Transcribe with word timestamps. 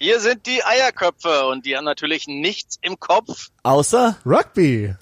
Hier 0.00 0.20
sind 0.20 0.46
die 0.46 0.62
Eierköpfe 0.64 1.46
und 1.46 1.66
die 1.66 1.76
haben 1.76 1.84
natürlich 1.84 2.28
nichts 2.28 2.78
im 2.82 3.00
Kopf. 3.00 3.48
Außer 3.64 4.16
Rugby. 4.24 4.94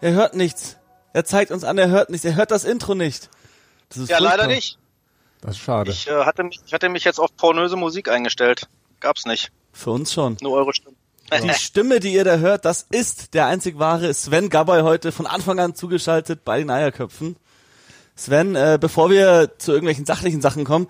er 0.00 0.12
hört 0.12 0.34
nichts. 0.34 0.76
Er 1.12 1.24
zeigt 1.24 1.50
uns 1.50 1.64
an, 1.64 1.76
er 1.78 1.88
hört 1.88 2.10
nichts. 2.10 2.24
Er 2.24 2.36
hört 2.36 2.50
das 2.50 2.64
Intro 2.64 2.94
nicht. 2.94 3.28
Das 3.88 3.98
ist 3.98 4.08
Ja, 4.08 4.18
furchtbar. 4.18 4.36
leider 4.38 4.54
nicht. 4.54 4.78
Das 5.40 5.52
ist 5.52 5.62
schade. 5.62 5.90
Ich, 5.90 6.06
äh, 6.06 6.24
hatte 6.24 6.44
mich, 6.44 6.60
ich 6.66 6.72
hatte 6.72 6.88
mich 6.88 7.04
jetzt 7.04 7.18
auf 7.18 7.34
pornöse 7.36 7.76
Musik 7.76 8.08
eingestellt. 8.08 8.68
Gab's 9.00 9.24
nicht. 9.24 9.50
Für 9.72 9.90
uns 9.90 10.12
schon. 10.12 10.36
Nur 10.40 10.52
eure 10.52 10.74
Stimme. 10.74 10.96
Die 11.42 11.54
Stimme, 11.58 12.00
die 12.00 12.12
ihr 12.12 12.24
da 12.24 12.36
hört, 12.36 12.64
das 12.64 12.86
ist 12.90 13.34
der 13.34 13.46
einzig 13.46 13.78
wahre 13.78 14.12
Sven 14.12 14.48
Gabay 14.50 14.82
heute 14.82 15.12
von 15.12 15.26
Anfang 15.26 15.58
an 15.60 15.74
zugeschaltet 15.74 16.44
bei 16.44 16.58
den 16.58 16.70
Eierköpfen. 16.70 17.36
Sven, 18.16 18.54
äh, 18.54 18.78
bevor 18.80 19.10
wir 19.10 19.52
zu 19.58 19.72
irgendwelchen 19.72 20.04
sachlichen 20.04 20.42
Sachen 20.42 20.64
kommen, 20.64 20.88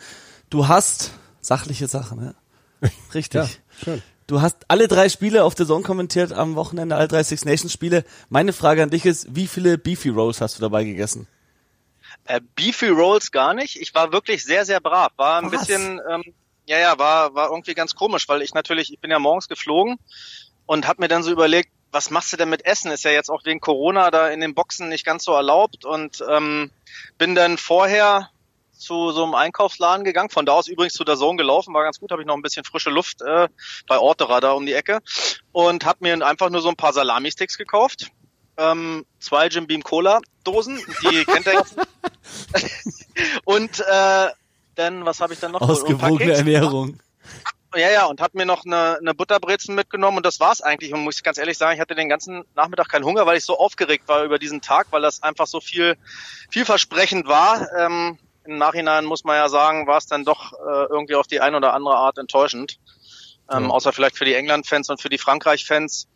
du 0.48 0.66
hast 0.66 1.12
sachliche 1.40 1.86
Sachen, 1.86 2.24
ja? 2.24 2.88
Richtig. 3.14 3.34
Ja, 3.34 3.48
schön. 3.84 4.02
Du 4.26 4.40
hast 4.40 4.58
alle 4.68 4.88
drei 4.88 5.08
Spiele 5.08 5.44
auf 5.44 5.54
der 5.54 5.66
Zone 5.66 5.82
kommentiert 5.82 6.32
am 6.32 6.54
Wochenende, 6.54 6.96
alle 6.96 7.08
drei 7.08 7.22
Six 7.22 7.44
Nations 7.44 7.72
Spiele. 7.72 8.04
Meine 8.28 8.52
Frage 8.52 8.82
an 8.82 8.90
dich 8.90 9.04
ist, 9.04 9.34
wie 9.34 9.48
viele 9.48 9.76
Beefy 9.76 10.08
Rolls 10.08 10.40
hast 10.40 10.56
du 10.56 10.60
dabei 10.60 10.84
gegessen? 10.84 11.26
Äh, 12.24 12.40
Beefy 12.54 12.88
Rolls 12.88 13.32
gar 13.32 13.54
nicht. 13.54 13.76
Ich 13.80 13.94
war 13.94 14.12
wirklich 14.12 14.44
sehr, 14.44 14.64
sehr 14.64 14.80
brav. 14.80 15.12
War 15.16 15.38
ein 15.38 15.50
Was? 15.50 15.66
bisschen, 15.66 16.00
ähm, 16.08 16.34
ja, 16.66 16.78
ja, 16.78 16.98
war, 16.98 17.34
war 17.34 17.50
irgendwie 17.50 17.74
ganz 17.74 17.94
komisch, 17.94 18.28
weil 18.28 18.42
ich 18.42 18.54
natürlich, 18.54 18.92
ich 18.92 19.00
bin 19.00 19.10
ja 19.10 19.18
morgens 19.18 19.48
geflogen 19.48 19.98
und 20.66 20.86
habe 20.86 21.02
mir 21.02 21.08
dann 21.08 21.22
so 21.22 21.30
überlegt, 21.30 21.70
was 21.92 22.10
machst 22.10 22.32
du 22.32 22.36
denn 22.36 22.48
mit 22.48 22.64
Essen? 22.64 22.90
Ist 22.92 23.04
ja 23.04 23.10
jetzt 23.10 23.30
auch 23.30 23.44
wegen 23.44 23.60
Corona 23.60 24.10
da 24.10 24.28
in 24.28 24.40
den 24.40 24.54
Boxen 24.54 24.88
nicht 24.88 25.04
ganz 25.04 25.24
so 25.24 25.32
erlaubt 25.32 25.84
und 25.84 26.24
ähm, 26.28 26.70
bin 27.18 27.34
dann 27.34 27.58
vorher 27.58 28.30
zu 28.72 29.12
so 29.12 29.24
einem 29.24 29.34
Einkaufsladen 29.34 30.04
gegangen, 30.04 30.30
von 30.30 30.46
da 30.46 30.52
aus 30.52 30.66
übrigens 30.66 30.94
zu 30.94 31.04
der 31.04 31.16
Zone 31.16 31.36
gelaufen, 31.36 31.74
war 31.74 31.84
ganz 31.84 32.00
gut, 32.00 32.10
habe 32.12 32.22
ich 32.22 32.26
noch 32.26 32.36
ein 32.36 32.42
bisschen 32.42 32.64
frische 32.64 32.90
Luft 32.90 33.20
äh, 33.20 33.48
bei 33.86 33.98
Ortera 33.98 34.40
da 34.40 34.52
um 34.52 34.64
die 34.64 34.72
Ecke 34.72 35.00
und 35.52 35.84
habe 35.84 35.98
mir 36.00 36.26
einfach 36.26 36.48
nur 36.50 36.62
so 36.62 36.70
ein 36.70 36.76
paar 36.76 36.92
Salami-Sticks 36.92 37.58
ähm, 38.60 39.06
zwei 39.18 39.46
Jim 39.46 39.66
Beam 39.66 39.82
Cola 39.82 40.20
Dosen, 40.44 40.78
die 41.02 41.24
kennt 41.24 41.46
ihr 41.46 41.54
jetzt. 41.54 41.76
und 43.44 43.80
äh, 43.80 44.28
dann, 44.74 45.04
was 45.04 45.20
habe 45.20 45.32
ich 45.34 45.40
dann 45.40 45.52
noch? 45.52 45.60
Ausgewogene. 45.60 46.32
Ernährung. 46.32 47.00
Ja, 47.74 47.90
ja, 47.90 48.06
und 48.06 48.20
hab 48.20 48.34
mir 48.34 48.46
noch 48.46 48.64
eine, 48.64 48.98
eine 48.98 49.14
Butterbrezen 49.14 49.74
mitgenommen 49.76 50.16
und 50.16 50.26
das 50.26 50.40
war's 50.40 50.60
eigentlich. 50.60 50.92
Und 50.92 51.04
muss 51.04 51.16
ich 51.16 51.22
ganz 51.22 51.38
ehrlich 51.38 51.56
sagen, 51.56 51.74
ich 51.74 51.80
hatte 51.80 51.94
den 51.94 52.08
ganzen 52.08 52.44
Nachmittag 52.56 52.88
keinen 52.88 53.04
Hunger, 53.04 53.26
weil 53.26 53.36
ich 53.36 53.44
so 53.44 53.58
aufgeregt 53.58 54.08
war 54.08 54.24
über 54.24 54.38
diesen 54.38 54.60
Tag, 54.60 54.88
weil 54.90 55.02
das 55.02 55.22
einfach 55.22 55.46
so 55.46 55.60
viel 55.60 55.96
vielversprechend 56.50 57.28
war. 57.28 57.68
Ähm, 57.78 58.18
Im 58.44 58.58
Nachhinein 58.58 59.04
muss 59.04 59.22
man 59.22 59.36
ja 59.36 59.48
sagen, 59.48 59.86
war 59.86 59.98
es 59.98 60.06
dann 60.06 60.24
doch 60.24 60.52
äh, 60.52 60.86
irgendwie 60.90 61.14
auf 61.14 61.28
die 61.28 61.40
eine 61.40 61.58
oder 61.58 61.72
andere 61.74 61.94
Art 61.94 62.18
enttäuschend. 62.18 62.78
Ähm, 63.52 63.64
Ja. 63.64 63.70
Außer 63.70 63.92
vielleicht 63.92 64.16
für 64.16 64.24
die 64.24 64.34
England-Fans 64.34 64.90
und 64.90 65.00
für 65.00 65.08
die 65.08 65.18
Frankreich-Fans. 65.18 66.08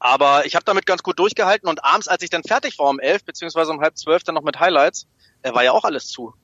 Aber 0.00 0.46
ich 0.46 0.54
habe 0.54 0.64
damit 0.64 0.86
ganz 0.86 1.02
gut 1.02 1.18
durchgehalten 1.18 1.68
und 1.68 1.84
abends, 1.84 2.08
als 2.08 2.22
ich 2.22 2.30
dann 2.30 2.42
fertig 2.42 2.78
war 2.78 2.88
um 2.88 2.98
elf, 2.98 3.22
beziehungsweise 3.22 3.70
um 3.70 3.80
halb 3.80 3.96
zwölf 3.98 4.24
dann 4.24 4.34
noch 4.34 4.42
mit 4.42 4.58
Highlights, 4.58 5.06
äh, 5.42 5.52
war 5.54 5.62
ja 5.62 5.72
auch 5.72 5.84
alles 5.84 6.08
zu. 6.08 6.34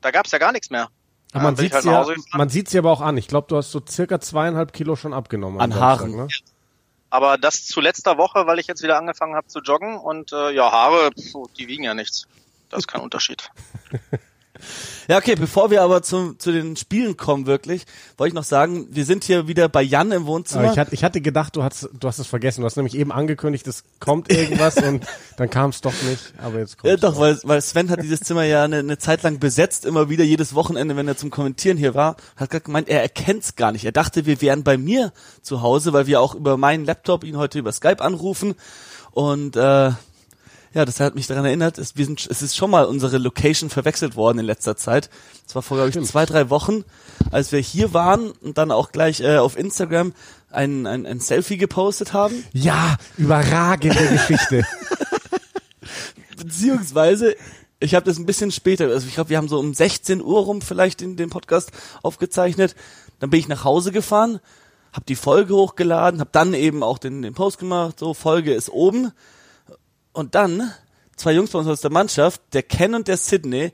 Da 0.00 0.10
gab's 0.10 0.30
ja 0.32 0.38
gar 0.38 0.50
nichts 0.50 0.70
mehr. 0.70 0.88
Aber 1.32 1.44
man 1.44 1.54
Ja, 1.54 1.56
bin 1.56 1.64
sieht 1.64 1.74
halt 1.74 1.84
ja, 1.84 2.38
man 2.38 2.48
sieht's 2.48 2.70
dir 2.70 2.78
aber 2.78 2.90
auch 2.90 3.00
an. 3.02 3.16
Ich 3.18 3.28
glaube, 3.28 3.48
du 3.48 3.56
hast 3.56 3.70
so 3.70 3.82
circa 3.86 4.18
zweieinhalb 4.18 4.72
Kilo 4.72 4.96
schon 4.96 5.12
abgenommen. 5.12 5.60
An 5.60 5.74
Haaren. 5.74 6.16
Ne? 6.16 6.28
Aber 7.10 7.36
das 7.38 7.66
zu 7.66 7.80
letzter 7.80 8.16
Woche, 8.18 8.46
weil 8.46 8.58
ich 8.58 8.66
jetzt 8.66 8.82
wieder 8.82 8.96
angefangen 8.96 9.34
habe 9.34 9.46
zu 9.46 9.60
joggen 9.60 9.96
und 9.98 10.32
äh, 10.32 10.50
ja, 10.52 10.72
Haare, 10.72 11.10
pf, 11.12 11.52
die 11.58 11.68
wiegen 11.68 11.84
ja 11.84 11.94
nichts. 11.94 12.26
Das 12.70 12.80
ist 12.80 12.86
kein 12.86 13.02
Unterschied. 13.02 13.50
Ja, 15.08 15.18
okay, 15.18 15.34
bevor 15.34 15.70
wir 15.70 15.82
aber 15.82 16.02
zu, 16.02 16.34
zu 16.34 16.50
den 16.50 16.76
Spielen 16.76 17.16
kommen, 17.16 17.46
wirklich, 17.46 17.84
wollte 18.16 18.28
ich 18.28 18.34
noch 18.34 18.44
sagen, 18.44 18.86
wir 18.90 19.04
sind 19.04 19.24
hier 19.24 19.48
wieder 19.48 19.68
bei 19.68 19.82
Jan 19.82 20.12
im 20.12 20.26
Wohnzimmer. 20.26 20.64
Aber 20.64 20.72
ich, 20.72 20.78
hatte, 20.78 20.94
ich 20.94 21.04
hatte 21.04 21.20
gedacht, 21.20 21.56
du 21.56 21.62
hast, 21.62 21.88
du 21.92 22.08
hast 22.08 22.18
es 22.18 22.26
vergessen. 22.26 22.62
Du 22.62 22.66
hast 22.66 22.76
nämlich 22.76 22.96
eben 22.96 23.12
angekündigt, 23.12 23.66
es 23.66 23.84
kommt 24.00 24.32
irgendwas 24.32 24.76
und 24.76 25.04
dann 25.36 25.50
kam 25.50 25.70
es 25.70 25.80
doch 25.80 25.92
nicht. 26.08 26.32
Aber 26.38 26.58
jetzt 26.58 26.78
kommt 26.78 26.90
Ja, 26.90 26.96
doch, 26.96 27.18
weil, 27.18 27.38
weil 27.42 27.60
Sven 27.60 27.90
hat 27.90 28.02
dieses 28.02 28.20
Zimmer 28.20 28.44
ja 28.44 28.64
eine, 28.64 28.78
eine 28.78 28.98
Zeit 28.98 29.22
lang 29.22 29.38
besetzt, 29.38 29.84
immer 29.84 30.08
wieder 30.08 30.24
jedes 30.24 30.54
Wochenende, 30.54 30.96
wenn 30.96 31.08
er 31.08 31.16
zum 31.16 31.30
Kommentieren 31.30 31.76
hier 31.76 31.94
war, 31.94 32.16
hat 32.36 32.50
gerade 32.50 32.64
gemeint, 32.64 32.88
er 32.88 33.02
erkennt's 33.02 33.56
gar 33.56 33.72
nicht. 33.72 33.84
Er 33.84 33.92
dachte, 33.92 34.24
wir 34.26 34.40
wären 34.40 34.64
bei 34.64 34.78
mir 34.78 35.12
zu 35.42 35.62
Hause, 35.62 35.92
weil 35.92 36.06
wir 36.06 36.20
auch 36.20 36.34
über 36.34 36.56
meinen 36.56 36.84
Laptop 36.84 37.24
ihn 37.24 37.36
heute 37.36 37.58
über 37.58 37.72
Skype 37.72 38.00
anrufen. 38.00 38.54
Und 39.10 39.56
äh, 39.56 39.90
ja, 40.74 40.84
das 40.84 41.00
hat 41.00 41.14
mich 41.14 41.26
daran 41.26 41.44
erinnert, 41.44 41.78
es, 41.78 41.96
wir 41.96 42.04
sind, 42.04 42.26
es 42.28 42.42
ist 42.42 42.56
schon 42.56 42.70
mal 42.70 42.84
unsere 42.84 43.18
Location 43.18 43.70
verwechselt 43.70 44.16
worden 44.16 44.40
in 44.40 44.46
letzter 44.46 44.76
Zeit. 44.76 45.08
Das 45.46 45.54
war 45.54 45.62
vor, 45.62 45.76
glaube 45.76 45.88
ich, 45.88 45.94
Stimmt. 45.94 46.08
zwei, 46.08 46.26
drei 46.26 46.50
Wochen, 46.50 46.84
als 47.30 47.52
wir 47.52 47.60
hier 47.60 47.94
waren 47.94 48.32
und 48.42 48.58
dann 48.58 48.70
auch 48.70 48.92
gleich 48.92 49.20
äh, 49.20 49.38
auf 49.38 49.56
Instagram 49.56 50.12
ein, 50.50 50.86
ein, 50.86 51.06
ein 51.06 51.20
Selfie 51.20 51.56
gepostet 51.56 52.12
haben. 52.12 52.44
Ja, 52.52 52.96
überragende 53.16 54.06
Geschichte. 54.08 54.64
beziehungsweise 56.36 57.36
ich 57.80 57.94
habe 57.94 58.06
das 58.06 58.18
ein 58.18 58.26
bisschen 58.26 58.50
später, 58.50 58.86
also 58.86 59.06
ich 59.06 59.14
glaube, 59.14 59.30
wir 59.30 59.36
haben 59.36 59.48
so 59.48 59.58
um 59.58 59.74
16 59.74 60.22
Uhr 60.22 60.40
rum 60.42 60.62
vielleicht 60.62 61.00
den, 61.00 61.16
den 61.16 61.30
Podcast 61.30 61.70
aufgezeichnet. 62.02 62.74
Dann 63.18 63.30
bin 63.30 63.40
ich 63.40 63.48
nach 63.48 63.64
Hause 63.64 63.92
gefahren, 63.92 64.40
habe 64.92 65.04
die 65.06 65.16
Folge 65.16 65.54
hochgeladen, 65.54 66.20
habe 66.20 66.30
dann 66.32 66.54
eben 66.54 66.82
auch 66.82 66.98
den, 66.98 67.22
den 67.22 67.34
Post 67.34 67.58
gemacht, 67.58 67.98
so 67.98 68.14
Folge 68.14 68.54
ist 68.54 68.70
oben. 68.70 69.12
Und 70.14 70.34
dann 70.34 70.72
zwei 71.16 71.32
Jungs 71.32 71.50
bei 71.50 71.58
uns 71.58 71.68
aus 71.68 71.82
der 71.82 71.92
Mannschaft, 71.92 72.40
der 72.54 72.62
Ken 72.62 72.94
und 72.94 73.08
der 73.08 73.18
Sydney, 73.18 73.72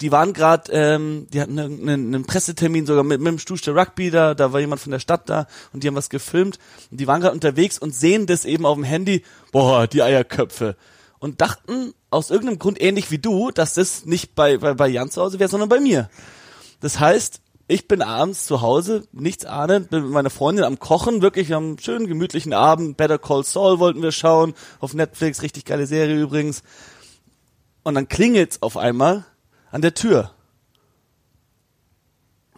die 0.00 0.12
waren 0.12 0.32
gerade, 0.32 0.70
ähm, 0.70 1.26
die 1.32 1.40
hatten 1.40 1.58
einen, 1.58 2.14
einen, 2.14 2.24
Pressetermin 2.24 2.86
sogar 2.86 3.02
mit, 3.02 3.20
mit 3.20 3.32
dem 3.32 3.38
Stuster 3.40 3.74
Rugby 3.74 4.10
da, 4.10 4.34
da 4.34 4.52
war 4.52 4.60
jemand 4.60 4.80
von 4.80 4.92
der 4.92 5.00
Stadt 5.00 5.28
da 5.28 5.48
und 5.72 5.82
die 5.82 5.88
haben 5.88 5.96
was 5.96 6.08
gefilmt 6.08 6.58
und 6.92 7.00
die 7.00 7.08
waren 7.08 7.20
gerade 7.20 7.34
unterwegs 7.34 7.78
und 7.78 7.94
sehen 7.94 8.26
das 8.26 8.44
eben 8.44 8.64
auf 8.64 8.76
dem 8.76 8.84
Handy, 8.84 9.24
boah, 9.50 9.88
die 9.88 10.02
Eierköpfe 10.02 10.76
und 11.18 11.40
dachten 11.40 11.94
aus 12.10 12.30
irgendeinem 12.30 12.60
Grund 12.60 12.80
ähnlich 12.80 13.10
wie 13.10 13.18
du, 13.18 13.50
dass 13.50 13.74
das 13.74 14.04
nicht 14.04 14.36
bei, 14.36 14.58
bei, 14.58 14.74
bei 14.74 14.86
Jan 14.88 15.10
zu 15.10 15.20
Hause 15.20 15.40
wäre, 15.40 15.50
sondern 15.50 15.68
bei 15.68 15.80
mir. 15.80 16.08
Das 16.80 17.00
heißt, 17.00 17.40
ich 17.70 17.86
bin 17.86 18.00
abends 18.00 18.46
zu 18.46 18.62
Hause, 18.62 19.06
nichts 19.12 19.44
ahnend, 19.44 19.90
bin 19.90 20.02
mit 20.02 20.10
meiner 20.10 20.30
Freundin 20.30 20.64
am 20.64 20.78
Kochen, 20.78 21.20
wirklich 21.20 21.54
am 21.54 21.78
schönen, 21.78 22.06
gemütlichen 22.06 22.54
Abend. 22.54 22.96
Better 22.96 23.18
Call 23.18 23.44
Saul 23.44 23.78
wollten 23.78 24.02
wir 24.02 24.10
schauen, 24.10 24.54
auf 24.80 24.94
Netflix, 24.94 25.42
richtig 25.42 25.66
geile 25.66 25.86
Serie 25.86 26.18
übrigens. 26.18 26.62
Und 27.82 27.94
dann 27.94 28.08
klingelt's 28.08 28.62
auf 28.62 28.78
einmal 28.78 29.26
an 29.70 29.82
der 29.82 29.92
Tür. 29.92 30.32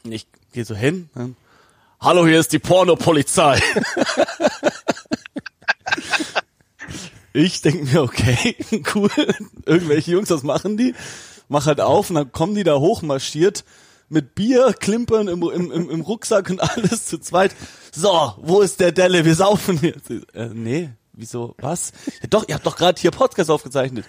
Und 0.04 0.12
ich 0.12 0.28
gehe 0.52 0.64
so 0.64 0.76
hin. 0.76 1.10
Dann, 1.14 1.34
Hallo, 1.98 2.24
hier 2.24 2.38
ist 2.38 2.52
die 2.52 2.60
Pornopolizei. 2.60 3.60
ich 7.32 7.60
denke 7.62 7.84
mir, 7.84 8.02
okay, 8.02 8.54
cool, 8.94 9.10
irgendwelche 9.66 10.12
Jungs, 10.12 10.30
was 10.30 10.44
machen 10.44 10.76
die? 10.76 10.94
Mach 11.48 11.66
halt 11.66 11.80
auf 11.80 12.10
und 12.10 12.14
dann 12.14 12.30
kommen 12.30 12.54
die 12.54 12.62
da 12.62 12.78
hochmarschiert 12.78 13.64
mit 14.10 14.34
Bier, 14.34 14.74
Klimpern 14.78 15.28
im, 15.28 15.42
im, 15.42 15.72
im, 15.72 15.88
im 15.88 16.00
Rucksack 16.02 16.50
und 16.50 16.60
alles 16.60 17.06
zu 17.06 17.18
zweit. 17.18 17.54
So, 17.92 18.34
wo 18.38 18.60
ist 18.60 18.80
der 18.80 18.92
Delle? 18.92 19.24
Wir 19.24 19.34
saufen 19.34 19.78
jetzt. 19.82 20.10
Äh, 20.34 20.50
nee, 20.52 20.90
wieso, 21.12 21.54
was? 21.58 21.92
Ja, 22.20 22.28
doch, 22.28 22.46
ihr 22.46 22.56
habt 22.56 22.66
doch 22.66 22.76
gerade 22.76 23.00
hier 23.00 23.12
Podcast 23.12 23.50
aufgezeichnet. 23.50 24.04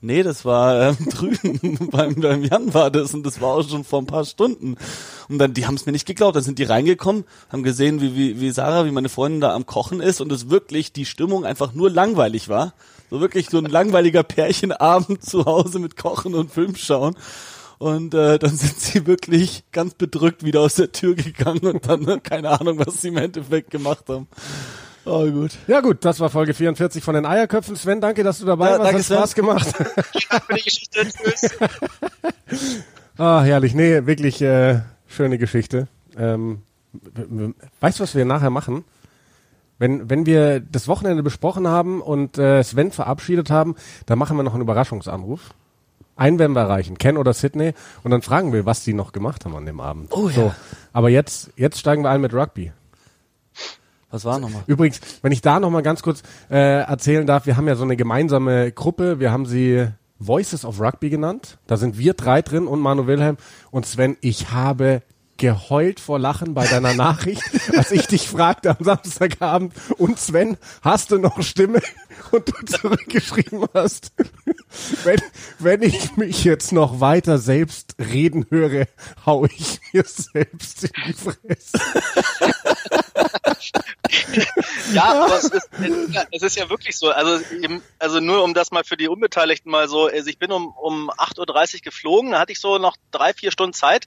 Nee, 0.00 0.22
das 0.22 0.44
war 0.44 0.90
ähm, 0.90 0.96
drüben 1.10 1.88
beim, 1.90 2.16
beim 2.16 2.44
Jan 2.44 2.74
war 2.74 2.90
das 2.90 3.14
und 3.14 3.24
das 3.24 3.40
war 3.40 3.54
auch 3.54 3.66
schon 3.66 3.84
vor 3.84 4.02
ein 4.02 4.06
paar 4.06 4.26
Stunden. 4.26 4.76
Und 5.30 5.38
dann, 5.38 5.54
die 5.54 5.66
haben 5.66 5.76
es 5.76 5.86
mir 5.86 5.92
nicht 5.92 6.06
geglaubt. 6.06 6.36
Dann 6.36 6.42
sind 6.42 6.58
die 6.58 6.64
reingekommen, 6.64 7.24
haben 7.48 7.62
gesehen, 7.62 8.02
wie, 8.02 8.14
wie, 8.14 8.40
wie 8.40 8.50
Sarah, 8.50 8.84
wie 8.84 8.90
meine 8.90 9.08
Freundin 9.08 9.40
da 9.40 9.54
am 9.54 9.64
Kochen 9.64 10.00
ist 10.00 10.20
und 10.20 10.30
es 10.30 10.50
wirklich 10.50 10.92
die 10.92 11.06
Stimmung 11.06 11.46
einfach 11.46 11.72
nur 11.72 11.90
langweilig 11.90 12.50
war. 12.50 12.74
So 13.08 13.20
wirklich 13.20 13.48
so 13.48 13.58
ein 13.58 13.64
langweiliger 13.64 14.24
Pärchenabend 14.24 15.24
zu 15.24 15.46
Hause 15.46 15.78
mit 15.78 15.96
Kochen 15.96 16.34
und 16.34 16.50
Film 16.50 16.76
schauen. 16.76 17.16
Und 17.78 18.14
äh, 18.14 18.38
dann 18.38 18.50
sind 18.56 18.78
sie 18.78 19.06
wirklich 19.06 19.64
ganz 19.72 19.94
bedrückt 19.94 20.44
wieder 20.44 20.60
aus 20.60 20.74
der 20.76 20.92
Tür 20.92 21.14
gegangen 21.14 21.60
und 21.66 21.88
dann 21.88 22.06
äh, 22.08 22.20
keine 22.20 22.50
Ahnung, 22.60 22.78
was 22.78 23.00
sie 23.02 23.08
im 23.08 23.16
Endeffekt 23.16 23.70
gemacht 23.70 24.04
haben. 24.08 24.28
Oh 25.06 25.30
gut. 25.30 25.50
Ja 25.66 25.80
gut, 25.82 26.04
das 26.04 26.18
war 26.20 26.30
Folge 26.30 26.54
44 26.54 27.04
von 27.04 27.14
den 27.14 27.26
Eierköpfen. 27.26 27.76
Sven, 27.76 28.00
danke, 28.00 28.22
dass 28.24 28.38
du 28.38 28.46
dabei 28.46 28.70
Ja, 28.70 28.78
warst. 28.78 28.84
danke, 28.84 28.98
Hat 28.98 29.04
Spaß 29.04 29.30
Sven. 29.32 29.44
gemacht. 29.44 29.66
Vielen 30.12 30.28
Dank 30.30 30.44
für 30.46 30.54
die 30.54 30.62
Geschichte. 30.62 31.00
Tschüss. 31.08 31.50
Ah, 33.16 33.42
herrlich. 33.42 33.74
Nee, 33.74 34.06
wirklich 34.06 34.42
äh, 34.42 34.80
schöne 35.06 35.38
Geschichte. 35.38 35.86
Ähm, 36.16 36.62
weißt 37.80 37.98
du, 38.00 38.02
was 38.02 38.14
wir 38.16 38.24
nachher 38.24 38.50
machen? 38.50 38.84
Wenn, 39.78 40.10
wenn 40.10 40.26
wir 40.26 40.58
das 40.60 40.88
Wochenende 40.88 41.22
besprochen 41.22 41.68
haben 41.68 42.00
und 42.00 42.38
äh, 42.38 42.62
Sven 42.64 42.90
verabschiedet 42.90 43.50
haben, 43.50 43.76
dann 44.06 44.18
machen 44.18 44.36
wir 44.36 44.42
noch 44.42 44.54
einen 44.54 44.62
Überraschungsanruf. 44.62 45.54
Einen 46.16 46.38
werden 46.38 46.52
wir 46.52 46.60
erreichen, 46.60 46.96
Ken 46.98 47.16
oder 47.16 47.32
Sydney, 47.32 47.74
und 48.02 48.10
dann 48.10 48.22
fragen 48.22 48.52
wir, 48.52 48.66
was 48.66 48.84
die 48.84 48.94
noch 48.94 49.12
gemacht 49.12 49.44
haben 49.44 49.56
an 49.56 49.66
dem 49.66 49.80
Abend. 49.80 50.12
Oh 50.12 50.28
ja. 50.28 50.34
So, 50.34 50.54
aber 50.92 51.10
jetzt, 51.10 51.50
jetzt 51.56 51.78
steigen 51.78 52.02
wir 52.02 52.10
ein 52.10 52.20
mit 52.20 52.32
Rugby. 52.32 52.72
Was 54.10 54.24
war 54.24 54.38
nochmal? 54.38 54.62
Übrigens, 54.68 55.00
wenn 55.22 55.32
ich 55.32 55.40
da 55.40 55.58
noch 55.58 55.70
mal 55.70 55.82
ganz 55.82 56.02
kurz 56.02 56.22
äh, 56.48 56.82
erzählen 56.82 57.26
darf, 57.26 57.46
wir 57.46 57.56
haben 57.56 57.66
ja 57.66 57.74
so 57.74 57.82
eine 57.82 57.96
gemeinsame 57.96 58.70
Gruppe, 58.70 59.18
wir 59.18 59.32
haben 59.32 59.44
sie 59.44 59.88
Voices 60.20 60.64
of 60.64 60.80
Rugby 60.80 61.10
genannt. 61.10 61.58
Da 61.66 61.76
sind 61.76 61.98
wir 61.98 62.14
drei 62.14 62.40
drin 62.40 62.68
und 62.68 62.80
Manu 62.80 63.08
Wilhelm 63.08 63.36
und 63.72 63.86
Sven. 63.86 64.16
Ich 64.20 64.52
habe 64.52 65.02
geheult 65.36 66.00
vor 66.00 66.18
Lachen 66.18 66.54
bei 66.54 66.66
deiner 66.66 66.94
Nachricht, 66.94 67.42
als 67.76 67.90
ich 67.90 68.06
dich 68.06 68.28
fragte 68.28 68.70
am 68.70 68.84
Samstagabend, 68.84 69.74
und 69.98 70.18
Sven, 70.18 70.56
hast 70.82 71.10
du 71.10 71.18
noch 71.18 71.42
Stimme? 71.42 71.80
Und 72.30 72.48
du 72.48 72.64
zurückgeschrieben 72.66 73.66
hast, 73.74 74.12
wenn, 75.04 75.20
wenn 75.58 75.82
ich 75.82 76.16
mich 76.16 76.44
jetzt 76.44 76.72
noch 76.72 77.00
weiter 77.00 77.38
selbst 77.38 77.96
reden 77.98 78.46
höre, 78.50 78.86
hau 79.26 79.44
ich 79.44 79.80
mir 79.92 80.04
selbst 80.04 80.84
in 80.84 80.90
die 81.06 81.12
Fresse. 81.12 81.78
Ja, 84.92 85.24
aber 85.24 85.38
es 85.38 85.44
ist, 85.44 85.68
es 86.30 86.42
ist 86.42 86.56
ja 86.56 86.68
wirklich 86.70 86.96
so. 86.96 87.10
Also, 87.10 87.44
eben, 87.62 87.82
also 87.98 88.20
nur 88.20 88.42
um 88.44 88.54
das 88.54 88.70
mal 88.70 88.84
für 88.84 88.96
die 88.96 89.08
Unbeteiligten 89.08 89.70
mal 89.70 89.88
so, 89.88 90.06
also 90.06 90.28
ich 90.28 90.38
bin 90.38 90.52
um, 90.52 90.68
um 90.68 91.10
8.30 91.10 91.76
Uhr 91.76 91.80
geflogen, 91.82 92.32
da 92.32 92.40
hatte 92.40 92.52
ich 92.52 92.60
so 92.60 92.78
noch 92.78 92.96
drei, 93.10 93.32
vier 93.32 93.50
Stunden 93.50 93.72
Zeit. 93.72 94.06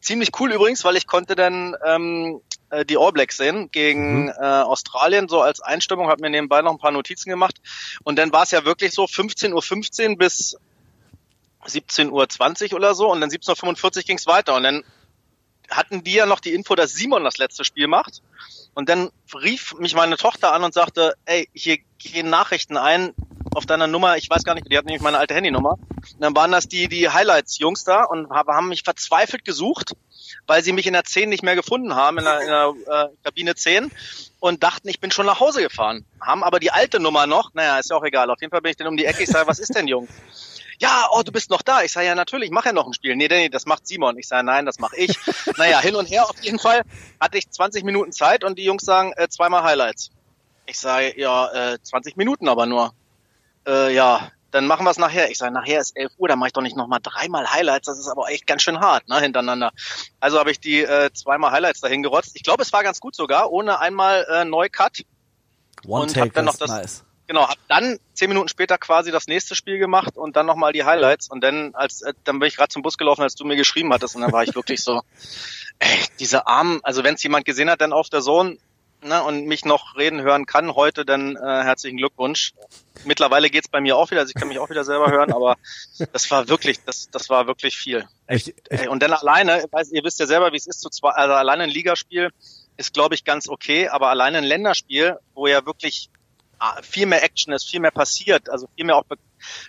Ziemlich 0.00 0.30
cool 0.38 0.52
übrigens, 0.52 0.84
weil 0.84 0.96
ich 0.96 1.06
konnte 1.06 1.34
dann 1.34 1.76
ähm, 1.84 2.40
äh, 2.70 2.84
die 2.84 2.96
All 2.96 3.12
Blacks 3.12 3.36
sehen 3.36 3.70
gegen 3.70 4.26
Mhm. 4.26 4.32
äh, 4.40 4.44
Australien, 4.44 5.28
so 5.28 5.40
als 5.40 5.60
Einstimmung, 5.60 6.08
habe 6.08 6.22
mir 6.22 6.30
nebenbei 6.30 6.62
noch 6.62 6.72
ein 6.72 6.78
paar 6.78 6.92
Notizen 6.92 7.30
gemacht. 7.30 7.60
Und 8.04 8.16
dann 8.16 8.32
war 8.32 8.44
es 8.44 8.50
ja 8.52 8.64
wirklich 8.64 8.92
so 8.92 9.04
15.15 9.04 10.10
Uhr 10.10 10.16
bis 10.16 10.56
17.20 11.66 12.70
Uhr 12.70 12.76
oder 12.76 12.94
so 12.94 13.10
und 13.10 13.20
dann 13.20 13.30
17.45 13.30 13.96
Uhr 13.96 14.02
ging 14.02 14.18
es 14.18 14.26
weiter. 14.26 14.54
Und 14.54 14.62
dann 14.62 14.84
hatten 15.70 16.02
die 16.02 16.14
ja 16.14 16.26
noch 16.26 16.40
die 16.40 16.54
Info, 16.54 16.74
dass 16.74 16.92
Simon 16.92 17.24
das 17.24 17.38
letzte 17.38 17.64
Spiel 17.64 17.88
macht. 17.88 18.22
Und 18.74 18.88
dann 18.88 19.10
rief 19.34 19.74
mich 19.74 19.94
meine 19.94 20.16
Tochter 20.16 20.52
an 20.52 20.62
und 20.64 20.72
sagte, 20.72 21.14
ey, 21.24 21.48
hier 21.52 21.78
gehen 21.98 22.30
Nachrichten 22.30 22.76
ein 22.76 23.12
auf 23.58 23.66
deiner 23.66 23.86
Nummer, 23.86 24.16
ich 24.16 24.30
weiß 24.30 24.44
gar 24.44 24.54
nicht, 24.54 24.70
die 24.70 24.78
hat 24.78 24.86
nämlich 24.86 25.02
meine 25.02 25.18
alte 25.18 25.34
Handynummer. 25.34 25.72
Und 25.72 26.20
dann 26.20 26.34
waren 26.34 26.50
das 26.50 26.66
die, 26.68 26.88
die 26.88 27.08
Highlights-Jungs 27.10 27.84
da 27.84 28.04
und 28.04 28.30
haben 28.30 28.68
mich 28.68 28.82
verzweifelt 28.82 29.44
gesucht, 29.44 29.92
weil 30.46 30.62
sie 30.62 30.72
mich 30.72 30.86
in 30.86 30.94
der 30.94 31.04
10 31.04 31.28
nicht 31.28 31.42
mehr 31.42 31.56
gefunden 31.56 31.94
haben, 31.94 32.18
in 32.18 32.24
der, 32.24 32.40
in 32.40 32.46
der 32.46 32.74
äh, 32.86 33.08
Kabine 33.22 33.54
10 33.54 33.90
und 34.40 34.62
dachten, 34.62 34.88
ich 34.88 35.00
bin 35.00 35.10
schon 35.10 35.26
nach 35.26 35.40
Hause 35.40 35.60
gefahren. 35.60 36.06
Haben 36.20 36.42
aber 36.42 36.60
die 36.60 36.70
alte 36.70 37.00
Nummer 37.00 37.26
noch, 37.26 37.52
naja, 37.52 37.78
ist 37.78 37.90
ja 37.90 37.96
auch 37.96 38.04
egal. 38.04 38.30
Auf 38.30 38.40
jeden 38.40 38.50
Fall 38.50 38.62
bin 38.62 38.70
ich 38.70 38.76
dann 38.76 38.86
um 38.86 38.96
die 38.96 39.04
Ecke, 39.04 39.24
ich 39.24 39.28
sage, 39.28 39.46
was 39.46 39.58
ist 39.58 39.74
denn, 39.74 39.88
Jungs? 39.88 40.08
ja, 40.78 41.08
oh, 41.12 41.22
du 41.22 41.32
bist 41.32 41.50
noch 41.50 41.62
da. 41.62 41.82
Ich 41.82 41.92
sage, 41.92 42.06
ja, 42.06 42.14
natürlich, 42.14 42.50
mach 42.50 42.64
ja 42.64 42.72
noch 42.72 42.86
ein 42.86 42.94
Spiel. 42.94 43.16
Nee, 43.16 43.28
nee, 43.28 43.48
das 43.48 43.66
macht 43.66 43.86
Simon. 43.86 44.16
Ich 44.18 44.28
sage, 44.28 44.46
nein, 44.46 44.64
das 44.64 44.78
mache 44.78 44.96
ich. 44.96 45.16
naja, 45.56 45.80
hin 45.80 45.96
und 45.96 46.06
her 46.06 46.24
auf 46.24 46.40
jeden 46.40 46.58
Fall 46.58 46.82
hatte 47.20 47.38
ich 47.38 47.50
20 47.50 47.84
Minuten 47.84 48.12
Zeit 48.12 48.44
und 48.44 48.58
die 48.58 48.64
Jungs 48.64 48.84
sagen, 48.84 49.12
äh, 49.16 49.28
zweimal 49.28 49.64
Highlights. 49.64 50.10
Ich 50.66 50.78
sage, 50.78 51.18
ja, 51.18 51.72
äh, 51.72 51.78
20 51.82 52.16
Minuten 52.16 52.48
aber 52.48 52.66
nur. 52.66 52.92
Äh, 53.66 53.94
ja, 53.94 54.30
dann 54.50 54.66
machen 54.66 54.84
wir 54.86 54.90
es 54.90 54.98
nachher. 54.98 55.30
Ich 55.30 55.38
sage, 55.38 55.52
nachher 55.52 55.80
ist 55.80 55.96
11 55.96 56.12
Uhr, 56.16 56.28
dann 56.28 56.38
mache 56.38 56.48
ich 56.48 56.52
doch 56.54 56.62
nicht 56.62 56.76
nochmal 56.76 57.00
dreimal 57.02 57.50
Highlights. 57.52 57.86
Das 57.86 57.98
ist 57.98 58.08
aber 58.08 58.28
echt 58.30 58.46
ganz 58.46 58.62
schön 58.62 58.80
hart, 58.80 59.08
ne, 59.08 59.20
hintereinander. 59.20 59.72
Also 60.20 60.38
habe 60.38 60.50
ich 60.50 60.60
die 60.60 60.80
äh, 60.82 61.10
zweimal 61.12 61.50
Highlights 61.52 61.80
dahin 61.80 62.02
gerotzt. 62.02 62.32
Ich 62.34 62.42
glaube, 62.42 62.62
es 62.62 62.72
war 62.72 62.82
ganz 62.82 63.00
gut 63.00 63.14
sogar, 63.14 63.50
ohne 63.52 63.78
einmal 63.80 64.26
äh, 64.30 64.44
Neu-Cut. 64.44 65.02
One 65.86 66.02
Und 66.02 66.14
Take 66.14 66.28
hab 66.28 66.34
dann 66.34 66.44
noch 66.46 66.56
das- 66.56 66.70
nice. 66.70 67.04
Genau, 67.26 67.46
hab 67.46 67.58
dann 67.68 67.98
zehn 68.14 68.30
Minuten 68.30 68.48
später 68.48 68.78
quasi 68.78 69.10
das 69.10 69.26
nächste 69.26 69.54
Spiel 69.54 69.78
gemacht 69.78 70.16
und 70.16 70.34
dann 70.34 70.46
nochmal 70.46 70.72
die 70.72 70.84
Highlights 70.84 71.28
und 71.28 71.44
dann 71.44 71.74
als 71.74 72.00
äh, 72.00 72.14
dann 72.24 72.38
bin 72.38 72.48
ich 72.48 72.56
gerade 72.56 72.70
zum 72.70 72.80
Bus 72.80 72.96
gelaufen, 72.96 73.20
als 73.20 73.34
du 73.34 73.44
mir 73.44 73.54
geschrieben 73.54 73.92
hattest 73.92 74.16
und 74.16 74.22
dann 74.22 74.32
war 74.32 74.44
ich 74.44 74.54
wirklich 74.54 74.82
so, 74.82 75.02
ey, 75.78 75.98
diese 76.18 76.46
Armen, 76.46 76.80
also 76.84 77.04
wenn 77.04 77.16
es 77.16 77.22
jemand 77.22 77.44
gesehen 77.44 77.68
hat, 77.68 77.82
dann 77.82 77.92
auf 77.92 78.08
der 78.08 78.22
Zone 78.22 78.56
ne, 79.02 79.22
und 79.22 79.46
mich 79.46 79.64
noch 79.64 79.96
reden 79.96 80.22
hören 80.22 80.46
kann 80.46 80.74
heute, 80.74 81.04
dann 81.04 81.36
äh, 81.36 81.40
herzlichen 81.40 81.96
Glückwunsch. 81.96 82.52
Mittlerweile 83.04 83.50
geht's 83.50 83.68
bei 83.68 83.80
mir 83.80 83.96
auch 83.96 84.10
wieder, 84.10 84.20
also 84.20 84.32
ich 84.34 84.34
kann 84.34 84.48
mich 84.48 84.58
auch 84.58 84.70
wieder 84.70 84.84
selber 84.84 85.10
hören, 85.10 85.32
aber 85.32 85.56
das 86.12 86.30
war 86.30 86.48
wirklich, 86.48 86.82
das 86.84 87.08
das 87.10 87.30
war 87.30 87.46
wirklich 87.46 87.76
viel. 87.76 88.08
Echt, 88.26 88.48
echt, 88.48 88.82
Ey, 88.82 88.88
und 88.88 89.02
dann 89.02 89.12
alleine, 89.12 89.64
weiß, 89.70 89.92
ihr 89.92 90.02
wisst 90.04 90.18
ja 90.20 90.26
selber, 90.26 90.52
wie 90.52 90.56
es 90.56 90.66
ist, 90.66 90.80
zu 90.80 90.90
zwei, 90.90 91.10
also 91.10 91.34
alleine 91.34 91.64
ein 91.64 91.70
Ligaspiel 91.70 92.30
ist, 92.76 92.92
glaube 92.92 93.14
ich, 93.14 93.24
ganz 93.24 93.48
okay, 93.48 93.88
aber 93.88 94.08
alleine 94.08 94.38
ein 94.38 94.44
Länderspiel, 94.44 95.18
wo 95.34 95.46
ja 95.46 95.64
wirklich 95.66 96.10
ah, 96.58 96.80
viel 96.82 97.06
mehr 97.06 97.22
Action 97.22 97.52
ist, 97.52 97.68
viel 97.68 97.80
mehr 97.80 97.90
passiert, 97.90 98.48
also 98.48 98.68
viel 98.74 98.84
mehr 98.84 98.96
auch 98.96 99.04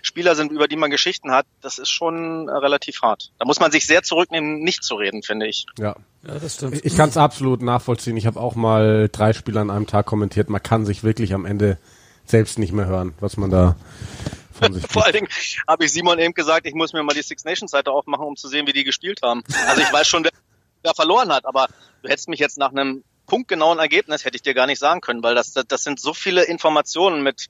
Spieler 0.02 0.34
sind, 0.34 0.50
über 0.50 0.66
die 0.66 0.76
man 0.76 0.90
Geschichten 0.90 1.30
hat, 1.30 1.46
das 1.60 1.78
ist 1.78 1.90
schon 1.90 2.48
relativ 2.48 3.02
hart. 3.02 3.32
Da 3.38 3.44
muss 3.44 3.60
man 3.60 3.70
sich 3.70 3.86
sehr 3.86 4.02
zurücknehmen, 4.02 4.60
nicht 4.60 4.82
zu 4.82 4.96
reden, 4.96 5.22
finde 5.22 5.46
ich. 5.46 5.66
ja. 5.78 5.96
Ja, 6.26 6.38
das 6.38 6.54
stimmt. 6.54 6.84
Ich 6.84 6.96
kann 6.96 7.08
es 7.08 7.16
absolut 7.16 7.62
nachvollziehen. 7.62 8.16
Ich 8.16 8.26
habe 8.26 8.38
auch 8.38 8.54
mal 8.54 9.08
drei 9.10 9.32
Spiele 9.32 9.60
an 9.60 9.70
einem 9.70 9.86
Tag 9.86 10.06
kommentiert. 10.06 10.50
Man 10.50 10.62
kann 10.62 10.84
sich 10.84 11.02
wirklich 11.02 11.32
am 11.32 11.46
Ende 11.46 11.78
selbst 12.26 12.58
nicht 12.58 12.72
mehr 12.72 12.86
hören, 12.86 13.14
was 13.20 13.36
man 13.36 13.50
da 13.50 13.76
von 14.52 14.72
sich 14.74 14.86
Vor 14.90 15.04
allen 15.04 15.14
Dingen 15.14 15.28
habe 15.66 15.84
ich 15.84 15.92
Simon 15.92 16.18
eben 16.18 16.34
gesagt, 16.34 16.66
ich 16.66 16.74
muss 16.74 16.92
mir 16.92 17.02
mal 17.02 17.14
die 17.14 17.22
Six 17.22 17.44
Nations 17.44 17.70
Seite 17.70 17.90
aufmachen, 17.90 18.24
um 18.24 18.36
zu 18.36 18.48
sehen, 18.48 18.66
wie 18.66 18.72
die 18.72 18.84
gespielt 18.84 19.20
haben. 19.22 19.42
Also 19.66 19.80
ich 19.80 19.92
weiß 19.92 20.06
schon, 20.06 20.24
wer, 20.24 20.32
wer 20.82 20.94
verloren 20.94 21.32
hat, 21.32 21.46
aber 21.46 21.68
du 22.02 22.08
hättest 22.08 22.28
mich 22.28 22.38
jetzt 22.38 22.58
nach 22.58 22.70
einem 22.70 23.02
punktgenauen 23.30 23.78
Ergebnis 23.78 24.24
hätte 24.24 24.34
ich 24.34 24.42
dir 24.42 24.54
gar 24.54 24.66
nicht 24.66 24.80
sagen 24.80 25.00
können, 25.00 25.22
weil 25.22 25.36
das, 25.36 25.52
das, 25.52 25.64
das 25.68 25.84
sind 25.84 26.00
so 26.00 26.12
viele 26.12 26.42
Informationen 26.42 27.22
mit, 27.22 27.46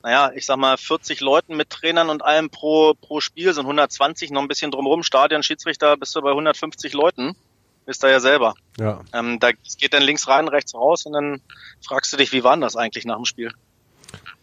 naja, 0.00 0.30
ich 0.32 0.46
sag 0.46 0.58
mal 0.58 0.76
40 0.76 1.20
Leuten 1.20 1.56
mit 1.56 1.70
Trainern 1.70 2.08
und 2.08 2.24
allem 2.24 2.50
pro, 2.50 2.94
pro 2.94 3.20
Spiel 3.20 3.52
sind 3.52 3.64
120, 3.64 4.30
noch 4.30 4.42
ein 4.42 4.48
bisschen 4.48 4.70
drumherum, 4.70 5.02
Stadion, 5.02 5.42
Schiedsrichter, 5.42 5.96
bist 5.96 6.14
du 6.14 6.22
bei 6.22 6.30
150 6.30 6.92
Leuten. 6.92 7.34
Wisst 7.86 8.02
ihr 8.04 8.10
ja 8.10 8.20
selber. 8.20 8.54
Ja. 8.78 9.00
Ähm, 9.12 9.38
da 9.40 9.50
es 9.66 9.76
geht 9.76 9.92
dann 9.92 10.02
links 10.02 10.26
rein, 10.26 10.48
rechts 10.48 10.74
raus 10.74 11.04
und 11.06 11.12
dann 11.12 11.40
fragst 11.86 12.12
du 12.12 12.16
dich, 12.16 12.32
wie 12.32 12.44
war 12.44 12.52
denn 12.52 12.62
das 12.62 12.76
eigentlich 12.76 13.04
nach 13.04 13.16
dem 13.16 13.24
Spiel? 13.24 13.52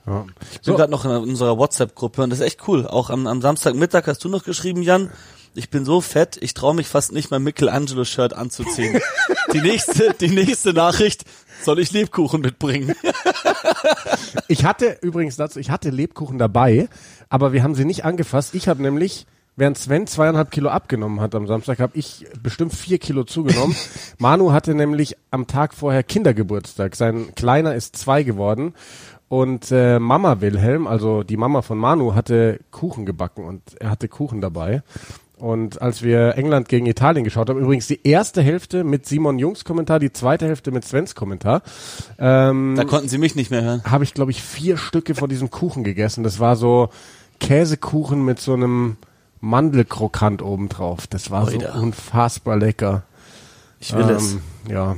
ja. 0.05 0.25
Ich 0.51 0.61
bin 0.61 0.63
So, 0.63 0.75
gerade 0.75 0.91
noch 0.91 1.05
in 1.05 1.11
unserer 1.11 1.57
WhatsApp-Gruppe 1.57 2.23
und 2.23 2.29
das 2.29 2.39
ist 2.39 2.45
echt 2.45 2.67
cool. 2.67 2.87
Auch 2.87 3.09
am, 3.09 3.27
am 3.27 3.41
Samstagmittag 3.41 4.07
hast 4.07 4.23
du 4.23 4.29
noch 4.29 4.43
geschrieben, 4.43 4.83
Jan. 4.83 5.11
Ich 5.53 5.69
bin 5.69 5.83
so 5.83 5.99
fett, 5.99 6.37
ich 6.39 6.53
traue 6.53 6.73
mich 6.73 6.87
fast 6.87 7.11
nicht 7.11 7.29
mein 7.29 7.43
Michelangelo-Shirt 7.43 8.33
anzuziehen. 8.33 9.01
die 9.53 9.59
nächste, 9.59 10.13
die 10.13 10.29
nächste 10.29 10.71
Nachricht, 10.71 11.25
soll 11.61 11.79
ich 11.79 11.91
Lebkuchen 11.91 12.39
mitbringen? 12.39 12.95
ich 14.47 14.63
hatte 14.63 14.97
übrigens 15.01 15.35
dazu, 15.35 15.59
ich 15.59 15.69
hatte 15.69 15.89
Lebkuchen 15.89 16.37
dabei, 16.37 16.87
aber 17.27 17.51
wir 17.51 17.63
haben 17.63 17.75
sie 17.75 17.83
nicht 17.83 18.05
angefasst. 18.05 18.55
Ich 18.55 18.69
habe 18.69 18.81
nämlich, 18.81 19.25
während 19.55 19.77
Sven 19.77 20.07
zweieinhalb 20.07 20.51
Kilo 20.51 20.69
abgenommen 20.69 21.19
hat 21.19 21.35
am 21.35 21.47
Samstag, 21.47 21.79
habe 21.79 21.97
ich 21.97 22.25
bestimmt 22.41 22.73
vier 22.73 22.97
Kilo 22.97 23.23
zugenommen. 23.23 23.75
Manu 24.17 24.51
hatte 24.51 24.73
nämlich 24.73 25.15
am 25.29 25.47
Tag 25.47 25.73
vorher 25.73 26.03
Kindergeburtstag. 26.03 26.95
Sein 26.95 27.33
Kleiner 27.35 27.75
ist 27.75 27.95
zwei 27.95 28.23
geworden. 28.23 28.73
Und 29.27 29.71
äh, 29.71 29.97
Mama 29.97 30.41
Wilhelm, 30.41 30.87
also 30.87 31.23
die 31.23 31.37
Mama 31.37 31.61
von 31.61 31.77
Manu, 31.77 32.15
hatte 32.15 32.59
Kuchen 32.69 33.05
gebacken 33.05 33.45
und 33.45 33.61
er 33.79 33.89
hatte 33.89 34.09
Kuchen 34.09 34.41
dabei. 34.41 34.83
Und 35.37 35.81
als 35.81 36.03
wir 36.03 36.37
England 36.37 36.69
gegen 36.69 36.85
Italien 36.85 37.23
geschaut 37.23 37.49
haben, 37.49 37.59
übrigens 37.59 37.87
die 37.87 37.99
erste 38.03 38.43
Hälfte 38.43 38.83
mit 38.83 39.07
Simon 39.07 39.39
Jungs 39.39 39.63
Kommentar, 39.63 39.99
die 39.99 40.11
zweite 40.11 40.45
Hälfte 40.45 40.71
mit 40.71 40.85
Svens 40.85 41.15
Kommentar, 41.15 41.63
ähm, 42.19 42.75
Da 42.75 42.83
konnten 42.83 43.07
sie 43.07 43.17
mich 43.17 43.35
nicht 43.35 43.49
mehr 43.49 43.63
hören. 43.63 43.81
habe 43.85 44.03
ich, 44.03 44.13
glaube 44.13 44.31
ich, 44.31 44.43
vier 44.43 44.77
Stücke 44.77 45.15
von 45.15 45.29
diesem 45.29 45.49
Kuchen 45.49 45.83
gegessen. 45.83 46.23
Das 46.23 46.39
war 46.39 46.55
so 46.55 46.89
Käsekuchen 47.39 48.23
mit 48.23 48.39
so 48.39 48.53
einem 48.53 48.97
Mandelkrokant 49.41 50.41
obendrauf. 50.41 51.07
Das 51.07 51.29
war 51.31 51.47
Oida. 51.47 51.73
so 51.73 51.79
unfassbar 51.79 52.55
lecker. 52.57 53.03
Ich 53.79 53.93
will 53.93 54.09
es. 54.09 54.33
ähm, 54.33 54.41
Ja. 54.69 54.95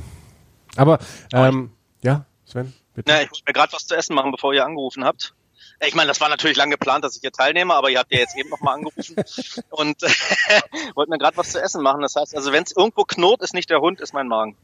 Aber, 0.76 0.98
ähm, 1.32 1.70
ja, 2.02 2.26
Sven, 2.44 2.72
bitte. 2.94 3.10
Na, 3.12 3.22
ich 3.22 3.30
muss 3.30 3.42
mir 3.46 3.52
gerade 3.52 3.72
was 3.72 3.86
zu 3.86 3.96
essen 3.96 4.14
machen, 4.14 4.30
bevor 4.32 4.52
ihr 4.54 4.64
angerufen 4.64 5.04
habt. 5.04 5.34
Äh, 5.78 5.88
Ich 5.88 5.94
meine, 5.94 6.08
das 6.08 6.20
war 6.20 6.28
natürlich 6.28 6.56
lang 6.56 6.70
geplant, 6.70 7.04
dass 7.04 7.14
ich 7.16 7.20
hier 7.22 7.32
teilnehme, 7.32 7.74
aber 7.74 7.90
ihr 7.90 7.98
habt 7.98 8.12
ja 8.12 8.18
jetzt 8.18 8.36
eben 8.36 8.50
nochmal 8.50 8.74
angerufen 8.74 9.16
und 9.70 9.96
wollt 10.94 11.08
mir 11.08 11.18
gerade 11.18 11.36
was 11.36 11.50
zu 11.50 11.60
essen 11.62 11.82
machen. 11.82 12.02
Das 12.02 12.14
heißt, 12.16 12.36
also 12.36 12.52
wenn 12.52 12.64
es 12.64 12.72
irgendwo 12.76 13.04
knurrt, 13.04 13.40
ist 13.42 13.54
nicht 13.54 13.70
der 13.70 13.80
Hund, 13.80 14.00
ist 14.00 14.12
mein 14.12 14.28
Magen. 14.28 14.56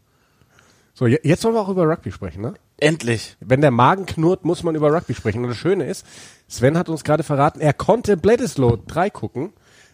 So, 0.92 1.06
je- 1.06 1.20
jetzt 1.22 1.44
wollen 1.44 1.54
wir 1.54 1.60
auch 1.60 1.68
über 1.68 1.84
Rugby 1.88 2.10
sprechen, 2.12 2.42
ne? 2.42 2.54
Endlich. 2.76 3.36
Wenn 3.40 3.60
der 3.60 3.70
Magen 3.70 4.04
knurrt, 4.06 4.44
muss 4.44 4.62
man 4.64 4.74
über 4.74 4.92
Rugby 4.92 5.14
sprechen. 5.14 5.42
Und 5.44 5.50
das 5.50 5.56
Schöne 5.56 5.84
ist, 5.86 6.04
Sven 6.48 6.76
hat 6.76 6.88
uns 6.88 7.04
gerade 7.04 7.22
verraten, 7.22 7.60
er 7.60 7.72
konnte 7.72 8.16
Bledisloe 8.16 8.78
3 8.86 9.08
gucken, 9.10 9.52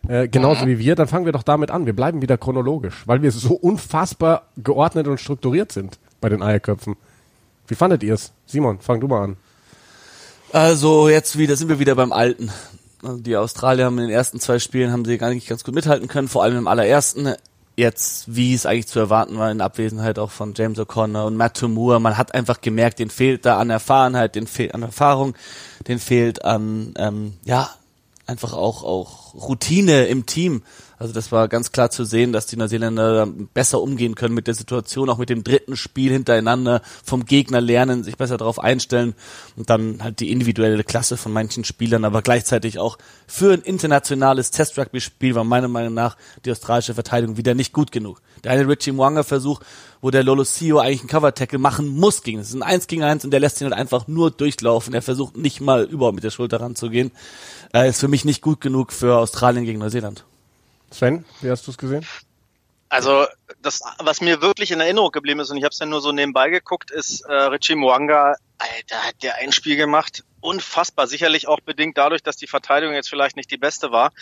äh, 0.09 0.29
genauso 0.29 0.67
wie 0.67 0.79
wir. 0.79 0.95
Dann 0.95 1.09
fangen 1.09 1.25
wir 1.25 1.33
doch 1.33 1.43
damit 1.43 1.71
an. 1.71 1.87
Wir 1.87 1.95
bleiben 1.95 2.23
wieder 2.23 2.39
chronologisch, 2.39 3.03
weil 3.07 3.23
wir 3.23 3.33
so 3.33 3.55
unfassbar 3.55 4.49
geordnet 4.57 5.09
und 5.09 5.21
strukturiert 5.21 5.73
sind 5.73 5.99
bei 6.21 6.29
den 6.29 6.43
Eierköpfen. 6.43 6.97
Wie 7.69 7.75
fandet 7.75 8.03
ihr 8.03 8.15
es? 8.15 8.33
Simon, 8.47 8.81
fang 8.81 9.01
du 9.01 9.09
mal 9.09 9.25
an. 9.25 9.37
Also 10.53 11.09
jetzt 11.09 11.37
wieder 11.37 11.57
sind 11.57 11.69
wir 11.69 11.79
wieder 11.79 11.95
beim 11.95 12.13
Alten. 12.13 12.51
Also 13.03 13.19
die 13.19 13.37
Australier 13.37 13.87
haben 13.87 13.99
in 13.99 14.05
den 14.05 14.13
ersten 14.13 14.41
zwei 14.41 14.59
Spielen 14.59 14.93
haben 14.93 15.05
sie 15.05 15.19
gar 15.19 15.31
nicht 15.31 15.49
ganz 15.49 15.65
gut 15.65 15.75
mithalten 15.75 16.09
können, 16.09 16.29
vor 16.29 16.43
allem 16.43 16.57
im 16.57 16.69
allerersten. 16.69 17.35
Jetzt, 17.77 18.35
wie 18.35 18.55
es 18.55 18.65
eigentlich 18.65 18.87
zu 18.87 18.99
erwarten 18.99 19.37
war, 19.37 19.51
in 19.51 19.61
Abwesenheit 19.61 20.19
auch 20.19 20.31
von 20.31 20.55
James 20.57 20.79
O'Connor 20.79 21.27
und 21.27 21.37
Matt 21.37 21.61
Moore. 21.61 22.01
Man 22.01 22.17
hat 22.17 22.33
einfach 22.33 22.63
gemerkt, 22.63 23.01
den 23.01 23.11
fehlt 23.11 23.45
da 23.45 23.59
an 23.59 23.69
Erfahrenheit, 23.69 24.35
den 24.35 24.47
fehlt 24.47 24.75
an 24.75 24.83
Erfahrung, 24.83 25.35
den 25.87 25.99
fehlt 25.99 26.43
an, 26.43 26.95
ähm, 26.97 27.35
ja, 27.45 27.69
einfach 28.27 28.55
auch, 28.55 28.83
auch 28.83 29.26
Routine 29.37 30.07
im 30.07 30.27
Team. 30.27 30.63
Also 30.99 31.13
das 31.13 31.31
war 31.31 31.49
ganz 31.49 31.73
klar 31.73 31.91
zu 31.91 32.05
sehen, 32.05 32.33
dass 32.33 32.47
die 32.47 32.57
Neuseeländer 32.57 33.27
besser 33.53 33.83
umgehen 33.83 34.15
können 34.15 34.35
mit 34.35 34.47
der 34.47 34.55
Situation, 34.55 35.11
auch 35.11 35.19
mit 35.19 35.29
dem 35.29 35.45
dritten 35.45 35.77
Spiel 35.77 36.11
hintereinander, 36.11 36.81
vom 37.05 37.27
Gegner 37.27 37.61
lernen, 37.61 38.03
sich 38.03 38.17
besser 38.17 38.39
darauf 38.39 38.59
einstellen 38.59 39.15
und 39.57 39.69
dann 39.69 40.03
halt 40.03 40.21
die 40.21 40.31
individuelle 40.31 40.85
Klasse 40.85 41.17
von 41.17 41.33
manchen 41.33 41.65
Spielern, 41.65 42.05
aber 42.05 42.23
gleichzeitig 42.23 42.79
auch 42.79 42.97
für 43.27 43.53
ein 43.53 43.61
internationales 43.61 44.51
Test-Rugby-Spiel 44.51 45.35
war 45.35 45.45
meiner 45.45 45.69
Meinung 45.69 45.93
nach 45.93 46.17
die 46.45 46.51
australische 46.51 46.95
Verteidigung 46.95 47.37
wieder 47.37 47.55
nicht 47.55 47.73
gut 47.73 47.93
genug. 47.93 48.23
Der 48.43 48.53
eine 48.53 48.67
Richie 48.67 48.93
Mwanga-Versuch, 48.93 49.61
wo 50.01 50.11
der 50.11 50.25
Lolosio 50.25 50.79
eigentlich 50.79 51.01
einen 51.01 51.09
Cover-Tackle 51.09 51.59
machen 51.59 51.89
muss 51.89 52.23
gegen. 52.23 52.39
Das 52.39 52.49
ist 52.49 52.55
ein 52.55 52.63
Eins 52.63 52.87
gegen 52.87 53.03
Eins 53.03 53.25
und 53.25 53.33
der 53.33 53.41
lässt 53.41 53.61
ihn 53.61 53.65
halt 53.65 53.75
einfach 53.75 54.09
nur 54.09 54.31
durchlaufen. 54.31 54.95
Er 54.95 55.03
versucht 55.03 55.37
nicht 55.37 55.61
mal 55.61 55.85
überhaupt 55.85 56.15
mit 56.15 56.25
der 56.25 56.31
Schulter 56.31 56.61
ranzugehen. 56.61 57.11
Äh, 57.75 57.89
ist 57.89 58.01
für 58.01 58.09
mich 58.09 58.25
nicht 58.25 58.41
gut 58.41 58.61
genug 58.61 58.93
für 58.93 59.19
Australien 59.19 59.65
gegen 59.65 59.81
Neuseeland. 59.81 60.25
Sven, 60.91 61.25
wie 61.41 61.51
hast 61.51 61.67
du 61.67 61.71
es 61.71 61.79
gesehen? 61.79 62.07
Also 62.89 63.27
das, 63.63 63.81
was 63.99 64.21
mir 64.21 64.41
wirklich 64.41 64.71
in 64.71 64.81
Erinnerung 64.81 65.11
geblieben 65.11 65.41
ist, 65.41 65.51
und 65.51 65.57
ich 65.57 65.65
habe 65.65 65.73
es 65.73 65.79
ja 65.79 65.87
nur 65.87 66.01
so 66.01 66.13
nebenbei 66.13 66.51
geguckt, 66.51 66.91
ist 66.91 67.23
äh, 67.23 67.33
Richie 67.33 67.75
Mwanga, 67.75 68.37
Alter, 68.59 68.97
hat 69.05 69.23
der 69.23 69.37
ein 69.37 69.53
Spiel 69.53 69.77
gemacht, 69.77 70.25
unfassbar, 70.41 71.09
sicherlich 71.09 71.49
auch 71.49 71.61
bedingt 71.61 71.99
dadurch, 71.99 72.23
dass 72.23 72.37
die 72.37 72.47
Verteidigung 72.47 72.95
jetzt 72.95 73.11
vielleicht 73.11 73.37
nicht 73.37 73.51
die 73.51 73.57
beste 73.57 73.91
war. 73.91 74.13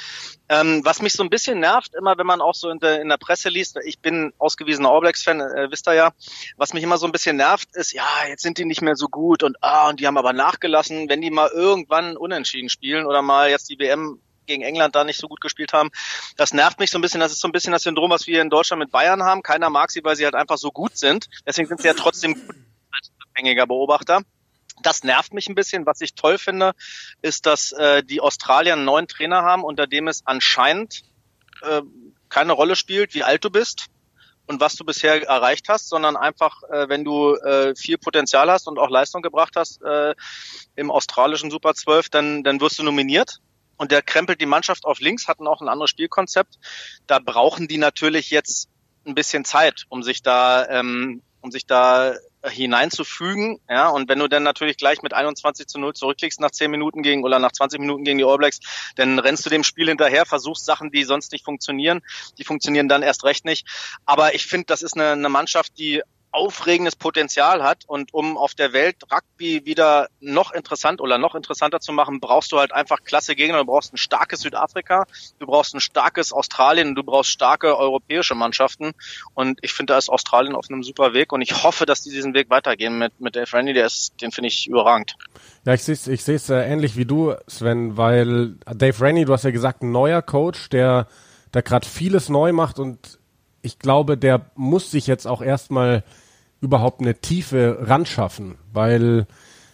Ähm, 0.48 0.80
was 0.82 1.02
mich 1.02 1.12
so 1.12 1.22
ein 1.22 1.28
bisschen 1.28 1.60
nervt, 1.60 1.94
immer 1.94 2.16
wenn 2.16 2.26
man 2.26 2.40
auch 2.40 2.54
so 2.54 2.70
in 2.70 2.78
der, 2.78 3.02
in 3.02 3.10
der 3.10 3.18
Presse 3.18 3.50
liest, 3.50 3.76
ich 3.84 3.98
bin 3.98 4.32
ausgewiesener 4.38 4.90
All 4.90 5.00
Blacks-Fan, 5.00 5.40
äh, 5.40 5.70
wisst 5.70 5.86
ihr 5.86 5.94
ja, 5.94 6.12
was 6.56 6.72
mich 6.72 6.82
immer 6.82 6.96
so 6.96 7.04
ein 7.06 7.12
bisschen 7.12 7.36
nervt, 7.36 7.68
ist, 7.74 7.92
ja, 7.92 8.06
jetzt 8.28 8.42
sind 8.42 8.56
die 8.56 8.64
nicht 8.64 8.80
mehr 8.80 8.96
so 8.96 9.08
gut 9.08 9.42
und 9.42 9.56
ah, 9.60 9.90
und 9.90 10.00
die 10.00 10.06
haben 10.06 10.18
aber 10.18 10.32
nachgelassen, 10.32 11.08
wenn 11.10 11.20
die 11.20 11.30
mal 11.30 11.50
irgendwann 11.50 12.16
unentschieden 12.16 12.70
spielen 12.70 13.04
oder 13.04 13.20
mal 13.20 13.50
jetzt 13.50 13.68
die 13.68 13.78
WM 13.78 14.20
gegen 14.46 14.62
England 14.62 14.94
da 14.94 15.04
nicht 15.04 15.18
so 15.18 15.28
gut 15.28 15.40
gespielt 15.40 15.72
haben. 15.72 15.90
Das 16.36 16.52
nervt 16.52 16.80
mich 16.80 16.90
so 16.90 16.98
ein 16.98 17.02
bisschen. 17.02 17.20
Das 17.20 17.32
ist 17.32 17.40
so 17.40 17.48
ein 17.48 17.52
bisschen 17.52 17.72
das 17.72 17.82
Syndrom, 17.82 18.10
was 18.10 18.26
wir 18.26 18.40
in 18.40 18.50
Deutschland 18.50 18.80
mit 18.80 18.90
Bayern 18.90 19.22
haben. 19.22 19.42
Keiner 19.42 19.70
mag 19.70 19.90
sie, 19.90 20.02
weil 20.04 20.16
sie 20.16 20.24
halt 20.24 20.34
einfach 20.34 20.58
so 20.58 20.70
gut 20.70 20.96
sind. 20.96 21.28
Deswegen 21.46 21.68
sind 21.68 21.80
sie 21.80 21.88
ja 21.88 21.94
trotzdem 21.94 22.34
gut 22.34 22.56
als 22.92 23.10
unabhängiger 23.16 23.66
Beobachter. 23.66 24.22
Das 24.82 25.04
nervt 25.04 25.32
mich 25.32 25.48
ein 25.48 25.54
bisschen. 25.54 25.86
Was 25.86 26.00
ich 26.00 26.14
toll 26.14 26.38
finde, 26.38 26.72
ist, 27.22 27.46
dass 27.46 27.72
äh, 27.72 28.02
die 28.02 28.20
Australier 28.20 28.74
einen 28.74 28.84
neuen 28.84 29.08
Trainer 29.08 29.42
haben, 29.42 29.64
unter 29.64 29.86
dem 29.86 30.08
es 30.08 30.26
anscheinend 30.26 31.02
äh, 31.62 31.82
keine 32.28 32.52
Rolle 32.52 32.76
spielt, 32.76 33.14
wie 33.14 33.22
alt 33.22 33.44
du 33.44 33.50
bist 33.50 33.86
und 34.46 34.60
was 34.60 34.74
du 34.74 34.84
bisher 34.84 35.22
erreicht 35.22 35.68
hast, 35.68 35.88
sondern 35.88 36.16
einfach, 36.16 36.62
äh, 36.64 36.88
wenn 36.88 37.04
du 37.04 37.34
äh, 37.34 37.74
viel 37.76 37.98
Potenzial 37.98 38.50
hast 38.50 38.66
und 38.66 38.78
auch 38.78 38.90
Leistung 38.90 39.22
gebracht 39.22 39.54
hast 39.56 39.82
äh, 39.82 40.14
im 40.76 40.90
australischen 40.90 41.50
Super 41.50 41.74
12, 41.74 42.10
dann, 42.10 42.42
dann 42.42 42.60
wirst 42.60 42.78
du 42.78 42.82
nominiert 42.82 43.40
und 43.76 43.90
der 43.90 44.02
krempelt 44.02 44.40
die 44.40 44.46
Mannschaft 44.46 44.84
auf 44.84 45.00
links, 45.00 45.28
hatten 45.28 45.46
auch 45.46 45.60
ein 45.60 45.68
anderes 45.68 45.90
Spielkonzept. 45.90 46.58
Da 47.06 47.18
brauchen 47.18 47.68
die 47.68 47.78
natürlich 47.78 48.30
jetzt 48.30 48.68
ein 49.06 49.14
bisschen 49.14 49.44
Zeit, 49.44 49.84
um 49.88 50.02
sich 50.02 50.22
da, 50.22 50.66
ähm, 50.68 51.22
um 51.40 51.50
sich 51.50 51.66
da 51.66 52.14
hineinzufügen. 52.50 53.60
Ja, 53.68 53.88
und 53.88 54.08
wenn 54.08 54.18
du 54.18 54.28
dann 54.28 54.42
natürlich 54.42 54.76
gleich 54.76 55.02
mit 55.02 55.14
21 55.14 55.66
zu 55.66 55.78
0 55.78 55.94
zurückkriegst 55.94 56.40
nach 56.40 56.50
10 56.50 56.70
Minuten 56.70 57.02
gegen 57.02 57.24
oder 57.24 57.38
nach 57.38 57.52
20 57.52 57.80
Minuten 57.80 58.04
gegen 58.04 58.18
die 58.18 58.24
All 58.24 58.38
Blacks, 58.38 58.60
dann 58.96 59.18
rennst 59.18 59.46
du 59.46 59.50
dem 59.50 59.64
Spiel 59.64 59.88
hinterher, 59.88 60.26
versuchst 60.26 60.64
Sachen, 60.64 60.90
die 60.90 61.04
sonst 61.04 61.32
nicht 61.32 61.44
funktionieren. 61.44 62.02
Die 62.38 62.44
funktionieren 62.44 62.88
dann 62.88 63.02
erst 63.02 63.24
recht 63.24 63.44
nicht. 63.44 63.66
Aber 64.04 64.34
ich 64.34 64.46
finde, 64.46 64.66
das 64.66 64.82
ist 64.82 64.94
eine, 64.94 65.12
eine 65.12 65.28
Mannschaft, 65.28 65.78
die 65.78 66.02
aufregendes 66.34 66.96
Potenzial 66.96 67.62
hat 67.62 67.84
und 67.86 68.12
um 68.12 68.36
auf 68.36 68.54
der 68.54 68.72
Welt 68.72 68.96
Rugby 69.12 69.64
wieder 69.64 70.08
noch 70.20 70.52
interessant 70.52 71.00
oder 71.00 71.16
noch 71.16 71.34
interessanter 71.34 71.80
zu 71.80 71.92
machen, 71.92 72.18
brauchst 72.20 72.50
du 72.50 72.58
halt 72.58 72.72
einfach 72.72 73.04
klasse 73.04 73.36
Gegner. 73.36 73.58
Du 73.58 73.66
brauchst 73.66 73.92
ein 73.92 73.98
starkes 73.98 74.40
Südafrika, 74.40 75.06
du 75.38 75.46
brauchst 75.46 75.74
ein 75.74 75.80
starkes 75.80 76.32
Australien 76.32 76.94
du 76.94 77.02
brauchst 77.02 77.30
starke 77.30 77.78
europäische 77.78 78.34
Mannschaften. 78.34 78.92
Und 79.34 79.58
ich 79.62 79.72
finde, 79.72 79.92
da 79.92 79.98
ist 79.98 80.08
Australien 80.08 80.54
auf 80.54 80.66
einem 80.68 80.82
super 80.82 81.14
Weg 81.14 81.32
und 81.32 81.40
ich 81.40 81.62
hoffe, 81.62 81.86
dass 81.86 82.02
die 82.02 82.10
diesen 82.10 82.34
Weg 82.34 82.50
weitergehen 82.50 82.98
mit, 82.98 83.20
mit 83.20 83.36
Dave 83.36 83.52
Randy, 83.52 83.72
der 83.72 83.86
ist, 83.86 84.20
den 84.20 84.32
finde 84.32 84.48
ich 84.48 84.66
überragend. 84.66 85.16
Ja, 85.64 85.74
ich 85.74 85.84
sehe 85.84 85.94
es 85.94 86.06
ich 86.08 86.24
seh's, 86.24 86.50
äh, 86.50 86.62
ähnlich 86.62 86.96
wie 86.96 87.04
du, 87.04 87.34
Sven, 87.46 87.96
weil 87.96 88.56
Dave 88.66 89.00
Rennie, 89.00 89.24
du 89.24 89.32
hast 89.32 89.44
ja 89.44 89.50
gesagt, 89.50 89.82
ein 89.82 89.92
neuer 89.92 90.22
Coach, 90.22 90.68
der, 90.70 91.06
der 91.52 91.62
gerade 91.62 91.86
vieles 91.86 92.28
neu 92.28 92.52
macht 92.52 92.78
und 92.78 93.18
ich 93.62 93.78
glaube, 93.78 94.18
der 94.18 94.50
muss 94.56 94.90
sich 94.90 95.06
jetzt 95.06 95.26
auch 95.26 95.40
erstmal 95.40 96.04
überhaupt 96.64 97.00
eine 97.00 97.14
Tiefe 97.14 97.78
ran 97.82 98.06
schaffen, 98.06 98.56
weil 98.72 99.26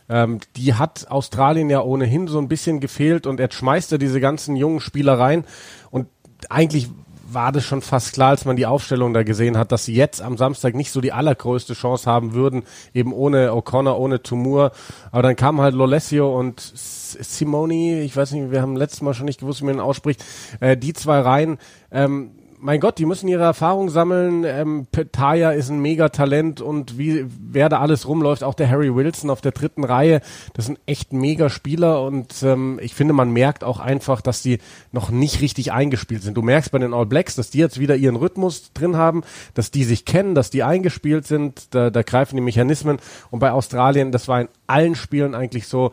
ähm, 0.08 0.40
die 0.56 0.74
hat 0.74 1.10
Australien 1.10 1.70
ja 1.70 1.82
ohnehin 1.82 2.26
so 2.26 2.38
ein 2.38 2.48
bisschen 2.48 2.80
gefehlt 2.80 3.26
und 3.26 3.38
jetzt 3.38 3.54
schmeißt 3.54 3.92
er 3.92 3.98
diese 3.98 4.20
ganzen 4.20 4.56
jungen 4.56 4.80
Spieler 4.80 5.18
rein 5.18 5.44
und 5.90 6.08
eigentlich 6.48 6.88
war 7.32 7.52
das 7.52 7.64
schon 7.64 7.80
fast 7.80 8.12
klar, 8.14 8.30
als 8.30 8.44
man 8.44 8.56
die 8.56 8.66
Aufstellung 8.66 9.14
da 9.14 9.22
gesehen 9.22 9.56
hat, 9.56 9.70
dass 9.70 9.84
sie 9.84 9.94
jetzt 9.94 10.20
am 10.20 10.36
Samstag 10.36 10.74
nicht 10.74 10.90
so 10.90 11.00
die 11.00 11.12
allergrößte 11.12 11.74
Chance 11.74 12.10
haben 12.10 12.34
würden, 12.34 12.64
eben 12.92 13.12
ohne 13.12 13.52
O'Connor, 13.52 13.96
ohne 13.96 14.20
Tumur. 14.22 14.72
Aber 15.12 15.22
dann 15.22 15.36
kamen 15.36 15.60
halt 15.60 15.74
Lolesio 15.74 16.36
und 16.36 16.60
Simoni, 16.60 18.00
ich 18.00 18.16
weiß 18.16 18.32
nicht, 18.32 18.50
wir 18.50 18.62
haben 18.62 18.76
letztes 18.76 19.02
Mal 19.02 19.14
schon 19.14 19.26
nicht 19.26 19.40
gewusst, 19.40 19.60
wie 19.60 19.66
man 19.66 19.76
ihn 19.76 19.80
ausspricht, 19.80 20.24
äh, 20.60 20.76
die 20.76 20.92
zwei 20.92 21.20
rein. 21.20 21.58
Ähm, 21.92 22.32
mein 22.60 22.80
Gott, 22.80 22.98
die 22.98 23.06
müssen 23.06 23.28
ihre 23.28 23.42
Erfahrung 23.42 23.88
sammeln. 23.88 24.44
Ähm, 24.44 24.86
Petaya 24.90 25.52
ist 25.52 25.70
ein 25.70 25.80
Megatalent 25.80 26.60
und 26.60 26.98
wie 26.98 27.26
wer 27.28 27.68
da 27.68 27.80
alles 27.80 28.06
rumläuft, 28.06 28.44
auch 28.44 28.54
der 28.54 28.70
Harry 28.70 28.94
Wilson 28.94 29.30
auf 29.30 29.40
der 29.40 29.52
dritten 29.52 29.84
Reihe, 29.84 30.20
das 30.54 30.66
sind 30.66 30.78
echt 30.86 31.12
Mega-Spieler 31.12 32.02
und 32.02 32.42
ähm, 32.42 32.78
ich 32.82 32.94
finde, 32.94 33.14
man 33.14 33.30
merkt 33.30 33.64
auch 33.64 33.80
einfach, 33.80 34.20
dass 34.20 34.42
die 34.42 34.58
noch 34.92 35.10
nicht 35.10 35.40
richtig 35.40 35.72
eingespielt 35.72 36.22
sind. 36.22 36.36
Du 36.36 36.42
merkst 36.42 36.70
bei 36.70 36.78
den 36.78 36.94
All 36.94 37.06
Blacks, 37.06 37.34
dass 37.34 37.50
die 37.50 37.58
jetzt 37.58 37.80
wieder 37.80 37.96
ihren 37.96 38.16
Rhythmus 38.16 38.72
drin 38.72 38.96
haben, 38.96 39.22
dass 39.54 39.70
die 39.70 39.84
sich 39.84 40.04
kennen, 40.04 40.34
dass 40.34 40.50
die 40.50 40.62
eingespielt 40.62 41.26
sind, 41.26 41.74
da, 41.74 41.90
da 41.90 42.02
greifen 42.02 42.36
die 42.36 42.42
Mechanismen 42.42 42.98
und 43.30 43.40
bei 43.40 43.52
Australien, 43.52 44.12
das 44.12 44.28
war 44.28 44.42
in 44.42 44.48
allen 44.66 44.94
Spielen 44.94 45.34
eigentlich 45.34 45.66
so, 45.66 45.92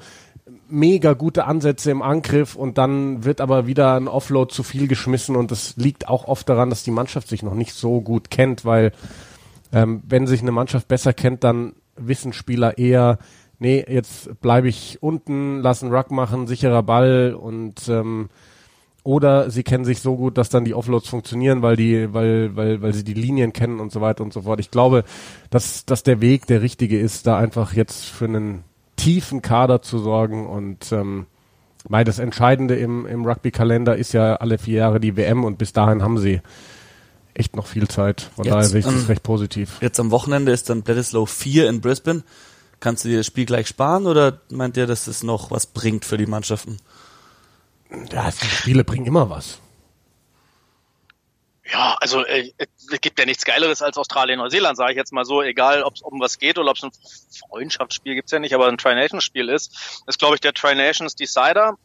mega 0.70 1.14
gute 1.14 1.46
Ansätze 1.46 1.92
im 1.92 2.02
Angriff 2.02 2.56
und 2.56 2.78
dann 2.78 3.24
wird 3.24 3.42
aber 3.42 3.68
wieder 3.68 3.96
ein 3.96 4.08
Offload 4.08 4.54
zu 4.54 4.64
viel 4.64 4.88
geschmissen 4.88 5.36
und 5.36 5.52
das 5.52 5.76
liegt 5.78 6.08
auch 6.08 6.28
oft 6.28 6.48
daran, 6.48 6.70
dass 6.70 6.84
die 6.84 6.92
Mannschaft 6.92 7.28
sich 7.28 7.44
noch 7.44 7.54
nicht 7.54 7.74
so 7.74 8.02
gut 8.02 8.30
kennt, 8.30 8.66
weil 8.66 8.92
ähm, 9.72 10.02
wenn 10.08 10.28
sich 10.28 10.42
eine 10.42 10.52
Mannschaft 10.52 10.88
besser 10.88 11.14
kennt, 11.14 11.44
dann 11.44 11.74
wissen 11.96 12.34
Spieler 12.34 12.78
eher, 12.78 13.18
nee, 13.60 13.86
jetzt 13.88 14.40
bleibe 14.42 14.68
ich 14.70 15.00
unten, 15.02 15.60
lassen 15.62 15.94
Ruck 15.94 16.12
machen, 16.12 16.48
sicherer 16.48 16.84
Ball 16.84 17.34
und 17.34 17.88
ähm, 17.90 18.30
oder 19.04 19.50
sie 19.50 19.64
kennen 19.64 19.86
sich 19.86 20.02
so 20.02 20.18
gut, 20.18 20.38
dass 20.38 20.50
dann 20.50 20.66
die 20.66 20.74
Offloads 20.74 21.08
funktionieren, 21.08 21.62
weil 21.62 21.78
die, 21.78 22.14
weil, 22.14 22.58
weil, 22.58 22.82
weil 22.82 22.94
sie 22.94 23.06
die 23.06 23.14
Linien 23.14 23.54
kennen 23.54 23.80
und 23.80 23.90
so 23.90 24.02
weiter 24.02 24.22
und 24.22 24.34
so 24.34 24.42
fort. 24.42 24.60
Ich 24.60 24.70
glaube, 24.70 25.06
dass, 25.50 25.86
dass 25.86 26.04
der 26.04 26.20
Weg 26.20 26.46
der 26.48 26.62
richtige 26.62 27.00
ist, 27.00 27.26
da 27.26 27.38
einfach 27.38 27.72
jetzt 27.72 28.04
für 28.04 28.26
einen 28.26 28.66
tiefen 28.98 29.42
Kader 29.42 29.82
zu 29.82 30.00
sorgen 30.00 30.46
und 30.48 30.92
ähm, 30.92 31.28
weil 31.90 32.04
das 32.04 32.20
Entscheidende 32.20 32.76
im, 32.76 33.06
im 33.06 33.26
Rugby-Kalender 33.26 33.96
ist 33.96 34.12
ja 34.12 34.36
alle 34.36 34.58
vier 34.58 34.80
Jahre 34.80 35.00
die 35.00 35.16
WM 35.16 35.46
und 35.46 35.58
bis 35.58 35.72
dahin 35.72 36.04
haben 36.04 36.18
sie 36.18 36.42
echt 37.34 37.56
noch 37.56 37.68
viel 37.68 37.88
Zeit. 37.88 38.30
Von 38.36 38.46
jetzt, 38.46 38.54
daher 38.54 38.68
sehe 38.68 38.80
ich 38.80 38.86
das 38.86 38.96
ähm, 38.96 39.06
recht 39.06 39.24
positiv. 39.24 39.78
Jetzt 39.80 40.00
am 40.00 40.12
Wochenende 40.12 40.52
ist 40.52 40.70
dann 40.70 40.82
Bledisloe 40.82 41.28
4 41.28 41.70
in 41.70 41.80
Brisbane. 41.82 42.24
Kannst 42.80 43.06
du 43.06 43.10
dir 43.10 43.18
das 43.18 43.26
Spiel 43.26 43.46
gleich 43.46 43.68
sparen 43.68 44.06
oder 44.06 44.42
meint 44.52 44.76
ihr, 44.78 44.86
dass 44.86 45.08
es 45.08 45.24
noch 45.24 45.50
was 45.50 45.66
bringt 45.66 46.04
für 46.04 46.18
die 46.18 46.26
Mannschaften? 46.26 46.78
Ja, 48.12 48.30
die 48.30 48.46
Spiele 48.46 48.84
bringen 48.84 49.06
immer 49.06 49.30
was. 49.30 49.60
Ja, 51.72 51.98
also 52.00 52.26
äh, 52.26 52.52
es 52.58 53.02
gibt 53.02 53.20
ja 53.20 53.26
nichts 53.26 53.44
Geileres 53.44 53.82
als 53.82 53.98
Australien, 53.98 54.40
Neuseeland, 54.40 54.78
sage 54.78 54.92
ich 54.92 54.98
jetzt 54.98 55.12
mal 55.12 55.26
so, 55.26 55.42
egal 55.42 55.84
ob 55.84 55.96
es 55.96 56.02
um 56.02 56.20
was 56.20 56.40
geht 56.40 56.58
oder 56.58 56.72
ob 56.72 56.78
es 56.78 56.84
ein 56.84 56.92
Freundschaftsspiel 57.50 58.16
gibt's 58.16 58.32
ja 58.32 58.40
nicht, 58.40 58.54
aber 58.54 58.68
ein 58.68 58.78
Tri-Nations-Spiel 58.78 59.50
ist, 59.50 60.04
ist 60.08 60.20
glaube 60.20 60.36
ich 60.36 60.42
der 60.42 60.54
Tri-Nations 60.54 61.16
Decider. 61.16 61.78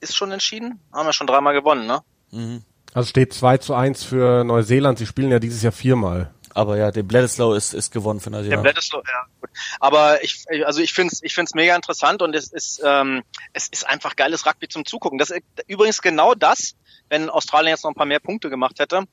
Ist 0.00 0.16
schon 0.16 0.30
entschieden? 0.30 0.80
Haben 0.92 1.06
wir 1.06 1.12
schon 1.12 1.26
dreimal 1.26 1.54
gewonnen, 1.54 1.86
ne? 1.86 2.02
Mhm. 2.30 2.62
Also 2.94 3.10
steht 3.10 3.34
2 3.34 3.58
zu 3.58 3.74
1 3.74 4.04
für 4.04 4.44
Neuseeland, 4.44 4.98
sie 4.98 5.06
spielen 5.06 5.30
ja 5.30 5.38
dieses 5.38 5.62
Jahr 5.62 5.72
viermal. 5.72 6.32
Aber 6.54 6.78
ja, 6.78 6.90
der 6.90 7.02
Bledisloe 7.02 7.54
ist, 7.54 7.74
ist 7.74 7.92
gewonnen 7.92 8.20
für 8.20 8.30
Neuseeland. 8.30 8.64
Der 8.64 8.70
Bledisloe, 8.70 9.02
ja. 9.06 9.26
Gut. 9.42 9.50
Aber 9.78 10.24
ich, 10.24 10.46
also 10.64 10.80
ich 10.80 10.94
finde 10.94 11.12
es 11.12 11.22
ich 11.22 11.34
find's 11.34 11.52
mega 11.52 11.76
interessant 11.76 12.22
und 12.22 12.34
es 12.34 12.50
ist, 12.50 12.80
ähm, 12.82 13.22
es 13.52 13.68
ist 13.68 13.86
einfach 13.86 14.16
geiles 14.16 14.46
Rugby 14.46 14.66
zum 14.66 14.86
Zugucken. 14.86 15.18
Das 15.18 15.28
ist 15.28 15.42
übrigens 15.66 16.00
genau 16.00 16.34
das, 16.34 16.74
wenn 17.08 17.30
Australien 17.30 17.70
jetzt 17.70 17.84
noch 17.84 17.90
ein 17.90 17.94
paar 17.94 18.06
mehr 18.06 18.20
Punkte 18.20 18.50
gemacht 18.50 18.78
hätte. 18.78 19.04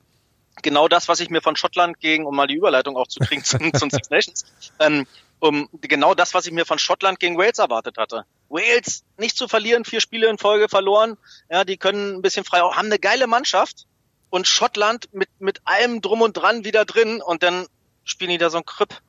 Genau 0.62 0.88
das, 0.88 1.08
was 1.08 1.20
ich 1.20 1.30
mir 1.30 1.42
von 1.42 1.56
Schottland 1.56 1.98
gegen, 1.98 2.26
um 2.26 2.36
mal 2.36 2.46
die 2.46 2.54
Überleitung 2.54 2.96
auch 2.96 3.08
zu 3.08 3.20
kriegen 3.20 3.44
zum, 3.44 3.72
zum 3.74 3.90
Six 3.90 4.10
Nations, 4.10 4.44
ähm, 4.78 5.06
um 5.40 5.68
genau 5.80 6.14
das, 6.14 6.32
was 6.32 6.46
ich 6.46 6.52
mir 6.52 6.64
von 6.64 6.78
Schottland 6.78 7.18
gegen 7.18 7.36
Wales 7.36 7.58
erwartet 7.58 7.98
hatte. 7.98 8.24
Wales 8.48 9.04
nicht 9.18 9.36
zu 9.36 9.48
verlieren, 9.48 9.84
vier 9.84 10.00
Spiele 10.00 10.28
in 10.28 10.38
Folge 10.38 10.68
verloren, 10.68 11.16
ja, 11.50 11.64
die 11.64 11.76
können 11.76 12.16
ein 12.16 12.22
bisschen 12.22 12.44
frei, 12.44 12.60
haben 12.60 12.86
eine 12.86 12.98
geile 12.98 13.26
Mannschaft 13.26 13.86
und 14.30 14.46
Schottland 14.46 15.12
mit 15.12 15.28
mit 15.38 15.60
allem 15.64 16.00
drum 16.00 16.22
und 16.22 16.36
dran 16.36 16.64
wieder 16.64 16.84
drin 16.84 17.20
und 17.20 17.42
dann 17.42 17.66
spielen 18.04 18.30
die 18.30 18.38
da 18.38 18.50
so 18.50 18.58
ein 18.58 18.64
Krüpp. 18.64 19.00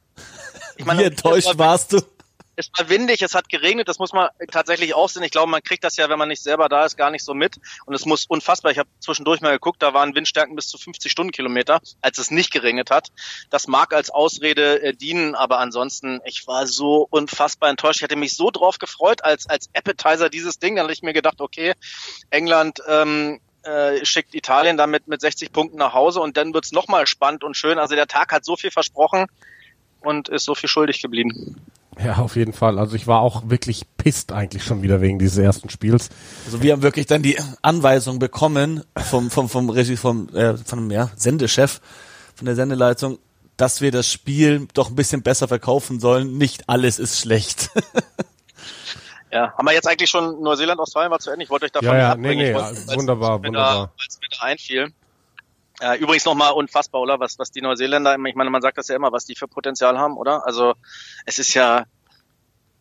Ich 0.77 0.85
meine, 0.85 1.01
Wie 1.01 1.05
enttäuscht 1.05 1.57
warst 1.57 1.93
du? 1.93 2.01
Es 2.55 2.69
war 2.77 2.89
windig, 2.89 3.21
es 3.21 3.35
hat 3.35 3.49
geregnet, 3.49 3.87
das 3.87 3.99
muss 3.99 4.13
man 4.13 4.29
tatsächlich 4.51 4.93
auch 4.93 5.09
sehen. 5.09 5.23
Ich 5.23 5.31
glaube, 5.31 5.49
man 5.49 5.61
kriegt 5.61 5.83
das 5.83 5.97
ja, 5.97 6.09
wenn 6.09 6.19
man 6.19 6.29
nicht 6.29 6.41
selber 6.41 6.69
da 6.69 6.85
ist, 6.85 6.97
gar 6.97 7.11
nicht 7.11 7.23
so 7.23 7.33
mit. 7.33 7.57
Und 7.85 7.93
es 7.93 8.05
muss 8.05 8.25
unfassbar, 8.25 8.71
ich 8.71 8.79
habe 8.79 8.89
zwischendurch 8.99 9.41
mal 9.41 9.51
geguckt, 9.51 9.81
da 9.81 9.93
waren 9.93 10.15
Windstärken 10.15 10.55
bis 10.55 10.67
zu 10.67 10.77
50 10.77 11.11
Stundenkilometer, 11.11 11.81
als 12.01 12.17
es 12.17 12.31
nicht 12.31 12.51
geregnet 12.51 12.91
hat. 12.91 13.09
Das 13.49 13.67
mag 13.67 13.93
als 13.93 14.09
Ausrede 14.09 14.81
äh, 14.81 14.93
dienen, 14.93 15.35
aber 15.35 15.59
ansonsten, 15.59 16.21
ich 16.25 16.47
war 16.47 16.67
so 16.67 17.07
unfassbar 17.09 17.69
enttäuscht. 17.69 17.97
Ich 17.97 18.03
hatte 18.03 18.15
mich 18.15 18.35
so 18.35 18.51
drauf 18.51 18.79
gefreut, 18.79 19.23
als, 19.23 19.47
als 19.49 19.69
Appetizer 19.73 20.29
dieses 20.29 20.59
Ding. 20.59 20.75
Dann 20.75 20.85
hatte 20.85 20.93
ich 20.93 21.03
mir 21.03 21.13
gedacht, 21.13 21.41
okay, 21.41 21.73
England 22.29 22.81
ähm, 22.87 23.41
äh, 23.63 24.05
schickt 24.05 24.35
Italien 24.35 24.77
damit 24.77 25.07
mit 25.07 25.21
60 25.21 25.51
Punkten 25.51 25.77
nach 25.77 25.93
Hause 25.93 26.21
und 26.21 26.37
dann 26.37 26.53
wird's 26.53 26.71
nochmal 26.71 27.07
spannend 27.07 27.43
und 27.43 27.57
schön. 27.57 27.79
Also 27.79 27.95
der 27.95 28.07
Tag 28.07 28.31
hat 28.31 28.45
so 28.45 28.55
viel 28.55 28.71
versprochen 28.71 29.25
und 30.01 30.29
ist 30.29 30.45
so 30.45 30.55
viel 30.55 30.69
schuldig 30.69 31.01
geblieben. 31.01 31.55
Ja, 32.03 32.17
auf 32.17 32.35
jeden 32.35 32.53
Fall. 32.53 32.77
Also 32.77 32.95
ich 32.95 33.07
war 33.07 33.21
auch 33.21 33.49
wirklich 33.49 33.85
pisst 33.97 34.31
eigentlich 34.31 34.63
schon 34.63 34.81
wieder 34.81 34.99
wegen 35.01 35.17
dieses 35.17 35.37
ersten 35.37 35.69
Spiels. 35.69 36.09
Also 36.45 36.61
wir 36.61 36.73
haben 36.73 36.81
wirklich 36.81 37.05
dann 37.05 37.21
die 37.23 37.37
Anweisung 37.61 38.19
bekommen 38.19 38.83
vom 38.97 39.31
vom 39.31 39.47
vom 39.47 39.69
Regie 39.69 39.95
vom 39.95 40.27
äh, 40.35 40.57
von 40.57 40.79
dem 40.79 40.91
ja, 40.91 41.09
Sendechef 41.15 41.79
von 42.35 42.45
der 42.45 42.55
Sendeleitung, 42.55 43.17
dass 43.55 43.79
wir 43.79 43.91
das 43.91 44.11
Spiel 44.11 44.67
doch 44.73 44.89
ein 44.89 44.95
bisschen 44.95 45.21
besser 45.21 45.47
verkaufen 45.47 45.99
sollen. 46.01 46.37
Nicht 46.37 46.67
alles 46.67 46.99
ist 46.99 47.19
schlecht. 47.19 47.69
Ja, 49.31 49.53
haben 49.57 49.65
wir 49.65 49.73
jetzt 49.73 49.85
eigentlich 49.85 50.09
schon 50.09 50.41
Neuseeland, 50.41 50.79
Australien 50.79 51.11
war 51.11 51.19
zu 51.19 51.29
Ende? 51.29 51.43
Ich 51.43 51.49
wollte 51.49 51.65
euch 51.65 51.71
davon 51.73 51.89
Ja, 51.89 51.97
ja, 51.97 52.11
abbringen. 52.11 52.37
nee, 52.37 52.53
nee, 52.53 52.57
ja, 52.57 52.95
wunderbar, 52.95 53.31
als 53.31 53.43
wunderbar. 53.43 53.87
Da, 53.87 53.91
als 54.01 54.19
mir 54.21 54.27
da 54.39 54.45
einfiel. 54.45 54.93
Äh, 55.81 55.97
übrigens 55.97 56.25
nochmal 56.25 56.53
unfassbar, 56.53 57.01
oder? 57.01 57.19
Was, 57.19 57.37
was 57.37 57.51
die 57.51 57.61
Neuseeländer, 57.61 58.15
ich 58.25 58.35
meine, 58.35 58.49
man 58.49 58.61
sagt 58.61 58.77
das 58.77 58.87
ja 58.87 58.95
immer, 58.95 59.11
was 59.11 59.25
die 59.25 59.35
für 59.35 59.47
Potenzial 59.47 59.97
haben, 59.97 60.17
oder? 60.17 60.45
Also 60.45 60.73
es 61.25 61.39
ist 61.39 61.53
ja, 61.53 61.85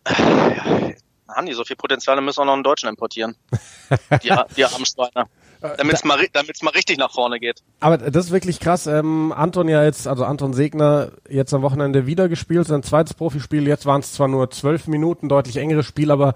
äh, 0.04 0.12
ja 0.12 0.94
haben 1.28 1.46
die 1.46 1.54
so 1.54 1.64
viel 1.64 1.76
Potenzial, 1.76 2.16
dann 2.16 2.24
müssen 2.24 2.40
wir 2.40 2.44
noch 2.44 2.52
einen 2.52 2.62
Deutschen 2.62 2.88
importieren. 2.88 3.36
Die, 4.22 4.30
die 4.56 4.64
armen 4.64 4.86
Schweine. 4.86 5.28
Damit 5.60 5.94
es 5.94 6.04
mal, 6.04 6.18
damit's 6.32 6.62
mal 6.62 6.70
richtig 6.70 6.98
nach 6.98 7.10
vorne 7.10 7.40
geht. 7.40 7.62
Aber 7.80 7.96
das 7.96 8.26
ist 8.26 8.32
wirklich 8.32 8.60
krass. 8.60 8.86
Ähm, 8.86 9.32
Anton 9.34 9.68
ja 9.68 9.82
jetzt, 9.82 10.06
also 10.06 10.24
Anton 10.24 10.52
Segner, 10.52 11.12
jetzt 11.28 11.54
am 11.54 11.62
Wochenende 11.62 12.06
wieder 12.06 12.28
gespielt, 12.28 12.66
sein 12.66 12.82
zweites 12.82 13.14
Profispiel. 13.14 13.66
Jetzt 13.66 13.86
waren 13.86 14.00
es 14.00 14.12
zwar 14.12 14.28
nur 14.28 14.50
zwölf 14.50 14.86
Minuten, 14.88 15.30
deutlich 15.30 15.56
engeres 15.56 15.86
Spiel, 15.86 16.10
aber 16.10 16.34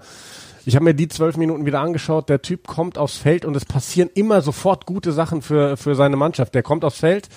ich 0.69 0.75
habe 0.75 0.85
mir 0.85 0.93
die 0.93 1.07
zwölf 1.07 1.35
Minuten 1.35 1.65
wieder 1.65 1.79
angeschaut. 1.79 2.29
Der 2.29 2.43
Typ 2.43 2.67
kommt 2.67 2.99
aufs 2.99 3.17
Feld 3.17 3.43
und 3.43 3.55
es 3.55 3.65
passieren 3.65 4.07
immer 4.13 4.41
sofort 4.41 4.85
gute 4.85 5.11
Sachen 5.11 5.41
für, 5.41 5.77
für 5.77 5.95
seine 5.95 6.15
Mannschaft. 6.15 6.53
Der 6.53 6.61
kommt 6.61 6.85
aufs 6.85 6.99
Feld. 6.99 7.27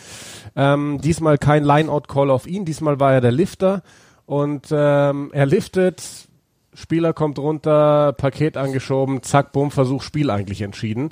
Ähm, 0.54 1.00
diesmal 1.02 1.38
kein 1.38 1.64
Line-Out-Call 1.64 2.30
auf 2.30 2.46
ihn. 2.46 2.66
Diesmal 2.66 3.00
war 3.00 3.14
er 3.14 3.22
der 3.22 3.32
Lifter 3.32 3.82
und 4.26 4.66
ähm, 4.70 5.30
er 5.32 5.46
liftet. 5.46 6.28
Spieler 6.74 7.14
kommt 7.14 7.38
runter, 7.38 8.12
Paket 8.12 8.58
angeschoben, 8.58 9.22
zack, 9.22 9.52
bumm, 9.52 9.70
Versuch, 9.70 10.02
Spiel 10.02 10.30
eigentlich 10.30 10.60
entschieden. 10.60 11.08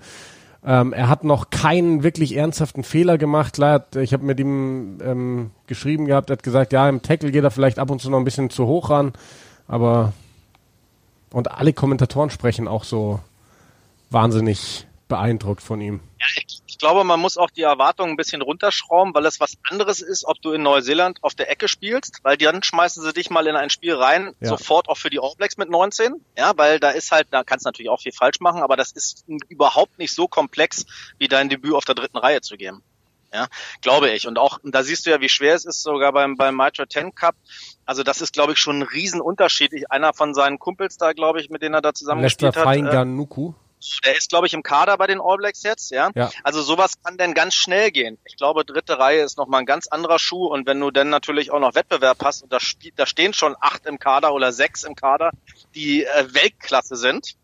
Ähm, 0.63 0.93
er 0.93 1.09
hat 1.09 1.25
noch 1.25 1.49
keinen 1.49 2.03
wirklich 2.03 2.37
ernsthaften 2.37 2.85
Fehler 2.85 3.17
gemacht. 3.17 3.55
Klar, 3.55 3.87
ich 3.97 4.13
habe 4.13 4.27
mit 4.27 4.39
ihm 4.39 4.99
ähm, 5.03 5.53
geschrieben 5.67 6.05
gehabt, 6.05 6.29
er 6.29 6.35
hat 6.35 6.43
gesagt, 6.43 6.75
ja, 6.75 6.87
im 6.87 7.01
Tackle 7.01 7.31
geht 7.31 7.45
er 7.45 7.51
vielleicht 7.51 7.79
ab 7.79 7.91
und 7.91 8.03
zu 8.03 8.11
noch 8.11 8.19
ein 8.19 8.25
bisschen 8.25 8.51
zu 8.51 8.67
hoch 8.67 8.91
ran, 8.91 9.13
aber 9.67 10.13
und 11.33 11.51
alle 11.51 11.73
Kommentatoren 11.73 12.31
sprechen 12.31 12.69
auch 12.69 12.85
so 12.85 13.21
wahnsinnig 14.11 14.87
beeindruckt 15.09 15.63
von 15.63 15.81
ihm. 15.81 16.01
Ja, 16.21 16.27
ich, 16.37 16.61
ich 16.67 16.79
glaube, 16.79 17.05
man 17.05 17.19
muss 17.21 17.37
auch 17.37 17.51
die 17.51 17.63
Erwartungen 17.63 18.13
ein 18.13 18.17
bisschen 18.17 18.43
runterschrauben, 18.43 19.13
weil 19.13 19.27
es 19.27 19.41
was 19.41 19.55
anderes 19.69 20.01
ist, 20.01 20.25
ob 20.25 20.41
du 20.41 20.53
in 20.53 20.63
Neuseeland 20.63 21.19
auf 21.23 21.35
der 21.35 21.51
Ecke 21.51 21.69
spielst, 21.69 22.21
weil 22.23 22.37
dann 22.37 22.63
schmeißen 22.63 23.03
sie 23.03 23.13
dich 23.13 23.29
mal 23.29 23.47
in 23.47 23.57
ein 23.57 23.71
Spiel 23.71 23.95
rein, 23.95 24.35
Ja. 24.41 24.49
sofort 24.49 24.89
auch 24.89 24.97
für 24.97 25.11
die 25.11 25.19
All 25.21 25.35
Blacks 25.37 25.57
mit 25.57 25.69
19. 25.69 26.25
Ja, 26.39 26.53
weil 26.57 26.79
da 26.81 26.91
ist 26.91 27.11
halt, 27.11 27.29
da 27.33 27.43
kannst 27.45 27.67
du 27.67 27.69
natürlich 27.69 27.91
auch 27.91 28.01
viel 28.01 28.13
falsch 28.13 28.41
machen, 28.41 28.63
aber 28.63 28.77
das 28.77 28.93
ist 28.93 29.25
überhaupt 29.49 29.99
nicht 29.99 30.15
so 30.15 30.29
komplex, 30.29 30.87
wie 31.19 31.29
dein 31.29 31.49
Debüt 31.49 31.75
auf 31.75 31.85
der 31.85 31.97
dritten 31.97 32.19
Reihe 32.19 32.41
zu 32.41 32.57
geben. 32.57 32.83
Ja, 33.33 33.47
glaube 33.81 34.11
ich. 34.11 34.27
Und 34.27 34.39
auch, 34.39 34.59
da 34.65 34.83
siehst 34.83 35.07
du 35.07 35.11
ja, 35.11 35.21
wie 35.21 35.29
schwer 35.29 35.55
es 35.55 35.65
ist, 35.65 35.83
sogar 35.83 36.13
beim, 36.13 36.37
beim 36.37 36.57
Mitra 36.57 36.89
10 36.89 37.15
Cup. 37.15 37.37
Also 37.91 38.05
das 38.05 38.21
ist, 38.21 38.33
glaube 38.33 38.53
ich, 38.53 38.61
schon 38.61 38.79
ein 38.79 38.83
Riesenunterschied. 38.83 39.73
Ich, 39.73 39.91
einer 39.91 40.15
von 40.15 40.33
seinen 40.33 40.61
Kumpels 40.61 40.97
da, 40.97 41.13
glaube 41.13 41.41
ich, 41.41 41.51
mit 41.51 41.61
denen 41.61 41.75
er 41.75 41.83
da 41.83 41.93
zusammen 41.93 42.23
Lester 42.23 42.53
gespielt 42.53 42.65
hat, 42.65 42.77
äh, 42.77 43.01
der 44.05 44.17
ist, 44.17 44.29
glaube 44.29 44.47
ich, 44.47 44.55
im 44.55 44.63
Kader 44.63 44.97
bei 44.97 45.09
den 45.09 45.21
All 45.21 45.39
Blacks 45.39 45.65
jetzt, 45.65 45.91
ja. 45.91 46.11
Ja. 46.15 46.31
Also 46.45 46.63
sowas 46.63 47.03
kann 47.03 47.17
dann 47.17 47.35
ganz 47.35 47.55
schnell 47.55 47.91
gehen. 47.91 48.17
Ich 48.25 48.37
glaube, 48.37 48.65
dritte 48.65 49.01
Reihe 49.01 49.25
ist 49.25 49.39
nochmal 49.39 49.59
ein 49.59 49.67
ganz 49.67 49.89
anderer 49.89 50.21
Schuh 50.21 50.47
und 50.47 50.69
wenn 50.69 50.79
du 50.79 50.93
dann 50.93 51.09
natürlich 51.09 51.51
auch 51.51 51.59
noch 51.59 51.75
Wettbewerb 51.75 52.19
hast 52.23 52.45
und 52.45 52.53
da, 52.53 52.61
spielt, 52.61 52.97
da 52.97 53.07
stehen 53.07 53.33
schon 53.33 53.57
acht 53.61 53.87
im 53.87 53.99
Kader 53.99 54.35
oder 54.35 54.53
sechs 54.53 54.85
im 54.85 54.95
Kader, 54.95 55.33
die 55.75 56.05
äh, 56.05 56.33
Weltklasse 56.33 56.95
sind, 56.95 57.35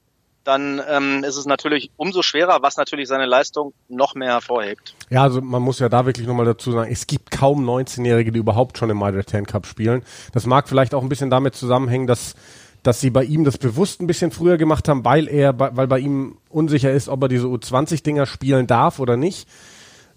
dann 0.47 0.81
ähm, 0.89 1.25
ist 1.25 1.37
es 1.37 1.47
natürlich 1.47 1.91
umso 1.97 2.23
schwerer, 2.23 2.59
was 2.63 2.77
natürlich 2.77 3.09
seine 3.09 3.27
Leistung 3.27 3.73
noch 3.89 4.15
mehr 4.15 4.33
hervorhebt. 4.33 4.95
Ja, 5.11 5.23
also 5.23 5.41
man 5.41 5.63
muss 5.63 5.79
ja 5.79 5.89
da 5.89 6.07
wirklich 6.07 6.27
nochmal 6.27 6.47
dazu 6.47 6.73
sagen, 6.73 6.91
es 6.91 7.07
gibt 7.07 7.31
kaum 7.31 7.69
19-Jährige, 7.69 8.33
die 8.33 8.39
überhaupt 8.39 8.79
schon 8.79 8.91
im 8.91 8.99
Mitre 8.99 9.25
10 9.25 9.47
Cup 9.47 9.67
spielen. 9.67 10.03
Das 10.33 10.47
mag 10.47 10.69
vielleicht 10.69 10.95
auch 10.95 11.03
ein 11.03 11.09
bisschen 11.09 11.31
damit 11.31 11.55
zusammenhängen, 11.55 12.07
dass 12.07 12.35
dass 12.83 13.01
sie 13.01 13.11
bei 13.11 13.25
ihm 13.25 13.43
das 13.43 13.59
bewusst 13.59 14.01
ein 14.01 14.07
bisschen 14.07 14.31
früher 14.31 14.59
gemacht 14.59 14.89
haben, 14.89 15.05
weil 15.05 15.27
er, 15.27 15.59
weil 15.59 15.89
bei 15.89 15.99
ihm 15.99 16.37
unsicher 16.49 16.93
ist, 16.93 17.09
ob 17.09 17.21
er 17.23 17.29
diese 17.29 17.49
U20-Dinger 17.49 18.27
spielen 18.27 18.69
darf 18.69 19.01
oder 19.01 19.17
nicht. 19.17 19.49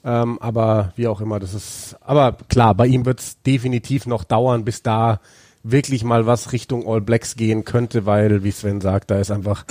Ähm, 0.06 0.38
aber 0.40 0.94
wie 0.96 1.08
auch 1.08 1.20
immer, 1.20 1.40
das 1.40 1.56
ist. 1.56 1.98
Aber 2.02 2.38
klar, 2.48 2.76
bei 2.76 2.86
ihm 2.86 3.06
wird 3.06 3.22
es 3.22 3.42
definitiv 3.42 4.06
noch 4.06 4.24
dauern, 4.24 4.66
bis 4.66 4.84
da 4.84 5.20
wirklich 5.64 6.04
mal 6.04 6.26
was 6.26 6.52
Richtung 6.52 6.88
All 6.88 7.02
Blacks 7.02 7.36
gehen 7.36 7.66
könnte, 7.66 8.06
weil, 8.06 8.44
wie 8.44 8.52
Sven 8.52 8.82
sagt, 8.82 9.12
da 9.12 9.20
ist 9.20 9.32
einfach 9.32 9.66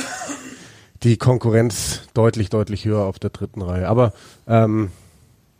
die 1.02 1.16
Konkurrenz 1.16 2.02
deutlich, 2.14 2.50
deutlich 2.50 2.84
höher 2.84 3.04
auf 3.04 3.18
der 3.18 3.30
dritten 3.30 3.62
Reihe. 3.62 3.88
Aber 3.88 4.12
ähm, 4.46 4.90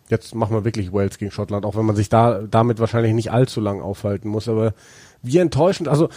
jetzt 0.09 0.35
machen 0.35 0.55
wir 0.55 0.65
wirklich 0.65 0.93
Wales 0.93 1.19
gegen 1.19 1.31
Schottland, 1.31 1.65
auch 1.65 1.77
wenn 1.77 1.85
man 1.85 1.97
sich 1.97 2.09
da 2.09 2.43
damit 2.43 2.81
wahrscheinlich 2.81 3.15
nicht 3.15 3.31
allzu 3.31 3.61
lang 3.61 3.81
aufhalten 3.81 4.29
muss. 4.29 4.49
Aber 4.49 4.75
wie 5.23 5.39
enttäuschend, 5.39 5.89
also 5.89 6.09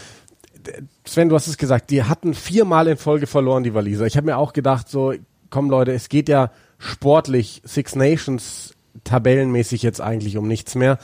Sven, 1.06 1.30
du 1.30 1.36
hast 1.36 1.48
es 1.48 1.58
gesagt, 1.58 1.90
die 1.90 2.04
hatten 2.04 2.34
viermal 2.34 2.88
in 2.88 2.98
Folge 2.98 3.28
verloren, 3.28 3.64
die 3.64 3.74
Waliser. 3.74 4.06
Ich 4.06 4.18
habe 4.18 4.26
mir 4.26 4.38
auch 4.38 4.54
gedacht, 4.54 4.90
so, 4.90 5.14
komm 5.50 5.70
Leute, 5.70 5.92
es 5.92 6.10
geht 6.10 6.30
ja 6.30 6.52
sportlich, 6.78 7.62
Six 7.66 7.96
Nations 7.96 8.76
tabellenmäßig 9.04 9.82
jetzt 9.82 10.02
eigentlich 10.02 10.38
um 10.38 10.48
nichts 10.48 10.76
mehr. 10.76 11.00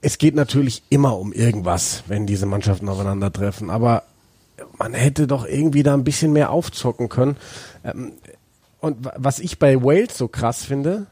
Es 0.00 0.18
geht 0.18 0.34
natürlich 0.34 0.82
immer 0.88 1.18
um 1.18 1.32
irgendwas, 1.32 2.04
wenn 2.06 2.26
diese 2.26 2.46
Mannschaften 2.46 2.88
aufeinandertreffen, 2.88 3.70
aber 3.70 4.04
man 4.78 4.94
hätte 4.94 5.26
doch 5.26 5.46
irgendwie 5.46 5.82
da 5.82 5.94
ein 5.94 6.04
bisschen 6.04 6.32
mehr 6.32 6.50
aufzocken 6.50 7.08
können. 7.08 7.36
Ähm, 7.84 8.12
und 8.80 9.04
wa- 9.04 9.14
was 9.16 9.38
ich 9.40 9.58
bei 9.58 9.82
Wales 9.82 10.16
so 10.16 10.28
krass 10.28 10.64
finde, 10.64 11.06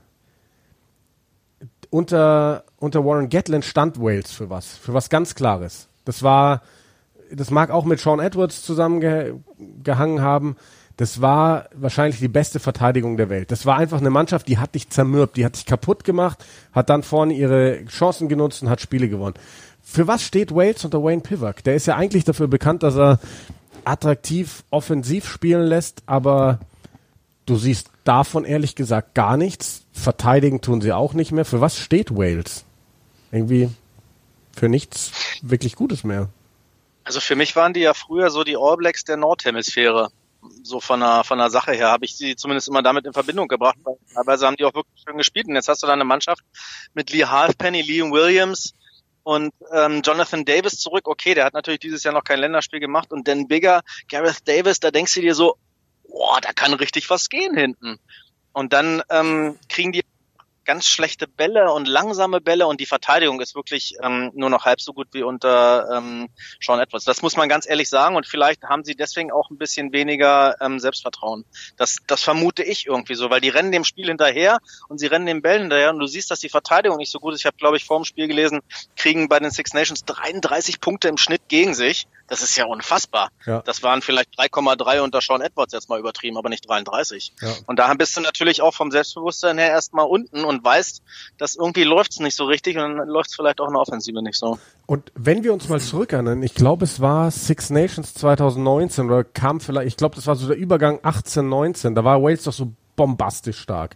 unter, 1.91 2.65
unter 2.79 3.05
Warren 3.05 3.29
Gatland 3.29 3.65
stand 3.65 4.01
Wales 4.01 4.31
für 4.33 4.51
was, 4.51 4.77
für 4.77 4.95
was 4.95 5.09
ganz 5.09 5.35
Klares. 5.35 5.89
Das 6.05 6.23
war, 6.23 6.63
das 7.33 7.51
mag 7.51 7.71
auch 7.71 7.85
mit 7.85 8.01
Sean 8.01 8.21
Edwards 8.21 8.63
zusammengehangen 8.63 10.21
haben. 10.21 10.57
Das 10.97 11.21
war 11.21 11.69
wahrscheinlich 11.75 12.21
die 12.21 12.29
beste 12.29 12.59
Verteidigung 12.59 13.17
der 13.19 13.29
Welt. 13.29 13.51
Das 13.51 13.67
war 13.67 13.77
einfach 13.77 13.99
eine 14.01 14.11
Mannschaft, 14.11 14.49
die 14.49 14.59
hat 14.59 14.75
dich 14.75 14.89
zermürbt, 14.89 15.37
die 15.37 15.45
hat 15.45 15.57
dich 15.57 15.67
kaputt 15.67 16.05
gemacht, 16.05 16.45
hat 16.73 16.89
dann 16.89 17.03
vorne 17.03 17.35
ihre 17.35 17.85
Chancen 17.87 18.29
genutzt 18.29 18.63
und 18.63 18.71
hat 18.71 18.81
Spiele 18.81 19.09
gewonnen. 19.09 19.35
Für 19.89 20.09
was 20.09 20.25
steht 20.25 20.53
Wales 20.53 20.85
unter 20.85 21.03
Wayne 21.03 21.23
Pivak? 21.23 21.63
Der 21.63 21.77
ist 21.77 21.87
ja 21.87 21.95
eigentlich 21.95 22.25
dafür 22.25 22.49
bekannt, 22.49 22.83
dass 22.83 22.97
er 22.97 23.21
attraktiv 23.85 24.65
offensiv 24.71 25.29
spielen 25.29 25.63
lässt, 25.63 26.03
aber 26.07 26.59
du 27.47 27.57
siehst 27.57 27.91
davon 28.03 28.45
ehrlich 28.45 28.75
gesagt 28.75 29.15
gar 29.15 29.37
nichts. 29.37 29.87
Verteidigen 29.93 30.61
tun 30.61 30.81
sie 30.81 30.93
auch 30.93 31.15
nicht 31.15 31.31
mehr. 31.31 31.45
Für 31.45 31.61
was 31.61 31.79
steht 31.79 32.11
Wales? 32.11 32.65
Irgendwie 33.31 33.71
für 34.55 34.69
nichts 34.69 35.13
wirklich 35.41 35.77
Gutes 35.77 36.03
mehr. 36.03 36.31
Also 37.05 37.21
für 37.21 37.37
mich 37.37 37.55
waren 37.55 37.73
die 37.73 37.81
ja 37.81 37.95
früher 37.95 38.31
so 38.31 38.43
die 38.43 38.57
All 38.57 38.77
Blacks 38.77 39.05
der 39.05 39.17
Nordhemisphäre. 39.17 40.11
So 40.65 40.81
von 40.81 40.99
der, 40.99 41.23
von 41.23 41.39
der 41.39 41.49
Sache 41.49 41.73
her 41.73 41.93
habe 41.93 42.05
ich 42.05 42.17
sie 42.17 42.35
zumindest 42.35 42.69
immer 42.69 42.83
damit 42.83 43.07
in 43.07 43.13
Verbindung 43.13 43.47
gebracht. 43.47 43.79
Teilweise 44.13 44.47
haben 44.47 44.57
die 44.57 44.65
auch 44.65 44.75
wirklich 44.75 45.05
schön 45.07 45.17
gespielt. 45.17 45.47
Und 45.47 45.55
jetzt 45.55 45.69
hast 45.69 45.85
du 45.85 45.87
da 45.87 45.93
eine 45.93 46.05
Mannschaft 46.05 46.43
mit 46.93 47.11
Lee 47.13 47.25
Halfpenny, 47.25 47.83
Liam 47.83 48.11
Williams 48.11 48.75
und 49.27 49.53
ähm, 49.73 50.03
Jonathan 50.05 50.45
Davis 50.45 50.79
zurück. 50.79 51.09
Okay, 51.09 51.35
der 51.35 51.47
hat 51.47 51.53
natürlich 51.53 51.81
dieses 51.81 52.05
Jahr 52.05 52.15
noch 52.15 52.23
kein 52.23 52.39
Länderspiel 52.39 52.79
gemacht. 52.79 53.11
Und 53.11 53.27
Dan 53.27 53.49
Bigger, 53.49 53.83
Gareth 54.09 54.47
Davis, 54.47 54.79
da 54.79 54.93
denkst 54.93 55.15
du 55.15 55.21
dir 55.21 55.35
so, 55.35 55.57
boah, 56.09 56.41
da 56.41 56.53
kann 56.53 56.73
richtig 56.75 57.11
was 57.11 57.29
gehen 57.29 57.57
hinten. 57.57 57.99
Und 58.53 58.73
dann 58.73 59.03
ähm, 59.11 59.59
kriegen 59.69 59.91
die 59.91 60.05
ganz 60.67 60.87
schlechte 60.87 61.27
Bälle 61.27 61.73
und 61.73 61.89
langsame 61.89 62.41
Bälle 62.41 62.67
und 62.67 62.81
die 62.81 62.87
Verteidigung 62.87 63.41
ist 63.41 63.55
wirklich 63.55 63.95
ähm, 64.03 64.33
nur 64.35 64.51
noch 64.51 64.65
halb 64.65 64.81
so 64.81 64.93
gut 64.93 65.09
wie 65.13 65.23
unter 65.23 65.89
ähm, 65.97 66.29
Sean 66.61 66.81
Edwards. 66.81 67.05
Das 67.05 67.23
muss 67.23 67.37
man 67.37 67.49
ganz 67.49 67.69
ehrlich 67.69 67.89
sagen 67.89 68.17
und 68.17 68.27
vielleicht 68.27 68.63
haben 68.65 68.85
sie 68.85 68.95
deswegen 68.95 69.33
auch 69.33 69.51
ein 69.51 69.57
bisschen 69.57 69.93
weniger 69.93 70.57
ähm, 70.61 70.79
Selbstvertrauen. 70.79 71.45
Das, 71.77 71.99
das 72.07 72.23
vermute 72.23 72.63
ich 72.63 72.87
irgendwie 72.87 73.15
so, 73.15 73.31
weil 73.31 73.41
die 73.41 73.49
rennen 73.49 73.73
dem 73.73 73.85
Spiel 73.85 74.09
hinterher 74.09 74.59
und 74.89 74.99
sie 74.99 75.07
rennen 75.07 75.27
den 75.27 75.41
Bällen 75.41 75.63
hinterher 75.63 75.91
und 75.91 76.01
du 76.01 76.07
siehst, 76.07 76.31
dass 76.31 76.41
die 76.41 76.49
Verteidigung 76.49 76.99
nicht 76.99 77.13
so 77.13 77.21
gut 77.21 77.35
ist. 77.35 77.41
Ich 77.41 77.47
habe, 77.47 77.57
glaube 77.57 77.77
ich, 77.77 77.85
vor 77.85 77.99
dem 77.99 78.05
Spiel 78.05 78.27
gelesen, 78.27 78.61
kriegen 78.97 79.29
bei 79.29 79.39
den 79.39 79.51
Six 79.51 79.73
Nations 79.73 80.05
33 80.05 80.81
Punkte 80.81 81.09
im 81.09 81.17
Schnitt 81.17 81.43
gegen 81.49 81.75
sich. 81.75 82.07
Das 82.29 82.43
ist 82.43 82.57
ja 82.57 82.65
unfassbar. 82.67 83.31
Ja. 83.45 83.63
Das 83.63 83.83
waren 83.83 84.03
vielleicht 84.03 84.39
3,3 84.39 85.01
unter 85.01 85.21
Sean 85.21 85.41
Edwards 85.41 85.73
jetzt 85.73 85.89
mal 85.89 85.99
übertrieben, 85.99 86.37
aber 86.37 86.49
nicht 86.49 86.69
33. 86.69 87.33
Ja. 87.41 87.49
Und 87.67 87.79
da 87.79 87.93
bist 87.95 88.17
du 88.17 88.21
natürlich 88.21 88.63
auch 88.63 88.75
vom 88.75 88.91
Selbstbewusstsein 88.91 89.59
her 89.59 89.71
erstmal 89.71 90.07
unten 90.07 90.45
und 90.45 90.65
weißt, 90.65 91.03
dass 91.39 91.55
irgendwie 91.55 91.85
läuft's 91.85 92.19
nicht 92.19 92.37
so 92.37 92.45
richtig 92.45 92.77
und 92.77 92.83
dann 92.83 93.09
läuft's 93.09 93.37
vielleicht 93.37 93.61
auch 93.61 93.69
in 93.69 93.75
der 93.75 93.83
Offensive 93.83 94.23
nicht 94.23 94.39
so. 94.39 94.59
Und 94.87 95.13
wenn 95.15 95.45
wir 95.45 95.53
uns 95.53 95.69
mal 95.69 95.81
zurückerinnern, 95.81 96.43
ich 96.43 96.55
glaube, 96.55 96.85
es 96.85 97.01
war 97.01 97.31
Six 97.31 97.71
Nations 97.71 98.15
2019 98.15 99.07
oder 99.07 99.25
kam 99.25 99.61
vielleicht, 99.61 99.89
ich 99.89 99.97
glaube, 99.97 100.17
das 100.17 100.27
war 100.27 100.37
so 100.37 100.49
der 100.49 100.57
Übergang 100.57 100.99
18, 101.03 101.49
19, 101.49 101.95
da 101.95 102.05
war 102.05 102.23
Wales 102.23 102.45
doch 102.45 102.53
so 102.53 102.73
bombastisch 102.97 103.59
stark. 103.59 103.95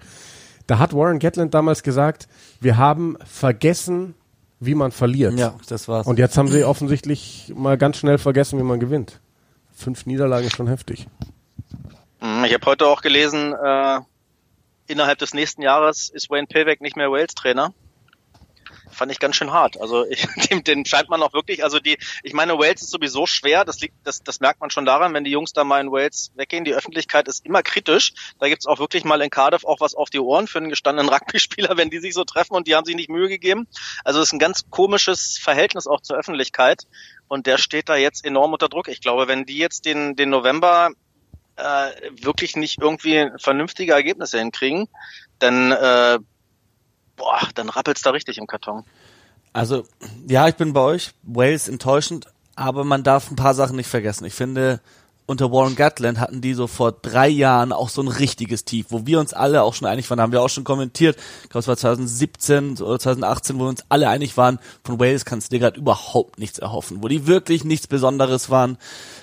Da 0.67 0.79
hat 0.79 0.95
Warren 0.95 1.19
Gatland 1.19 1.53
damals 1.53 1.83
gesagt, 1.83 2.29
wir 2.61 2.77
haben 2.77 3.17
vergessen, 3.25 4.15
wie 4.61 4.75
man 4.75 4.93
verliert. 4.93 5.39
Ja, 5.39 5.55
das 5.69 5.89
war's. 5.89 6.07
Und 6.07 6.19
jetzt 6.19 6.37
haben 6.39 6.49
sie 6.49 6.65
offensichtlich 6.65 7.53
mal 7.57 7.77
ganz 7.79 7.97
schnell 7.97 8.19
vergessen, 8.19 8.59
wie 8.59 8.63
man 8.63 8.79
gewinnt. 8.79 9.21
Fünf 9.75 10.07
Niederlagen 10.07 10.47
ist 10.47 10.57
schon 10.57 10.69
heftig. 10.69 11.07
Mhm, 12.21 12.45
Ich 12.45 12.53
habe 12.55 12.67
heute 12.67 12.87
auch 12.87 13.01
gelesen, 13.01 13.55
äh, 13.55 14.01
innerhalb 14.87 15.19
des 15.19 15.33
nächsten 15.35 15.63
Jahres 15.63 16.11
ist 16.11 16.31
Wayne 16.31 16.47
Payback 16.47 16.81
nicht 16.83 16.97
mehr 16.97 17.11
Wales-Trainer. 17.11 17.73
Fand 18.91 19.13
ich 19.13 19.19
ganz 19.19 19.37
schön 19.37 19.53
hart. 19.53 19.81
Also 19.81 20.07
ich, 20.07 20.27
dem, 20.51 20.65
den 20.65 20.85
scheint 20.85 21.09
man 21.09 21.23
auch 21.23 21.33
wirklich, 21.33 21.65
also 21.65 21.79
die, 21.79 21.99
ich 22.23 22.33
meine, 22.33 22.59
Wales 22.59 22.83
ist 22.83 22.91
sowieso 22.91 23.27
schwer, 23.27 23.65
das 23.65 23.81
liegt, 23.81 23.95
das, 24.05 24.23
das 24.23 24.41
merkt 24.41 24.61
man 24.61 24.71
schon 24.71 24.85
daran, 24.85 25.15
wenn 25.15 25.25
die 25.25 25.31
Jungs 25.31 25.53
da 25.53 25.65
mal 25.65 25.81
in 25.81 25.91
Wales 25.91 26.33
weggehen. 26.35 26.65
Die 26.65 26.75
Öffentlichkeit 26.75 27.29
ist 27.29 27.47
immer 27.47 27.63
kritisch. 27.63 28.13
Da 28.39 28.49
gibt's 28.49 28.67
auch 28.67 28.79
wirklich 28.79 29.05
mal 29.05 29.21
in 29.23 29.31
Cardiff 29.31 29.65
auch 29.65 29.81
was 29.81 29.95
auf 29.95 30.11
die 30.11 30.21
Ohren 30.21 30.47
für 30.47 30.59
einen 30.59 30.71
gestandenen 30.71 31.09
Rugby-Spieler, 31.13 31.77
wenn 31.77 31.91
die 31.91 31.99
sich 31.99 32.15
so 32.15 32.25
treffen 32.25 32.55
und 32.55 32.67
die 32.67 32.75
haben 32.75 32.85
sich 32.85 32.97
nicht 32.97 33.11
Mühe 33.11 33.29
gegeben. 33.29 33.67
Also 34.05 34.21
es 34.21 34.29
ist 34.29 34.33
ein 34.33 34.39
ganz 34.39 34.69
komisches 34.71 35.39
Verhältnis 35.41 35.87
auch 35.87 36.01
zur 36.01 36.17
Öffentlichkeit. 36.17 36.85
Und 37.29 37.47
der 37.47 37.59
steht 37.59 37.89
da 37.89 37.97
jetzt 37.97 38.25
enorm 38.25 38.53
unter 38.53 38.69
Druck. 38.69 38.89
Ich 38.89 39.01
glaube, 39.01 39.29
wenn 39.29 39.45
die 39.45 39.59
jetzt 39.59 39.85
den, 39.85 40.17
den 40.17 40.31
November 40.31 40.91
äh, 41.61 41.91
wirklich 42.23 42.57
nicht 42.57 42.81
irgendwie 42.81 43.31
vernünftige 43.39 43.93
Ergebnisse 43.93 44.39
hinkriegen, 44.39 44.89
dann 45.39 45.73
äh, 45.73 46.19
boah, 47.21 47.41
dann 47.55 47.69
rappelt's 47.69 48.03
da 48.03 48.11
richtig 48.11 48.39
im 48.39 48.47
Karton. 48.47 48.85
Also, 49.53 49.85
ja, 50.27 50.49
ich 50.49 50.57
bin 50.57 50.73
bei 50.73 50.81
euch. 50.81 51.13
Wales 51.23 51.69
enttäuschend, 51.69 52.27
aber 52.57 52.83
man 52.85 53.03
darf 53.03 53.31
ein 53.31 53.37
paar 53.37 53.55
Sachen 53.55 53.77
nicht 53.77 53.89
vergessen. 53.89 54.25
Ich 54.25 54.35
finde, 54.35 54.81
unter 55.31 55.53
Warren 55.53 55.77
Gatland 55.77 56.19
hatten 56.19 56.41
die 56.41 56.55
so 56.55 56.67
vor 56.67 56.91
drei 56.91 57.29
Jahren 57.29 57.73
auch 57.73 57.89
so 57.89 58.03
ein 58.03 58.09
richtiges 58.09 58.65
Tief, 58.65 58.87
wo 58.89 59.07
wir 59.07 59.21
uns 59.21 59.33
alle 59.33 59.63
auch 59.63 59.75
schon 59.75 59.87
einig 59.87 60.11
waren, 60.11 60.21
haben 60.21 60.33
wir 60.33 60.43
auch 60.43 60.49
schon 60.49 60.65
kommentiert, 60.65 61.17
ich 61.45 61.51
glaube 61.51 61.61
es 61.61 61.69
war 61.69 61.77
2017 61.77 62.79
oder 62.81 62.99
2018, 62.99 63.57
wo 63.57 63.61
wir 63.63 63.69
uns 63.69 63.85
alle 63.89 64.09
einig 64.09 64.37
waren, 64.37 64.59
von 64.83 64.99
Wales 64.99 65.25
kannst 65.25 65.47
du 65.47 65.55
dir 65.55 65.61
gerade 65.61 65.79
überhaupt 65.79 66.41
nichts 66.41 66.59
erhoffen, 66.59 67.01
wo 67.01 67.07
die 67.07 67.29
wirklich 67.29 67.63
nichts 67.63 67.87
Besonderes 67.87 68.51
waren, 68.51 68.77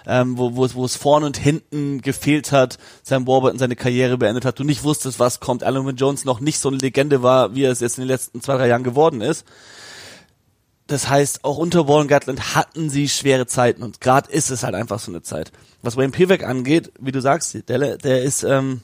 ähm, 0.05 0.37
wo, 0.37 0.55
wo, 0.55 0.63
es, 0.63 0.75
wo 0.75 0.85
es 0.85 0.95
vorne 0.95 1.25
und 1.25 1.35
hinten 1.35 2.01
gefehlt 2.01 2.53
hat, 2.53 2.77
Sam 3.03 3.27
Warburton 3.27 3.59
seine 3.59 3.75
Karriere 3.75 4.17
beendet 4.17 4.45
hat, 4.45 4.59
du 4.59 4.63
nicht 4.63 4.85
wusstest, 4.85 5.19
was 5.19 5.41
kommt, 5.41 5.65
Alan 5.65 5.93
Jones 5.97 6.23
noch 6.23 6.39
nicht 6.39 6.59
so 6.59 6.69
eine 6.69 6.77
Legende 6.77 7.21
war, 7.21 7.53
wie 7.53 7.63
er 7.63 7.73
es 7.73 7.81
jetzt 7.81 7.97
in 7.97 8.03
den 8.03 8.09
letzten 8.09 8.41
zwei, 8.41 8.55
drei 8.55 8.69
Jahren 8.69 8.83
geworden 8.83 9.19
ist. 9.19 9.45
Das 10.87 11.09
heißt, 11.09 11.43
auch 11.43 11.57
unter 11.57 11.89
Warren 11.89 12.07
Gatland 12.07 12.55
hatten 12.55 12.89
sie 12.89 13.09
schwere 13.09 13.45
Zeiten 13.45 13.83
und 13.83 13.99
gerade 13.99 14.31
ist 14.31 14.51
es 14.51 14.63
halt 14.63 14.73
einfach 14.73 14.99
so 14.99 15.11
eine 15.11 15.21
Zeit. 15.21 15.51
Was 15.81 15.97
Wayne 15.97 16.11
Pivek 16.11 16.43
angeht, 16.43 16.91
wie 16.99 17.11
du 17.11 17.21
sagst, 17.21 17.57
der, 17.69 17.97
der 17.97 18.23
ist, 18.23 18.43
ähm, 18.43 18.81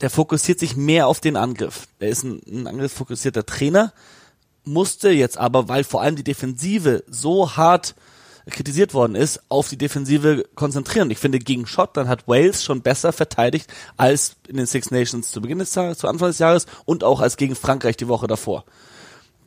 der 0.00 0.10
fokussiert 0.10 0.58
sich 0.58 0.76
mehr 0.76 1.06
auf 1.06 1.20
den 1.20 1.36
Angriff. 1.36 1.86
Der 2.00 2.08
ist 2.08 2.24
ein, 2.24 2.40
ein 2.46 2.66
angriffsfokussierter 2.66 3.46
Trainer, 3.46 3.92
musste 4.64 5.10
jetzt 5.10 5.38
aber, 5.38 5.68
weil 5.68 5.84
vor 5.84 6.02
allem 6.02 6.16
die 6.16 6.24
Defensive 6.24 7.04
so 7.08 7.56
hart 7.56 7.94
kritisiert 8.50 8.94
worden 8.94 9.14
ist, 9.14 9.40
auf 9.48 9.68
die 9.68 9.78
Defensive 9.78 10.44
konzentrieren. 10.54 11.10
Ich 11.10 11.18
finde, 11.18 11.38
gegen 11.38 11.66
Schottland 11.66 12.08
hat 12.08 12.26
Wales 12.26 12.64
schon 12.64 12.82
besser 12.82 13.12
verteidigt 13.12 13.72
als 13.96 14.36
in 14.48 14.56
den 14.56 14.66
Six 14.66 14.90
Nations 14.90 15.30
zu 15.30 15.40
Beginn 15.40 15.58
des 15.58 15.74
Jahres, 15.74 15.98
zu 15.98 16.08
Anfang 16.08 16.28
des 16.28 16.38
Jahres 16.38 16.66
und 16.84 17.04
auch 17.04 17.20
als 17.20 17.36
gegen 17.36 17.54
Frankreich 17.54 17.96
die 17.96 18.08
Woche 18.08 18.26
davor. 18.26 18.64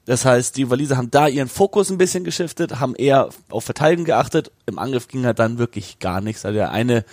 Das 0.06 0.24
heißt, 0.24 0.56
die 0.56 0.70
Waliser 0.70 0.98
haben 0.98 1.10
da 1.10 1.28
ihren 1.28 1.50
Fokus 1.50 1.90
ein 1.90 1.98
bisschen 1.98 2.24
geschiftet, 2.24 2.80
haben 2.80 2.96
eher 2.96 3.30
auf 3.50 3.64
Verteidigen 3.64 4.06
geachtet. 4.06 4.52
Im 4.68 4.78
Angriff 4.78 5.08
ging 5.08 5.26
halt 5.26 5.40
dann 5.40 5.58
wirklich 5.58 6.00
gar 6.00 6.22
nichts. 6.22 6.46
Also 6.46 6.56
der 6.56 6.72
eine 6.72 7.06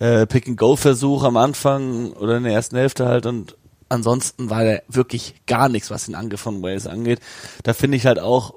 äh, 0.00 0.26
Pick-and-Go-Versuch 0.26 1.22
am 1.22 1.36
Anfang 1.36 2.12
oder 2.12 2.36
in 2.36 2.44
der 2.44 2.52
ersten 2.52 2.76
Hälfte 2.76 3.06
halt 3.06 3.26
und 3.26 3.56
ansonsten 3.88 4.50
war 4.50 4.64
da 4.64 4.78
wirklich 4.88 5.34
gar 5.46 5.68
nichts, 5.68 5.90
was 5.90 6.06
den 6.06 6.16
Angriff 6.16 6.40
von 6.40 6.62
Wales 6.62 6.86
angeht. 6.86 7.20
Da 7.62 7.72
finde 7.72 7.96
ich 7.96 8.06
halt 8.06 8.18
auch, 8.18 8.54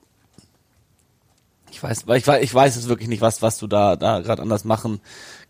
ich 1.69 1.83
weiß, 1.83 2.05
ich 2.15 2.27
weiß, 2.27 2.43
ich 2.43 2.53
weiß 2.53 2.75
es 2.75 2.87
wirklich 2.87 3.09
nicht, 3.09 3.21
was, 3.21 3.43
was 3.43 3.59
du 3.59 3.67
da, 3.67 3.95
da 3.95 4.21
gerade 4.21 4.41
anders 4.41 4.63
machen 4.63 4.99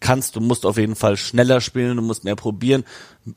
kannst. 0.01 0.35
Du 0.35 0.41
musst 0.41 0.65
auf 0.65 0.77
jeden 0.77 0.95
Fall 0.95 1.15
schneller 1.15 1.61
spielen, 1.61 1.95
du 1.95 2.03
musst 2.03 2.25
mehr 2.25 2.35
probieren. 2.35 2.83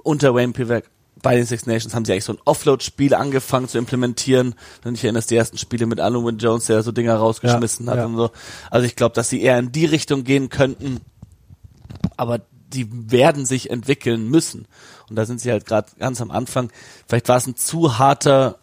Unter 0.03 0.35
Wayne 0.35 0.53
Pivak 0.53 0.91
bei 1.23 1.37
den 1.37 1.45
Six 1.45 1.67
Nations 1.67 1.95
haben 1.95 2.05
sie 2.05 2.13
eigentlich 2.13 2.25
so 2.25 2.33
ein 2.33 2.41
Offload-Spiel 2.45 3.15
angefangen 3.15 3.69
zu 3.69 3.79
implementieren. 3.79 4.55
Wenn 4.83 4.95
ich 4.95 5.05
erinnere, 5.05 5.23
die 5.23 5.37
ersten 5.37 5.59
Spiele 5.59 5.87
mit 5.87 5.99
Wynne 5.99 6.39
Jones, 6.39 6.67
der 6.67 6.83
so 6.83 6.93
Dinger 6.93 7.17
rausgeschmissen 7.17 7.87
Ja, 7.87 7.93
hat 7.93 7.99
ja. 7.99 8.07
und 8.07 8.17
so. 8.17 8.31
Also 8.71 8.87
ich 8.87 8.97
glaube, 8.97 9.15
dass 9.15 9.29
sie 9.29 9.43
eher 9.43 9.59
in 9.59 9.73
die 9.73 9.87
Richtung 9.87 10.25
gehen 10.25 10.49
könnten, 10.49 11.01
aber 12.17 12.41
die 12.73 12.89
werden 12.91 13.47
sich 13.47 13.71
entwickeln 13.71 14.29
müssen. 14.29 14.67
Und 15.09 15.17
da 15.17 15.27
sind 15.27 15.41
sie 15.41 15.51
halt 15.51 15.67
gerade 15.67 15.91
ganz 15.99 16.21
am 16.21 16.31
Anfang. 16.31 16.71
Vielleicht 17.09 17.29
war 17.29 17.37
es 17.37 17.47
ein 17.47 17.57
zu 17.57 17.99
harter, 17.99 18.59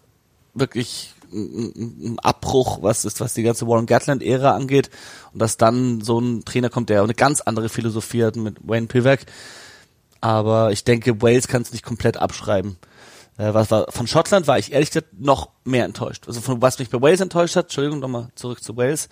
wirklich 0.53 1.13
ein 1.31 2.17
Abbruch, 2.19 2.81
was 2.81 3.03
ist, 3.03 3.19
was 3.19 3.33
die 3.33 3.43
ganze 3.43 3.67
Warren 3.67 3.85
Gatland-Ära 3.85 4.55
angeht. 4.55 4.89
Und 5.33 5.41
dass 5.41 5.57
dann 5.57 6.01
so 6.01 6.19
ein 6.19 6.45
Trainer 6.45 6.69
kommt, 6.69 6.89
der 6.89 7.03
eine 7.03 7.13
ganz 7.13 7.41
andere 7.41 7.69
Philosophie 7.69 8.23
hat 8.23 8.37
mit 8.37 8.57
Wayne 8.65 8.87
Pivak. 8.87 9.25
Aber 10.21 10.71
ich 10.71 10.84
denke, 10.84 11.21
Wales 11.21 11.47
kann 11.47 11.62
es 11.62 11.71
nicht 11.71 11.84
komplett 11.84 12.17
abschreiben. 12.17 12.77
Äh, 13.38 13.53
was 13.53 13.71
war, 13.71 13.86
von 13.89 14.08
Schottland 14.08 14.47
war 14.47 14.58
ich 14.58 14.71
ehrlich 14.71 14.89
gesagt 14.89 15.19
noch 15.19 15.49
mehr 15.63 15.86
enttäuscht. 15.86 16.27
Also 16.27 16.41
von 16.41 16.62
was 16.62 16.80
mich 16.80 16.89
bei 16.89 17.01
Wales 17.01 17.21
enttäuscht 17.21 17.56
hat, 17.56 17.65
Entschuldigung, 17.65 17.99
nochmal 17.99 18.30
zurück 18.36 18.63
zu 18.63 18.75
Wales, 18.77 19.10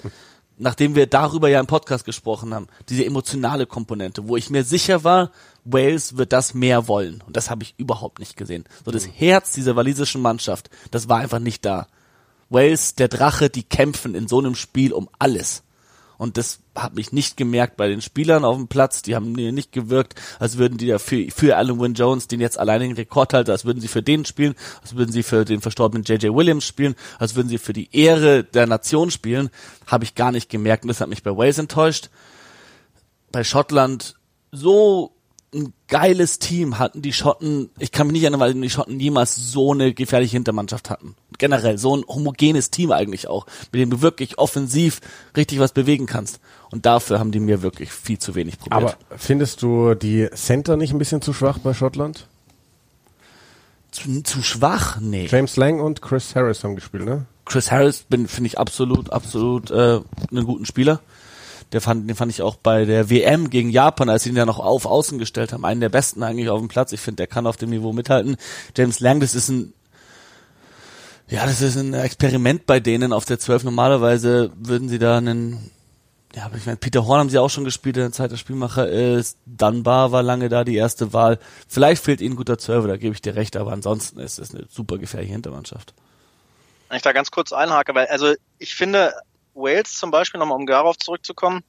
nachdem 0.58 0.96
wir 0.96 1.08
darüber 1.08 1.50
ja 1.50 1.60
im 1.60 1.68
Podcast 1.68 2.06
gesprochen 2.06 2.54
haben, 2.54 2.68
diese 2.89 3.06
emotionale 3.06 3.65
Komponente, 3.65 4.28
wo 4.28 4.38
ich 4.38 4.50
mir 4.50 4.63
sicher 4.63 5.04
war, 5.04 5.32
Wales 5.63 6.18
wird 6.18 6.34
das 6.34 6.54
mehr 6.54 6.88
wollen. 6.88 7.24
Und 7.26 7.38
das 7.38 7.50
habe 7.50 7.63
ich 7.63 7.76
überhaupt 7.78 8.20
nicht 8.20 8.38
gesehen. 8.38 8.65
So 8.84 8.91
das 8.91 9.08
Herz 9.08 9.52
dieser 9.52 9.76
walisischen 9.76 10.22
Mannschaft, 10.22 10.70
das 10.91 11.10
war 11.10 11.20
einfach 11.20 11.39
nicht 11.39 11.65
da. 11.65 11.88
Wales, 12.50 12.96
der 12.96 13.08
Drache, 13.08 13.50
die 13.50 13.63
kämpfen 13.63 14.15
in 14.15 14.28
so 14.28 14.39
einem 14.39 14.56
Spiel 14.56 14.94
um 14.94 15.10
alles. 15.18 15.63
Und 16.17 16.38
das 16.38 16.60
hat 16.75 16.95
mich 16.95 17.12
nicht 17.12 17.38
gemerkt 17.38 17.78
bei 17.78 17.88
den 17.88 18.01
Spielern 18.01 18.45
auf 18.45 18.58
dem 18.58 18.67
Platz. 18.67 19.01
Die 19.01 19.15
haben 19.15 19.32
mir 19.32 19.51
nicht 19.51 19.71
gewirkt, 19.71 20.15
als 20.39 20.58
würden 20.58 20.78
die 20.78 20.88
ja 20.88 20.99
für, 20.99 21.30
für 21.32 21.58
Alan 21.58 21.80
Wynne 21.80 21.95
Jones, 21.95 22.28
den 22.28 22.41
jetzt 22.41 22.60
alleinigen 22.60 22.95
Rekordhalter, 22.95 23.51
als 23.51 23.65
würden 23.65 23.82
sie 23.82 23.88
für 23.88 24.04
den 24.04 24.25
spielen, 24.25 24.56
als 24.82 24.95
würden 24.95 25.12
sie 25.12 25.23
für 25.23 25.45
den 25.45 25.62
verstorbenen 25.62 26.04
J.J. 26.04 26.36
Williams 26.36 26.65
spielen, 26.65 26.95
als 27.19 27.36
würden 27.36 27.49
sie 27.49 27.58
für 27.58 27.73
die 27.73 27.89
Ehre 27.95 28.43
der 28.43 28.67
Nation 28.67 29.12
spielen. 29.12 29.49
Habe 29.88 30.04
ich 30.04 30.15
gar 30.15 30.32
nicht 30.32 30.49
gemerkt 30.49 30.84
und 30.84 30.89
das 30.89 31.01
hat 31.01 31.10
mich 31.10 31.23
bei 31.23 31.36
Wales 31.36 31.58
enttäuscht. 31.58 32.10
Bei 33.32 33.43
Schottland 33.43 34.15
so 34.51 35.14
ein 35.56 35.74
geiles 35.88 36.39
Team 36.39 36.78
hatten 36.78 37.02
die 37.02 37.13
Schotten, 37.13 37.70
ich 37.80 37.91
kann 37.91 38.08
mich 38.08 38.13
nicht 38.13 38.24
erinnern, 38.24 38.39
weil 38.39 38.54
die 38.54 38.70
Schotten 38.70 39.00
jemals 39.00 39.36
so 39.36 39.72
eine 39.74 39.94
gefährliche 39.94 40.34
Hintermannschaft 40.34 40.89
hatten. 40.89 41.15
Generell 41.38 41.78
so 41.78 41.96
ein 41.96 42.04
homogenes 42.08 42.70
Team 42.70 42.91
eigentlich 42.91 43.28
auch, 43.28 43.46
mit 43.72 43.82
dem 43.82 43.89
du 43.89 44.02
wirklich 44.02 44.38
offensiv 44.38 45.02
richtig 45.36 45.60
was 45.60 45.72
bewegen 45.72 46.06
kannst. 46.06 46.39
Und 46.72 46.86
dafür 46.86 47.20
haben 47.20 47.32
die 47.32 47.39
mir 47.39 47.62
wirklich 47.62 47.91
viel 47.91 48.20
zu 48.20 48.36
wenig 48.36 48.60
probiert. 48.60 48.98
Aber 49.08 49.18
findest 49.18 49.62
du 49.62 49.96
die 49.96 50.30
Center 50.36 50.78
nicht 50.78 50.91
ein 50.91 51.00
bisschen 51.00 51.22
zu 51.22 51.34
schwach 51.34 51.58
bei 51.58 51.74
Schottland? 51.74 52.28
zu, 53.96 54.22
zu 54.24 54.44
schwach? 54.44 54.98
Nee. 55.00 55.28
James 55.30 55.56
Lang 55.56 55.80
und 55.80 56.02
Chris 56.02 56.36
Harris 56.36 56.63
haben 56.63 56.76
gespielt, 56.76 57.06
ne? 57.06 57.26
Chris 57.46 57.72
Harris 57.72 58.04
bin 58.04 58.28
finde 58.28 58.48
ich 58.48 58.60
absolut 58.60 59.12
absolut 59.12 59.72
äh, 59.72 60.02
einen 60.32 60.46
guten 60.46 60.65
Spieler. 60.65 61.00
Der 61.71 61.82
fand, 61.82 62.10
den 62.10 62.15
fand 62.15 62.32
ich 62.32 62.41
auch 62.41 62.56
bei 62.56 62.86
der 62.86 63.10
WM 63.10 63.49
gegen 63.49 63.69
Japan, 63.69 64.10
als 64.10 64.23
sie 64.23 64.30
ihn 64.30 64.36
ja 64.36 64.45
noch 64.45 64.60
auf 64.60 64.86
Außen 64.86 65.17
gestellt 65.17 65.51
haben, 65.51 65.65
einen 65.65 65.82
der 65.82 65.89
besten 65.89 66.23
eigentlich 66.23 66.49
auf 66.49 66.60
dem 66.60 66.67
Platz. 66.67 66.91
Ich 66.91 67.01
finde, 67.01 67.17
der 67.17 67.28
kann 67.28 67.47
auf 67.47 67.58
dem 67.58 67.69
Niveau 67.69 67.91
mithalten. 67.91 68.38
James 68.78 68.99
Lang, 68.99 69.19
das 69.19 69.36
ist 69.36 69.49
ein 69.49 69.73
ja, 71.28 71.43
das 71.47 71.60
ist 71.62 71.75
ein 71.75 71.95
Experiment 71.95 72.67
bei 72.67 72.80
denen 72.80 73.12
auf 73.12 73.25
der 73.25 73.39
12. 73.39 73.63
Normalerweise 73.63 74.51
würden 74.58 74.89
sie 74.89 74.99
da 74.99 75.17
einen 75.17 75.71
ja, 76.36 76.45
aber 76.45 76.58
ich 76.58 76.65
meine, 76.65 76.78
Peter 76.78 77.06
Horn 77.06 77.21
haben 77.21 77.30
sie 77.30 77.38
auch 77.38 77.49
schon 77.49 77.63
gespielt, 77.63 77.95
der 77.95 78.06
ein 78.06 78.12
zweiter 78.12 78.36
Spielmacher 78.36 78.89
ist. 78.89 79.38
Dunbar 79.45 80.12
war 80.12 80.21
lange 80.21 80.49
da, 80.49 80.65
die 80.65 80.75
erste 80.75 81.13
Wahl. 81.13 81.39
Vielleicht 81.69 82.04
fehlt 82.04 82.19
ihnen 82.19 82.36
guter 82.36 82.60
Server, 82.60 82.89
da 82.89 82.97
gebe 82.97 83.13
ich 83.13 83.21
dir 83.21 83.36
recht, 83.36 83.56
aber 83.56 83.71
ansonsten 83.71 84.19
ist 84.19 84.38
es 84.38 84.54
eine 84.54 84.65
super 84.69 84.97
gefährliche 84.97 85.32
Hintermannschaft. 85.32 85.93
Wenn 86.89 86.97
ich 86.97 87.04
da 87.04 87.13
ganz 87.13 87.32
kurz 87.32 87.54
einhake, 87.54 87.95
weil, 87.95 88.08
also 88.08 88.34
ich 88.60 88.75
finde, 88.75 89.13
Wales 89.56 89.94
zum 89.94 90.12
Beispiel, 90.12 90.39
nochmal 90.39 90.58
um 90.58 90.65
darauf 90.65 90.98
zurückzukommen, 90.98 91.63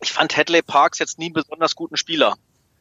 ich 0.00 0.12
fand 0.12 0.36
Hadley 0.36 0.62
Parks 0.62 0.98
jetzt 0.98 1.18
nie 1.18 1.26
einen 1.26 1.34
besonders 1.34 1.74
guten 1.74 1.96
Spieler. 1.96 2.36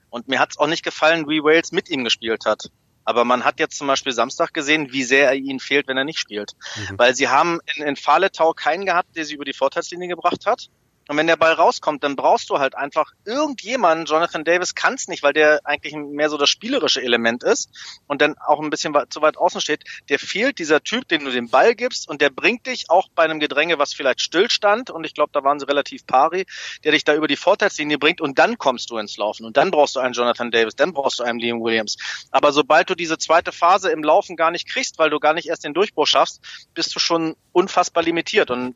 Und 0.10 0.28
mir 0.28 0.40
hat 0.40 0.52
es 0.52 0.58
auch 0.58 0.68
nicht 0.68 0.84
gefallen, 0.84 1.28
wie 1.28 1.44
Wales 1.44 1.72
mit 1.72 1.90
ihm 1.90 2.04
gespielt 2.04 2.46
hat. 2.46 2.70
Aber 3.04 3.24
man 3.24 3.46
hat 3.46 3.60
jetzt 3.60 3.78
zum 3.78 3.88
Beispiel 3.88 4.12
Samstag 4.12 4.54
gesehen, 4.54 4.92
wie 4.92 5.04
sehr 5.04 5.28
er 5.28 5.36
ihnen 5.36 5.60
fehlt, 5.60 5.88
wenn 5.88 5.98
er 5.98 6.04
nicht 6.04 6.20
spielt. 6.20 6.54
Weil 6.98 7.16
sie 7.16 7.30
haben 7.30 7.60
in, 7.76 7.84
in 7.84 7.96
Faletau 7.96 8.54
keinen 8.54 8.86
gehabt, 8.86 9.16
der 9.16 9.26
sie 9.26 9.36
über 9.36 9.46
die 9.46 9.54
Vorteilslinie 9.54 10.10
gebracht 10.10 10.46
hat. 10.46 10.70
Und 11.08 11.18
wenn 11.18 11.28
der 11.28 11.38
Ball 11.38 11.54
rauskommt, 11.54 12.04
dann 12.04 12.16
brauchst 12.16 12.50
du 12.50 12.60
halt 12.60 12.76
einfach 12.76 13.12
irgendjemanden. 13.26 14.06
Jonathan 14.06 14.44
Davis 14.44 14.76
kann 14.76 14.96
es 14.96 15.08
nicht, 15.08 15.24
weil 15.24 15.34
der 15.34 15.62
eigentlich 15.64 15.96
mehr 15.96 16.30
so 16.30 16.38
das 16.38 16.50
spielerische 16.50 17.02
Element 17.02 17.44
ist 17.44 17.70
und 18.08 18.22
dann 18.22 18.36
auch 18.38 18.60
ein 18.60 18.70
bisschen 18.70 18.96
zu 19.10 19.22
weit 19.22 19.38
außen 19.38 19.62
steht. 19.62 19.84
Der 20.10 20.20
fehlt 20.20 20.60
dieser 20.60 20.82
Typ, 20.82 21.08
den 21.08 21.24
du 21.26 21.32
den 21.32 21.50
Ball 21.50 21.76
gibst 21.76 22.10
und 22.10 22.22
der 22.22 22.30
bringt 22.30 22.68
dich 22.68 22.90
auch 22.90 23.08
bei 23.16 23.24
einem 23.24 23.40
Gedränge, 23.40 23.80
was 23.80 23.94
vielleicht 23.94 24.22
stillstand 24.22 24.90
und 24.90 25.06
ich 25.06 25.14
glaube, 25.14 25.32
da 25.34 25.44
waren 25.44 25.60
sie 25.60 25.68
relativ 25.68 26.06
pari, 26.06 26.46
der 26.84 26.92
dich 26.92 27.04
da 27.04 27.16
über 27.16 27.28
die 27.28 27.38
Vorteilslinie 27.38 27.98
bringt 27.98 28.22
und 28.22 28.38
dann 28.38 28.58
kommst 28.58 28.90
du 28.90 28.98
ins 28.98 29.18
Laufen 29.18 29.46
und 29.46 29.58
dann 29.58 29.72
brauchst 29.72 29.96
du 29.96 30.00
einen 30.00 30.14
Jonathan 30.14 30.52
Davis, 30.52 30.76
dann 30.76 30.94
brauchst 30.94 31.20
du 31.20 31.24
einen 31.24 31.40
Liam 31.40 31.62
Williams. 31.62 31.98
Aber 32.32 32.52
sobald 32.52 32.90
du 32.90 32.96
diese 32.96 33.18
zweite 33.18 33.52
Phase 33.52 33.92
im 33.92 34.04
Laufen 34.04 34.36
gar 34.36 34.52
nicht 34.52 34.68
kriegst, 34.68 35.00
weil 35.00 35.10
du 35.10 35.20
gar 35.20 35.34
nicht 35.34 35.48
erst 35.48 35.64
den 35.64 35.74
Durchbruch 35.74 36.08
schaffst, 36.08 36.42
bist 36.74 36.96
du 36.96 37.00
schon 37.00 37.36
unfassbar 37.52 38.04
limitiert 38.04 38.52
und 38.52 38.76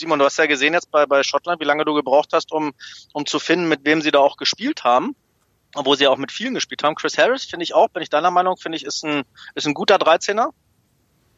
Simon, 0.00 0.18
du 0.18 0.24
hast 0.24 0.38
ja 0.38 0.46
gesehen 0.46 0.72
jetzt 0.72 0.90
bei, 0.90 1.04
bei 1.04 1.22
Schottland, 1.22 1.60
wie 1.60 1.66
lange 1.66 1.84
du 1.84 1.92
gebraucht 1.92 2.30
hast, 2.32 2.52
um, 2.52 2.72
um 3.12 3.26
zu 3.26 3.38
finden, 3.38 3.68
mit 3.68 3.84
wem 3.84 4.00
sie 4.00 4.10
da 4.10 4.18
auch 4.18 4.38
gespielt 4.38 4.82
haben. 4.82 5.14
Obwohl 5.74 5.96
sie 5.98 6.08
auch 6.08 6.16
mit 6.16 6.32
vielen 6.32 6.54
gespielt 6.54 6.82
haben. 6.82 6.94
Chris 6.94 7.18
Harris 7.18 7.44
finde 7.44 7.64
ich 7.64 7.74
auch, 7.74 7.88
bin 7.88 8.02
ich 8.02 8.08
deiner 8.08 8.30
Meinung, 8.30 8.56
finde 8.56 8.76
ich, 8.76 8.84
ist 8.84 9.04
ein, 9.04 9.22
ist 9.54 9.66
ein 9.66 9.74
guter 9.74 9.96
13er. 9.96 10.52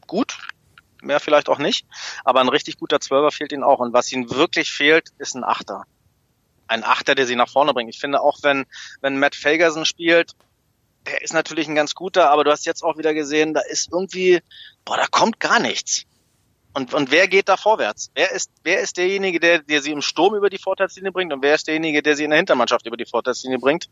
Gut. 0.07 0.39
Mehr 1.03 1.19
vielleicht 1.19 1.49
auch 1.49 1.59
nicht. 1.59 1.87
Aber 2.25 2.41
ein 2.41 2.49
richtig 2.49 2.79
guter 2.79 3.01
Zwölfer 3.01 3.33
fehlt 3.33 3.53
ihnen 3.53 3.65
auch. 3.65 3.81
Und 3.81 3.93
was 3.93 4.11
ihnen 4.13 4.31
wirklich 4.31 4.71
fehlt, 4.71 5.09
ist 5.19 5.35
ein 5.35 5.45
Achter. 5.45 5.83
Ein 6.69 6.85
Achter, 6.85 7.17
der 7.17 7.27
sie 7.27 7.35
nach 7.35 7.49
vorne 7.49 7.75
bringt. 7.75 7.93
Ich 7.93 8.01
finde 8.01 8.21
auch, 8.21 8.39
wenn, 8.43 8.65
wenn 9.01 9.19
Matt 9.19 9.35
Fagerson 9.35 9.85
spielt, 9.85 10.33
der 11.07 11.21
ist 11.21 11.35
natürlich 11.35 11.67
ein 11.67 11.75
ganz 11.75 11.97
guter, 11.97 12.31
aber 12.31 12.45
du 12.45 12.53
hast 12.53 12.65
jetzt 12.65 12.85
auch 12.85 12.97
wieder 12.97 13.13
gesehen, 13.13 13.55
da 13.55 13.61
ist 13.61 13.91
irgendwie, 13.91 14.41
boah, 14.85 14.97
da 14.97 15.09
kommt 15.09 15.41
gar 15.41 15.59
nichts. 15.59 16.05
Und, 16.75 16.95
und 16.95 17.11
wer 17.11 17.29
geht 17.29 17.49
da 17.49 17.57
vorwärts? 17.57 18.11
Wer 18.15 18.33
ist, 18.33 18.51
wer 18.63 18.81
ist 18.81 18.97
derjenige, 18.97 19.41
der, 19.41 19.59
der 19.59 19.83
sie 19.83 19.91
im 19.91 20.01
Sturm 20.01 20.35
über 20.35 20.49
die 20.49 20.59
Vorteilslinie 20.59 21.13
bringt 21.13 21.33
und 21.33 21.43
wer 21.43 21.55
ist 21.55 21.67
derjenige, 21.67 22.03
der 22.03 22.17
sie 22.17 22.25
in 22.25 22.31
der 22.31 22.39
Hintermannschaft 22.39 22.87
über 22.87 22.97
die 22.97 23.05
Vorteilslinie 23.05 23.59
bringt? 23.59 23.89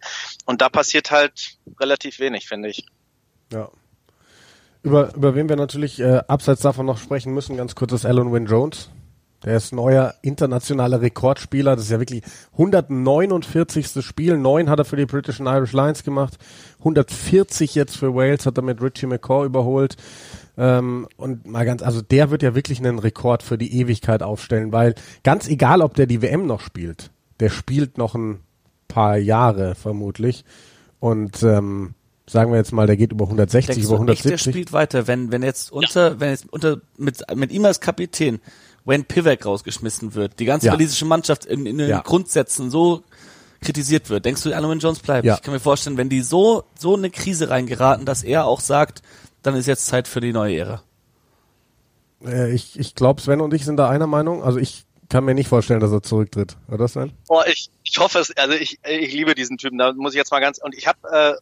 Und 0.47 0.63
da 0.63 0.69
passiert 0.69 1.11
halt 1.11 1.59
relativ 1.79 2.19
wenig, 2.21 2.49
finde 2.49 2.71
ich. 2.71 2.87
Ja. 3.53 3.69
Über, 4.83 5.15
über 5.15 5.35
wen 5.35 5.49
wir 5.49 5.57
natürlich 5.57 6.01
äh, 6.01 6.23
abseits 6.27 6.63
davon 6.63 6.87
noch 6.87 6.97
sprechen 6.97 7.35
müssen, 7.35 7.57
ganz 7.57 7.75
kurz 7.75 7.93
ist 7.93 8.07
Alan 8.07 8.33
Wynne 8.33 8.49
Jones. 8.49 8.89
Der 9.45 9.57
ist 9.57 9.73
neuer 9.73 10.15
internationaler 10.21 11.01
Rekordspieler. 11.01 11.75
Das 11.75 11.87
ist 11.87 11.91
ja 11.91 11.99
wirklich 11.99 12.23
149. 12.53 14.05
Spiel. 14.05 14.37
Neun 14.37 14.69
hat 14.69 14.79
er 14.79 14.85
für 14.85 14.97
die 14.97 15.07
British 15.07 15.41
and 15.41 15.49
Irish 15.49 15.73
Lions 15.73 16.05
gemacht. 16.05 16.37
140 16.81 17.75
jetzt 17.75 17.97
für 17.97 18.15
Wales 18.15 18.45
hat 18.45 18.59
er 18.59 18.63
mit 18.63 18.83
Richie 18.83 19.07
McCaw 19.07 19.47
überholt. 19.47 19.97
Ähm, 20.59 21.09
und 21.17 21.47
mal 21.47 21.65
ganz, 21.65 21.83
also 21.83 22.03
der 22.03 22.31
wird 22.31 22.43
ja 22.43 22.55
wirklich 22.55 22.79
einen 22.79 22.99
Rekord 22.99 23.43
für 23.43 23.59
die 23.59 23.81
Ewigkeit 23.81 24.23
aufstellen, 24.23 24.73
weil 24.73 24.95
ganz 25.23 25.49
egal, 25.49 25.81
ob 25.83 25.95
der 25.95 26.07
die 26.07 26.23
WM 26.23 26.47
noch 26.47 26.61
spielt, 26.61 27.11
der 27.41 27.51
spielt 27.51 27.99
noch 27.99 28.15
ein 28.15 28.41
paar 28.89 29.17
Jahre 29.17 29.75
vermutlich. 29.75 30.45
Und 30.99 31.43
ähm, 31.43 31.95
sagen 32.29 32.53
wir 32.53 32.59
jetzt 32.59 32.73
mal, 32.73 32.87
der 32.87 32.97
geht 32.97 33.13
über 33.13 33.25
160, 33.25 33.75
Denkst 33.75 33.87
über 33.87 33.95
170. 33.95 34.31
Nicht, 34.31 34.47
der 34.47 34.53
spielt 34.53 34.73
weiter, 34.73 35.07
wenn 35.07 35.33
wenn 35.33 35.43
jetzt 35.43 35.73
unter 35.73 36.13
ja. 36.13 36.21
wenn 36.21 36.31
jetzt 36.31 36.53
unter 36.53 36.81
mit 36.97 37.23
mit 37.35 37.53
ihm 37.53 37.65
als 37.65 37.81
Kapitän 37.81 38.41
Wayne 38.85 39.05
Pivak 39.05 39.45
rausgeschmissen 39.45 40.15
wird, 40.15 40.39
die 40.39 40.45
ganze 40.45 40.67
ja. 40.67 40.73
walisische 40.73 41.05
Mannschaft 41.05 41.45
in, 41.45 41.67
in 41.67 41.79
den 41.79 41.89
ja. 41.89 42.01
Grundsätzen 42.01 42.71
so 42.71 43.03
kritisiert 43.61 44.09
wird. 44.09 44.25
Denkst 44.25 44.43
du, 44.43 44.55
Alan 44.55 44.79
Jones 44.79 45.01
bleibt? 45.01 45.27
Ja. 45.27 45.35
Ich 45.35 45.43
kann 45.43 45.53
mir 45.53 45.61
vorstellen, 45.61 45.97
wenn 45.97 46.09
die 46.09 46.23
so 46.23 46.65
so 46.79 46.97
eine 46.97 47.11
Krise 47.11 47.51
reingeraten, 47.51 48.07
dass 48.07 48.23
er 48.23 48.47
auch 48.47 48.61
sagt, 48.61 49.03
dann 49.43 49.55
ist 49.57 49.67
jetzt 49.67 49.87
Zeit 49.87 50.09
für 50.09 50.21
die 50.21 50.33
neue 50.33 50.57
Ära. 50.59 50.83
Äh, 52.25 52.53
ich 52.53 52.79
ich 52.79 52.95
glaube, 52.95 53.21
Sven 53.21 53.41
und 53.41 53.55
ich 53.55 53.65
sind 53.65 53.77
da 53.77 53.89
einer 53.89 54.07
Meinung. 54.07 54.43
Also 54.43 54.59
ich 54.59 54.85
kann 55.09 55.25
mir 55.25 55.35
nicht 55.35 55.49
vorstellen, 55.49 55.81
dass 55.81 55.93
er 55.93 56.03
zurücktritt, 56.03 56.57
oder 56.69 56.87
Sven? 56.89 57.13
Oh, 57.29 57.43
ich, 57.47 57.71
ich 57.83 57.99
hoffe 57.99 58.19
es. 58.21 58.37
Also 58.37 58.55
ich, 58.55 58.79
ich 58.85 59.13
liebe 59.13 59.35
diesen 59.35 59.59
Typen. 59.59 59.79
Da 59.79 59.93
muss 59.93 60.13
ich 60.13 60.19
jetzt 60.19 60.31
mal 60.31 60.41
ganz 60.41 60.59
und 60.59 60.75
ich 60.75 60.87
habe, 60.87 60.99
äh, 61.11 61.35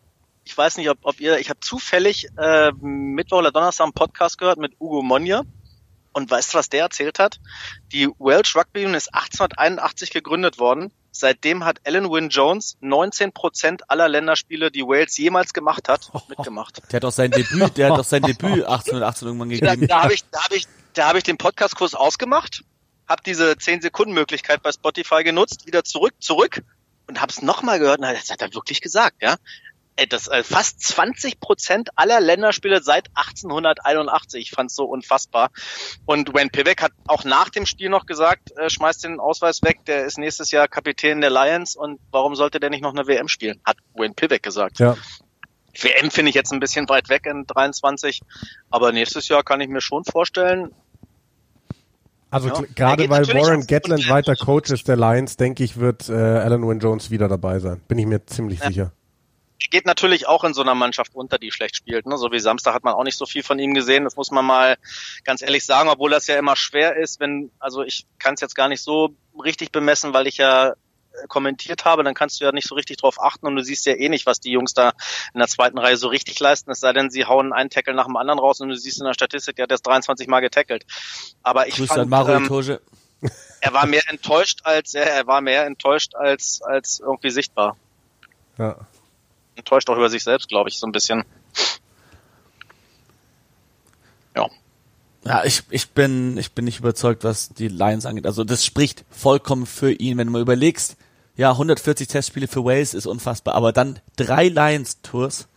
ich 0.45 0.57
weiß 0.57 0.79
nicht, 0.79 0.89
ob, 0.89 0.99
ob 1.03 1.21
ihr, 1.21 1.39
ich 1.39 1.51
habe 1.51 1.61
zufällig 1.61 2.29
äh, 2.39 2.73
Mittwoch 2.81 3.39
oder 3.39 3.53
Donnerstag 3.53 3.85
einen 3.85 3.93
Podcast 3.93 4.39
gehört 4.39 4.59
mit 4.59 4.75
Ugo 4.81 5.03
Monja. 5.03 5.43
Und 6.15 6.31
weißt 6.31 6.55
du, 6.55 6.59
was 6.59 6.71
der 6.71 6.83
erzählt 6.83 7.19
hat? 7.19 7.39
Die 7.93 8.09
Welsh 8.19 8.57
Rugby 8.57 8.81
Union 8.81 8.95
ist 8.95 9.15
1881 9.15 10.11
gegründet 10.11 10.59
worden 10.59 10.91
Seitdem 11.11 11.65
hat 11.65 11.81
Alan 11.85 12.11
Wynne 12.11 12.29
Jones 12.29 12.77
19 12.81 13.33
Prozent 13.33 13.91
aller 13.91 14.09
Länderspiele, 14.09 14.71
die 14.71 14.83
Wales 14.83 15.17
jemals 15.17 15.53
gemacht 15.53 15.89
hat, 15.89 16.11
mitgemacht. 16.29 16.81
Der 16.91 16.97
hat 16.99 17.05
doch 17.05 17.13
sein 17.13 17.31
Debüt, 17.31 17.77
der 17.77 17.91
hat 17.91 17.99
doch 17.99 18.05
sein 18.05 18.23
Debüt 18.23 18.65
1818 18.67 19.29
irgendwann 19.29 19.49
gegeben. 19.49 19.81
Da, 19.81 19.87
da 19.87 20.03
habe 20.05 20.15
ich, 20.15 20.25
da 20.31 20.45
habe 20.45 20.57
ich, 20.57 20.67
da 20.95 21.09
habe 21.09 21.19
ich 21.19 21.25
den 21.25 21.39
Podcastkurs 21.39 21.95
ausgemacht, 21.95 22.65
habe 23.09 23.23
diese 23.25 23.57
10 23.57 23.83
Sekunden 23.83 24.13
Möglichkeit 24.13 24.63
bei 24.63 24.73
Spotify 24.73 25.25
genutzt, 25.25 25.67
wieder 25.67 25.85
zurück, 25.85 26.15
zurück 26.21 26.63
und 27.07 27.21
habe 27.21 27.33
es 27.33 27.43
nochmal 27.43 27.79
gehört. 27.79 27.99
Und 27.99 28.07
das 28.07 28.31
hat 28.31 28.43
er 28.43 28.53
wirklich 28.55 28.81
gesagt, 28.81 29.23
ja 29.23 29.37
das 30.07 30.29
äh, 30.29 30.43
fast 30.43 30.83
20 30.83 31.41
Prozent 31.41 31.91
aller 31.97 32.21
Länderspiele 32.21 32.83
seit 32.83 33.09
1881. 33.15 34.43
Ich 34.43 34.51
fand's 34.51 34.75
so 34.75 34.85
unfassbar. 34.85 35.51
Und 36.07 36.35
Wayne 36.35 36.51
Pivek 36.51 36.83
hat 36.83 36.93
auch 37.07 37.25
nach 37.25 37.49
dem 37.49 37.67
Spiel 37.67 37.89
noch 37.89 38.07
gesagt, 38.07 38.57
äh, 38.57 38.71
schmeißt 38.71 39.05
den 39.05 39.21
Ausweis 39.21 39.63
weg, 39.63 39.85
der 39.87 40.05
ist 40.05 40.19
nächstes 40.19 40.51
Jahr 40.51 40.69
Kapitän 40.69 41.21
der 41.21 41.31
Lions 41.31 41.77
und 41.77 41.99
warum 42.11 42.35
sollte 42.37 42.61
der 42.61 42.71
nicht 42.71 42.83
noch 42.83 42.95
eine 42.95 43.07
WM 43.07 43.29
spielen? 43.29 43.61
Hat 43.65 43.77
Wayne 43.95 44.15
Pivek 44.15 44.43
gesagt. 44.43 44.79
Ja. 44.79 44.97
WM 45.81 46.11
finde 46.11 46.31
ich 46.31 46.35
jetzt 46.35 46.53
ein 46.53 46.61
bisschen 46.61 46.89
weit 46.89 47.09
weg 47.09 47.27
in 47.27 47.45
23, 47.47 48.21
aber 48.71 48.93
nächstes 48.93 49.29
Jahr 49.29 49.43
kann 49.45 49.61
ich 49.61 49.69
mir 49.69 49.81
schon 49.81 50.05
vorstellen, 50.05 50.75
also 52.31 52.49
ja. 52.49 52.63
gerade 52.75 53.09
weil 53.09 53.27
Warren 53.29 53.67
Gatland 53.67 54.07
weiter 54.11 54.35
Coach 54.37 54.71
ist 54.71 54.87
der 54.87 54.97
Lions, 54.97 55.39
denke 55.39 55.65
ich, 55.65 55.79
wird 55.79 56.11
äh, 56.11 56.13
Alan 56.13 56.67
Wynne 56.69 56.81
Jones 56.81 57.11
wieder 57.11 57.27
dabei 57.27 57.59
sein. 57.59 57.81
Bin 57.89 57.99
ich 57.99 58.05
mir 58.05 58.27
ziemlich 58.27 58.61
ja. 58.61 58.67
sicher 58.67 58.93
geht 59.71 59.87
natürlich 59.87 60.27
auch 60.27 60.45
in 60.45 60.55
so 60.55 60.63
einer 60.63 60.75
Mannschaft 60.75 61.15
unter, 61.15 61.39
die 61.39 61.51
schlecht 61.51 61.77
spielt. 61.77 62.07
Ne? 62.07 62.17
So 62.17 62.31
wie 62.31 62.39
Samstag 62.39 62.75
hat 62.75 62.85
man 62.85 62.95
auch 62.95 63.05
nicht 63.05 63.19
so 63.19 63.27
viel 63.27 63.43
von 63.43 63.59
ihm 63.59 63.75
gesehen. 63.75 64.05
Das 64.05 64.17
muss 64.17 64.31
man 64.31 64.45
mal 64.45 64.77
ganz 65.25 65.43
ehrlich 65.43 65.65
sagen, 65.67 65.89
obwohl 65.89 66.11
das 66.11 66.27
ja 66.27 66.39
immer 66.39 66.57
schwer 66.57 66.97
ist, 66.97 67.21
wenn, 67.21 67.51
also 67.59 67.83
ich 67.83 68.07
kann 68.19 68.35
es 68.35 68.41
jetzt 68.41 68.55
gar 68.55 68.69
nicht 68.69 68.83
so 68.83 69.15
richtig 69.43 69.73
bemessen, 69.73 70.15
weil 70.15 70.27
ich 70.27 70.37
ja 70.37 70.71
äh, 70.71 70.75
kommentiert 71.29 71.85
habe, 71.85 72.05
dann 72.05 72.15
kannst 72.15 72.41
du 72.41 72.45
ja 72.45 72.53
nicht 72.53 72.69
so 72.69 72.77
richtig 72.77 72.99
drauf 72.99 73.21
achten 73.21 73.47
und 73.47 73.57
du 73.57 73.63
siehst 73.63 73.85
ja 73.87 73.95
eh 73.95 74.09
nicht, 74.09 74.27
was 74.27 74.41
die 74.41 74.53
Jungs 74.53 74.75
da 74.75 74.93
in 75.35 75.41
der 75.41 75.49
zweiten 75.49 75.79
Reihe 75.79 75.97
so 75.97 76.09
richtig 76.09 76.39
leisten, 76.39 76.71
es 76.71 76.81
sei 76.81 76.93
denn, 76.93 77.11
sie 77.11 77.27
hauen 77.27 77.53
einen 77.53 77.71
Tackle 77.71 77.95
nach 77.95 78.07
dem 78.07 78.17
anderen 78.17 78.39
raus 78.39 78.61
und 78.61 78.69
du 78.69 78.77
siehst 78.77 79.01
in 79.01 79.07
der 79.07 79.15
Statistik, 79.15 79.57
der 79.57 79.65
hat 79.65 79.71
jetzt 79.71 79.87
23 79.87 80.29
Mal 80.29 80.41
getackelt. 80.41 80.87
Aber 81.43 81.67
ich 81.67 81.75
Grüß 81.75 81.89
fand, 81.89 82.13
ähm, 82.13 82.79
er 83.61 83.73
war 83.73 83.87
mehr 83.87 84.09
enttäuscht 84.09 84.61
als, 84.63 84.95
er, 84.95 85.11
er 85.13 85.27
war 85.27 85.41
mehr 85.41 85.67
enttäuscht 85.67 86.15
als, 86.15 86.63
als 86.63 87.01
irgendwie 87.01 87.31
sichtbar. 87.31 87.77
Ja 88.57 88.77
enttäuscht 89.59 89.91
auch 89.91 89.97
über 89.97 90.09
sich 90.09 90.25
selbst, 90.25 90.49
glaube 90.49 90.69
ich, 90.69 90.79
so 90.79 90.87
ein 90.87 90.93
bisschen. 90.93 91.25
Ja. 94.35 94.49
Ja, 95.25 95.45
ich, 95.45 95.63
ich 95.71 95.91
bin, 95.91 96.39
ich 96.39 96.53
bin 96.53 96.65
nicht 96.65 96.79
überzeugt, 96.79 97.25
was 97.25 97.51
die 97.51 97.69
Lions 97.69 98.07
angeht. 98.07 98.27
Also 98.27 98.45
das 98.45 98.65
spricht 98.65 99.05
vollkommen 99.11 99.67
für 99.67 99.93
ihn, 99.93 100.17
wenn 100.17 100.29
du 100.29 100.33
mal 100.33 100.43
überlegst, 100.43 100.97
ja, 101.37 101.53
140 101.53 102.09
Testspiele 102.09 102.49
für 102.49 102.65
Wales 102.65 102.95
ist 102.95 103.07
unfassbar, 103.07 103.55
aber 103.55 103.73
dann 103.73 104.01
drei 104.17 104.49
Lions-Tours 104.49 105.49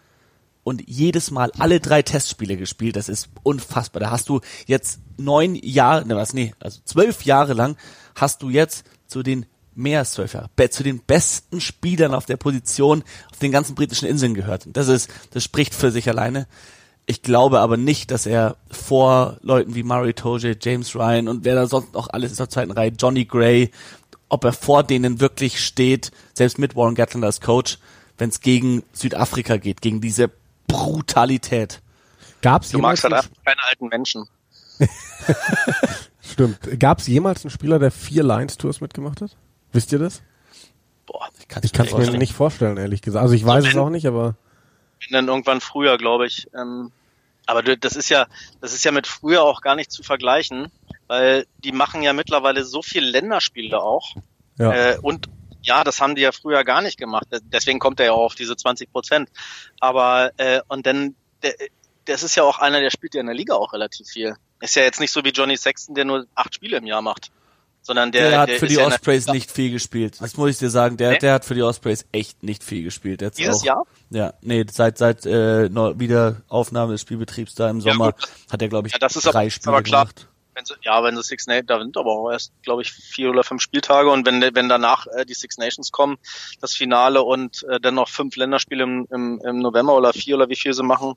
und 0.63 0.87
jedes 0.87 1.31
Mal 1.31 1.51
alle 1.57 1.79
drei 1.79 2.03
Testspiele 2.03 2.55
gespielt, 2.55 2.95
das 2.95 3.09
ist 3.09 3.29
unfassbar. 3.41 3.99
Da 3.99 4.11
hast 4.11 4.29
du 4.29 4.41
jetzt 4.67 4.99
neun 5.17 5.55
Jahre, 5.55 6.05
ne 6.05 6.15
was, 6.15 6.33
nee, 6.33 6.53
also 6.59 6.81
zwölf 6.85 7.23
Jahre 7.25 7.53
lang 7.53 7.77
hast 8.15 8.43
du 8.43 8.49
jetzt 8.49 8.85
zu 9.07 9.23
den 9.23 9.47
mehr 9.75 9.99
als 9.99 10.13
zwölf 10.13 10.33
Jahre, 10.33 10.49
zu 10.69 10.83
den 10.83 10.99
besten 10.99 11.61
Spielern 11.61 12.13
auf 12.13 12.25
der 12.25 12.37
Position 12.37 13.03
auf 13.31 13.39
den 13.39 13.51
ganzen 13.51 13.75
britischen 13.75 14.07
Inseln 14.07 14.33
gehört. 14.33 14.67
Das 14.73 14.87
ist, 14.87 15.09
das 15.31 15.43
spricht 15.43 15.73
für 15.73 15.91
sich 15.91 16.09
alleine. 16.09 16.47
Ich 17.05 17.23
glaube 17.23 17.59
aber 17.59 17.77
nicht, 17.77 18.11
dass 18.11 18.25
er 18.25 18.57
vor 18.69 19.37
Leuten 19.41 19.75
wie 19.75 19.83
Murray 19.83 20.13
Toje, 20.13 20.55
James 20.61 20.95
Ryan 20.95 21.27
und 21.27 21.45
wer 21.45 21.55
da 21.55 21.67
sonst 21.67 21.93
noch 21.93 22.09
alles 22.09 22.31
ist 22.31 22.37
zur 22.37 22.49
zweiten 22.49 22.71
Reihe, 22.71 22.91
Johnny 22.97 23.25
Gray, 23.25 23.71
ob 24.29 24.45
er 24.45 24.53
vor 24.53 24.83
denen 24.83 25.19
wirklich 25.19 25.63
steht, 25.63 26.11
selbst 26.33 26.57
mit 26.57 26.75
Warren 26.75 26.95
Gatland 26.95 27.25
als 27.25 27.41
Coach, 27.41 27.79
wenn 28.17 28.29
es 28.29 28.39
gegen 28.39 28.83
Südafrika 28.93 29.57
geht, 29.57 29.81
gegen 29.81 29.99
diese 29.99 30.29
Brutalität. 30.67 31.81
Gab's 32.41 32.69
du 32.69 32.79
magst 32.79 33.03
halt 33.03 33.29
keine 33.45 33.63
alten 33.69 33.87
Menschen. 33.87 34.25
Stimmt. 36.21 36.79
Gab 36.79 36.99
es 36.99 37.07
jemals 37.07 37.43
einen 37.43 37.51
Spieler, 37.51 37.77
der 37.77 37.91
vier 37.91 38.23
Lions 38.23 38.57
Tours 38.57 38.79
mitgemacht 38.79 39.21
hat? 39.21 39.35
Wisst 39.71 39.91
ihr 39.91 39.99
das? 39.99 40.21
Boah, 41.05 41.27
ich 41.39 41.47
kann 41.47 41.63
es 41.63 41.93
mir, 41.93 42.11
mir 42.11 42.17
nicht 42.17 42.33
vorstellen, 42.33 42.77
ehrlich 42.77 43.01
gesagt. 43.01 43.21
Also 43.21 43.35
ich 43.35 43.45
weiß 43.45 43.65
es 43.65 43.75
auch 43.75 43.89
nicht, 43.89 44.07
aber. 44.07 44.35
Dann 45.09 45.27
irgendwann 45.27 45.61
früher, 45.61 45.97
glaube 45.97 46.27
ich. 46.27 46.47
Ähm, 46.55 46.91
aber 47.45 47.63
das 47.63 47.95
ist 47.95 48.09
ja, 48.09 48.27
das 48.61 48.73
ist 48.73 48.85
ja 48.85 48.91
mit 48.91 49.07
früher 49.07 49.43
auch 49.43 49.61
gar 49.61 49.75
nicht 49.75 49.91
zu 49.91 50.03
vergleichen, 50.03 50.71
weil 51.07 51.45
die 51.63 51.71
machen 51.71 52.01
ja 52.01 52.13
mittlerweile 52.13 52.63
so 52.63 52.81
viele 52.81 53.09
Länderspiele 53.09 53.81
auch. 53.81 54.15
Ja. 54.57 54.71
Äh, 54.71 54.97
und 55.01 55.27
ja, 55.61 55.83
das 55.83 55.99
haben 55.99 56.15
die 56.15 56.21
ja 56.21 56.31
früher 56.31 56.63
gar 56.63 56.81
nicht 56.81 56.97
gemacht. 56.97 57.27
Deswegen 57.51 57.79
kommt 57.79 57.99
er 57.99 58.07
ja 58.07 58.11
auch 58.13 58.25
auf 58.25 58.35
diese 58.35 58.55
20 58.55 58.91
Prozent. 58.91 59.29
Aber 59.79 60.31
äh, 60.37 60.61
und 60.67 60.85
dann, 60.85 61.15
der, 61.43 61.53
das 62.05 62.23
ist 62.23 62.35
ja 62.35 62.43
auch 62.43 62.59
einer, 62.59 62.79
der 62.79 62.89
spielt 62.89 63.15
ja 63.15 63.21
in 63.21 63.27
der 63.27 63.35
Liga 63.35 63.55
auch 63.55 63.73
relativ 63.73 64.07
viel. 64.07 64.35
Ist 64.59 64.75
ja 64.75 64.83
jetzt 64.83 64.99
nicht 64.99 65.11
so 65.11 65.23
wie 65.23 65.29
Johnny 65.29 65.57
Sexton, 65.57 65.95
der 65.95 66.05
nur 66.05 66.25
acht 66.35 66.55
Spiele 66.55 66.77
im 66.77 66.85
Jahr 66.85 67.01
macht. 67.01 67.31
Sondern 67.81 68.11
der, 68.11 68.29
Der 68.29 68.39
hat 68.39 68.49
der 68.49 68.59
für 68.59 68.67
die 68.67 68.75
ja 68.75 68.85
Ospreys 68.85 69.27
nicht 69.27 69.51
viel 69.51 69.71
gespielt. 69.71 70.17
Das 70.21 70.37
muss 70.37 70.51
ich 70.51 70.57
dir 70.59 70.69
sagen. 70.69 70.97
Der, 70.97 71.11
Nee? 71.11 71.17
der 71.19 71.33
hat 71.33 71.45
für 71.45 71.55
die 71.55 71.63
Ospreys 71.63 72.05
echt 72.11 72.43
nicht 72.43 72.63
viel 72.63 72.83
gespielt. 72.83 73.21
Hat's 73.21 73.37
Dieses 73.37 73.61
auch, 73.61 73.65
Jahr? 73.65 73.83
Ja, 74.11 74.33
nee, 74.41 74.65
seit 74.71 74.97
seit 74.97 75.25
äh, 75.25 75.67
neu- 75.69 75.93
Wiederaufnahme 75.97 76.93
des 76.93 77.01
Spielbetriebs 77.01 77.55
da 77.55 77.69
im 77.69 77.79
Ja, 77.79 77.91
Sommer 77.93 78.11
gut. 78.13 78.27
hat 78.51 78.61
er 78.61 78.67
glaube 78.67 78.87
ich 78.87 78.93
Ja, 78.93 78.99
das 78.99 79.15
ist 79.15 79.25
drei 79.25 79.41
aber, 79.41 79.49
Spiele 79.49 79.67
aber 79.75 79.83
klar. 79.83 80.05
gemacht. 80.05 80.27
Wenn 80.53 80.65
sie, 80.65 80.73
ja, 80.81 81.01
wenn 81.01 81.15
sie 81.15 81.23
Six 81.23 81.47
Nations, 81.47 81.67
da 81.67 81.79
sind 81.79 81.95
aber 81.95 82.11
auch 82.11 82.29
erst, 82.29 82.51
glaube 82.61 82.81
ich, 82.81 82.91
vier 82.91 83.29
oder 83.29 83.41
fünf 83.43 83.61
Spieltage 83.61 84.09
und 84.11 84.25
wenn, 84.27 84.41
wenn 84.53 84.67
danach 84.67 85.07
äh, 85.07 85.25
die 85.25 85.33
Six 85.33 85.57
Nations 85.57 85.91
kommen, 85.93 86.17
das 86.59 86.73
Finale 86.73 87.23
und 87.23 87.63
äh, 87.69 87.79
dann 87.79 87.95
noch 87.95 88.09
fünf 88.09 88.35
Länderspiele 88.35 88.83
im, 88.83 89.07
im, 89.11 89.41
im 89.45 89.59
November 89.59 89.95
oder 89.95 90.11
vier 90.11 90.35
oder 90.35 90.49
wie 90.49 90.57
viel 90.57 90.73
sie 90.73 90.83
machen, 90.83 91.13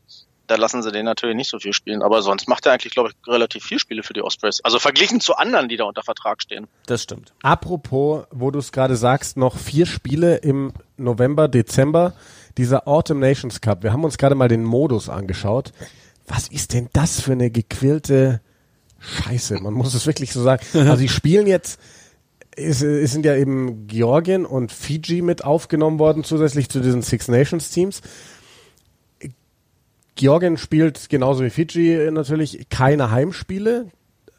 da 0.47 0.57
lassen 0.57 0.83
sie 0.83 0.93
den 0.93 1.05
natürlich 1.05 1.37
nicht 1.37 1.51
so 1.51 1.59
viel 1.59 1.73
spielen. 1.73 2.03
Aber 2.03 2.23
sonst 2.23 2.49
macht 2.49 2.67
er 2.67 2.73
eigentlich, 2.73 2.93
glaube 2.93 3.11
ich, 3.11 3.29
relativ 3.29 3.65
viel 3.65 3.79
Spiele 3.79 4.03
für 4.03 4.13
die 4.13 4.23
Ospreys. 4.23 4.61
Also 4.63 4.79
verglichen 4.79 5.21
zu 5.21 5.37
anderen, 5.37 5.69
die 5.69 5.77
da 5.77 5.85
unter 5.85 6.03
Vertrag 6.03 6.43
stehen. 6.43 6.67
Das 6.87 7.03
stimmt. 7.03 7.33
Apropos, 7.43 8.25
wo 8.31 8.51
du 8.51 8.59
es 8.59 8.73
gerade 8.73 8.97
sagst, 8.97 9.37
noch 9.37 9.57
vier 9.57 9.87
Spiele 9.87 10.37
im 10.37 10.73
November, 10.97 11.49
Dezember, 11.49 12.15
dieser 12.59 12.87
Autumn 12.87 13.19
Nations 13.19 13.61
Cup. 13.61 13.83
Wir 13.83 13.93
haben 13.93 14.05
uns 14.05 14.19
gerade 14.19 14.35
mal 14.35 14.49
den 14.49 14.65
Modus 14.65 15.09
angeschaut. 15.09 15.73
Was 16.27 16.49
ist 16.49 16.73
denn 16.73 16.89
das 16.93 17.21
für 17.21 17.33
eine 17.33 17.51
gequälte 17.51 18.41
Scheiße? 18.99 19.61
Man 19.61 19.75
muss 19.75 19.95
es 19.95 20.07
wirklich 20.07 20.33
so 20.33 20.43
sagen. 20.43 20.65
Also 20.75 20.97
die 20.97 21.09
spielen 21.09 21.47
jetzt, 21.47 21.81
es, 22.57 22.83
es 22.83 23.13
sind 23.13 23.27
ja 23.27 23.35
eben 23.37 23.87
Georgien 23.87 24.47
und 24.47 24.73
Fiji 24.73 25.23
mit 25.23 25.45
aufgenommen 25.45 25.99
worden, 25.99 26.25
zusätzlich 26.25 26.69
zu 26.69 26.81
diesen 26.81 27.03
Six 27.03 27.29
Nations 27.29 27.71
Teams. 27.71 28.01
Georgien 30.17 30.57
spielt 30.57 31.09
genauso 31.09 31.45
wie 31.45 31.51
Fiji 31.51 32.11
natürlich 32.11 32.69
keine 32.69 33.11
Heimspiele. 33.11 33.87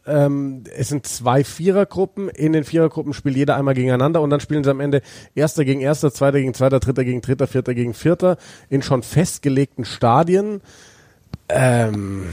Ähm, 0.08 0.64
es 0.76 0.90
sind 0.90 1.08
zwei 1.08 1.44
Vierergruppen. 1.44 2.30
In 2.30 2.54
den 2.54 2.64
Vierergruppen 2.64 3.14
spielt 3.14 3.36
jeder 3.36 3.58
einmal 3.58 3.74
gegeneinander 3.74 4.22
und 4.22 4.30
dann 4.30 4.40
spielen 4.40 4.64
sie 4.64 4.70
am 4.70 4.80
Ende 4.80 5.02
Erster 5.34 5.66
gegen 5.66 5.82
Erster, 5.82 6.14
Zweiter 6.14 6.40
gegen 6.40 6.54
Zweiter, 6.54 6.80
Dritter 6.80 7.04
gegen 7.04 7.22
Dritter, 7.22 7.48
Vierter 7.48 7.74
gegen 7.74 7.94
Vierter 7.94 8.38
in 8.70 8.82
schon 8.82 9.04
festgelegten 9.04 9.84
Stadien. 9.84 10.62
Ähm, 11.50 12.28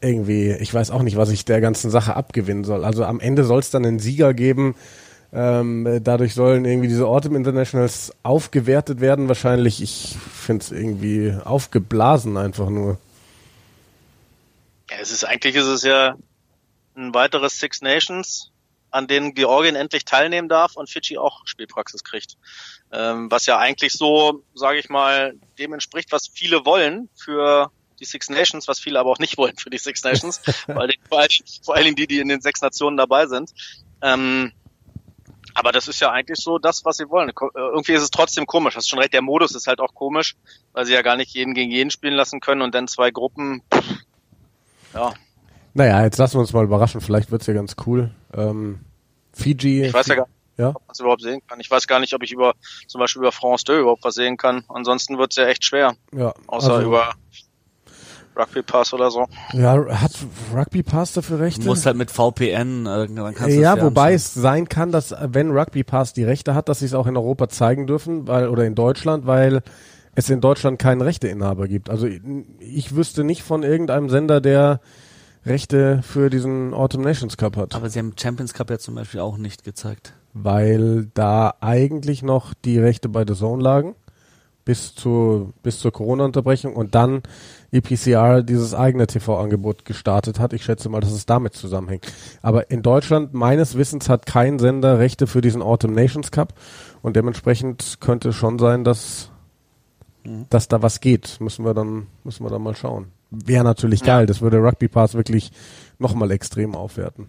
irgendwie, 0.00 0.50
ich 0.50 0.74
weiß 0.74 0.90
auch 0.90 1.02
nicht, 1.02 1.16
was 1.16 1.30
ich 1.30 1.44
der 1.44 1.60
ganzen 1.60 1.90
Sache 1.90 2.16
abgewinnen 2.16 2.64
soll. 2.64 2.84
Also 2.84 3.04
am 3.04 3.20
Ende 3.20 3.44
soll 3.44 3.60
es 3.60 3.70
dann 3.70 3.86
einen 3.86 4.00
Sieger 4.00 4.34
geben. 4.34 4.74
Ähm, 5.34 6.00
dadurch 6.02 6.34
sollen 6.34 6.66
irgendwie 6.66 6.88
diese 6.88 7.06
Autumn 7.06 7.36
Internationals 7.36 8.12
aufgewertet 8.22 9.00
werden. 9.00 9.28
Wahrscheinlich, 9.28 9.82
ich 9.82 10.14
finde 10.34 10.62
es 10.62 10.70
irgendwie 10.70 11.34
aufgeblasen 11.42 12.36
einfach 12.36 12.68
nur. 12.68 12.98
Ja, 14.90 14.98
es 15.00 15.10
ist 15.10 15.24
eigentlich 15.24 15.54
ist 15.54 15.66
es 15.66 15.82
ja 15.84 16.16
ein 16.94 17.14
weiteres 17.14 17.58
Six 17.58 17.80
Nations, 17.80 18.50
an 18.90 19.06
denen 19.06 19.32
Georgien 19.32 19.74
endlich 19.74 20.04
teilnehmen 20.04 20.50
darf 20.50 20.76
und 20.76 20.90
Fidschi 20.90 21.16
auch 21.16 21.46
Spielpraxis 21.46 22.04
kriegt. 22.04 22.36
Ähm, 22.92 23.30
was 23.30 23.46
ja 23.46 23.56
eigentlich 23.56 23.94
so, 23.94 24.42
sage 24.54 24.78
ich 24.78 24.90
mal, 24.90 25.34
dem 25.58 25.72
entspricht, 25.72 26.12
was 26.12 26.28
viele 26.28 26.66
wollen 26.66 27.08
für 27.14 27.70
die 28.00 28.04
Six 28.04 28.28
Nations, 28.28 28.68
was 28.68 28.80
viele 28.80 29.00
aber 29.00 29.10
auch 29.10 29.18
nicht 29.18 29.38
wollen 29.38 29.56
für 29.56 29.70
die 29.70 29.78
Six 29.78 30.04
Nations, 30.04 30.42
weil 30.66 30.88
die, 30.88 30.98
vor, 31.08 31.20
allen, 31.20 31.30
vor 31.62 31.74
allen 31.74 31.84
Dingen 31.84 31.96
die, 31.96 32.06
die 32.06 32.18
in 32.18 32.28
den 32.28 32.42
sechs 32.42 32.60
Nationen 32.60 32.98
dabei 32.98 33.26
sind. 33.26 33.52
Ähm, 34.02 34.52
aber 35.54 35.72
das 35.72 35.88
ist 35.88 36.00
ja 36.00 36.10
eigentlich 36.10 36.38
so 36.38 36.58
das, 36.58 36.84
was 36.84 36.96
sie 36.96 37.08
wollen. 37.10 37.28
Äh, 37.30 37.32
Irgendwie 37.54 37.92
ist 37.92 38.02
es 38.02 38.10
trotzdem 38.10 38.46
komisch. 38.46 38.76
Hast 38.76 38.88
schon 38.88 38.98
recht, 38.98 39.12
der 39.12 39.22
Modus 39.22 39.54
ist 39.54 39.66
halt 39.66 39.80
auch 39.80 39.94
komisch, 39.94 40.36
weil 40.72 40.84
sie 40.86 40.92
ja 40.94 41.02
gar 41.02 41.16
nicht 41.16 41.34
jeden 41.34 41.54
gegen 41.54 41.70
jeden 41.70 41.90
spielen 41.90 42.14
lassen 42.14 42.40
können 42.40 42.62
und 42.62 42.74
dann 42.74 42.88
zwei 42.88 43.10
Gruppen. 43.10 43.62
Ja, 44.94 45.12
Naja, 45.74 46.02
jetzt 46.04 46.18
lassen 46.18 46.34
wir 46.34 46.40
uns 46.40 46.52
mal 46.52 46.64
überraschen. 46.64 47.00
Vielleicht 47.00 47.30
wird's 47.30 47.46
ja 47.46 47.54
ganz 47.54 47.76
cool. 47.86 48.10
Ähm, 48.34 48.80
Fiji. 49.32 49.84
Ich 49.86 49.94
weiß 49.94 50.06
ja 50.08 50.16
gar 50.16 50.26
nicht, 50.26 50.58
Ja? 50.58 50.68
ob 50.70 50.82
man 50.86 50.92
es 50.92 51.00
überhaupt 51.00 51.22
sehen 51.22 51.40
kann. 51.46 51.60
Ich 51.60 51.70
weiß 51.70 51.86
gar 51.86 51.98
nicht, 52.00 52.12
ob 52.14 52.22
ich 52.22 52.32
über 52.32 52.52
zum 52.86 52.98
Beispiel 52.98 53.22
über 53.22 53.32
France 53.32 53.64
2 53.64 53.78
überhaupt 53.80 54.04
was 54.04 54.14
sehen 54.14 54.36
kann. 54.36 54.64
Ansonsten 54.68 55.16
wird's 55.18 55.36
ja 55.36 55.46
echt 55.46 55.64
schwer, 55.64 55.94
Ja. 56.14 56.34
außer 56.46 56.74
also, 56.74 56.86
über 56.86 57.14
Rugby 58.36 58.62
Pass 58.62 58.92
oder 58.94 59.10
so. 59.10 59.26
Ja, 59.52 59.84
hat 60.00 60.12
Rugby 60.54 60.82
Pass 60.82 61.12
dafür 61.12 61.40
Rechte? 61.40 61.60
Du 61.60 61.66
musst 61.68 61.84
halt 61.86 61.96
mit 61.96 62.10
VPN, 62.10 62.86
äh, 62.86 63.06
dann 63.08 63.34
kannst 63.34 63.56
du 63.56 63.60
ja, 63.60 63.74
es 63.76 63.82
wobei 63.82 64.02
anschauen. 64.14 64.14
es 64.14 64.34
sein 64.34 64.68
kann, 64.68 64.90
dass 64.92 65.14
wenn 65.20 65.50
Rugby 65.50 65.84
Pass 65.84 66.12
die 66.12 66.24
Rechte 66.24 66.54
hat, 66.54 66.68
dass 66.68 66.78
sie 66.80 66.86
es 66.86 66.94
auch 66.94 67.06
in 67.06 67.16
Europa 67.16 67.48
zeigen 67.48 67.86
dürfen, 67.86 68.26
weil 68.26 68.48
oder 68.48 68.64
in 68.64 68.74
Deutschland, 68.74 69.26
weil 69.26 69.60
es 70.14 70.28
in 70.30 70.40
Deutschland 70.40 70.78
keinen 70.78 71.00
Rechteinhaber 71.00 71.68
gibt. 71.68 71.88
Also 71.90 72.06
ich, 72.06 72.20
ich 72.60 72.94
wüsste 72.96 73.24
nicht 73.24 73.42
von 73.42 73.62
irgendeinem 73.62 74.08
Sender, 74.10 74.40
der 74.40 74.80
Rechte 75.44 76.00
für 76.02 76.30
diesen 76.30 76.72
Autumn 76.72 77.02
Nations 77.02 77.36
Cup 77.36 77.56
hat, 77.56 77.74
Aber 77.74 77.90
sie 77.90 77.98
haben 77.98 78.12
Champions 78.18 78.54
Cup 78.54 78.70
ja 78.70 78.78
zum 78.78 78.94
Beispiel 78.94 79.20
auch 79.20 79.38
nicht 79.38 79.64
gezeigt. 79.64 80.14
weil 80.34 81.06
da 81.14 81.54
eigentlich 81.60 82.22
noch 82.22 82.54
die 82.54 82.78
Rechte 82.78 83.08
bei 83.08 83.24
The 83.26 83.34
Zone 83.34 83.62
lagen 83.62 83.94
bis 84.64 84.94
zu 84.94 85.52
bis 85.64 85.80
zur 85.80 85.90
Corona-Unterbrechung 85.92 86.76
und 86.76 86.94
dann 86.94 87.22
EPCR 87.72 88.42
dieses 88.42 88.74
eigene 88.74 89.06
TV-Angebot 89.06 89.84
gestartet 89.84 90.38
hat. 90.38 90.52
Ich 90.52 90.62
schätze 90.62 90.88
mal, 90.88 91.00
dass 91.00 91.12
es 91.12 91.26
damit 91.26 91.54
zusammenhängt. 91.54 92.06
Aber 92.42 92.70
in 92.70 92.82
Deutschland 92.82 93.34
meines 93.34 93.76
Wissens 93.76 94.08
hat 94.08 94.26
kein 94.26 94.58
Sender 94.58 94.98
Rechte 94.98 95.26
für 95.26 95.40
diesen 95.40 95.62
Autumn 95.62 95.94
Nations 95.94 96.30
Cup 96.30 96.54
und 97.00 97.16
dementsprechend 97.16 97.98
könnte 98.00 98.32
schon 98.32 98.58
sein, 98.58 98.84
dass 98.84 99.30
dass 100.50 100.68
da 100.68 100.82
was 100.82 101.00
geht. 101.00 101.40
Müssen 101.40 101.64
wir 101.64 101.74
dann 101.74 102.06
müssen 102.22 102.44
wir 102.44 102.50
dann 102.50 102.62
mal 102.62 102.76
schauen. 102.76 103.06
Wäre 103.30 103.64
natürlich 103.64 104.02
geil. 104.02 104.26
Das 104.26 104.40
würde 104.40 104.58
Rugby 104.58 104.88
Pass 104.88 105.14
wirklich 105.14 105.50
nochmal 105.98 106.30
extrem 106.30 106.74
aufwerten. 106.76 107.28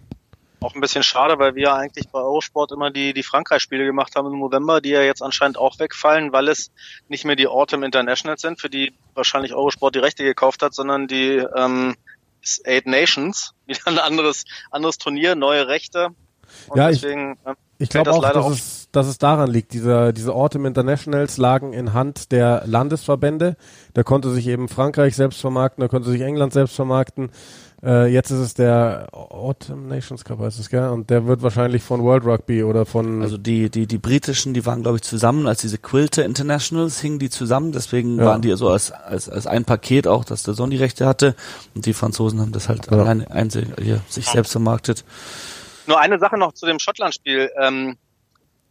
Auch 0.64 0.74
ein 0.74 0.80
bisschen 0.80 1.02
schade, 1.02 1.38
weil 1.38 1.54
wir 1.54 1.74
eigentlich 1.74 2.08
bei 2.08 2.18
Eurosport 2.20 2.72
immer 2.72 2.90
die, 2.90 3.12
die 3.12 3.22
Frankreich-Spiele 3.22 3.84
gemacht 3.84 4.16
haben 4.16 4.32
im 4.32 4.38
November, 4.38 4.80
die 4.80 4.90
ja 4.90 5.02
jetzt 5.02 5.22
anscheinend 5.22 5.58
auch 5.58 5.78
wegfallen, 5.78 6.32
weil 6.32 6.48
es 6.48 6.70
nicht 7.08 7.24
mehr 7.24 7.36
die 7.36 7.46
Autumn 7.48 7.82
Internationals 7.82 8.40
sind, 8.40 8.60
für 8.60 8.70
die 8.70 8.94
wahrscheinlich 9.14 9.54
Eurosport 9.54 9.94
die 9.94 9.98
Rechte 10.00 10.24
gekauft 10.24 10.62
hat, 10.62 10.74
sondern 10.74 11.06
die 11.06 11.44
ähm, 11.56 11.94
Eight 12.64 12.86
Nations, 12.86 13.52
wieder 13.66 13.80
ein 13.86 13.98
anderes, 13.98 14.44
anderes 14.70 14.98
Turnier, 14.98 15.34
neue 15.34 15.68
Rechte. 15.68 16.08
Und 16.68 16.76
Ja, 16.78 16.90
ich- 16.90 17.00
deswegen, 17.00 17.38
ähm, 17.46 17.54
Ich 17.78 17.90
Fällt 17.90 18.04
glaube 18.04 18.22
das 18.22 18.30
auch, 18.30 18.32
dass 18.32 18.44
auf. 18.44 18.52
es, 18.52 18.88
dass 18.92 19.06
es 19.08 19.18
daran 19.18 19.50
liegt. 19.50 19.72
Diese, 19.72 20.12
diese 20.12 20.32
Autumn 20.34 20.64
Internationals 20.66 21.36
lagen 21.36 21.72
in 21.72 21.92
Hand 21.92 22.30
der 22.32 22.62
Landesverbände. 22.66 23.56
Da 23.94 24.02
konnte 24.04 24.30
sich 24.30 24.46
eben 24.46 24.68
Frankreich 24.68 25.16
selbst 25.16 25.40
vermarkten, 25.40 25.82
da 25.82 25.88
konnte 25.88 26.08
sich 26.10 26.20
England 26.20 26.52
selbst 26.52 26.76
vermarkten. 26.76 27.30
Äh, 27.84 28.06
jetzt 28.06 28.30
ist 28.30 28.38
es 28.38 28.54
der 28.54 29.08
Autumn 29.12 29.88
Nations 29.88 30.24
Cup, 30.24 30.38
heißt 30.38 30.58
es, 30.58 30.70
gell? 30.70 30.88
Und 30.88 31.10
der 31.10 31.26
wird 31.26 31.42
wahrscheinlich 31.42 31.82
von 31.82 32.02
World 32.02 32.24
Rugby 32.24 32.62
oder 32.64 32.86
von... 32.86 33.20
Also 33.20 33.36
die, 33.36 33.68
die, 33.68 33.86
die 33.86 33.98
britischen, 33.98 34.54
die 34.54 34.64
waren, 34.64 34.82
glaube 34.82 34.96
ich, 34.96 35.02
zusammen, 35.02 35.46
als 35.46 35.60
diese 35.60 35.76
Quilter 35.76 36.24
Internationals 36.24 36.98
hingen 37.00 37.18
die 37.18 37.28
zusammen, 37.28 37.72
deswegen 37.72 38.18
Ja. 38.18 38.24
waren 38.24 38.40
die 38.42 38.54
so 38.56 38.70
als, 38.70 38.90
als, 38.90 39.28
als 39.28 39.46
ein 39.46 39.66
Paket 39.66 40.06
auch, 40.06 40.24
dass 40.24 40.44
der 40.44 40.54
Sohn 40.54 40.70
die 40.70 40.78
Rechte 40.78 41.04
hatte. 41.06 41.34
Und 41.74 41.84
die 41.84 41.92
Franzosen 41.92 42.40
haben 42.40 42.52
das 42.52 42.70
halt 42.70 42.86
Ja. 42.90 42.92
alleine 42.92 43.30
einzig, 43.30 43.68
hier, 43.78 44.00
sich 44.08 44.26
selbst 44.26 44.52
vermarktet. 44.52 45.04
Nur 45.86 46.00
eine 46.00 46.18
Sache 46.18 46.38
noch 46.38 46.52
zu 46.54 46.64
dem 46.64 46.78
Schottland-Spiel. 46.78 47.50
Ähm, 47.60 47.96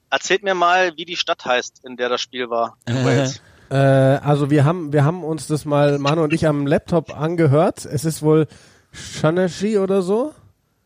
erzählt 0.09 0.41
mir 0.43 0.55
mal, 0.55 0.93
wie 0.97 1.05
die 1.05 1.17
Stadt 1.17 1.45
heißt, 1.45 1.81
in 1.85 1.97
der 1.97 2.09
das 2.09 2.21
Spiel 2.21 2.49
war. 2.49 2.77
in 2.87 2.97
Äh. 2.97 3.05
Wales. 3.05 3.41
äh, 3.69 3.75
also 3.75 4.49
wir 4.49 4.65
haben, 4.65 4.91
wir 4.91 5.03
haben 5.05 5.23
uns 5.23 5.45
das 5.45 5.65
mal, 5.65 5.99
Manu 5.99 6.23
und 6.23 6.33
ich, 6.33 6.47
am 6.47 6.65
Laptop 6.65 7.15
angehört. 7.15 7.85
Es 7.85 8.05
ist 8.05 8.23
wohl 8.23 8.47
Shaneshi 8.93 9.77
oder 9.77 10.01
so. 10.01 10.33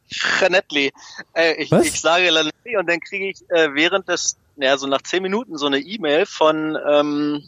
Janetli. 0.09 0.91
Äh, 1.33 1.61
ich, 1.61 1.71
ich 1.71 1.99
sage 1.99 2.29
Lanelli 2.29 2.77
und 2.77 2.87
dann 2.87 2.99
kriege 2.99 3.29
ich 3.29 3.49
äh, 3.49 3.73
während 3.73 4.07
des, 4.07 4.37
naja, 4.55 4.77
so 4.77 4.87
nach 4.87 5.01
zehn 5.01 5.21
Minuten 5.21 5.57
so 5.57 5.67
eine 5.67 5.79
E-Mail 5.79 6.25
von 6.25 6.77
ähm, 6.89 7.43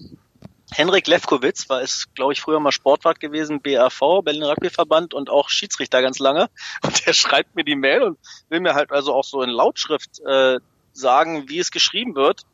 Henrik 0.72 1.08
Lefkowitz, 1.08 1.69
war 1.69 1.82
es, 1.82 2.08
glaube 2.13 2.34
ich, 2.34 2.41
früher 2.41 2.60
mal 2.60 2.72
Sportwart 2.72 3.19
gewesen, 3.19 3.62
BRV, 3.62 4.22
Berlin 4.24 4.43
Rugby 4.43 4.69
Verband 4.69 5.13
und 5.13 5.30
auch 5.30 5.50
Schiedsrichter 5.50 6.02
ganz 6.02 6.19
lange. 6.19 6.50
Und 6.84 7.06
der 7.06 7.13
schreibt 7.13 7.56
mir 7.56 7.63
die 7.63 7.76
Mail 7.76 8.04
und 8.04 8.19
will 8.50 8.60
mir 8.60 8.76
halt 8.76 8.91
also 8.91 9.13
auch 9.13 9.24
so 9.24 9.41
in 9.41 9.50
Lautschrift 9.50 10.19
äh, 10.26 10.60
sagen, 10.93 11.50
wie 11.50 11.60
es 11.60 11.72
geschrieben 11.72 12.15
wird, 12.15 12.45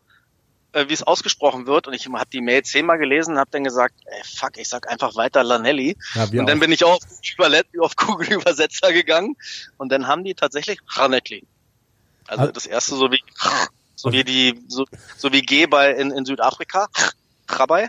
äh, 0.76 0.90
wie 0.90 0.94
es 0.94 1.04
ausgesprochen 1.04 1.66
wird. 1.66 1.88
Und 1.88 1.94
ich 1.94 2.06
habe 2.06 2.30
die 2.32 2.42
Mail 2.42 2.62
zehnmal 2.64 2.98
gelesen 2.98 3.34
und 3.34 3.40
habe 3.40 3.50
dann 3.52 3.64
gesagt, 3.64 3.96
ey, 4.06 4.22
fuck, 4.24 4.58
ich 4.58 4.68
sag 4.68 4.90
einfach 4.92 5.16
weiter 5.16 5.44
Lanelli. 5.44 5.98
Ja, 6.14 6.24
Und 6.26 6.36
dann 6.48 6.58
auch. 6.58 6.60
bin 6.60 6.72
ich 6.72 6.84
auch 6.84 7.00
auf 7.80 7.96
Google 7.96 8.34
Übersetzer 8.34 8.92
gegangen 8.92 9.36
und 9.78 9.90
dann 9.92 10.08
haben 10.08 10.24
die 10.24 10.36
tatsächlich 10.36 10.80
Ranetli. 10.90 11.46
Also 12.28 12.44
Al- 12.44 12.52
das 12.52 12.66
erste 12.66 12.96
so 12.96 13.12
wie 13.12 13.24
so 13.96 14.12
wie 14.12 14.24
die 14.24 14.62
so, 14.68 14.86
so 15.18 15.32
wie 15.32 15.42
G 15.42 15.68
bei 15.68 15.92
in, 15.92 16.12
in 16.12 16.26
Südafrika, 16.26 16.88
Rabai 17.48 17.88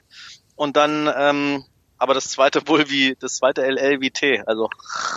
und 0.54 0.76
dann 0.76 1.10
ähm, 1.16 1.64
aber 1.98 2.14
das 2.14 2.28
zweite 2.28 2.66
wohl 2.68 2.88
wie 2.90 3.16
das 3.20 3.36
zweite 3.36 3.62
LL 3.62 4.00
wie 4.00 4.10
T, 4.10 4.42
also 4.46 4.68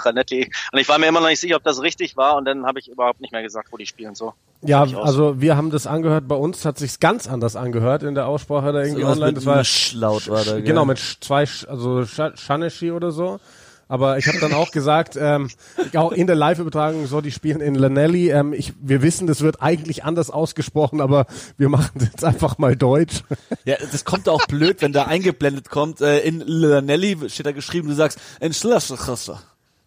Ranetli. 0.03 0.51
Und 0.71 0.80
ich 0.80 0.88
war 0.89 0.97
mir 0.97 1.07
immer 1.07 1.19
noch 1.21 1.27
nicht 1.30 1.39
sicher, 1.39 1.55
ob 1.55 1.63
das 1.63 1.82
richtig 1.82 2.17
war 2.17 2.36
und 2.38 2.45
dann 2.45 2.65
habe 2.65 2.80
ich 2.80 2.88
überhaupt 2.89 3.21
nicht 3.21 3.32
mehr 3.32 3.41
gesagt, 3.41 3.69
wo 3.71 3.77
die 3.77 3.86
spielen 3.86 4.15
so. 4.15 4.34
Ja, 4.61 4.84
also 4.84 5.39
wir 5.39 5.55
haben 5.55 5.69
das 5.71 5.88
angehört. 5.88 6.27
Bei 6.27 6.36
uns 6.36 6.65
hat 6.65 6.77
sich's 6.77 6.99
ganz 6.99 7.27
anders 7.27 7.55
angehört 7.55 8.03
in 8.03 8.13
der 8.15 8.27
Aussprache 8.27 8.73
da 8.73 8.80
irgendwie 8.82 9.01
Irgendwas 9.01 9.17
online. 9.17 9.32
mit 9.32 9.38
Das 9.38 9.45
war 9.45 9.57
Mischlaut 9.57 10.27
war 10.30 10.43
da, 10.43 10.59
genau 10.59 10.84
mit 10.86 10.97
sch- 10.97 11.21
zwei, 11.21 11.43
Sch- 11.43 11.65
also 11.67 12.05
Sha- 12.05 12.36
Shaneshi 12.36 12.91
oder 12.91 13.11
so. 13.11 13.39
Aber 13.89 14.19
ich 14.19 14.27
habe 14.27 14.39
dann 14.39 14.53
auch 14.53 14.69
gesagt, 14.69 15.17
ähm, 15.19 15.49
auch 15.95 16.11
in 16.11 16.27
der 16.27 16.35
Live-Übertragung, 16.35 17.07
so 17.07 17.21
die 17.21 17.31
spielen 17.31 17.59
in 17.59 17.73
Lanelli. 17.73 18.29
Ähm, 18.29 18.53
ich, 18.53 18.73
wir 18.79 19.01
wissen, 19.01 19.25
das 19.25 19.41
wird 19.41 19.63
eigentlich 19.63 20.03
anders 20.03 20.29
ausgesprochen, 20.29 21.01
aber 21.01 21.25
wir 21.57 21.69
machen 21.69 21.99
jetzt 21.99 22.23
einfach 22.23 22.59
mal 22.59 22.75
Deutsch. 22.75 23.23
Ja, 23.65 23.77
das 23.91 24.05
kommt 24.05 24.29
auch 24.29 24.45
blöd, 24.45 24.81
wenn 24.81 24.93
da 24.93 25.05
eingeblendet 25.05 25.69
kommt. 25.69 26.01
Äh, 26.01 26.19
in 26.19 26.39
Lanelli 26.39 27.29
steht 27.29 27.47
da 27.47 27.51
geschrieben, 27.51 27.89
du 27.89 27.95
sagst, 27.95 28.19
in 28.39 28.53
Schlösser. 28.53 29.41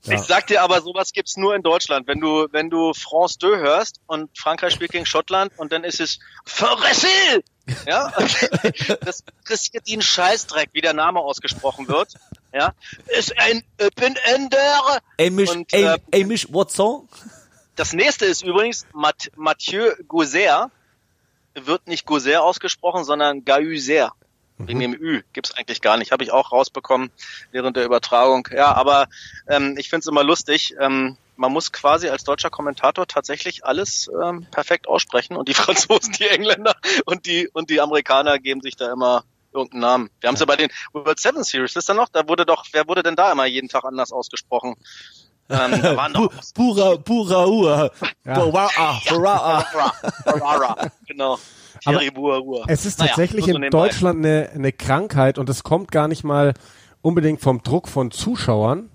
Ja. 0.04 0.14
Ich 0.14 0.22
sag 0.22 0.48
dir 0.48 0.62
aber, 0.62 0.80
sowas 0.80 1.12
gibt's 1.12 1.36
nur 1.36 1.54
in 1.54 1.62
Deutschland. 1.62 2.08
Wenn 2.08 2.18
du, 2.18 2.48
wenn 2.50 2.70
du 2.70 2.92
France 2.94 3.38
2 3.38 3.58
hörst 3.58 4.00
und 4.06 4.36
Frankreich 4.36 4.72
spielt 4.72 4.90
gegen 4.90 5.06
Schottland 5.06 5.52
und 5.58 5.70
dann 5.70 5.84
ist 5.84 6.00
es 6.00 6.18
Verressel! 6.44 7.44
Ja, 7.86 8.12
das 9.00 9.22
interessiert 9.38 9.84
einen 9.88 10.02
Scheißdreck, 10.02 10.70
wie 10.72 10.80
der 10.80 10.94
Name 10.94 11.20
ausgesprochen 11.20 11.86
wird. 11.86 12.14
Ja, 12.52 12.74
ist 13.18 13.38
ein 13.38 13.64
Open 13.80 14.16
Ender. 14.24 15.00
Amish, 15.18 15.50
und, 15.50 15.72
äh, 15.72 15.98
Amish 16.14 16.52
Watson. 16.52 17.08
Das 17.76 17.92
nächste 17.92 18.26
ist 18.26 18.42
übrigens 18.42 18.86
Mathieu 19.36 19.90
Gauzer. 20.06 20.70
Wird 21.54 21.86
nicht 21.86 22.06
Gauzer 22.06 22.42
ausgesprochen, 22.42 23.04
sondern 23.04 23.44
Gauzer. 23.44 24.12
Wegen 24.58 24.78
mhm. 24.78 24.82
dem 24.82 24.94
Ü 24.94 25.22
gibt's 25.32 25.52
eigentlich 25.52 25.80
gar 25.80 25.96
nicht. 25.96 26.12
Habe 26.12 26.24
ich 26.24 26.32
auch 26.32 26.52
rausbekommen 26.52 27.10
während 27.50 27.76
der 27.76 27.84
Übertragung. 27.84 28.48
Ja, 28.54 28.74
aber 28.74 29.08
ähm, 29.48 29.76
ich 29.78 29.88
find's 29.88 30.06
immer 30.06 30.22
lustig. 30.22 30.74
Ähm, 30.78 31.16
man 31.36 31.52
muss 31.52 31.72
quasi 31.72 32.08
als 32.08 32.24
deutscher 32.24 32.50
Kommentator 32.50 33.06
tatsächlich 33.06 33.64
alles 33.64 34.10
ähm, 34.22 34.46
perfekt 34.50 34.86
aussprechen 34.86 35.36
und 35.36 35.48
die 35.48 35.54
Franzosen, 35.54 36.12
die 36.12 36.28
Engländer 36.28 36.74
und 37.06 37.26
die 37.26 37.48
und 37.48 37.70
die 37.70 37.80
Amerikaner 37.80 38.38
geben 38.38 38.60
sich 38.60 38.76
da 38.76 38.92
immer 38.92 39.24
irgendeinen 39.52 39.80
Namen. 39.80 40.10
Wir 40.20 40.28
haben 40.28 40.34
es 40.34 40.40
ja 40.40 40.46
bei 40.46 40.56
den 40.56 40.70
World 40.92 41.20
Seven 41.20 41.44
Series, 41.44 41.76
ist 41.76 41.88
da 41.88 41.94
noch? 41.94 42.08
Da 42.08 42.28
wurde 42.28 42.46
doch, 42.46 42.64
wer 42.72 42.86
wurde 42.88 43.02
denn 43.02 43.16
da 43.16 43.32
immer 43.32 43.46
jeden 43.46 43.68
Tag 43.68 43.84
anders 43.84 44.12
ausgesprochen? 44.12 44.76
Ähm, 45.48 45.82
da 45.82 45.96
waren 45.96 46.12
doch 46.12 46.32
pura, 46.54 46.96
pura, 46.96 47.46
ua. 47.46 47.90
Genau. 51.06 51.38
Aber 51.84 52.00
es 52.68 52.86
ist 52.86 53.00
tatsächlich 53.00 53.46
naja, 53.46 53.64
in 53.64 53.70
Deutschland 53.70 54.18
eine, 54.18 54.50
eine 54.54 54.72
Krankheit 54.72 55.38
und 55.38 55.48
es 55.48 55.64
kommt 55.64 55.90
gar 55.90 56.06
nicht 56.06 56.22
mal 56.22 56.54
unbedingt 57.00 57.40
vom 57.40 57.62
Druck 57.62 57.88
von 57.88 58.12
Zuschauern, 58.12 58.91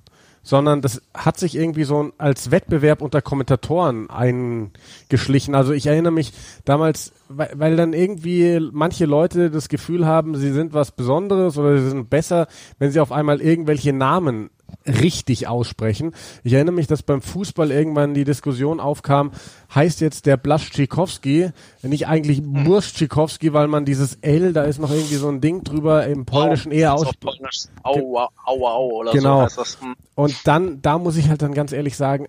sondern 0.47 0.81
das 0.81 1.01
hat 1.13 1.37
sich 1.37 1.57
irgendwie 1.57 1.83
so 1.83 2.13
als 2.17 2.51
Wettbewerb 2.51 3.01
unter 3.01 3.21
Kommentatoren 3.21 4.09
eingeschlichen. 4.09 5.55
Also 5.55 5.73
ich 5.73 5.87
erinnere 5.87 6.13
mich 6.13 6.31
damals, 6.63 7.11
weil, 7.27 7.51
weil 7.55 7.75
dann 7.75 7.91
irgendwie 7.91 8.57
manche 8.71 9.05
Leute 9.05 9.51
das 9.51 9.67
Gefühl 9.67 10.05
haben, 10.05 10.35
sie 10.37 10.53
sind 10.53 10.73
was 10.73 10.91
Besonderes 10.91 11.57
oder 11.57 11.77
sie 11.77 11.89
sind 11.89 12.09
besser, 12.09 12.47
wenn 12.79 12.91
sie 12.91 13.01
auf 13.01 13.11
einmal 13.11 13.41
irgendwelche 13.41 13.91
Namen 13.91 14.49
richtig 14.86 15.47
aussprechen. 15.47 16.13
Ich 16.43 16.53
erinnere 16.53 16.76
mich, 16.76 16.88
dass 16.88 17.03
beim 17.03 17.22
Fußball 17.22 17.72
irgendwann 17.72 18.13
die 18.13 18.24
Diskussion 18.24 18.80
aufkam, 18.80 19.32
heißt 19.74 20.01
jetzt 20.01 20.26
der 20.26 20.38
Blaszczykowski 20.38 21.51
nicht 21.84 22.07
eigentlich 22.07 22.39
hm. 22.39 22.63
Burszczykowski, 22.63 23.53
weil 23.53 23.68
man 23.68 23.86
dieses 23.86 24.15
L, 24.22 24.53
da 24.53 24.63
ist 24.63 24.80
noch 24.80 24.91
irgendwie 24.91 25.15
so 25.15 25.30
ein 25.30 25.41
Ding 25.41 25.63
drüber 25.63 26.05
im 26.07 26.26
Polnischen 26.26 26.72
eher 26.72 26.93
ausspricht. 26.93 27.41
Aua, 27.84 28.30
aua, 28.45 28.72
au 28.74 28.88
oder 28.99 29.11
genau. 29.11 29.47
so 29.47 29.61
das. 29.61 29.82
Hm. 29.82 29.95
Und 30.15 30.47
dann, 30.47 30.82
da 30.82 30.97
muss 30.97 31.18
ich 31.18 31.30
halt 31.30 31.41
dann 31.41 31.53
ganz 31.53 31.72
ehrlich 31.72 31.97
sagen, 31.97 32.28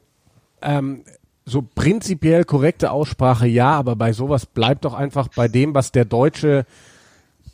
ähm, 0.62 1.05
so 1.45 1.62
prinzipiell 1.62 2.45
korrekte 2.45 2.91
Aussprache 2.91 3.47
ja, 3.47 3.70
aber 3.70 3.97
bei 3.97 4.12
sowas 4.12 4.47
bleibt 4.47 4.84
doch 4.84 4.95
einfach 4.95 5.28
bei 5.28 5.49
dem, 5.49 5.74
was 5.74 5.93
der 5.93 6.05
Deutsche 6.05 6.66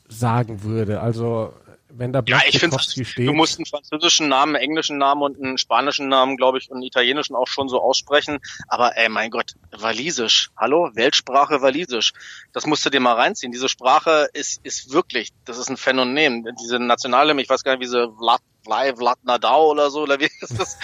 sagen 0.08 0.64
würde. 0.64 1.00
Also 1.00 1.52
wenn 1.96 2.12
da 2.12 2.22
ja, 2.26 2.40
ich 2.46 2.58
finde, 2.58 2.76
du 2.76 3.32
musst 3.32 3.58
einen 3.58 3.66
französischen 3.66 4.28
Namen, 4.28 4.56
einen 4.56 4.64
englischen 4.64 4.98
Namen 4.98 5.22
und 5.22 5.40
einen 5.40 5.58
spanischen 5.58 6.08
Namen, 6.08 6.36
glaube 6.36 6.58
ich, 6.58 6.70
und 6.70 6.76
einen 6.76 6.82
italienischen 6.82 7.36
auch 7.36 7.46
schon 7.46 7.68
so 7.68 7.80
aussprechen. 7.80 8.40
Aber 8.68 8.96
ey, 8.96 9.08
mein 9.08 9.30
Gott, 9.30 9.54
Walisisch, 9.70 10.50
hallo, 10.56 10.90
Weltsprache 10.94 11.62
Walisisch, 11.62 12.12
das 12.52 12.66
musst 12.66 12.84
du 12.84 12.90
dir 12.90 13.00
mal 13.00 13.14
reinziehen. 13.14 13.52
Diese 13.52 13.68
Sprache 13.68 14.28
ist 14.32 14.60
ist 14.64 14.92
wirklich, 14.92 15.30
das 15.44 15.58
ist 15.58 15.68
ein 15.68 15.76
Phänomen. 15.76 16.46
Diese 16.60 16.78
nationale, 16.78 17.40
ich 17.40 17.48
weiß 17.48 17.62
gar 17.62 17.76
nicht, 17.76 17.86
wie 17.86 17.90
sie 17.90 18.12
Vlad, 18.18 18.40
Vlad, 18.64 18.98
Vlad 18.98 19.24
Nadau 19.24 19.70
oder 19.70 19.90
so, 19.90 20.02
oder 20.02 20.18
wie 20.18 20.28
ist 20.40 20.58
das? 20.58 20.78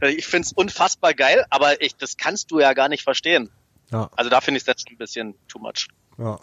ich 0.00 0.26
find's 0.26 0.52
unfassbar 0.52 1.14
geil, 1.14 1.44
aber 1.50 1.82
ich, 1.82 1.96
das 1.96 2.16
kannst 2.16 2.50
du 2.50 2.60
ja 2.60 2.72
gar 2.72 2.88
nicht 2.88 3.02
verstehen. 3.02 3.50
Ja. 3.90 4.10
Also 4.16 4.30
da 4.30 4.40
finde 4.40 4.58
ich 4.58 4.64
das 4.64 4.76
ein 4.88 4.96
bisschen 4.96 5.34
too 5.48 5.58
much. 5.58 5.88
Ja. 6.16 6.38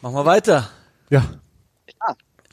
Machen 0.00 0.14
wir 0.14 0.24
weiter. 0.24 0.70
Ja. 1.10 1.24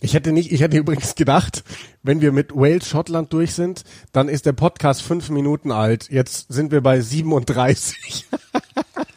Ich 0.01 0.13
hätte 0.13 0.31
nicht, 0.31 0.51
ich 0.51 0.61
hätte 0.61 0.77
übrigens 0.77 1.15
gedacht, 1.15 1.63
wenn 2.03 2.21
wir 2.21 2.31
mit 2.31 2.55
Wales 2.55 2.87
Schottland 2.87 3.31
durch 3.33 3.53
sind, 3.53 3.83
dann 4.11 4.29
ist 4.29 4.45
der 4.45 4.53
Podcast 4.53 5.01
fünf 5.01 5.29
Minuten 5.29 5.71
alt. 5.71 6.09
Jetzt 6.09 6.51
sind 6.51 6.71
wir 6.71 6.81
bei 6.81 7.01
37. 7.01 8.25
wir, 8.29 8.61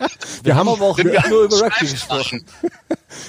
wir 0.45 0.57
haben 0.57 0.69
aber 0.69 0.83
auch 0.83 0.99
nur 0.99 1.45
über 1.45 1.61
Rugby 1.61 1.87
gesprochen. 1.87 2.45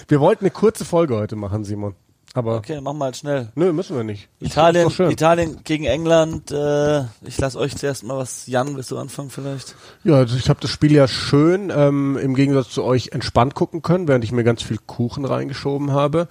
wir 0.07 0.19
wollten 0.19 0.45
eine 0.45 0.51
kurze 0.51 0.85
Folge 0.85 1.15
heute 1.15 1.35
machen, 1.35 1.63
Simon. 1.63 1.95
Aber 2.35 2.57
okay, 2.57 2.79
machen 2.79 2.99
wir 2.99 3.05
halt 3.05 3.17
schnell. 3.17 3.51
Nö, 3.55 3.73
müssen 3.73 3.95
wir 3.95 4.03
nicht. 4.03 4.29
Italien, 4.39 4.89
Italien 5.09 5.61
gegen 5.63 5.85
England. 5.85 6.51
Äh, 6.51 6.99
ich 7.25 7.39
lasse 7.39 7.57
euch 7.57 7.75
zuerst 7.75 8.03
mal 8.03 8.17
was. 8.17 8.45
Jan, 8.45 8.75
willst 8.75 8.91
du 8.91 8.99
anfangen 8.99 9.31
vielleicht? 9.31 9.75
Ja, 10.03 10.15
also 10.15 10.37
ich 10.37 10.47
habe 10.47 10.59
das 10.61 10.69
Spiel 10.69 10.91
ja 10.91 11.07
schön 11.07 11.71
ähm, 11.75 12.17
im 12.17 12.35
Gegensatz 12.35 12.69
zu 12.69 12.83
euch 12.83 13.09
entspannt 13.13 13.55
gucken 13.55 13.81
können, 13.81 14.07
während 14.07 14.23
ich 14.23 14.31
mir 14.31 14.43
ganz 14.43 14.61
viel 14.61 14.77
Kuchen 14.77 15.25
reingeschoben 15.25 15.91
habe. 15.91 16.27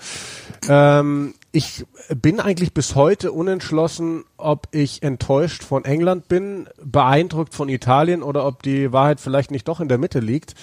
Ähm, 0.69 1.35
ich 1.51 1.87
bin 2.15 2.41
eigentlich 2.41 2.75
bis 2.75 2.95
heute 2.95 3.33
unentschlossen, 3.33 4.25
ob 4.37 4.69
ich 4.71 5.03
enttäuscht 5.03 5.65
von 5.65 5.87
England 5.87 6.29
bin, 6.29 6.69
beeindruckt 6.85 7.55
von 7.55 7.71
Italien 7.71 8.23
oder 8.23 8.47
ob 8.47 8.63
die 8.63 8.93
Wahrheit 8.93 9.19
vielleicht 9.19 9.51
nicht 9.51 9.67
doch 9.67 9.81
in 9.81 9.89
der 9.89 9.97
Mitte 9.97 10.21
liegt. 10.21 10.55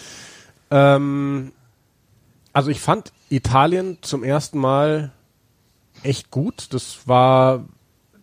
Ähm, 0.70 1.51
also 2.53 2.70
ich 2.70 2.80
fand 2.80 3.12
Italien 3.30 3.97
zum 4.01 4.24
ersten 4.24 4.60
Mal 4.60 5.12
echt 6.03 6.30
gut. 6.30 6.68
Das 6.70 7.08
war, 7.08 7.66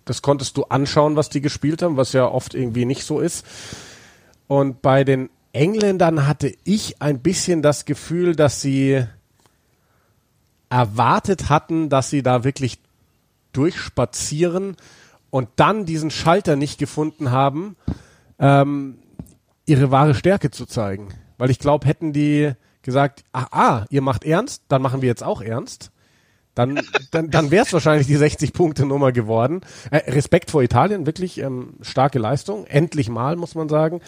das 0.04 0.22
konntest 0.22 0.56
du 0.56 0.64
anschauen, 0.64 1.16
was 1.16 1.30
die 1.30 1.40
gespielt 1.40 1.82
haben, 1.82 1.96
was 1.96 2.12
ja 2.12 2.26
oft 2.26 2.54
irgendwie 2.54 2.84
nicht 2.84 3.04
so 3.04 3.18
ist. 3.18 3.44
Und 4.46 4.82
bei 4.82 5.02
den 5.02 5.30
Engländern 5.52 6.28
hatte 6.28 6.54
ich 6.62 7.02
ein 7.02 7.20
bisschen 7.20 7.60
das 7.60 7.84
Gefühl, 7.84 8.36
dass 8.36 8.60
sie 8.60 9.04
erwartet 10.72 11.50
hatten, 11.50 11.90
dass 11.90 12.08
sie 12.08 12.22
da 12.22 12.44
wirklich 12.44 12.78
durchspazieren 13.52 14.76
und 15.30 15.50
dann 15.56 15.84
diesen 15.84 16.10
Schalter 16.10 16.56
nicht 16.56 16.78
gefunden 16.78 17.30
haben, 17.30 17.76
ähm, 18.38 18.98
ihre 19.66 19.90
wahre 19.90 20.14
Stärke 20.14 20.50
zu 20.50 20.64
zeigen. 20.64 21.08
Weil 21.36 21.50
ich 21.50 21.58
glaube, 21.58 21.86
hätten 21.86 22.14
die 22.14 22.52
gesagt, 22.80 23.22
ah, 23.32 23.46
ah, 23.50 23.84
ihr 23.90 24.00
macht 24.00 24.24
ernst, 24.24 24.62
dann 24.68 24.80
machen 24.80 25.02
wir 25.02 25.08
jetzt 25.08 25.22
auch 25.22 25.42
ernst, 25.42 25.90
dann, 26.54 26.80
dann, 27.10 27.30
dann 27.30 27.50
wäre 27.50 27.64
es 27.64 27.72
wahrscheinlich 27.72 28.06
die 28.06 28.18
60-Punkte-Nummer 28.18 29.12
geworden. 29.12 29.60
Äh, 29.90 30.10
Respekt 30.10 30.50
vor 30.50 30.62
Italien, 30.62 31.06
wirklich 31.06 31.38
ähm, 31.38 31.74
starke 31.82 32.18
Leistung. 32.18 32.66
Endlich 32.66 33.08
mal, 33.08 33.36
muss 33.36 33.54
man 33.54 33.68
sagen. 33.68 34.00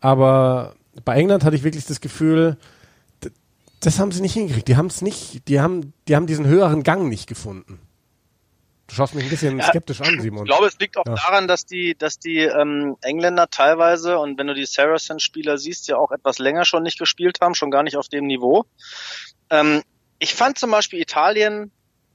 Aber 0.00 0.74
bei 1.04 1.14
England 1.14 1.44
hatte 1.44 1.56
ich 1.56 1.64
wirklich 1.64 1.86
das 1.86 2.00
Gefühl, 2.00 2.56
das 3.80 3.98
haben 3.98 4.12
sie 4.12 4.20
nicht 4.20 4.34
hingekriegt. 4.34 4.68
Die 4.68 4.76
haben 4.76 4.86
es 4.86 5.02
nicht, 5.02 5.48
die 5.48 5.60
haben, 5.60 5.92
die 6.08 6.16
haben 6.16 6.26
diesen 6.26 6.46
höheren 6.46 6.82
Gang 6.82 7.08
nicht 7.08 7.26
gefunden. 7.26 7.80
Du 8.88 8.94
schaust 8.94 9.14
mich 9.14 9.24
ein 9.24 9.30
bisschen 9.30 9.58
ja, 9.58 9.66
skeptisch 9.66 10.00
an, 10.00 10.18
Simon. 10.18 10.44
Ich 10.44 10.50
glaube, 10.50 10.66
es 10.66 10.78
liegt 10.78 10.96
auch 10.96 11.04
ja. 11.06 11.14
daran, 11.14 11.46
dass 11.46 11.66
die, 11.66 11.94
dass 11.94 12.18
die 12.18 12.38
ähm, 12.38 12.96
Engländer 13.02 13.50
teilweise 13.50 14.18
und 14.18 14.38
wenn 14.38 14.46
du 14.46 14.54
die 14.54 14.64
Saracen-Spieler 14.64 15.58
siehst, 15.58 15.88
ja 15.88 15.98
auch 15.98 16.10
etwas 16.10 16.38
länger 16.38 16.64
schon 16.64 16.82
nicht 16.82 16.98
gespielt 16.98 17.40
haben, 17.42 17.54
schon 17.54 17.70
gar 17.70 17.82
nicht 17.82 17.98
auf 17.98 18.08
dem 18.08 18.26
Niveau. 18.26 18.64
Ähm, 19.50 19.82
ich 20.18 20.34
fand 20.34 20.58
zum 20.58 20.70
Beispiel 20.70 21.00
Italien 21.00 21.70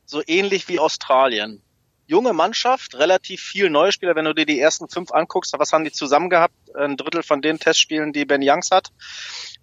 so 0.06 0.24
ähnlich 0.26 0.68
wie 0.68 0.80
Australien. 0.80 1.62
Junge 2.08 2.34
Mannschaft, 2.34 2.96
relativ 2.96 3.42
viel 3.42 3.70
neue 3.70 3.92
Spieler. 3.92 4.16
Wenn 4.16 4.26
du 4.26 4.34
dir 4.34 4.46
die 4.46 4.60
ersten 4.60 4.90
fünf 4.90 5.12
anguckst, 5.12 5.54
was 5.58 5.72
haben 5.72 5.84
die 5.84 5.92
zusammen 5.92 6.30
gehabt? 6.30 6.56
Ein 6.76 6.98
Drittel 6.98 7.24
von 7.24 7.42
den 7.42 7.60
Testspielen, 7.60 8.14
die 8.14 8.26
Ben 8.26 8.42
Youngs 8.44 8.72
hat. 8.72 8.90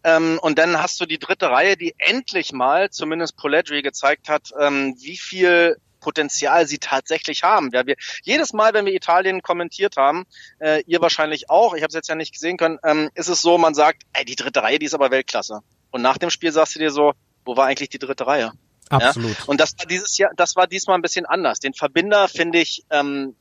Ähm, 0.03 0.38
und 0.40 0.59
dann 0.59 0.80
hast 0.80 1.01
du 1.01 1.07
die 1.07 1.18
dritte 1.18 1.51
Reihe, 1.51 1.76
die 1.76 1.94
endlich 1.98 2.53
mal, 2.53 2.90
zumindest 2.90 3.36
Poledri 3.36 3.82
gezeigt 3.82 4.28
hat, 4.28 4.51
ähm, 4.59 4.96
wie 4.98 5.16
viel 5.16 5.76
Potenzial 6.01 6.66
sie 6.66 6.78
tatsächlich 6.78 7.42
haben. 7.42 7.70
Ja, 7.72 7.86
wir, 7.86 7.96
jedes 8.22 8.53
Mal, 8.53 8.72
wenn 8.72 8.86
wir 8.86 8.94
Italien 8.94 9.42
kommentiert 9.42 9.96
haben, 9.96 10.24
äh, 10.59 10.82
ihr 10.86 11.01
wahrscheinlich 11.01 11.51
auch, 11.51 11.74
ich 11.74 11.82
habe 11.82 11.90
es 11.90 11.94
jetzt 11.94 12.09
ja 12.09 12.14
nicht 12.14 12.32
gesehen 12.32 12.57
können, 12.57 12.78
ähm, 12.82 13.11
ist 13.14 13.28
es 13.28 13.42
so, 13.42 13.59
man 13.59 13.74
sagt, 13.74 14.03
ey, 14.14 14.24
die 14.24 14.36
dritte 14.36 14.62
Reihe, 14.62 14.78
die 14.78 14.86
ist 14.86 14.94
aber 14.94 15.11
Weltklasse. 15.11 15.61
Und 15.90 16.03
nach 16.03 16.18
dem 16.18 16.30
Spiel 16.30 16.53
sagst 16.53 16.74
du 16.74 16.78
dir 16.78 16.90
so, 16.90 17.12
wo 17.44 17.57
war 17.57 17.66
eigentlich 17.66 17.90
die 17.90 17.98
dritte 17.98 18.26
Reihe? 18.26 18.53
Absolut. 18.88 19.38
Ja? 19.38 19.44
Und 19.46 19.61
das 19.61 19.74
war 19.78 19.86
dieses 19.86 20.16
Jahr, 20.18 20.32
das 20.36 20.57
war 20.57 20.66
diesmal 20.66 20.98
ein 20.98 21.03
bisschen 21.03 21.26
anders. 21.26 21.61
Den 21.61 21.74
Verbinder 21.74 22.28
finde 22.28 22.59
ich 22.59 22.84
ähm, 22.90 23.36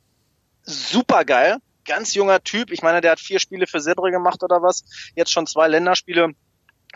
super 0.64 1.26
geil. 1.26 1.58
Ganz 1.86 2.14
junger 2.14 2.44
Typ. 2.44 2.72
Ich 2.72 2.84
meine, 2.84 3.02
der 3.02 3.12
hat 3.12 3.20
vier 3.20 3.40
Spiele 3.40 3.66
für 3.66 3.80
Sebre 3.80 4.12
gemacht 4.12 4.44
oder 4.44 4.62
was. 4.62 4.84
Jetzt 5.16 5.32
schon 5.32 5.48
zwei 5.48 5.68
Länderspiele. 5.68 6.34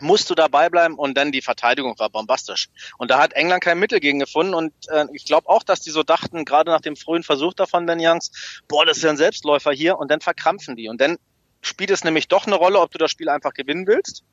Musst 0.00 0.28
du 0.28 0.34
dabei 0.34 0.70
bleiben 0.70 0.96
und 0.96 1.16
dann 1.16 1.32
die 1.32 1.42
Verteidigung 1.42 1.98
war 1.98 2.10
bombastisch. 2.10 2.68
Und 2.98 3.10
da 3.10 3.18
hat 3.18 3.32
England 3.32 3.62
kein 3.62 3.78
Mittel 3.78 4.00
gegen 4.00 4.18
gefunden 4.18 4.54
und 4.54 4.72
äh, 4.88 5.06
ich 5.12 5.24
glaube 5.24 5.48
auch, 5.48 5.62
dass 5.62 5.80
die 5.80 5.90
so 5.90 6.02
dachten, 6.02 6.44
gerade 6.44 6.70
nach 6.70 6.80
dem 6.80 6.96
frühen 6.96 7.22
Versuch 7.22 7.54
davon, 7.54 7.86
Ben 7.86 8.00
Youngs, 8.00 8.30
boah, 8.68 8.84
das 8.84 8.98
ist 8.98 9.02
ja 9.04 9.10
ein 9.10 9.16
Selbstläufer 9.16 9.72
hier 9.72 9.98
und 9.98 10.10
dann 10.10 10.20
verkrampfen 10.20 10.76
die 10.76 10.88
und 10.88 11.00
dann 11.00 11.18
spielt 11.62 11.90
es 11.90 12.04
nämlich 12.04 12.28
doch 12.28 12.46
eine 12.46 12.56
Rolle, 12.56 12.80
ob 12.80 12.90
du 12.90 12.98
das 12.98 13.10
Spiel 13.10 13.28
einfach 13.28 13.54
gewinnen 13.54 13.86
willst 13.86 14.24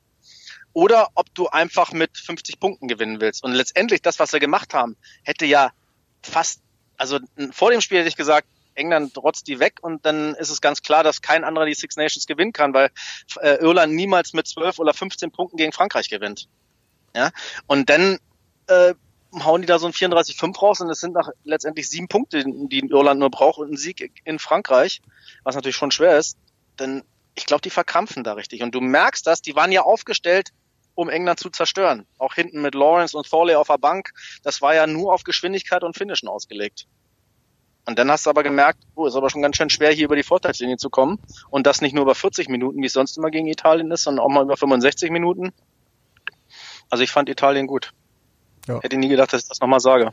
oder 0.72 1.08
ob 1.14 1.32
du 1.34 1.48
einfach 1.48 1.92
mit 1.92 2.16
50 2.16 2.58
Punkten 2.60 2.88
gewinnen 2.88 3.20
willst. 3.20 3.42
Und 3.42 3.52
letztendlich 3.52 4.02
das, 4.02 4.18
was 4.18 4.30
sie 4.30 4.38
gemacht 4.38 4.74
haben, 4.74 4.96
hätte 5.22 5.46
ja 5.46 5.72
fast, 6.22 6.60
also 6.96 7.18
vor 7.50 7.70
dem 7.70 7.80
Spiel 7.80 7.98
hätte 7.98 8.08
ich 8.08 8.16
gesagt, 8.16 8.46
England 8.74 9.16
rotzt 9.18 9.46
die 9.48 9.58
weg 9.58 9.78
und 9.82 10.04
dann 10.06 10.34
ist 10.34 10.50
es 10.50 10.60
ganz 10.60 10.82
klar, 10.82 11.02
dass 11.04 11.22
kein 11.22 11.44
anderer 11.44 11.66
die 11.66 11.74
Six 11.74 11.96
Nations 11.96 12.26
gewinnen 12.26 12.52
kann, 12.52 12.74
weil 12.74 12.90
äh, 13.40 13.56
Irland 13.56 13.94
niemals 13.94 14.32
mit 14.32 14.46
12 14.46 14.78
oder 14.78 14.94
15 14.94 15.30
Punkten 15.30 15.56
gegen 15.56 15.72
Frankreich 15.72 16.08
gewinnt. 16.08 16.48
Ja, 17.14 17.30
und 17.66 17.90
dann 17.90 18.18
äh, 18.68 18.94
hauen 19.40 19.62
die 19.62 19.66
da 19.66 19.78
so 19.78 19.86
ein 19.86 19.92
34-5 19.92 20.58
raus 20.58 20.80
und 20.80 20.90
es 20.90 21.00
sind 21.00 21.14
nach 21.14 21.28
letztendlich 21.44 21.88
sieben 21.88 22.08
Punkte, 22.08 22.44
die 22.44 22.80
Irland 22.80 23.20
nur 23.20 23.30
braucht 23.30 23.58
und 23.58 23.72
ein 23.72 23.76
Sieg 23.76 24.12
in 24.24 24.38
Frankreich, 24.38 25.00
was 25.42 25.54
natürlich 25.54 25.76
schon 25.76 25.90
schwer 25.90 26.18
ist. 26.18 26.36
Denn 26.78 27.02
ich 27.34 27.46
glaube, 27.46 27.62
die 27.62 27.70
verkrampfen 27.70 28.24
da 28.24 28.34
richtig. 28.34 28.62
Und 28.62 28.74
du 28.74 28.80
merkst 28.80 29.26
das, 29.26 29.40
die 29.40 29.56
waren 29.56 29.72
ja 29.72 29.82
aufgestellt, 29.82 30.50
um 30.94 31.08
England 31.08 31.40
zu 31.40 31.50
zerstören. 31.50 32.06
Auch 32.18 32.34
hinten 32.34 32.60
mit 32.60 32.74
Lawrence 32.74 33.16
und 33.16 33.28
Thorley 33.28 33.54
auf 33.54 33.68
der 33.68 33.78
Bank. 33.78 34.10
Das 34.42 34.60
war 34.60 34.74
ja 34.74 34.86
nur 34.86 35.14
auf 35.14 35.24
Geschwindigkeit 35.24 35.82
und 35.82 35.96
Finishen 35.96 36.28
ausgelegt. 36.28 36.86
Und 37.84 37.98
dann 37.98 38.10
hast 38.10 38.26
du 38.26 38.30
aber 38.30 38.42
gemerkt, 38.42 38.78
oh, 38.94 39.06
ist 39.06 39.16
aber 39.16 39.28
schon 39.28 39.42
ganz 39.42 39.56
schön 39.56 39.70
schwer, 39.70 39.90
hier 39.90 40.04
über 40.04 40.16
die 40.16 40.22
Vorteilslinie 40.22 40.76
zu 40.76 40.88
kommen. 40.88 41.18
Und 41.50 41.66
das 41.66 41.80
nicht 41.80 41.94
nur 41.94 42.04
über 42.04 42.14
40 42.14 42.48
Minuten, 42.48 42.80
wie 42.80 42.86
es 42.86 42.92
sonst 42.92 43.16
immer 43.16 43.30
gegen 43.30 43.48
Italien 43.48 43.90
ist, 43.90 44.04
sondern 44.04 44.24
auch 44.24 44.30
mal 44.30 44.44
über 44.44 44.56
65 44.56 45.10
Minuten. 45.10 45.52
Also 46.90 47.02
ich 47.02 47.10
fand 47.10 47.28
Italien 47.28 47.66
gut. 47.66 47.92
Ja. 48.68 48.80
Hätte 48.80 48.96
nie 48.96 49.08
gedacht, 49.08 49.32
dass 49.32 49.42
ich 49.42 49.48
das 49.48 49.60
nochmal 49.60 49.80
sage. 49.80 50.12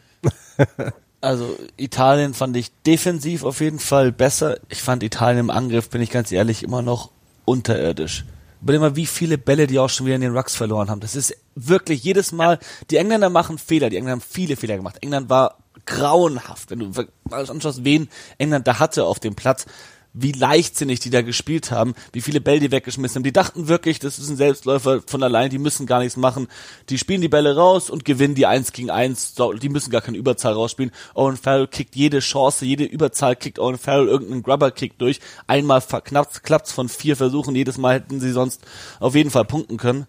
Also 1.22 1.58
Italien 1.76 2.34
fand 2.34 2.56
ich 2.56 2.72
defensiv 2.86 3.44
auf 3.44 3.60
jeden 3.60 3.80
Fall 3.80 4.12
besser. 4.12 4.58
Ich 4.70 4.82
fand 4.82 5.04
Italien 5.04 5.40
im 5.40 5.50
Angriff, 5.50 5.90
bin 5.90 6.02
ich 6.02 6.12
ganz 6.12 6.32
ehrlich, 6.32 6.64
immer 6.64 6.82
noch 6.82 7.12
unterirdisch. 7.44 8.26
Überleg 8.62 8.82
mal, 8.82 8.96
wie 8.96 9.06
viele 9.06 9.38
Bälle 9.38 9.68
die 9.68 9.80
auch 9.80 9.90
schon 9.90 10.06
wieder 10.06 10.16
in 10.16 10.22
den 10.22 10.36
Rucks 10.36 10.56
verloren 10.56 10.90
haben. 10.90 11.02
Das 11.02 11.16
ist 11.16 11.36
wirklich 11.56 12.04
jedes 12.04 12.32
Mal, 12.32 12.60
die 12.90 12.98
Engländer 12.98 13.30
machen 13.30 13.58
Fehler, 13.58 13.90
die 13.90 13.98
Engländer 13.98 14.22
haben 14.22 14.28
viele 14.28 14.56
Fehler 14.56 14.78
gemacht. 14.78 14.98
England 15.02 15.30
war 15.30 15.58
grauenhaft. 15.90 16.70
Wenn 16.72 16.80
du 16.80 16.92
anschaust, 17.32 17.84
wen 17.84 18.10
England 18.38 18.68
da 18.68 18.80
hatte 18.80 19.06
auf 19.06 19.20
dem 19.20 19.36
Platz, 19.36 19.66
wie 20.14 20.32
leichtsinnig 20.32 21.00
die 21.00 21.12
da 21.12 21.22
gespielt 21.22 21.72
haben, 21.72 21.94
wie 22.14 22.22
viele 22.22 22.42
Bälle 22.42 22.60
die 22.60 22.72
weggeschmissen 22.72 23.18
haben. 23.18 23.24
Die 23.24 23.32
dachten 23.32 23.68
wirklich, 23.68 24.00
das 24.00 24.18
ist 24.18 24.30
ein 24.30 24.38
Selbstläufer 24.38 25.02
von 25.06 25.22
allein, 25.22 25.50
die 25.50 25.60
müssen 25.60 25.86
gar 25.86 26.00
nichts 26.00 26.18
machen. 26.18 26.48
Die 26.90 26.98
spielen 26.98 27.22
die 27.22 27.30
Bälle 27.30 27.56
raus 27.56 27.90
und 27.90 28.06
gewinnen 28.06 28.34
die 28.34 28.48
eins 28.48 28.72
gegen 28.72 28.90
eins. 28.90 29.36
Die 29.62 29.70
müssen 29.70 29.92
gar 29.92 30.02
keine 30.02 30.18
Überzahl 30.18 30.54
rausspielen. 30.54 30.92
Owen 31.14 31.38
Farrell 31.38 31.68
kickt 31.68 31.96
jede 31.96 32.20
Chance, 32.20 32.66
jede 32.66 32.86
Überzahl 32.86 33.36
kickt 33.36 33.60
Owen 33.60 33.78
Farrell 33.78 34.08
irgendeinen 34.08 34.44
Grubber-Kick 34.44 34.98
durch. 34.98 35.20
Einmal 35.46 35.82
klappt 35.82 36.44
klappt's 36.44 36.72
von 36.72 36.90
vier 36.90 37.16
Versuchen, 37.16 37.56
jedes 37.56 37.78
Mal 37.78 37.96
hätten 37.96 38.20
sie 38.20 38.32
sonst 38.32 38.62
auf 39.00 39.16
jeden 39.16 39.30
Fall 39.30 39.46
punkten 39.46 39.78
können. 39.78 40.08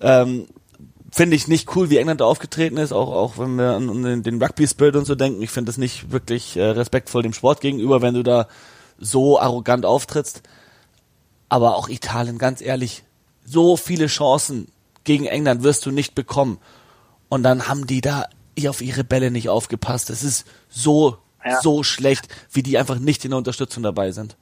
Ähm, 0.00 0.46
finde 1.10 1.36
ich 1.36 1.48
nicht 1.48 1.74
cool, 1.74 1.90
wie 1.90 1.96
England 1.96 2.20
da 2.20 2.26
aufgetreten 2.26 2.76
ist, 2.76 2.92
auch, 2.92 3.12
auch 3.12 3.38
wenn 3.38 3.56
wir 3.56 3.72
an, 3.72 4.06
an 4.06 4.22
den 4.22 4.42
Rugby-Spirit 4.42 4.96
und 4.96 5.06
so 5.06 5.14
denken. 5.14 5.42
Ich 5.42 5.50
finde 5.50 5.70
das 5.70 5.78
nicht 5.78 6.10
wirklich 6.12 6.56
äh, 6.56 6.62
respektvoll 6.62 7.22
dem 7.22 7.32
Sport 7.32 7.60
gegenüber, 7.60 8.02
wenn 8.02 8.14
du 8.14 8.22
da 8.22 8.48
so 8.98 9.40
arrogant 9.40 9.86
auftrittst. 9.86 10.42
Aber 11.48 11.76
auch 11.76 11.88
Italien, 11.88 12.38
ganz 12.38 12.60
ehrlich, 12.60 13.04
so 13.44 13.76
viele 13.76 14.06
Chancen 14.06 14.68
gegen 15.04 15.24
England 15.24 15.62
wirst 15.62 15.86
du 15.86 15.90
nicht 15.90 16.14
bekommen. 16.14 16.58
Und 17.30 17.42
dann 17.42 17.68
haben 17.68 17.86
die 17.86 18.00
da 18.00 18.26
auf 18.66 18.82
ihre 18.82 19.04
Bälle 19.04 19.30
nicht 19.30 19.48
aufgepasst. 19.48 20.10
Es 20.10 20.22
ist 20.22 20.46
so, 20.68 21.18
ja. 21.44 21.60
so 21.62 21.82
schlecht, 21.82 22.28
wie 22.52 22.62
die 22.62 22.76
einfach 22.76 22.98
nicht 22.98 23.24
in 23.24 23.30
der 23.30 23.38
Unterstützung 23.38 23.82
dabei 23.82 24.10
sind. 24.10 24.36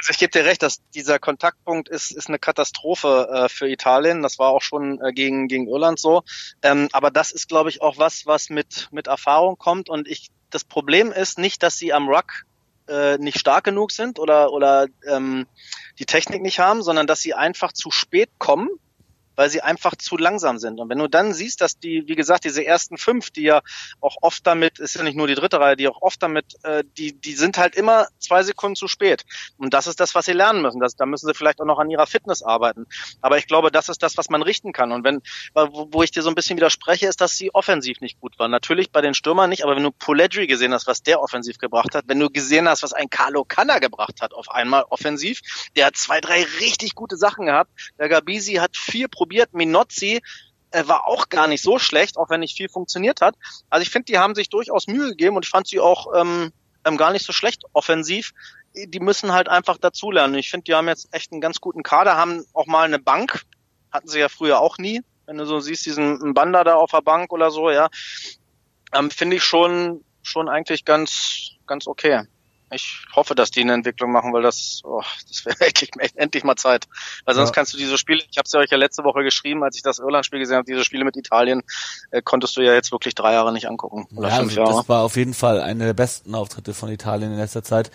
Also 0.00 0.12
ich 0.12 0.18
gebe 0.18 0.30
dir 0.30 0.46
recht, 0.46 0.62
dass 0.62 0.80
dieser 0.94 1.18
Kontaktpunkt 1.18 1.90
ist, 1.90 2.10
ist 2.10 2.28
eine 2.28 2.38
Katastrophe 2.38 3.28
äh, 3.30 3.48
für 3.50 3.68
Italien. 3.68 4.22
Das 4.22 4.38
war 4.38 4.48
auch 4.48 4.62
schon 4.62 4.98
äh, 5.02 5.12
gegen, 5.12 5.46
gegen 5.46 5.68
Irland 5.68 5.98
so. 5.98 6.22
Ähm, 6.62 6.88
aber 6.92 7.10
das 7.10 7.32
ist, 7.32 7.48
glaube 7.48 7.68
ich, 7.68 7.82
auch 7.82 7.98
was, 7.98 8.24
was 8.24 8.48
mit, 8.48 8.88
mit 8.92 9.08
Erfahrung 9.08 9.58
kommt. 9.58 9.90
Und 9.90 10.08
ich, 10.08 10.30
das 10.48 10.64
Problem 10.64 11.12
ist 11.12 11.38
nicht, 11.38 11.62
dass 11.62 11.76
sie 11.76 11.92
am 11.92 12.08
Ruck 12.08 12.46
äh, 12.88 13.18
nicht 13.18 13.38
stark 13.38 13.64
genug 13.64 13.92
sind 13.92 14.18
oder, 14.18 14.52
oder 14.52 14.86
ähm, 15.06 15.46
die 15.98 16.06
Technik 16.06 16.40
nicht 16.40 16.60
haben, 16.60 16.82
sondern 16.82 17.06
dass 17.06 17.20
sie 17.20 17.34
einfach 17.34 17.72
zu 17.72 17.90
spät 17.90 18.30
kommen 18.38 18.70
weil 19.40 19.48
sie 19.48 19.62
einfach 19.62 19.96
zu 19.96 20.18
langsam 20.18 20.58
sind. 20.58 20.80
Und 20.80 20.90
wenn 20.90 20.98
du 20.98 21.08
dann 21.08 21.32
siehst, 21.32 21.62
dass 21.62 21.78
die, 21.78 22.06
wie 22.06 22.14
gesagt, 22.14 22.44
diese 22.44 22.62
ersten 22.62 22.98
fünf, 22.98 23.30
die 23.30 23.44
ja 23.44 23.62
auch 24.02 24.16
oft 24.20 24.46
damit, 24.46 24.78
ist 24.78 24.96
ja 24.96 25.02
nicht 25.02 25.16
nur 25.16 25.28
die 25.28 25.34
dritte 25.34 25.58
Reihe, 25.58 25.76
die 25.76 25.88
auch 25.88 26.02
oft 26.02 26.22
damit, 26.22 26.62
äh, 26.62 26.84
die, 26.98 27.18
die 27.18 27.32
sind 27.32 27.56
halt 27.56 27.74
immer 27.74 28.08
zwei 28.18 28.42
Sekunden 28.42 28.76
zu 28.76 28.86
spät. 28.86 29.24
Und 29.56 29.72
das 29.72 29.86
ist 29.86 29.98
das, 29.98 30.14
was 30.14 30.26
sie 30.26 30.34
lernen 30.34 30.60
müssen. 30.60 30.78
Das, 30.78 30.94
da 30.94 31.06
müssen 31.06 31.26
sie 31.26 31.32
vielleicht 31.32 31.58
auch 31.62 31.64
noch 31.64 31.78
an 31.78 31.88
ihrer 31.88 32.06
Fitness 32.06 32.42
arbeiten. 32.42 32.84
Aber 33.22 33.38
ich 33.38 33.46
glaube, 33.46 33.70
das 33.70 33.88
ist 33.88 34.02
das, 34.02 34.18
was 34.18 34.28
man 34.28 34.42
richten 34.42 34.74
kann. 34.74 34.92
Und 34.92 35.04
wenn, 35.04 35.22
wo, 35.54 35.88
wo 35.90 36.02
ich 36.02 36.10
dir 36.10 36.20
so 36.20 36.28
ein 36.28 36.34
bisschen 36.34 36.58
widerspreche, 36.58 37.06
ist, 37.06 37.22
dass 37.22 37.34
sie 37.34 37.54
offensiv 37.54 38.02
nicht 38.02 38.20
gut 38.20 38.38
waren. 38.38 38.50
Natürlich 38.50 38.90
bei 38.90 39.00
den 39.00 39.14
Stürmern 39.14 39.48
nicht, 39.48 39.64
aber 39.64 39.74
wenn 39.74 39.84
du 39.84 39.90
Poledri 39.90 40.48
gesehen 40.48 40.74
hast, 40.74 40.86
was 40.86 41.02
der 41.02 41.18
offensiv 41.18 41.56
gebracht 41.56 41.94
hat, 41.94 42.04
wenn 42.08 42.20
du 42.20 42.28
gesehen 42.28 42.68
hast, 42.68 42.82
was 42.82 42.92
ein 42.92 43.08
Carlo 43.08 43.46
Canna 43.46 43.78
gebracht 43.78 44.20
hat 44.20 44.34
auf 44.34 44.50
einmal 44.50 44.84
offensiv, 44.90 45.40
der 45.76 45.86
hat 45.86 45.96
zwei, 45.96 46.20
drei 46.20 46.44
richtig 46.60 46.94
gute 46.94 47.16
Sachen 47.16 47.46
gehabt. 47.46 47.70
Der 47.98 48.10
Gabisi 48.10 48.56
hat 48.56 48.76
vier 48.76 49.08
probiert 49.08 49.29
probiert. 49.30 49.54
Minozzi 49.54 50.20
äh, 50.72 50.86
war 50.86 51.06
auch 51.06 51.28
gar 51.28 51.46
nicht 51.46 51.62
so 51.62 51.78
schlecht, 51.78 52.18
auch 52.18 52.30
wenn 52.30 52.40
nicht 52.40 52.56
viel 52.56 52.68
funktioniert 52.68 53.20
hat. 53.20 53.36
Also 53.70 53.82
ich 53.82 53.90
finde, 53.90 54.06
die 54.06 54.18
haben 54.18 54.34
sich 54.34 54.48
durchaus 54.48 54.88
Mühe 54.88 55.10
gegeben 55.10 55.36
und 55.36 55.44
ich 55.44 55.50
fand 55.50 55.68
sie 55.68 55.78
auch 55.78 56.08
ähm, 56.14 56.52
ähm, 56.84 56.96
gar 56.96 57.12
nicht 57.12 57.24
so 57.24 57.32
schlecht 57.32 57.62
offensiv. 57.72 58.32
Die 58.74 59.00
müssen 59.00 59.32
halt 59.32 59.48
einfach 59.48 59.78
dazulernen. 59.78 60.34
Ich 60.34 60.50
finde, 60.50 60.64
die 60.64 60.74
haben 60.74 60.88
jetzt 60.88 61.08
echt 61.12 61.30
einen 61.30 61.40
ganz 61.40 61.60
guten 61.60 61.84
Kader, 61.84 62.16
haben 62.16 62.44
auch 62.54 62.66
mal 62.66 62.84
eine 62.84 62.98
Bank, 62.98 63.42
hatten 63.92 64.08
sie 64.08 64.18
ja 64.18 64.28
früher 64.28 64.60
auch 64.60 64.78
nie. 64.78 65.00
Wenn 65.26 65.38
du 65.38 65.44
so 65.44 65.60
siehst, 65.60 65.86
diesen 65.86 66.34
Bander 66.34 66.64
da 66.64 66.74
auf 66.74 66.90
der 66.90 67.02
Bank 67.02 67.32
oder 67.32 67.52
so, 67.52 67.70
ja, 67.70 67.88
ähm, 68.92 69.10
finde 69.10 69.36
ich 69.36 69.44
schon 69.44 70.04
schon 70.22 70.48
eigentlich 70.48 70.84
ganz 70.84 71.52
ganz 71.66 71.86
okay 71.86 72.24
ich 72.70 73.04
hoffe, 73.14 73.34
dass 73.34 73.50
die 73.50 73.60
eine 73.60 73.74
Entwicklung 73.74 74.12
machen, 74.12 74.32
weil 74.32 74.42
das, 74.42 74.80
oh, 74.84 75.02
das 75.28 75.44
wäre 75.44 75.56
endlich, 75.66 75.90
endlich 76.14 76.44
mal 76.44 76.56
Zeit. 76.56 76.86
Weil 77.24 77.34
sonst 77.34 77.50
ja. 77.50 77.54
kannst 77.54 77.72
du 77.74 77.78
diese 77.78 77.98
Spiele, 77.98 78.22
ich 78.30 78.38
habe 78.38 78.46
es 78.46 78.52
ja 78.52 78.60
euch 78.60 78.70
ja 78.70 78.76
letzte 78.76 79.04
Woche 79.04 79.22
geschrieben, 79.22 79.62
als 79.64 79.76
ich 79.76 79.82
das 79.82 79.98
Irland-Spiel 79.98 80.38
gesehen 80.38 80.56
habe, 80.56 80.66
diese 80.66 80.84
Spiele 80.84 81.04
mit 81.04 81.16
Italien, 81.16 81.62
äh, 82.10 82.22
konntest 82.22 82.56
du 82.56 82.62
ja 82.62 82.72
jetzt 82.72 82.92
wirklich 82.92 83.14
drei 83.14 83.32
Jahre 83.32 83.52
nicht 83.52 83.68
angucken. 83.68 84.06
Oder 84.14 84.28
ja, 84.28 84.36
fünf 84.36 84.54
Jahre. 84.54 84.72
Das 84.72 84.88
war 84.88 85.02
auf 85.02 85.16
jeden 85.16 85.34
Fall 85.34 85.60
eine 85.60 85.84
der 85.86 85.94
besten 85.94 86.34
Auftritte 86.34 86.74
von 86.74 86.90
Italien 86.90 87.32
in 87.32 87.38
letzter 87.38 87.64
Zeit 87.64 87.90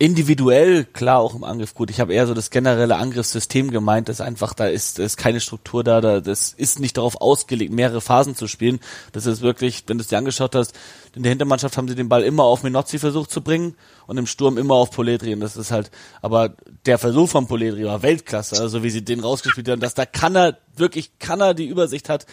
individuell 0.00 0.86
klar 0.86 1.18
auch 1.18 1.34
im 1.34 1.44
Angriff 1.44 1.74
gut. 1.74 1.90
Ich 1.90 2.00
habe 2.00 2.14
eher 2.14 2.26
so 2.26 2.32
das 2.32 2.48
generelle 2.48 2.96
Angriffssystem 2.96 3.70
gemeint, 3.70 4.08
dass 4.08 4.22
einfach 4.22 4.54
da 4.54 4.66
ist, 4.66 4.98
ist 4.98 5.18
keine 5.18 5.40
Struktur 5.40 5.84
da, 5.84 6.00
da, 6.00 6.20
das 6.20 6.54
ist 6.54 6.80
nicht 6.80 6.96
darauf 6.96 7.20
ausgelegt, 7.20 7.70
mehrere 7.70 8.00
Phasen 8.00 8.34
zu 8.34 8.48
spielen. 8.48 8.80
Das 9.12 9.26
ist 9.26 9.42
wirklich, 9.42 9.84
wenn 9.88 9.98
du 9.98 10.02
es 10.02 10.08
dir 10.08 10.16
angeschaut 10.16 10.54
hast, 10.54 10.72
in 11.14 11.22
der 11.22 11.28
Hintermannschaft 11.28 11.76
haben 11.76 11.86
sie 11.86 11.96
den 11.96 12.08
Ball 12.08 12.22
immer 12.22 12.44
auf 12.44 12.62
Minozzi 12.62 12.98
versucht 12.98 13.30
zu 13.30 13.42
bringen 13.42 13.74
und 14.06 14.16
im 14.16 14.26
Sturm 14.26 14.56
immer 14.56 14.74
auf 14.74 14.90
Poletri. 14.90 15.34
Und 15.34 15.40
das 15.40 15.58
ist 15.58 15.70
halt, 15.70 15.90
aber 16.22 16.54
der 16.86 16.96
Versuch 16.96 17.28
von 17.28 17.46
Poletri 17.46 17.84
war 17.84 18.00
Weltklasse, 18.00 18.58
also 18.58 18.82
wie 18.82 18.90
sie 18.90 19.04
den 19.04 19.20
rausgespielt 19.20 19.68
haben, 19.68 19.80
dass 19.80 19.92
da 19.92 20.06
kann 20.06 20.34
er, 20.34 20.56
wirklich 20.76 21.18
kann 21.18 21.42
er 21.42 21.52
die 21.52 21.66
Übersicht 21.66 22.08
hat, 22.08 22.24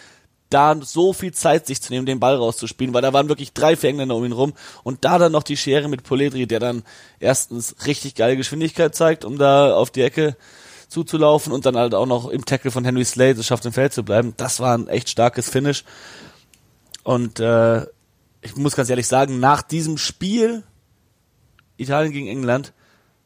da 0.50 0.76
so 0.80 1.12
viel 1.12 1.32
Zeit 1.32 1.66
sich 1.66 1.82
zu 1.82 1.92
nehmen, 1.92 2.06
den 2.06 2.20
Ball 2.20 2.36
rauszuspielen, 2.36 2.94
weil 2.94 3.02
da 3.02 3.12
waren 3.12 3.28
wirklich 3.28 3.52
drei 3.52 3.76
vier 3.76 3.90
Engländer 3.90 4.16
um 4.16 4.24
ihn 4.24 4.32
rum 4.32 4.54
und 4.82 5.04
da 5.04 5.18
dann 5.18 5.32
noch 5.32 5.42
die 5.42 5.56
Schere 5.56 5.88
mit 5.88 6.02
Poledri, 6.02 6.46
der 6.46 6.60
dann 6.60 6.84
erstens 7.20 7.76
richtig 7.86 8.14
geile 8.14 8.36
Geschwindigkeit 8.36 8.94
zeigt, 8.94 9.24
um 9.24 9.38
da 9.38 9.74
auf 9.74 9.90
die 9.90 10.02
Ecke 10.02 10.36
zuzulaufen 10.88 11.52
und 11.52 11.66
dann 11.66 11.76
halt 11.76 11.94
auch 11.94 12.06
noch 12.06 12.28
im 12.28 12.44
Tackle 12.44 12.70
von 12.70 12.84
Henry 12.84 13.04
Slade 13.04 13.38
es 13.40 13.46
schafft 13.46 13.66
im 13.66 13.72
Feld 13.72 13.92
zu 13.92 14.02
bleiben. 14.02 14.34
Das 14.36 14.60
war 14.60 14.76
ein 14.76 14.88
echt 14.88 15.10
starkes 15.10 15.50
Finish. 15.50 15.84
Und 17.04 17.40
äh, 17.40 17.82
ich 18.40 18.56
muss 18.56 18.74
ganz 18.74 18.88
ehrlich 18.88 19.06
sagen, 19.06 19.38
nach 19.40 19.62
diesem 19.62 19.98
Spiel 19.98 20.64
Italien 21.76 22.12
gegen 22.12 22.28
England, 22.28 22.72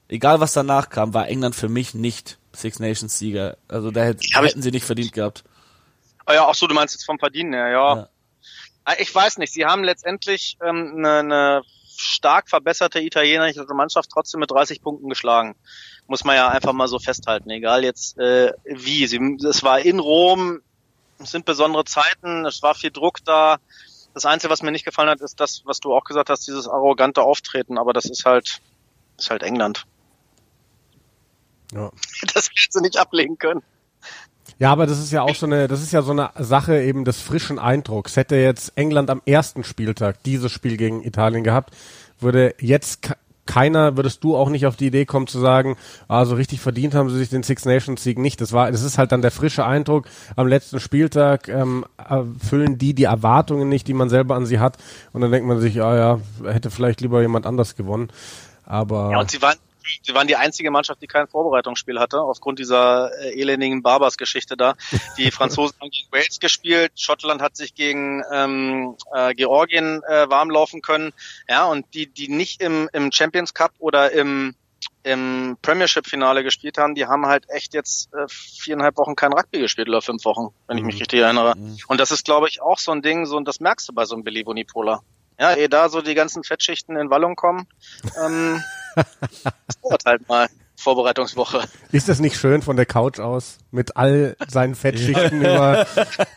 egal 0.08 0.40
was 0.40 0.52
danach 0.52 0.90
kam, 0.90 1.14
war 1.14 1.28
England 1.28 1.54
für 1.54 1.68
mich 1.68 1.94
nicht 1.94 2.38
Six 2.54 2.80
Nations 2.80 3.18
Sieger. 3.18 3.56
Also 3.68 3.90
da 3.90 4.04
hätten 4.04 4.62
sie 4.62 4.70
nicht 4.70 4.84
verdient 4.84 5.12
gehabt. 5.12 5.44
Ah 6.24 6.34
ja, 6.34 6.48
ach 6.48 6.54
so, 6.54 6.66
du 6.66 6.74
meinst 6.74 6.94
jetzt 6.94 7.04
vom 7.04 7.18
Verdienen 7.18 7.52
her, 7.52 7.68
ja. 7.68 7.96
ja. 7.96 8.08
Ah, 8.84 8.94
ich 8.98 9.14
weiß 9.14 9.38
nicht, 9.38 9.52
sie 9.52 9.64
haben 9.64 9.84
letztendlich 9.84 10.56
ähm, 10.62 10.94
eine, 10.96 11.18
eine 11.18 11.62
stark 11.96 12.48
verbesserte 12.48 13.00
italienische 13.00 13.64
Mannschaft 13.74 14.10
trotzdem 14.12 14.40
mit 14.40 14.50
30 14.50 14.82
Punkten 14.82 15.08
geschlagen. 15.08 15.54
Muss 16.06 16.24
man 16.24 16.36
ja 16.36 16.48
einfach 16.48 16.72
mal 16.72 16.88
so 16.88 16.98
festhalten, 16.98 17.50
egal 17.50 17.84
jetzt 17.84 18.18
äh, 18.18 18.52
wie. 18.64 19.06
Sie, 19.06 19.18
es 19.48 19.62
war 19.62 19.80
in 19.80 20.00
Rom, 20.00 20.60
es 21.18 21.30
sind 21.30 21.44
besondere 21.44 21.84
Zeiten, 21.84 22.44
es 22.44 22.62
war 22.62 22.74
viel 22.74 22.90
Druck 22.90 23.24
da. 23.24 23.58
Das 24.14 24.26
Einzige, 24.26 24.50
was 24.50 24.62
mir 24.62 24.72
nicht 24.72 24.84
gefallen 24.84 25.08
hat, 25.08 25.20
ist 25.20 25.40
das, 25.40 25.62
was 25.64 25.80
du 25.80 25.94
auch 25.94 26.04
gesagt 26.04 26.28
hast, 26.28 26.46
dieses 26.46 26.68
arrogante 26.68 27.22
Auftreten, 27.22 27.78
aber 27.78 27.92
das 27.92 28.06
ist 28.06 28.24
halt, 28.24 28.60
ist 29.16 29.30
halt 29.30 29.42
England. 29.42 29.86
Ja. 31.72 31.90
Das 32.34 32.50
willst 32.50 32.74
du 32.74 32.80
nicht 32.80 32.98
ablegen 32.98 33.38
können. 33.38 33.62
Ja, 34.62 34.70
aber 34.70 34.86
das 34.86 35.00
ist 35.00 35.10
ja 35.10 35.22
auch 35.22 35.34
so 35.34 35.44
eine, 35.44 35.66
das 35.66 35.82
ist 35.82 35.90
ja 35.90 36.02
so 36.02 36.12
eine 36.12 36.30
Sache 36.38 36.80
eben 36.80 37.04
des 37.04 37.20
frischen 37.20 37.58
Eindrucks. 37.58 38.14
Hätte 38.14 38.36
jetzt 38.36 38.74
England 38.76 39.10
am 39.10 39.20
ersten 39.26 39.64
Spieltag 39.64 40.22
dieses 40.22 40.52
Spiel 40.52 40.76
gegen 40.76 41.02
Italien 41.02 41.42
gehabt, 41.42 41.74
würde 42.20 42.54
jetzt 42.60 43.10
keiner, 43.44 43.96
würdest 43.96 44.22
du 44.22 44.36
auch 44.36 44.48
nicht 44.48 44.66
auf 44.66 44.76
die 44.76 44.86
Idee 44.86 45.04
kommen 45.04 45.26
zu 45.26 45.40
sagen, 45.40 45.76
also 46.06 46.36
richtig 46.36 46.60
verdient 46.60 46.94
haben 46.94 47.10
sie 47.10 47.18
sich 47.18 47.28
den 47.28 47.42
Six 47.42 47.64
Nations 47.64 48.04
Sieg 48.04 48.20
nicht. 48.20 48.40
Das 48.40 48.52
war, 48.52 48.70
das 48.70 48.82
ist 48.82 48.98
halt 48.98 49.10
dann 49.10 49.20
der 49.20 49.32
frische 49.32 49.66
Eindruck. 49.66 50.06
Am 50.36 50.46
letzten 50.46 50.78
Spieltag 50.78 51.48
ähm, 51.48 51.84
erfüllen 51.96 52.78
die 52.78 52.94
die 52.94 53.02
Erwartungen 53.02 53.68
nicht, 53.68 53.88
die 53.88 53.94
man 53.94 54.10
selber 54.10 54.36
an 54.36 54.46
sie 54.46 54.60
hat. 54.60 54.76
Und 55.12 55.22
dann 55.22 55.32
denkt 55.32 55.48
man 55.48 55.58
sich, 55.58 55.82
ah 55.82 55.96
ja, 55.96 56.20
hätte 56.48 56.70
vielleicht 56.70 57.00
lieber 57.00 57.20
jemand 57.20 57.46
anders 57.46 57.74
gewonnen. 57.74 58.10
Aber 58.64 59.10
ja, 59.10 59.18
und 59.18 59.28
sie 59.28 59.42
waren 59.42 59.56
sie 60.02 60.14
waren 60.14 60.26
die 60.26 60.36
einzige 60.36 60.70
Mannschaft, 60.70 61.02
die 61.02 61.06
kein 61.06 61.28
Vorbereitungsspiel 61.28 61.98
hatte, 61.98 62.20
aufgrund 62.20 62.58
dieser 62.58 63.10
äh, 63.20 63.40
elendigen 63.40 63.82
Barbers-Geschichte 63.82 64.56
da. 64.56 64.74
Die 65.16 65.30
Franzosen 65.32 65.76
haben 65.80 65.90
gegen 65.90 66.10
Wales 66.10 66.40
gespielt, 66.40 66.92
Schottland 66.96 67.42
hat 67.42 67.56
sich 67.56 67.74
gegen 67.74 68.22
ähm, 68.32 68.96
äh, 69.14 69.34
Georgien 69.34 70.02
äh, 70.08 70.28
warm 70.28 70.50
laufen 70.50 70.82
können. 70.82 71.12
Ja, 71.48 71.64
und 71.64 71.86
die, 71.94 72.06
die 72.06 72.28
nicht 72.28 72.62
im, 72.62 72.88
im 72.92 73.12
Champions 73.12 73.54
Cup 73.54 73.72
oder 73.78 74.12
im 74.12 74.54
im 75.04 75.56
Premiership-Finale 75.62 76.44
gespielt 76.44 76.78
haben, 76.78 76.94
die 76.94 77.06
haben 77.06 77.26
halt 77.26 77.44
echt 77.48 77.74
jetzt 77.74 78.12
äh, 78.14 78.26
viereinhalb 78.28 78.96
Wochen 78.96 79.16
kein 79.16 79.32
Rugby 79.32 79.58
gespielt 79.58 79.88
oder 79.88 80.02
fünf 80.02 80.24
Wochen, 80.24 80.54
wenn 80.66 80.78
ich 80.78 80.84
mich 80.84 80.94
mhm. 80.94 81.00
richtig 81.00 81.20
erinnere. 81.20 81.56
Mhm. 81.56 81.78
Und 81.88 82.00
das 82.00 82.10
ist, 82.10 82.24
glaube 82.24 82.48
ich, 82.48 82.62
auch 82.62 82.78
so 82.78 82.92
ein 82.92 83.02
Ding, 83.02 83.26
so 83.26 83.36
und 83.36 83.48
das 83.48 83.60
merkst 83.60 83.88
du 83.88 83.92
bei 83.92 84.04
so 84.04 84.14
einem 84.14 84.24
Billy 84.24 84.44
Bonipola. 84.44 85.02
Ja, 85.38 85.54
ehe 85.54 85.68
da 85.68 85.88
so 85.88 86.02
die 86.02 86.14
ganzen 86.14 86.44
Fettschichten 86.44 86.96
in 86.96 87.10
Wallung 87.10 87.36
kommen, 87.36 87.66
ähm, 88.22 88.62
das 88.94 89.06
dauert 89.82 90.04
halt 90.04 90.28
mal. 90.28 90.48
Vorbereitungswoche. 90.82 91.62
Ist 91.92 92.08
das 92.08 92.18
nicht 92.18 92.36
schön 92.36 92.60
von 92.60 92.76
der 92.76 92.86
Couch 92.86 93.20
aus, 93.20 93.58
mit 93.70 93.96
all 93.96 94.36
seinen 94.48 94.74
Fettschichten 94.74 95.40
über 95.40 95.86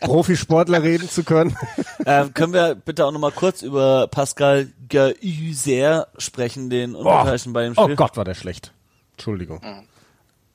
Profisportler 0.00 0.82
reden 0.82 1.10
zu 1.10 1.24
können? 1.24 1.56
Ähm, 2.08 2.32
können 2.34 2.52
wir 2.52 2.76
bitte 2.76 3.04
auch 3.04 3.10
nochmal 3.10 3.32
kurz 3.32 3.62
über 3.62 4.06
Pascal 4.06 4.68
Gauzer 4.88 6.06
sprechen, 6.18 6.70
den 6.70 6.94
Unterteichen 6.94 7.52
bei 7.52 7.64
dem 7.64 7.74
Spiel? 7.74 7.92
Oh 7.92 7.96
Gott, 7.96 8.16
war 8.16 8.24
der 8.24 8.34
schlecht. 8.34 8.70
Entschuldigung. 9.14 9.60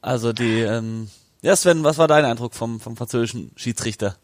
Also 0.02 0.32
die, 0.32 0.62
ähm, 0.62 1.10
ja 1.42 1.54
Sven, 1.58 1.84
was 1.84 1.98
war 1.98 2.08
dein 2.08 2.24
Eindruck 2.24 2.54
vom, 2.54 2.80
vom 2.80 2.96
französischen 2.96 3.52
Schiedsrichter? 3.58 4.16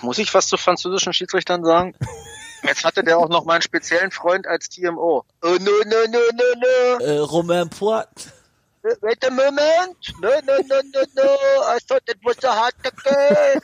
Muss 0.00 0.18
ich 0.18 0.32
was 0.32 0.46
zu 0.46 0.56
französischen 0.56 1.12
Schiedsrichtern 1.12 1.64
sagen? 1.64 1.94
Jetzt 2.62 2.84
hatte 2.84 3.02
der 3.02 3.18
auch 3.18 3.28
noch 3.28 3.44
meinen 3.44 3.62
speziellen 3.62 4.10
Freund 4.10 4.46
als 4.46 4.68
TMO. 4.68 5.24
Oh, 5.42 5.48
no, 5.48 5.56
no, 5.58 5.96
no, 6.08 6.18
no, 6.32 6.98
no. 6.98 7.04
Äh, 7.04 7.18
Romain 7.18 7.68
Poit. 7.68 8.08
Wait 8.82 9.24
a 9.24 9.30
moment. 9.30 9.96
No, 10.20 10.30
no, 10.44 10.58
no, 10.66 10.80
no, 10.92 11.00
no. 11.14 11.22
I 11.22 11.78
thought 11.86 12.02
it 12.08 12.18
was 12.22 12.42
a 12.44 12.52
hard 12.52 12.74
tackle. 12.82 13.60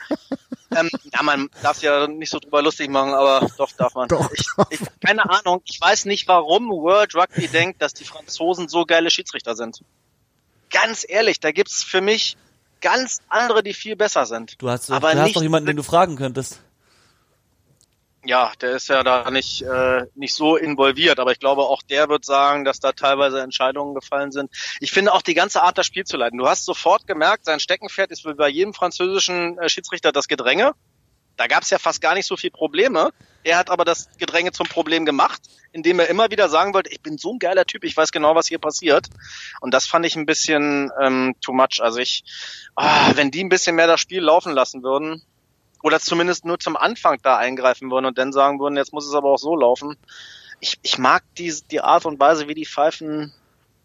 ähm, 0.77 0.89
ja, 1.13 1.23
man 1.23 1.49
darf 1.61 1.81
ja 1.81 2.07
nicht 2.07 2.29
so 2.29 2.39
drüber 2.39 2.61
lustig 2.61 2.89
machen, 2.89 3.13
aber 3.13 3.49
doch 3.57 3.71
darf 3.73 3.95
man. 3.95 4.07
Doch, 4.07 4.31
ich, 4.31 4.47
ich, 4.69 4.79
keine 5.05 5.29
Ahnung. 5.29 5.61
Ich 5.65 5.79
weiß 5.81 6.05
nicht, 6.05 6.27
warum 6.27 6.69
World 6.69 7.15
Rugby 7.15 7.47
denkt, 7.47 7.81
dass 7.81 7.93
die 7.93 8.05
Franzosen 8.05 8.69
so 8.69 8.85
geile 8.85 9.11
Schiedsrichter 9.11 9.55
sind. 9.55 9.81
Ganz 10.69 11.05
ehrlich, 11.07 11.39
da 11.39 11.51
gibt's 11.51 11.83
für 11.83 12.01
mich 12.01 12.37
ganz 12.79 13.19
andere, 13.27 13.61
die 13.61 13.73
viel 13.73 13.97
besser 13.97 14.25
sind. 14.25 14.61
Du 14.61 14.69
hast, 14.69 14.89
aber 14.89 15.13
du 15.13 15.19
hast 15.19 15.35
doch 15.35 15.41
jemanden, 15.41 15.67
den 15.67 15.75
du 15.77 15.83
fragen 15.83 16.15
könntest 16.15 16.61
ja, 18.25 18.51
der 18.59 18.71
ist 18.71 18.89
ja 18.89 19.03
da 19.03 19.31
nicht, 19.31 19.61
äh, 19.61 20.05
nicht 20.15 20.33
so 20.33 20.57
involviert, 20.57 21.19
aber 21.19 21.31
ich 21.31 21.39
glaube, 21.39 21.63
auch 21.63 21.81
der 21.81 22.09
wird 22.09 22.25
sagen, 22.25 22.65
dass 22.65 22.79
da 22.79 22.91
teilweise 22.91 23.41
Entscheidungen 23.41 23.95
gefallen 23.95 24.31
sind. 24.31 24.51
Ich 24.81 24.91
finde 24.91 25.13
auch 25.13 25.21
die 25.21 25.33
ganze 25.33 25.63
Art, 25.63 25.77
das 25.77 25.85
Spiel 25.85 26.03
zu 26.03 26.17
leiten. 26.17 26.37
Du 26.37 26.47
hast 26.47 26.65
sofort 26.65 27.07
gemerkt, 27.07 27.45
sein 27.45 27.59
Steckenpferd 27.59 28.11
ist 28.11 28.25
wie 28.25 28.33
bei 28.33 28.49
jedem 28.49 28.73
französischen 28.73 29.57
äh, 29.57 29.69
Schiedsrichter 29.69 30.11
das 30.11 30.27
Gedränge. 30.27 30.73
Da 31.37 31.47
gab 31.47 31.63
es 31.63 31.69
ja 31.69 31.79
fast 31.79 32.01
gar 32.01 32.15
nicht 32.15 32.25
so 32.25 32.35
viel 32.35 32.51
Probleme. 32.51 33.11
Er 33.43 33.57
hat 33.57 33.69
aber 33.69 33.85
das 33.85 34.09
Gedränge 34.17 34.51
zum 34.51 34.67
Problem 34.67 35.05
gemacht, 35.05 35.41
indem 35.71 35.99
er 36.01 36.09
immer 36.09 36.29
wieder 36.29 36.49
sagen 36.49 36.73
wollte, 36.73 36.91
ich 36.91 36.99
bin 36.99 37.17
so 37.17 37.31
ein 37.31 37.39
geiler 37.39 37.63
Typ, 37.63 37.85
ich 37.85 37.95
weiß 37.95 38.11
genau, 38.11 38.35
was 38.35 38.49
hier 38.49 38.59
passiert. 38.59 39.07
Und 39.61 39.73
das 39.73 39.87
fand 39.87 40.05
ich 40.05 40.17
ein 40.17 40.25
bisschen 40.25 40.91
ähm, 41.01 41.35
too 41.39 41.53
much. 41.53 41.79
Also 41.79 41.99
ich, 41.99 42.25
ah, 42.75 43.11
wenn 43.15 43.31
die 43.31 43.41
ein 43.41 43.47
bisschen 43.47 43.77
mehr 43.77 43.87
das 43.87 44.01
Spiel 44.01 44.21
laufen 44.21 44.51
lassen 44.51 44.83
würden, 44.83 45.23
oder 45.81 45.99
zumindest 45.99 46.45
nur 46.45 46.59
zum 46.59 46.75
Anfang 46.75 47.19
da 47.21 47.37
eingreifen 47.37 47.89
würden 47.91 48.05
und 48.05 48.17
dann 48.17 48.33
sagen 48.33 48.59
würden, 48.59 48.77
jetzt 48.77 48.93
muss 48.93 49.07
es 49.07 49.13
aber 49.13 49.29
auch 49.29 49.37
so 49.37 49.55
laufen. 49.55 49.97
Ich, 50.59 50.77
ich 50.81 50.97
mag 50.97 51.23
die, 51.37 51.53
die 51.71 51.81
Art 51.81 52.05
und 52.05 52.19
Weise, 52.19 52.47
wie 52.47 52.53
die 52.53 52.65
pfeifen, 52.65 53.33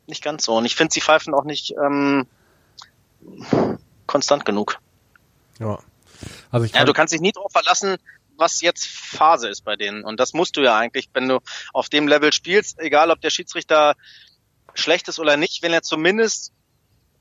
nicht 0.06 0.22
ganz 0.22 0.44
so. 0.44 0.56
Und 0.56 0.64
ich 0.64 0.74
finde, 0.74 0.92
sie 0.92 1.00
pfeifen 1.00 1.34
auch 1.34 1.44
nicht 1.44 1.74
ähm, 1.82 2.26
konstant 4.06 4.44
genug. 4.44 4.78
Ja. 5.58 5.78
Also 6.50 6.66
ich 6.66 6.72
ja, 6.72 6.84
du 6.84 6.92
kannst 6.92 7.12
dich 7.12 7.20
nie 7.20 7.32
darauf 7.32 7.52
verlassen, 7.52 7.96
was 8.36 8.60
jetzt 8.60 8.86
Phase 8.86 9.48
ist 9.48 9.64
bei 9.64 9.76
denen. 9.76 10.04
Und 10.04 10.18
das 10.18 10.32
musst 10.32 10.56
du 10.56 10.62
ja 10.62 10.76
eigentlich, 10.76 11.08
wenn 11.14 11.28
du 11.28 11.40
auf 11.72 11.88
dem 11.88 12.08
Level 12.08 12.32
spielst, 12.32 12.80
egal 12.80 13.10
ob 13.10 13.20
der 13.20 13.30
Schiedsrichter 13.30 13.94
schlecht 14.74 15.08
ist 15.08 15.20
oder 15.20 15.36
nicht, 15.36 15.62
wenn 15.62 15.72
er 15.72 15.82
zumindest 15.82 16.52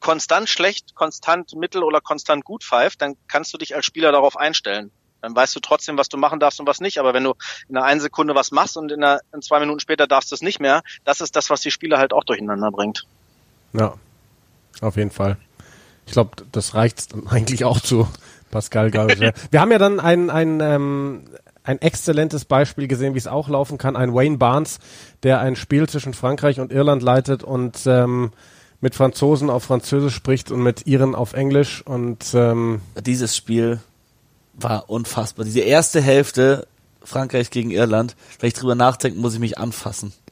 konstant 0.04 0.50
schlecht, 0.50 0.94
konstant 0.96 1.56
mittel 1.56 1.82
oder 1.82 2.02
konstant 2.02 2.44
gut 2.44 2.64
pfeift, 2.64 3.02
dann 3.02 3.16
kannst 3.28 3.54
du 3.54 3.58
dich 3.58 3.74
als 3.74 3.86
Spieler 3.86 4.12
darauf 4.12 4.38
einstellen. 4.38 4.92
Dann 5.22 5.34
weißt 5.34 5.56
du 5.56 5.62
trotzdem, 5.62 5.98
was 5.98 6.10
du 6.10 6.18
machen 6.18 6.42
darfst 6.42 6.60
und 6.60 6.68
was 6.68 6.82
nicht. 6.82 6.98
Aber 6.98 7.14
wenn 7.14 7.24
du 7.24 7.34
in 7.70 7.78
einer 7.78 7.86
einen 7.86 8.02
Sekunde 8.02 8.36
was 8.36 8.52
machst 8.52 8.76
und 8.76 8.92
in, 8.92 9.02
einer, 9.02 9.22
in 9.34 9.42
zwei 9.42 9.62
Minuten 9.62 9.80
später 9.80 10.06
darfst 10.06 10.30
du 10.32 10.36
es 10.36 10.42
nicht 10.42 10.60
mehr, 10.60 10.84
das 11.06 11.22
ist 11.22 11.38
das, 11.38 11.50
was 11.50 11.62
die 11.62 11.72
Spieler 11.72 11.98
halt 11.98 12.12
auch 12.12 12.26
durcheinander 12.26 12.70
bringt. 12.70 13.08
Ja, 13.72 13.94
auf 14.82 14.98
jeden 14.98 15.12
Fall. 15.12 15.38
Ich 16.06 16.12
glaube, 16.12 16.32
das 16.52 16.76
reicht 16.76 17.14
eigentlich 17.30 17.64
auch 17.64 17.80
zu 17.80 18.10
Pascal 18.52 18.92
Gauger. 18.92 19.34
Wir 19.52 19.62
haben 19.62 19.72
ja 19.72 19.78
dann 19.78 20.02
ein, 20.02 20.30
ein, 20.30 20.60
ähm, 20.60 21.24
ein 21.64 21.82
exzellentes 21.82 22.44
Beispiel 22.44 22.90
gesehen, 22.90 23.14
wie 23.14 23.20
es 23.20 23.28
auch 23.28 23.48
laufen 23.48 23.78
kann. 23.78 23.96
Ein 23.96 24.14
Wayne 24.14 24.38
Barnes, 24.38 24.80
der 25.24 25.40
ein 25.40 25.56
Spiel 25.56 25.88
zwischen 25.88 26.14
Frankreich 26.14 26.60
und 26.60 26.74
Irland 26.74 27.02
leitet 27.02 27.42
und 27.46 27.88
ähm, 27.88 28.34
mit 28.84 28.96
Franzosen 28.96 29.50
auf 29.50 29.64
Französisch 29.64 30.14
spricht 30.14 30.52
und 30.52 30.62
mit 30.62 30.86
Iren 30.86 31.16
auf 31.16 31.32
Englisch 31.32 31.82
und 31.84 32.34
ähm 32.34 32.82
dieses 33.02 33.36
Spiel 33.36 33.80
war 34.56 34.90
unfassbar. 34.90 35.46
Diese 35.46 35.62
erste 35.62 36.02
Hälfte 36.02 36.68
Frankreich 37.02 37.50
gegen 37.50 37.72
Irland, 37.72 38.18
wenn 38.40 38.50
ich 38.50 38.54
drüber 38.54 38.76
nachdenke, 38.76 39.18
muss 39.18 39.34
ich 39.34 39.40
mich 39.40 39.58
anfassen. 39.58 40.12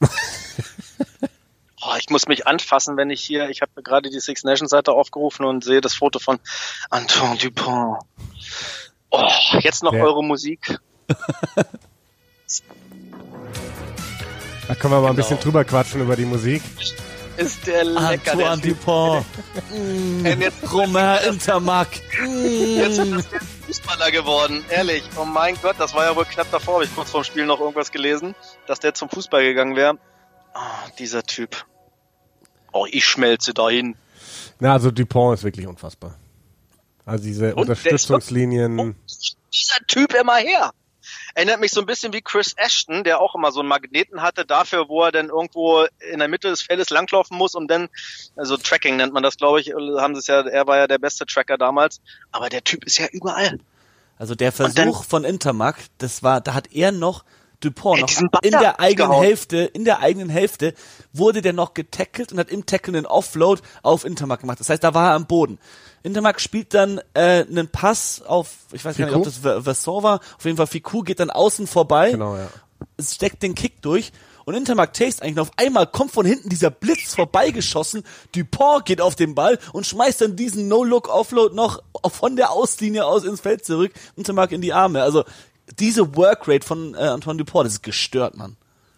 oh, 1.80 1.94
ich 1.98 2.10
muss 2.10 2.28
mich 2.28 2.46
anfassen, 2.46 2.98
wenn 2.98 3.08
ich 3.08 3.22
hier, 3.22 3.48
ich 3.48 3.62
habe 3.62 3.82
gerade 3.82 4.10
die 4.10 4.20
Six 4.20 4.44
Nations 4.44 4.70
Seite 4.70 4.92
aufgerufen 4.92 5.46
und 5.46 5.64
sehe 5.64 5.80
das 5.80 5.94
Foto 5.94 6.18
von 6.18 6.38
Antoine 6.90 7.38
Dupont. 7.38 8.00
Oh, 9.08 9.30
jetzt 9.60 9.82
noch 9.82 9.94
ja. 9.94 10.04
eure 10.04 10.22
Musik. 10.22 10.78
Da 14.68 14.74
können 14.74 14.92
wir 14.92 15.00
mal 15.00 15.00
genau. 15.00 15.08
ein 15.08 15.16
bisschen 15.16 15.40
drüber 15.40 15.64
quatschen 15.64 16.02
über 16.02 16.16
die 16.16 16.26
Musik 16.26 16.60
ist 17.36 17.66
der 17.66 17.84
lecker. 17.84 18.32
Antoine 18.32 18.60
der 18.60 18.70
Dupont. 18.72 19.26
mm, 19.70 20.66
Romain 20.72 21.18
Intermark. 21.28 21.88
Mm. 22.20 22.76
Jetzt 22.76 22.98
ist 22.98 23.32
er 23.32 23.40
Fußballer 23.66 24.10
geworden, 24.10 24.64
ehrlich. 24.70 25.02
Oh 25.16 25.24
mein 25.24 25.56
Gott, 25.62 25.76
das 25.78 25.94
war 25.94 26.04
ja 26.04 26.16
wohl 26.16 26.24
knapp 26.24 26.50
davor, 26.50 26.74
habe 26.74 26.84
ich 26.84 26.94
kurz 26.94 27.10
vorm 27.10 27.24
Spiel 27.24 27.46
noch 27.46 27.60
irgendwas 27.60 27.90
gelesen, 27.90 28.34
dass 28.66 28.80
der 28.80 28.94
zum 28.94 29.08
Fußball 29.08 29.42
gegangen 29.42 29.76
wäre. 29.76 29.98
Oh, 30.54 30.90
dieser 30.98 31.22
Typ. 31.22 31.64
Oh, 32.72 32.86
ich 32.90 33.04
schmelze 33.04 33.54
dahin. 33.54 33.96
Na, 34.60 34.72
also 34.74 34.90
Dupont 34.90 35.38
ist 35.38 35.44
wirklich 35.44 35.66
unfassbar. 35.66 36.16
Also 37.04 37.24
diese 37.24 37.54
Und 37.54 37.62
Unterstützungslinien. 37.62 38.94
Dieser 39.52 39.78
Typ 39.86 40.14
immer 40.14 40.36
her. 40.36 40.70
Erinnert 41.34 41.60
mich 41.60 41.72
so 41.72 41.80
ein 41.80 41.86
bisschen 41.86 42.12
wie 42.12 42.22
Chris 42.22 42.54
Ashton, 42.56 43.04
der 43.04 43.20
auch 43.20 43.34
immer 43.34 43.52
so 43.52 43.60
einen 43.60 43.68
Magneten 43.68 44.22
hatte 44.22 44.44
dafür, 44.44 44.88
wo 44.88 45.02
er 45.02 45.12
dann 45.12 45.28
irgendwo 45.28 45.86
in 46.12 46.18
der 46.18 46.28
Mitte 46.28 46.48
des 46.48 46.62
Feldes 46.62 46.90
langlaufen 46.90 47.36
muss 47.36 47.54
und 47.54 47.68
dann, 47.68 47.88
also 48.36 48.56
Tracking 48.56 48.96
nennt 48.96 49.12
man 49.12 49.22
das, 49.22 49.36
glaube 49.36 49.60
ich, 49.60 49.72
haben 49.72 50.14
sie 50.14 50.20
es 50.20 50.26
ja, 50.26 50.40
er 50.46 50.66
war 50.66 50.76
ja 50.76 50.86
der 50.86 50.98
beste 50.98 51.26
Tracker 51.26 51.58
damals, 51.58 52.00
aber 52.30 52.48
der 52.48 52.64
Typ 52.64 52.84
ist 52.84 52.98
ja 52.98 53.06
überall. 53.12 53.58
Also 54.18 54.34
der 54.34 54.52
Versuch 54.52 54.74
dann, 54.74 54.92
von 54.92 55.24
Intermac, 55.24 55.76
das 55.98 56.22
war, 56.22 56.40
da 56.40 56.54
hat 56.54 56.72
er 56.72 56.92
noch 56.92 57.24
Dupont 57.64 58.00
noch 58.00 58.42
in 58.42 58.50
der 58.50 58.80
eigenen 58.80 59.10
gehauen. 59.10 59.24
Hälfte, 59.24 59.58
in 59.58 59.84
der 59.84 60.00
eigenen 60.00 60.28
Hälfte 60.28 60.74
wurde 61.12 61.42
der 61.42 61.52
noch 61.52 61.74
getackelt 61.74 62.32
und 62.32 62.38
hat 62.38 62.50
im 62.50 62.66
Tackle 62.66 62.96
einen 62.96 63.06
Offload 63.06 63.62
auf 63.82 64.04
Intermac 64.04 64.40
gemacht. 64.40 64.60
Das 64.60 64.68
heißt, 64.68 64.82
da 64.82 64.94
war 64.94 65.10
er 65.10 65.14
am 65.14 65.26
Boden. 65.26 65.58
Intermark 66.02 66.40
spielt 66.40 66.74
dann 66.74 67.00
äh, 67.14 67.44
einen 67.44 67.68
Pass 67.68 68.22
auf, 68.26 68.48
ich 68.72 68.84
weiß 68.84 68.96
Ficou? 68.96 69.10
gar 69.10 69.18
nicht, 69.18 69.26
ob 69.28 69.54
das 69.54 69.64
Versor 69.64 70.02
war, 70.02 70.20
auf 70.36 70.44
jeden 70.44 70.56
Fall 70.56 70.66
Fiku 70.66 71.02
geht 71.02 71.20
dann 71.20 71.30
außen 71.30 71.66
vorbei, 71.66 72.10
genau, 72.10 72.36
ja. 72.36 72.48
steckt 73.00 73.42
den 73.42 73.54
Kick 73.54 73.82
durch 73.82 74.12
und 74.44 74.54
Intermark 74.54 74.92
Taste 74.94 75.22
eigentlich 75.22 75.38
auf 75.38 75.52
einmal 75.56 75.86
kommt 75.86 76.10
von 76.10 76.26
hinten 76.26 76.48
dieser 76.48 76.70
Blitz 76.70 77.14
vorbeigeschossen, 77.14 78.02
Dupont 78.34 78.84
geht 78.84 79.00
auf 79.00 79.14
den 79.14 79.34
Ball 79.34 79.58
und 79.72 79.86
schmeißt 79.86 80.22
dann 80.22 80.36
diesen 80.36 80.66
No-Look-Offload 80.66 81.54
noch 81.54 81.82
von 82.10 82.34
der 82.34 82.50
Auslinie 82.50 83.06
aus 83.06 83.24
ins 83.24 83.40
Feld 83.40 83.64
zurück, 83.64 83.92
Intermark 84.16 84.50
in 84.50 84.60
die 84.60 84.72
Arme. 84.72 85.02
Also 85.02 85.24
diese 85.78 86.16
Workrate 86.16 86.66
von 86.66 86.94
äh, 86.94 86.98
Antoine 86.98 87.38
Dupont, 87.38 87.66
das 87.66 87.74
ist 87.74 87.82
gestört, 87.82 88.36
Mann. 88.36 88.56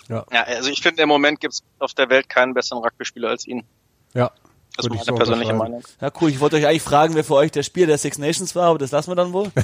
Ja, 0.09 0.25
ja 0.33 0.43
also 0.43 0.71
ich 0.71 0.83
finde, 0.83 1.03
im 1.03 1.09
Moment 1.09 1.41
gibt's 1.41 1.63
auf 1.79 1.95
der 1.95 2.11
Welt 2.11 2.29
keinen 2.29 2.55
besseren 2.55 2.83
Rugby-Spieler 2.83 3.31
als 3.31 3.47
ihn. 3.47 3.65
Ja, 4.13 4.31
Das 4.77 4.87
ist 4.87 4.91
meine 4.91 5.05
so 5.05 5.15
persönliche. 5.15 5.55
Meinung. 5.55 5.83
Ja, 6.01 6.11
cool. 6.21 6.31
Ich 6.31 6.41
wollte 6.41 6.57
euch 6.57 6.67
eigentlich 6.67 6.83
fragen, 6.83 7.15
wer 7.15 7.25
für 7.25 7.35
euch 7.35 7.51
der 7.51 7.63
Spieler 7.63 7.87
der 7.89 7.99
Six 7.99 8.19
Nations 8.19 8.55
war, 8.55 8.69
aber 8.69 8.79
das 8.79 8.91
lassen 8.91 9.11
wir 9.11 9.17
dann 9.17 9.33
wohl. 9.33 9.51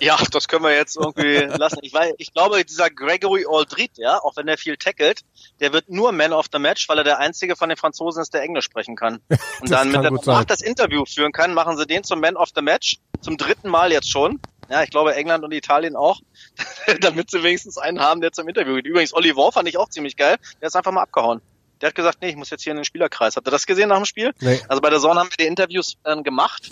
Ja, 0.00 0.18
das 0.32 0.48
können 0.48 0.64
wir 0.64 0.74
jetzt 0.74 0.96
irgendwie 0.96 1.36
lassen. 1.56 1.78
Ich, 1.82 1.92
weiß, 1.94 2.14
ich 2.18 2.32
glaube, 2.32 2.64
dieser 2.64 2.90
Gregory 2.90 3.46
Aldrit, 3.48 3.92
ja, 3.96 4.18
auch 4.18 4.36
wenn 4.36 4.48
er 4.48 4.58
viel 4.58 4.76
tackelt, 4.76 5.20
der 5.60 5.72
wird 5.72 5.88
nur 5.88 6.12
Man 6.12 6.32
of 6.32 6.46
the 6.52 6.58
Match, 6.58 6.88
weil 6.88 6.98
er 6.98 7.04
der 7.04 7.18
einzige 7.18 7.56
von 7.56 7.68
den 7.68 7.78
Franzosen 7.78 8.22
ist, 8.22 8.34
der 8.34 8.42
Englisch 8.42 8.64
sprechen 8.64 8.96
kann. 8.96 9.20
Und 9.60 9.70
dann, 9.70 9.92
wenn 9.92 10.04
er 10.04 10.10
danach 10.10 10.22
sein. 10.22 10.46
das 10.48 10.60
Interview 10.60 11.04
führen 11.04 11.32
kann, 11.32 11.54
machen 11.54 11.76
sie 11.76 11.86
den 11.86 12.04
zum 12.04 12.20
Man 12.20 12.36
of 12.36 12.50
the 12.54 12.62
Match. 12.62 12.98
Zum 13.20 13.36
dritten 13.36 13.68
Mal 13.68 13.92
jetzt 13.92 14.10
schon. 14.10 14.40
Ja, 14.68 14.82
ich 14.82 14.90
glaube 14.90 15.14
England 15.14 15.44
und 15.44 15.52
Italien 15.52 15.96
auch, 15.96 16.20
damit 17.00 17.30
sie 17.30 17.42
wenigstens 17.42 17.78
einen 17.78 18.00
haben, 18.00 18.20
der 18.20 18.32
zum 18.32 18.48
Interview 18.48 18.74
geht. 18.74 18.86
Übrigens, 18.86 19.14
Oliver 19.14 19.52
fand 19.52 19.68
ich 19.68 19.78
auch 19.78 19.88
ziemlich 19.88 20.16
geil. 20.16 20.36
Der 20.60 20.68
ist 20.68 20.76
einfach 20.76 20.92
mal 20.92 21.02
abgehauen. 21.02 21.40
Der 21.80 21.88
hat 21.88 21.94
gesagt, 21.94 22.18
nee, 22.22 22.30
ich 22.30 22.36
muss 22.36 22.50
jetzt 22.50 22.62
hier 22.62 22.72
in 22.72 22.76
den 22.76 22.84
Spielerkreis. 22.84 23.36
Habt 23.36 23.46
ihr 23.46 23.50
das 23.50 23.66
gesehen 23.66 23.88
nach 23.88 23.96
dem 23.96 24.04
Spiel? 24.04 24.32
Nee. 24.40 24.62
Also 24.68 24.80
bei 24.80 24.90
der 24.90 25.00
Sonne 25.00 25.20
haben 25.20 25.30
wir 25.30 25.36
die 25.36 25.46
Interviews 25.46 25.96
ähm, 26.04 26.22
gemacht. 26.22 26.70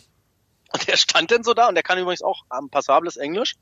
Und 0.73 0.89
der 0.89 0.97
stand 0.97 1.31
dann 1.31 1.45
so 1.45 1.53
da 1.53 1.69
und 1.69 1.75
der 1.75 1.83
kann 1.83 1.99
übrigens 1.99 2.23
auch 2.23 2.45
ähm, 2.57 2.71
passables 2.71 3.19
Englisch 3.19 3.57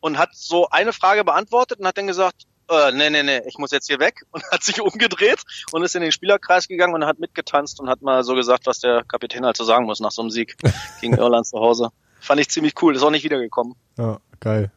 und 0.00 0.16
hat 0.16 0.30
so 0.32 0.70
eine 0.70 0.94
Frage 0.94 1.22
beantwortet 1.22 1.78
und 1.78 1.86
hat 1.86 1.98
dann 1.98 2.06
gesagt, 2.06 2.46
äh, 2.70 2.92
nee, 2.92 3.10
nee, 3.10 3.22
nee, 3.22 3.42
ich 3.46 3.58
muss 3.58 3.70
jetzt 3.70 3.86
hier 3.86 3.98
weg 3.98 4.22
und 4.30 4.42
hat 4.50 4.62
sich 4.62 4.80
umgedreht 4.80 5.42
und 5.72 5.82
ist 5.82 5.94
in 5.94 6.02
den 6.02 6.12
Spielerkreis 6.12 6.68
gegangen 6.68 6.94
und 6.94 7.04
hat 7.04 7.18
mitgetanzt 7.18 7.80
und 7.80 7.88
hat 7.88 8.02
mal 8.02 8.24
so 8.24 8.34
gesagt, 8.34 8.66
was 8.66 8.78
der 8.78 9.04
Kapitän 9.04 9.44
halt 9.44 9.56
so 9.56 9.64
sagen 9.64 9.84
muss 9.84 10.00
nach 10.00 10.10
so 10.10 10.22
einem 10.22 10.30
Sieg 10.30 10.56
gegen 11.00 11.14
Irland 11.18 11.46
zu 11.46 11.58
Hause. 11.58 11.90
Fand 12.24 12.40
ich 12.40 12.48
ziemlich 12.48 12.74
cool, 12.82 12.96
ist 12.96 13.02
auch 13.02 13.10
nicht 13.10 13.24
wiedergekommen. 13.24 13.74
Ja, 13.98 14.18
geil. 14.40 14.70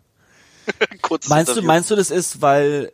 Kurzes 1.01 1.29
Meinst 1.29 1.47
du, 1.47 1.51
Interview. 1.53 1.67
meinst 1.67 1.89
du, 1.89 1.95
das 1.95 2.11
ist, 2.11 2.41
weil 2.41 2.91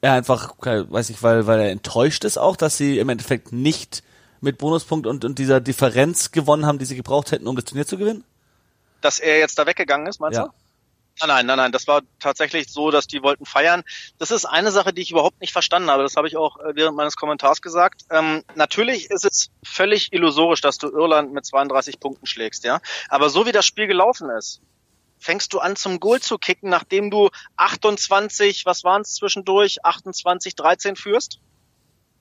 er 0.00 0.12
einfach, 0.14 0.54
weiß 0.60 1.10
ich, 1.10 1.22
weil, 1.22 1.46
weil 1.46 1.60
er 1.60 1.70
enttäuscht 1.70 2.24
ist 2.24 2.38
auch, 2.38 2.56
dass 2.56 2.76
sie 2.78 2.98
im 2.98 3.08
Endeffekt 3.08 3.52
nicht 3.52 4.02
mit 4.40 4.58
Bonuspunkt 4.58 5.06
und, 5.06 5.24
und 5.24 5.38
dieser 5.38 5.60
Differenz 5.60 6.30
gewonnen 6.30 6.66
haben, 6.66 6.78
die 6.78 6.84
sie 6.84 6.96
gebraucht 6.96 7.32
hätten, 7.32 7.46
um 7.46 7.56
das 7.56 7.64
Turnier 7.66 7.86
zu 7.86 7.98
gewinnen? 7.98 8.24
dass 9.00 9.18
er 9.18 9.38
jetzt 9.38 9.58
da 9.58 9.66
weggegangen 9.66 10.06
ist, 10.06 10.18
meinst 10.18 10.38
Ja. 10.38 10.46
du? 10.46 10.52
Nein, 11.20 11.28
nein, 11.28 11.46
nein, 11.46 11.56
nein, 11.58 11.72
das 11.72 11.86
war 11.86 12.02
tatsächlich 12.18 12.68
so, 12.68 12.90
dass 12.90 13.06
die 13.06 13.22
wollten 13.22 13.46
feiern. 13.46 13.84
Das 14.18 14.32
ist 14.32 14.46
eine 14.46 14.72
Sache, 14.72 14.92
die 14.92 15.02
ich 15.02 15.12
überhaupt 15.12 15.40
nicht 15.40 15.52
verstanden 15.52 15.88
habe. 15.88 16.02
Das 16.02 16.16
habe 16.16 16.26
ich 16.26 16.36
auch 16.36 16.58
äh, 16.58 16.74
während 16.74 16.96
meines 16.96 17.16
Kommentars 17.16 17.62
gesagt. 17.62 18.02
Ähm, 18.10 18.42
natürlich 18.56 19.10
ist 19.10 19.24
es 19.24 19.50
völlig 19.64 20.12
illusorisch, 20.12 20.60
dass 20.60 20.78
du 20.78 20.88
Irland 20.88 21.32
mit 21.32 21.46
32 21.46 22.00
Punkten 22.00 22.26
schlägst, 22.26 22.64
ja. 22.64 22.80
Aber 23.08 23.30
so 23.30 23.46
wie 23.46 23.52
das 23.52 23.64
Spiel 23.64 23.86
gelaufen 23.86 24.28
ist, 24.30 24.60
fängst 25.18 25.52
du 25.52 25.60
an 25.60 25.76
zum 25.76 26.00
Goal 26.00 26.20
zu 26.20 26.36
kicken, 26.36 26.68
nachdem 26.68 27.10
du 27.10 27.30
28, 27.56 28.66
was 28.66 28.82
waren 28.82 29.02
es 29.02 29.14
zwischendurch, 29.14 29.84
28, 29.84 30.56
13 30.56 30.96
führst, 30.96 31.38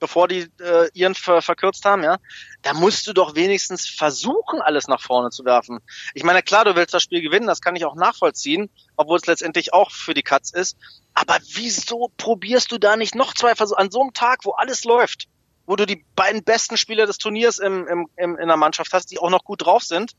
bevor 0.04 0.28
die 0.28 0.50
äh, 0.60 0.90
ihren 0.94 1.16
ver 1.16 1.42
verkürzt 1.42 1.86
haben, 1.86 2.04
ja. 2.04 2.18
Da 2.62 2.74
musst 2.74 3.08
du 3.08 3.14
doch 3.14 3.36
wenigstens 3.36 3.88
versuchen, 3.88 4.62
alles 4.62 4.90
nach 4.90 5.00
vorne 5.00 5.30
zu 5.30 5.46
werfen. 5.46 5.80
Ich 6.14 6.26
meine, 6.26 6.44
klar, 6.44 6.66
du 6.66 6.76
willst 6.76 6.94
das 6.94 7.04
Spiel 7.04 7.22
gewinnen, 7.22 7.48
das 7.48 7.62
kann 7.62 7.78
ich 7.78 7.86
auch 7.86 7.96
nachvollziehen, 7.96 8.70
obwohl 8.98 9.16
es 9.16 9.28
letztendlich 9.28 9.72
auch 9.72 9.92
für 9.92 10.14
die 10.14 10.22
Katz 10.22 10.52
ist. 10.52 10.78
Aber 11.14 11.38
wieso 11.54 12.12
probierst 12.18 12.70
du 12.74 12.80
da 12.80 12.98
nicht 12.98 13.16
noch 13.16 13.34
zwei 13.34 13.56
Versuche 13.56 13.80
an 13.80 13.92
so 13.92 14.02
einem 14.02 14.12
Tag, 14.12 14.44
wo 14.44 14.52
alles 14.52 14.84
läuft, 14.84 15.30
wo 15.66 15.78
du 15.78 15.86
die 15.86 16.04
beiden 16.18 16.44
besten 16.44 16.76
Spieler 16.76 17.06
des 17.06 17.18
Turniers 17.18 17.60
im, 17.60 17.88
im, 17.88 18.10
im, 18.18 18.38
in 18.38 18.48
der 18.50 18.58
Mannschaft 18.58 18.92
hast, 18.92 19.10
die 19.10 19.20
auch 19.20 19.30
noch 19.30 19.46
gut 19.46 19.66
drauf 19.66 19.84
sind 19.84 20.18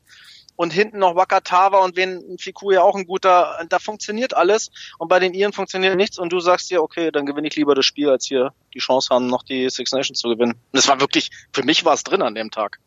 und 0.55 0.71
hinten 0.73 0.99
noch 0.99 1.15
Wakatawa 1.15 1.79
und 1.83 1.95
wen 1.95 2.37
Fiku 2.37 2.71
ja 2.71 2.81
auch 2.81 2.95
ein 2.95 3.05
guter, 3.05 3.59
da 3.69 3.79
funktioniert 3.79 4.33
alles 4.35 4.71
und 4.97 5.07
bei 5.07 5.19
den 5.19 5.33
Iren 5.33 5.53
funktioniert 5.53 5.95
nichts 5.95 6.17
und 6.17 6.31
du 6.31 6.39
sagst 6.39 6.69
dir, 6.71 6.81
okay, 6.81 7.11
dann 7.11 7.25
gewinne 7.25 7.47
ich 7.47 7.55
lieber 7.55 7.75
das 7.75 7.85
Spiel, 7.85 8.09
als 8.09 8.25
hier 8.25 8.53
die 8.73 8.79
Chance 8.79 9.09
haben, 9.13 9.27
noch 9.27 9.43
die 9.43 9.69
Six 9.69 9.91
Nations 9.91 10.19
zu 10.19 10.29
gewinnen. 10.29 10.53
Und 10.71 10.79
es 10.79 10.87
war 10.87 10.99
wirklich, 10.99 11.31
für 11.53 11.63
mich 11.63 11.83
war 11.85 11.93
es 11.93 12.03
drin 12.03 12.21
an 12.21 12.35
dem 12.35 12.51
Tag. 12.51 12.79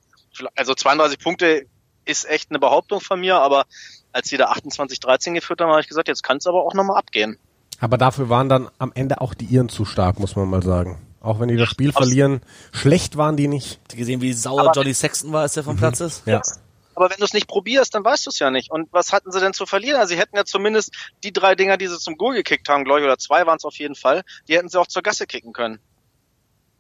Also 0.57 0.75
32 0.75 1.19
Punkte 1.19 1.67
ist 2.05 2.29
echt 2.29 2.51
eine 2.51 2.59
Behauptung 2.59 3.01
von 3.01 3.21
mir, 3.21 3.37
aber 3.37 3.67
als 4.13 4.29
sie 4.29 4.37
da 4.37 4.51
28-13 4.53 5.35
geführt 5.35 5.61
haben, 5.61 5.71
habe 5.71 5.81
ich 5.81 5.89
gesagt, 5.89 6.09
jetzt 6.09 6.23
kann 6.23 6.39
es 6.39 6.47
aber 6.47 6.65
auch 6.65 6.75
nochmal 6.75 6.97
abgehen. 6.97 7.39
Aber 7.81 7.99
dafür 7.99 8.29
waren 8.29 8.49
dann 8.49 8.69
am 8.79 8.93
Ende 8.95 9.21
auch 9.21 9.35
die 9.35 9.45
Iren 9.45 9.69
zu 9.69 9.85
stark, 9.85 10.19
muss 10.19 10.35
man 10.37 10.49
mal 10.49 10.63
sagen. 10.63 10.99
Auch 11.21 11.41
wenn 11.41 11.49
die 11.49 11.57
das 11.57 11.69
Spiel 11.69 11.93
verlieren, 11.93 12.41
schlecht 12.73 13.17
waren 13.17 13.37
die 13.37 13.49
nicht. 13.49 13.79
Habt 13.83 13.93
ihr 13.93 13.99
gesehen, 13.99 14.21
wie 14.23 14.33
sauer 14.33 14.63
Aber- 14.63 14.73
Johnny 14.73 14.95
Sexton 14.95 15.33
war, 15.33 15.43
als 15.43 15.57
er 15.57 15.65
vom 15.65 15.77
Platz 15.77 16.01
ist? 16.01 16.23
Ja. 16.27 16.41
Aber 16.99 17.11
wenn 17.11 17.19
du 17.19 17.25
es 17.25 17.33
nicht 17.33 17.47
probierst, 17.47 17.95
dann 17.95 18.05
weißt 18.05 18.27
du 18.27 18.31
es 18.31 18.41
ja 18.41 18.51
nicht. 18.51 18.73
Und 18.73 18.93
was 18.93 19.13
hatten 19.13 19.31
sie 19.31 19.39
denn 19.39 19.53
zu 19.55 19.67
verlieren? 19.67 20.01
Also 20.01 20.15
sie 20.15 20.21
hätten 20.21 20.37
ja 20.37 20.45
zumindest 20.45 20.91
die 21.23 21.33
drei 21.33 21.55
Dinger, 21.55 21.77
die 21.77 21.87
sie 21.87 21.97
zum 21.97 22.17
Goal 22.17 22.35
gekickt 22.35 22.69
haben, 22.69 22.83
glaube 22.85 22.99
ich, 22.99 23.05
oder 23.05 23.19
zwei 23.19 23.47
waren 23.47 23.57
es 23.59 23.65
auf 23.65 23.77
jeden 23.77 23.95
Fall, 23.95 24.25
die 24.49 24.57
hätten 24.57 24.69
sie 24.69 24.81
auch 24.81 24.89
zur 24.89 25.03
Gasse 25.03 25.29
kicken 25.29 25.53
können. 25.53 25.79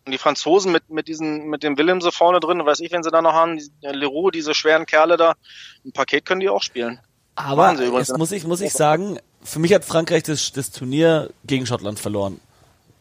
Und 0.04 0.10
die 0.10 0.18
Franzosen 0.18 0.72
mit, 0.72 0.90
mit 0.90 1.06
diesen, 1.06 1.46
mit 1.46 1.62
dem 1.62 1.78
Willemse 1.78 2.10
vorne 2.10 2.40
drin, 2.40 2.66
weiß 2.66 2.80
ich, 2.80 2.90
wenn 2.90 3.04
sie 3.04 3.12
da 3.12 3.22
noch 3.22 3.32
haben, 3.32 3.58
die- 3.58 3.70
der 3.80 3.94
Leroux, 3.94 4.32
diese 4.32 4.54
schweren 4.54 4.86
Kerle 4.86 5.16
da, 5.16 5.34
ein 5.84 5.92
Paket 5.92 6.24
können 6.24 6.40
die 6.40 6.48
auch 6.48 6.62
spielen. 6.64 6.98
Aber 7.36 7.72
jetzt 7.80 8.18
muss 8.18 8.32
ich, 8.32 8.42
muss 8.44 8.60
ich 8.60 8.72
sagen, 8.72 9.20
für 9.44 9.60
mich 9.60 9.72
hat 9.72 9.84
Frankreich 9.84 10.24
das, 10.24 10.50
das 10.50 10.72
Turnier 10.72 11.30
gegen 11.44 11.64
Schottland 11.64 12.00
verloren. 12.00 12.40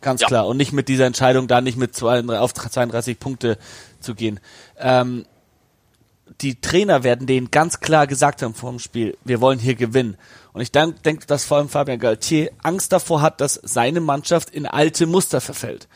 Ganz 0.02 0.22
Ja. 0.22 0.28
klar. 0.28 0.46
Und 0.46 0.58
nicht 0.58 0.72
mit 0.72 0.88
dieser 0.88 1.06
Entscheidung, 1.08 1.48
da 1.48 1.62
nicht 1.62 1.78
mit 1.80 1.96
32, 1.96 2.40
auf 2.40 2.54
32 2.54 3.20
Punkte 3.20 3.58
zu 4.00 4.14
gehen. 4.14 4.40
Ähm, 4.78 5.26
die 6.42 6.62
Trainer 6.62 7.04
werden 7.04 7.28
denen 7.28 7.52
ganz 7.52 7.80
klar 7.80 8.08
gesagt 8.08 8.42
haben 8.42 8.54
vor 8.54 8.70
dem 8.70 8.80
Spiel, 8.80 9.18
wir 9.24 9.42
wollen 9.42 9.60
hier 9.60 9.76
gewinnen. 9.76 10.18
Und 10.54 10.62
ich 10.62 10.72
denke, 10.72 11.26
dass 11.28 11.46
vor 11.46 11.58
allem 11.58 11.70
Fabien 11.70 12.00
Galtier 12.00 12.52
Angst 12.64 12.92
davor 12.92 13.22
hat, 13.22 13.42
dass 13.42 13.60
seine 13.64 14.02
Mannschaft 14.02 14.50
in 14.50 14.66
alte 14.66 15.06
Muster 15.06 15.42
verfällt. 15.42 15.88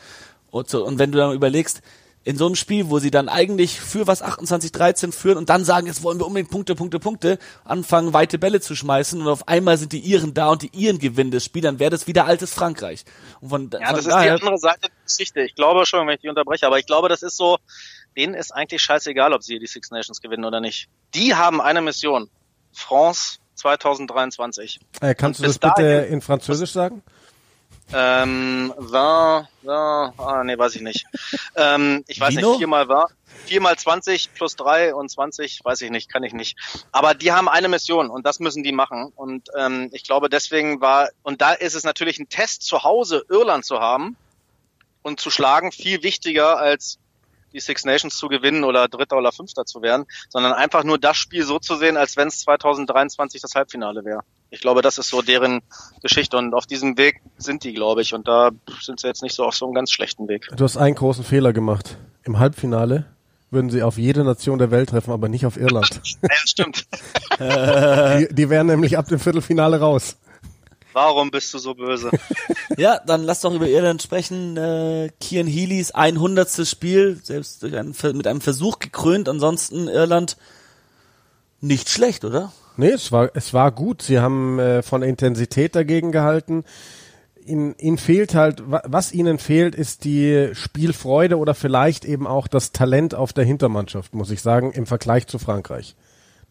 Und, 0.50 0.68
so, 0.68 0.84
und 0.84 0.98
wenn 0.98 1.12
du 1.12 1.18
dann 1.18 1.32
überlegst, 1.32 1.82
in 2.24 2.36
so 2.36 2.46
einem 2.46 2.54
Spiel, 2.54 2.88
wo 2.88 2.98
sie 2.98 3.10
dann 3.10 3.28
eigentlich 3.28 3.80
für 3.80 4.06
was 4.06 4.22
28-13 4.22 5.12
führen 5.12 5.38
und 5.38 5.48
dann 5.48 5.64
sagen, 5.64 5.86
jetzt 5.86 6.02
wollen 6.04 6.20
wir 6.20 6.26
unbedingt 6.26 6.50
Punkte, 6.50 6.74
Punkte, 6.74 7.00
Punkte, 7.00 7.38
anfangen 7.64 8.12
weite 8.12 8.38
Bälle 8.38 8.60
zu 8.60 8.76
schmeißen 8.76 9.20
und 9.20 9.26
auf 9.26 9.48
einmal 9.48 9.76
sind 9.76 9.92
die 9.92 9.98
Iren 9.98 10.32
da 10.32 10.50
und 10.50 10.62
die 10.62 10.70
Iren 10.72 10.98
gewinnen 10.98 11.32
das 11.32 11.44
Spiel, 11.44 11.62
dann 11.62 11.80
wäre 11.80 11.90
das 11.90 12.06
wieder 12.06 12.26
altes 12.26 12.54
Frankreich. 12.54 13.04
Und 13.40 13.48
von, 13.48 13.70
Ja, 13.72 13.88
von 13.88 13.96
das 13.96 14.06
ist 14.06 14.14
die 14.14 14.30
andere 14.30 14.58
Seite 14.58 14.80
der 14.82 14.90
Geschichte. 15.04 15.40
Ich 15.40 15.56
glaube 15.56 15.84
schon, 15.84 16.06
wenn 16.06 16.14
ich 16.14 16.20
die 16.20 16.28
unterbreche, 16.28 16.66
aber 16.66 16.78
ich 16.78 16.86
glaube, 16.86 17.08
das 17.08 17.22
ist 17.22 17.36
so, 17.36 17.58
denen 18.16 18.34
ist 18.34 18.52
eigentlich 18.52 18.82
scheißegal, 18.82 19.32
ob 19.32 19.42
sie 19.42 19.58
die 19.58 19.66
Six 19.66 19.90
Nations 19.90 20.20
gewinnen 20.20 20.44
oder 20.44 20.60
nicht. 20.60 20.88
Die 21.14 21.34
haben 21.34 21.60
eine 21.60 21.80
Mission. 21.80 22.28
France 22.72 23.38
2023. 23.56 24.80
Äh, 25.00 25.14
kannst 25.14 25.40
du 25.40 25.44
das 25.44 25.58
bitte 25.58 25.82
dahin- 25.82 26.12
in 26.14 26.20
Französisch 26.20 26.72
sagen? 26.72 27.02
Ähm, 27.94 28.72
war, 28.78 29.48
war, 29.62 30.14
ah, 30.16 30.42
nee, 30.44 30.56
weiß 30.56 30.76
ich 30.76 30.82
nicht. 30.82 31.04
ähm, 31.56 32.04
ich 32.06 32.18
weiß 32.20 32.36
Vino? 32.36 32.50
nicht, 32.50 32.58
viermal 32.58 32.88
war. 32.88 33.10
Viermal 33.44 33.76
20 33.76 34.32
plus 34.34 34.56
drei 34.56 34.94
und 34.94 35.10
20, 35.10 35.60
weiß 35.62 35.82
ich 35.82 35.90
nicht, 35.90 36.10
kann 36.10 36.22
ich 36.22 36.32
nicht. 36.32 36.56
Aber 36.90 37.14
die 37.14 37.32
haben 37.32 37.48
eine 37.48 37.68
Mission 37.68 38.08
und 38.08 38.24
das 38.24 38.40
müssen 38.40 38.62
die 38.62 38.72
machen. 38.72 39.12
Und 39.14 39.48
ähm, 39.58 39.90
ich 39.92 40.04
glaube, 40.04 40.30
deswegen 40.30 40.80
war, 40.80 41.10
und 41.22 41.42
da 41.42 41.52
ist 41.52 41.74
es 41.74 41.84
natürlich 41.84 42.18
ein 42.18 42.28
Test 42.28 42.62
zu 42.62 42.82
Hause, 42.82 43.24
Irland 43.28 43.64
zu 43.64 43.80
haben 43.80 44.16
und 45.02 45.20
zu 45.20 45.30
schlagen, 45.30 45.72
viel 45.72 46.02
wichtiger 46.02 46.58
als 46.58 46.98
die 47.52 47.60
Six 47.60 47.84
Nations 47.84 48.16
zu 48.16 48.28
gewinnen 48.28 48.64
oder 48.64 48.88
Dritter 48.88 49.16
oder 49.16 49.32
Fünfter 49.32 49.64
zu 49.64 49.82
werden, 49.82 50.06
sondern 50.28 50.52
einfach 50.52 50.84
nur 50.84 50.98
das 50.98 51.16
Spiel 51.16 51.44
so 51.44 51.58
zu 51.58 51.76
sehen, 51.76 51.96
als 51.96 52.16
wenn 52.16 52.28
es 52.28 52.40
2023 52.40 53.40
das 53.40 53.54
Halbfinale 53.54 54.04
wäre. 54.04 54.20
Ich 54.50 54.60
glaube, 54.60 54.82
das 54.82 54.98
ist 54.98 55.08
so 55.08 55.22
deren 55.22 55.62
Geschichte 56.02 56.36
und 56.36 56.54
auf 56.54 56.66
diesem 56.66 56.98
Weg 56.98 57.22
sind 57.38 57.64
die, 57.64 57.72
glaube 57.72 58.02
ich, 58.02 58.12
und 58.12 58.28
da 58.28 58.50
sind 58.80 59.00
sie 59.00 59.06
jetzt 59.06 59.22
nicht 59.22 59.34
so 59.34 59.44
auf 59.44 59.54
so 59.54 59.64
einem 59.64 59.74
ganz 59.74 59.90
schlechten 59.90 60.28
Weg. 60.28 60.48
Du 60.54 60.64
hast 60.64 60.76
einen 60.76 60.94
großen 60.94 61.24
Fehler 61.24 61.52
gemacht. 61.52 61.96
Im 62.24 62.38
Halbfinale 62.38 63.06
würden 63.50 63.70
sie 63.70 63.82
auf 63.82 63.98
jede 63.98 64.24
Nation 64.24 64.58
der 64.58 64.70
Welt 64.70 64.90
treffen, 64.90 65.12
aber 65.12 65.28
nicht 65.28 65.46
auf 65.46 65.56
Irland. 65.56 66.00
Ja, 66.22 66.28
stimmt. 66.34 66.86
die, 67.38 68.28
die 68.34 68.50
wären 68.50 68.66
nämlich 68.66 68.96
ab 68.96 69.08
dem 69.08 69.18
Viertelfinale 69.18 69.80
raus. 69.80 70.16
Warum 70.92 71.30
bist 71.30 71.52
du 71.54 71.58
so 71.58 71.74
böse? 71.74 72.10
ja, 72.76 73.00
dann 73.06 73.22
lass 73.24 73.40
doch 73.40 73.54
über 73.54 73.66
Irland 73.68 74.02
sprechen. 74.02 74.56
Äh, 74.56 75.10
Kian 75.20 75.46
Healys 75.46 75.90
100. 75.92 76.66
Spiel, 76.66 77.18
selbst 77.22 77.62
durch 77.62 77.76
einen, 77.76 77.94
mit 78.14 78.26
einem 78.26 78.40
Versuch 78.40 78.78
gekrönt. 78.78 79.28
Ansonsten 79.28 79.88
Irland 79.88 80.36
nicht 81.60 81.88
schlecht, 81.88 82.24
oder? 82.24 82.52
Nee, 82.76 82.90
es 82.90 83.12
war, 83.12 83.30
es 83.34 83.52
war 83.54 83.70
gut. 83.72 84.02
Sie 84.02 84.18
haben 84.18 84.58
äh, 84.58 84.82
von 84.82 85.02
Intensität 85.02 85.74
dagegen 85.76 86.12
gehalten. 86.12 86.64
Ihnen, 87.44 87.74
ihnen 87.78 87.98
fehlt 87.98 88.34
halt, 88.34 88.70
wa- 88.70 88.82
was 88.86 89.12
ihnen 89.12 89.38
fehlt, 89.38 89.74
ist 89.74 90.04
die 90.04 90.50
Spielfreude 90.52 91.38
oder 91.38 91.54
vielleicht 91.54 92.04
eben 92.04 92.26
auch 92.26 92.46
das 92.46 92.72
Talent 92.72 93.14
auf 93.14 93.32
der 93.32 93.44
Hintermannschaft, 93.44 94.14
muss 94.14 94.30
ich 94.30 94.42
sagen, 94.42 94.72
im 94.72 94.86
Vergleich 94.86 95.26
zu 95.26 95.38
Frankreich. 95.38 95.96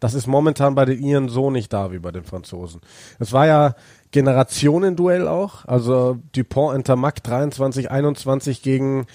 Das 0.00 0.14
ist 0.14 0.26
momentan 0.26 0.74
bei 0.74 0.84
den 0.84 1.02
Iren 1.02 1.28
so 1.28 1.50
nicht 1.50 1.72
da 1.72 1.92
wie 1.92 1.98
bei 1.98 2.10
den 2.10 2.24
Franzosen. 2.24 2.80
Es 3.18 3.32
war 3.32 3.46
ja 3.46 3.74
Generationenduell 4.12 5.26
auch, 5.26 5.64
also 5.64 6.18
Dupont 6.34 6.76
Intermac 6.76 7.22
23, 7.22 7.90
21 7.90 8.62
gegen 8.62 9.06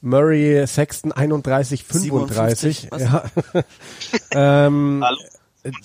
Murray 0.00 0.66
Sexton 0.66 1.12
31, 1.12 1.84
35. 1.84 2.88
57, 2.88 2.90
was? 2.90 3.02
Ja. 3.02 3.24
ähm, 4.66 5.02
Hallo? 5.04 5.18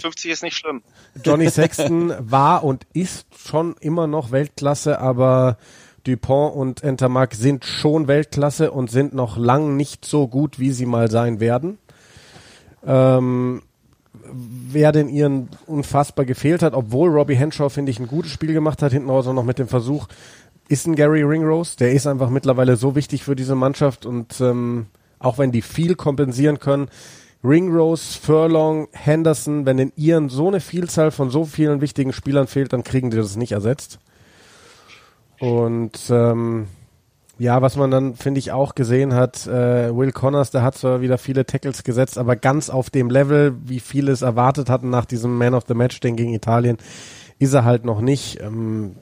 50 0.02 0.32
ist 0.32 0.44
nicht 0.44 0.58
schlimm. 0.58 0.82
Johnny 1.24 1.50
Sexton 1.50 2.14
war 2.20 2.64
und 2.64 2.86
ist 2.94 3.28
schon 3.36 3.76
immer 3.80 4.08
noch 4.08 4.32
Weltklasse, 4.32 5.00
aber 5.00 5.58
Dupont 6.04 6.56
und 6.56 6.84
Entermark 6.84 7.34
sind 7.34 7.66
schon 7.66 8.08
Weltklasse 8.08 8.72
und 8.72 8.92
sind 8.92 9.14
noch 9.14 9.38
lang 9.38 9.78
nicht 9.78 10.06
so 10.06 10.28
gut, 10.28 10.60
wie 10.60 10.72
sie 10.72 10.86
mal 10.86 11.10
sein 11.10 11.40
werden. 11.40 11.78
Ähm, 12.86 13.62
wer 14.14 14.92
denn 14.92 15.10
ihren 15.10 15.50
unfassbar 15.66 16.26
gefehlt 16.26 16.62
hat, 16.62 16.74
obwohl 16.74 17.10
Robbie 17.10 17.36
Henshaw, 17.36 17.70
finde 17.70 17.92
ich, 17.92 18.00
ein 18.00 18.08
gutes 18.08 18.32
Spiel 18.32 18.54
gemacht 18.54 18.82
hat, 18.82 18.92
hinten 18.92 19.10
raus 19.10 19.28
auch 19.28 19.34
noch 19.34 19.44
mit 19.44 19.60
dem 19.60 19.68
Versuch, 19.68 20.08
ist 20.68 20.88
ein 20.88 20.96
Gary 20.96 21.24
Ringrose. 21.24 21.78
Der 21.78 21.94
ist 21.94 22.08
einfach 22.08 22.30
mittlerweile 22.30 22.76
so 22.76 22.96
wichtig 22.96 23.24
für 23.24 23.36
diese 23.36 23.56
Mannschaft 23.56 24.06
und 24.06 24.40
ähm, 24.42 24.88
auch 25.20 25.38
wenn 25.38 25.52
die 25.52 25.62
viel 25.62 25.96
kompensieren 25.96 26.60
können, 26.60 26.90
Ringrose, 27.44 28.20
Furlong, 28.20 28.90
Henderson, 28.92 29.66
wenn 29.66 29.80
in 29.80 29.94
ihren 29.96 30.30
so 30.30 30.48
eine 30.48 30.60
Vielzahl 30.60 31.12
von 31.12 31.30
so 31.30 31.46
vielen 31.46 31.80
wichtigen 31.80 32.12
Spielern 32.12 32.48
fehlt, 32.48 32.74
dann 32.74 32.84
kriegen 32.84 33.12
die 33.12 33.18
das 33.18 33.38
nicht 33.38 33.54
ersetzt. 33.54 34.00
Und 35.40 35.98
ähm, 36.10 36.68
ja, 37.40 37.62
was 37.62 37.76
man 37.78 37.90
dann, 37.90 38.16
finde 38.16 38.40
ich, 38.40 38.52
auch 38.52 38.76
gesehen 38.76 39.14
hat, 39.16 39.48
äh, 39.48 39.96
Will 39.96 40.12
Connors, 40.12 40.52
der 40.52 40.62
hat 40.62 40.78
zwar 40.78 41.02
wieder 41.02 41.18
viele 41.18 41.46
Tackles 41.46 41.84
gesetzt, 41.84 42.18
aber 42.18 42.36
ganz 42.36 42.70
auf 42.70 42.90
dem 42.90 43.10
Level, 43.10 43.56
wie 43.64 43.80
viele 43.80 44.12
es 44.12 44.22
erwartet 44.22 44.70
hatten 44.70 44.90
nach 44.90 45.06
diesem 45.06 45.38
Man 45.38 45.54
of 45.56 45.64
the 45.68 45.74
Match 45.74 46.00
Ding 46.02 46.16
gegen 46.16 46.34
Italien, 46.34 46.78
ist 47.40 47.54
er 47.54 47.64
halt 47.64 47.86
noch 47.86 48.02
nicht. 48.02 48.40
Ähm, 48.42 48.96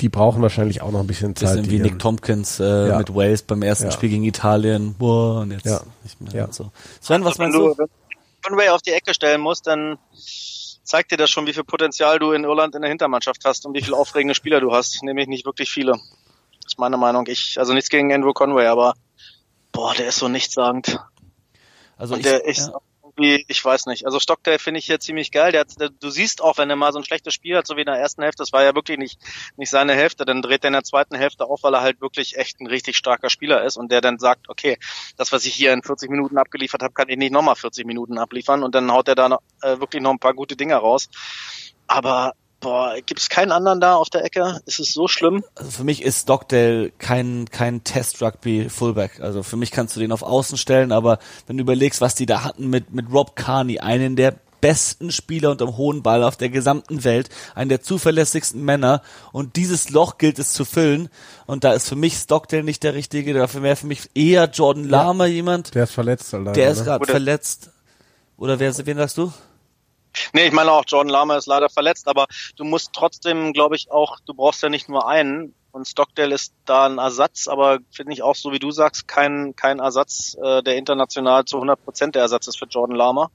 die 0.00 0.08
brauchen 0.08 0.40
wahrscheinlich 0.42 0.80
auch 0.82 0.92
noch 0.92 1.00
ein 1.00 1.06
bisschen 1.06 1.36
Zeit. 1.36 1.56
Bisschen 1.56 1.70
wie 1.70 1.78
Nick 1.78 1.98
Tompkins 1.98 2.60
äh, 2.60 2.88
Ja. 2.88 2.98
mit 2.98 3.14
Wales 3.14 3.42
beim 3.42 3.62
ersten 3.62 3.86
Ja. 3.86 3.90
Spiel 3.90 4.08
gegen 4.10 4.24
Italien. 4.24 4.94
Boah, 4.98 5.40
und 5.40 5.50
jetzt 5.50 5.66
Ja. 5.66 5.80
nicht 6.02 6.20
mehr. 6.20 6.32
Ja. 6.34 6.52
So. 6.52 6.70
Sven, 7.00 7.24
was 7.24 7.38
wenn 7.38 7.50
meinst 7.50 7.58
du 7.58 7.74
du? 7.74 7.86
Conway 8.42 8.68
auf 8.70 8.80
die 8.82 8.92
Ecke 8.92 9.12
stellen 9.12 9.40
musst, 9.40 9.66
dann 9.66 9.98
zeigt 10.84 11.12
dir 11.12 11.16
das 11.18 11.30
schon, 11.30 11.46
wie 11.46 11.52
viel 11.52 11.64
Potenzial 11.64 12.18
du 12.18 12.32
in 12.32 12.44
Irland 12.44 12.74
in 12.74 12.80
der 12.82 12.88
Hintermannschaft 12.88 13.44
hast 13.44 13.66
und 13.66 13.74
wie 13.74 13.82
viele 13.82 13.96
aufregende 13.96 14.34
Spieler 14.34 14.60
du 14.60 14.72
hast. 14.72 15.02
Nämlich 15.02 15.28
nicht 15.28 15.44
wirklich 15.44 15.70
viele. 15.70 15.94
Das 16.70 16.74
ist 16.74 16.78
meine 16.78 16.98
Meinung. 16.98 17.26
Ich, 17.26 17.58
also 17.58 17.72
nichts 17.72 17.90
gegen 17.90 18.12
Andrew 18.12 18.32
Conway, 18.32 18.66
aber 18.66 18.94
boah, 19.72 19.92
der 19.92 20.06
ist 20.06 20.18
so 20.18 20.28
nichtssagend. 20.28 21.00
Also 21.96 22.14
und 22.14 22.20
ich, 22.20 22.26
der 22.26 22.44
ist 22.44 22.68
ja. 22.68 22.80
irgendwie, 23.02 23.44
ich 23.48 23.64
weiß 23.64 23.86
nicht. 23.86 24.06
Also 24.06 24.20
Stockdale 24.20 24.60
finde 24.60 24.78
ich 24.78 24.86
hier 24.86 25.00
ziemlich 25.00 25.32
geil. 25.32 25.50
Der, 25.50 25.62
hat, 25.62 25.80
der, 25.80 25.88
du 25.88 26.10
siehst 26.10 26.40
auch, 26.42 26.58
wenn 26.58 26.70
er 26.70 26.76
mal 26.76 26.92
so 26.92 27.00
ein 27.00 27.04
schlechtes 27.04 27.34
Spiel 27.34 27.56
hat, 27.56 27.66
so 27.66 27.76
wie 27.76 27.80
in 27.80 27.86
der 27.86 27.96
ersten 27.96 28.22
Hälfte, 28.22 28.44
das 28.44 28.52
war 28.52 28.62
ja 28.62 28.72
wirklich 28.76 28.98
nicht, 28.98 29.18
nicht 29.56 29.68
seine 29.68 29.94
Hälfte, 29.94 30.24
dann 30.24 30.42
dreht 30.42 30.62
er 30.62 30.68
in 30.68 30.74
der 30.74 30.84
zweiten 30.84 31.16
Hälfte 31.16 31.44
auf, 31.44 31.64
weil 31.64 31.74
er 31.74 31.80
halt 31.80 32.00
wirklich 32.00 32.36
echt 32.36 32.60
ein 32.60 32.68
richtig 32.68 32.96
starker 32.96 33.30
Spieler 33.30 33.64
ist 33.64 33.76
und 33.76 33.90
der 33.90 34.00
dann 34.00 34.20
sagt, 34.20 34.48
okay, 34.48 34.78
das, 35.16 35.32
was 35.32 35.44
ich 35.46 35.54
hier 35.54 35.72
in 35.72 35.82
40 35.82 36.08
Minuten 36.08 36.38
abgeliefert 36.38 36.84
habe, 36.84 36.94
kann 36.94 37.08
ich 37.08 37.18
nicht 37.18 37.32
nochmal 37.32 37.56
40 37.56 37.84
Minuten 37.84 38.16
abliefern 38.16 38.62
und 38.62 38.76
dann 38.76 38.92
haut 38.92 39.08
er 39.08 39.16
da 39.16 39.28
noch, 39.28 39.42
äh, 39.62 39.80
wirklich 39.80 40.04
noch 40.04 40.12
ein 40.12 40.20
paar 40.20 40.34
gute 40.34 40.54
Dinger 40.54 40.76
raus. 40.76 41.08
Aber 41.88 42.34
boah, 42.60 42.94
gibt 43.04 43.20
es 43.20 43.28
keinen 43.28 43.52
anderen 43.52 43.80
da 43.80 43.96
auf 43.96 44.10
der 44.10 44.24
Ecke? 44.24 44.60
Ist 44.66 44.80
es 44.80 44.92
so 44.92 45.08
schlimm? 45.08 45.44
also 45.54 45.70
für 45.70 45.84
mich 45.84 46.02
ist 46.02 46.22
Stockdale 46.22 46.90
kein, 46.98 47.46
kein 47.50 47.82
Test-Rugby-Fullback. 47.84 49.20
Also 49.20 49.42
für 49.42 49.56
mich 49.56 49.70
kannst 49.70 49.96
du 49.96 50.00
den 50.00 50.12
auf 50.12 50.22
Außen 50.22 50.58
stellen, 50.58 50.92
aber 50.92 51.18
wenn 51.46 51.56
du 51.56 51.62
überlegst, 51.62 52.00
was 52.00 52.14
die 52.14 52.26
da 52.26 52.44
hatten 52.44 52.68
mit, 52.68 52.92
mit 52.92 53.12
Rob 53.12 53.36
Carney, 53.36 53.80
einen 53.80 54.16
der 54.16 54.34
besten 54.60 55.10
Spieler 55.10 55.50
unterm 55.50 55.76
hohen 55.76 56.02
Ball 56.02 56.22
auf 56.22 56.36
der 56.36 56.50
gesamten 56.50 57.02
Welt, 57.04 57.30
einen 57.54 57.70
der 57.70 57.80
zuverlässigsten 57.80 58.62
Männer 58.62 59.02
und 59.32 59.56
dieses 59.56 59.90
Loch 59.90 60.18
gilt 60.18 60.38
es 60.38 60.52
zu 60.52 60.66
füllen 60.66 61.08
und 61.46 61.64
da 61.64 61.72
ist 61.72 61.88
für 61.88 61.96
mich 61.96 62.16
Stockdale 62.16 62.62
nicht 62.62 62.82
der 62.82 62.94
richtige, 62.94 63.32
dafür 63.32 63.62
wäre 63.62 63.76
für 63.76 63.86
mich 63.86 64.10
eher 64.14 64.50
Jordan 64.50 64.84
Lama 64.84 65.26
jemand, 65.26 65.74
der 65.74 65.84
ist 65.84 65.92
verletzt, 65.92 66.34
Alter. 66.34 66.52
der 66.52 66.70
ist 66.70 66.84
gerade 66.84 67.06
verletzt. 67.06 67.70
Oder 68.36 68.58
wer, 68.58 68.74
wen 68.86 68.96
sagst 68.96 69.18
du? 69.18 69.32
Nee, 70.32 70.46
ich 70.46 70.52
meine 70.52 70.72
auch, 70.72 70.84
Jordan 70.86 71.10
Lama 71.10 71.36
ist 71.36 71.46
leider 71.46 71.68
verletzt, 71.68 72.08
aber 72.08 72.26
du 72.56 72.64
musst 72.64 72.92
trotzdem, 72.92 73.52
glaube 73.52 73.76
ich, 73.76 73.90
auch, 73.90 74.18
du 74.26 74.34
brauchst 74.34 74.62
ja 74.62 74.68
nicht 74.68 74.88
nur 74.88 75.08
einen. 75.08 75.54
Und 75.72 75.86
Stockdale 75.86 76.34
ist 76.34 76.52
da 76.64 76.86
ein 76.86 76.98
Ersatz, 76.98 77.46
aber 77.46 77.78
finde 77.92 78.12
ich 78.12 78.22
auch, 78.22 78.34
so 78.34 78.50
wie 78.50 78.58
du 78.58 78.72
sagst, 78.72 79.06
kein, 79.06 79.54
kein 79.54 79.78
Ersatz, 79.78 80.36
äh, 80.42 80.62
der 80.62 80.76
international 80.76 81.44
zu 81.44 81.56
100 81.58 81.84
Prozent 81.84 82.14
der 82.16 82.22
Ersatz 82.22 82.48
ist 82.48 82.58
für 82.58 82.66
Jordan 82.66 82.96
Lama. 82.96 83.30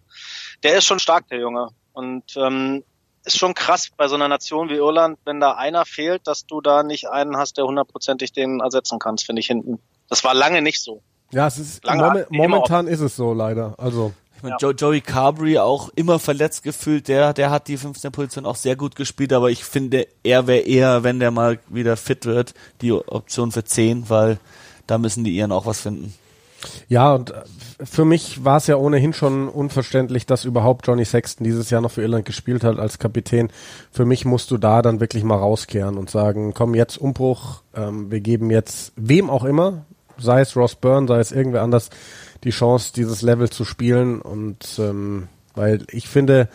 Der 0.64 0.78
ist 0.78 0.86
schon 0.86 1.00
stark, 1.00 1.30
der 1.30 1.40
Junge. 1.40 1.70
Und 1.94 2.36
ähm, 2.36 2.84
ist 3.24 3.38
schon 3.38 3.54
krass 3.54 3.90
bei 3.96 4.08
so 4.08 4.16
einer 4.16 4.28
Nation 4.28 4.70
wie 4.70 4.76
Irland, 4.76 5.18
wenn 5.26 5.40
da 5.40 5.54
einer 5.54 5.86
fehlt, 5.86 6.28
dass 6.28 6.46
du 6.46 6.62
da 6.62 6.84
nicht 6.84 7.10
einen 7.10 7.38
hast, 7.38 7.58
der 7.58 7.66
hundertprozentig 7.66 8.34
den 8.34 8.60
ersetzen 8.60 9.00
kannst, 9.00 9.26
finde 9.26 9.40
ich 9.40 9.48
hinten. 9.48 9.80
Das 10.10 10.24
war 10.24 10.34
lange 10.34 10.62
nicht 10.62 10.82
so. 10.82 11.02
Ja, 11.32 11.48
es 11.48 11.58
ist 11.58 11.84
Lange 11.84 12.28
momentan 12.30 12.88
ist 12.88 13.00
es 13.00 13.16
so 13.16 13.34
leider. 13.34 13.74
Also 13.78 14.14
meine, 14.46 14.58
jo 14.60 14.72
Joey 14.72 15.02
Carberry 15.02 15.58
auch 15.58 15.90
immer 15.96 16.20
verletzt 16.20 16.64
gefühlt, 16.64 17.08
der, 17.08 17.34
der 17.34 17.52
hat 17.52 17.68
die 17.68 17.78
15 17.78 18.12
Position 18.12 18.46
auch 18.46 18.56
sehr 18.56 18.76
gut 18.76 18.96
gespielt, 18.96 19.34
aber 19.34 19.50
ich 19.50 19.66
finde, 19.66 20.08
er 20.24 20.48
wäre 20.48 20.60
eher, 20.60 21.04
wenn 21.04 21.20
der 21.20 21.32
mal 21.32 21.60
wieder 21.68 21.98
fit 21.98 22.26
wird, 22.26 22.54
die 22.82 22.94
Option 22.94 23.52
für 23.52 23.64
10, 23.64 24.10
weil 24.10 24.40
da 24.88 24.98
müssen 24.98 25.24
die 25.24 25.36
ihren 25.36 25.52
auch 25.52 25.66
was 25.66 25.82
finden. 25.82 26.14
ja, 26.88 27.14
und 27.14 27.32
äh, 27.32 27.44
für 27.84 28.06
mich 28.06 28.46
war 28.46 28.58
es 28.58 28.68
ja 28.68 28.78
ohnehin 28.78 29.14
schon 29.14 29.50
unverständlich, 29.50 30.26
dass 30.26 30.46
überhaupt 30.46 30.88
Johnny 30.88 31.06
Sexton 31.06 31.44
dieses 31.44 31.70
Jahr 31.70 31.82
noch 31.82 31.92
für 31.92 32.02
Irland 32.02 32.26
gespielt 32.26 32.64
hat 32.64 32.80
als 32.80 33.00
Kapitän. 33.00 33.52
Für 33.92 34.06
mich 34.06 34.24
musst 34.24 34.52
du 34.52 34.58
da 34.58 34.82
dann 34.82 35.00
wirklich 35.00 35.24
mal 35.24 35.38
rauskehren 35.38 35.98
und 35.98 36.10
sagen, 36.10 36.54
komm 36.54 36.76
jetzt 36.76 36.98
Umbruch, 36.98 37.62
ähm, 37.76 38.12
wir 38.12 38.22
geben 38.22 38.50
jetzt 38.52 38.94
wem 38.96 39.30
auch 39.30 39.44
immer, 39.44 39.86
sei 40.18 40.42
es 40.42 40.56
Ross 40.56 40.76
Byrne, 40.76 41.08
sei 41.08 41.20
es 41.20 41.32
irgendwer 41.32 41.64
anders, 41.64 41.90
die 42.46 42.52
Chance, 42.52 42.94
dieses 42.96 43.22
Level 43.22 43.50
zu 43.50 43.66
spielen 43.66 44.22
und 44.22 44.80
ähm, 44.80 45.28
weil 45.56 45.86
ich 45.90 46.08
finde, 46.08 46.48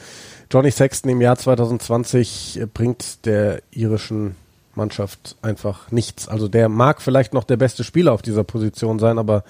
Johnny 0.51 0.71
Sexton 0.71 1.11
im 1.11 1.21
Jahr 1.21 1.37
2020 1.37 2.61
bringt 2.73 3.25
der 3.27 3.63
irischen 3.71 4.37
Mannschaft 4.75 5.37
einfach 5.43 5.91
nichts. 5.91 6.29
Also 6.29 6.49
der 6.49 6.69
mag 6.69 7.03
vielleicht 7.03 7.35
noch 7.35 7.45
der 7.45 7.57
beste 7.57 7.85
Spieler 7.85 8.13
auf 8.13 8.23
dieser 8.23 8.45
Position 8.45 8.99
sein, 8.99 9.19
aber 9.19 9.45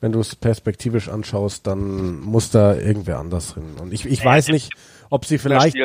wenn 0.00 0.12
du 0.12 0.20
es 0.20 0.34
perspektivisch 0.34 1.08
anschaust, 1.08 1.66
dann 1.66 2.20
muss 2.20 2.50
da 2.50 2.74
irgendwer 2.74 3.18
anders 3.18 3.54
hin. 3.54 3.74
Und 3.80 3.92
ich, 3.92 4.06
ich 4.06 4.24
weiß 4.24 4.48
nicht, 4.48 4.70
ob 5.10 5.26
sie 5.26 5.38
vielleicht 5.38 5.76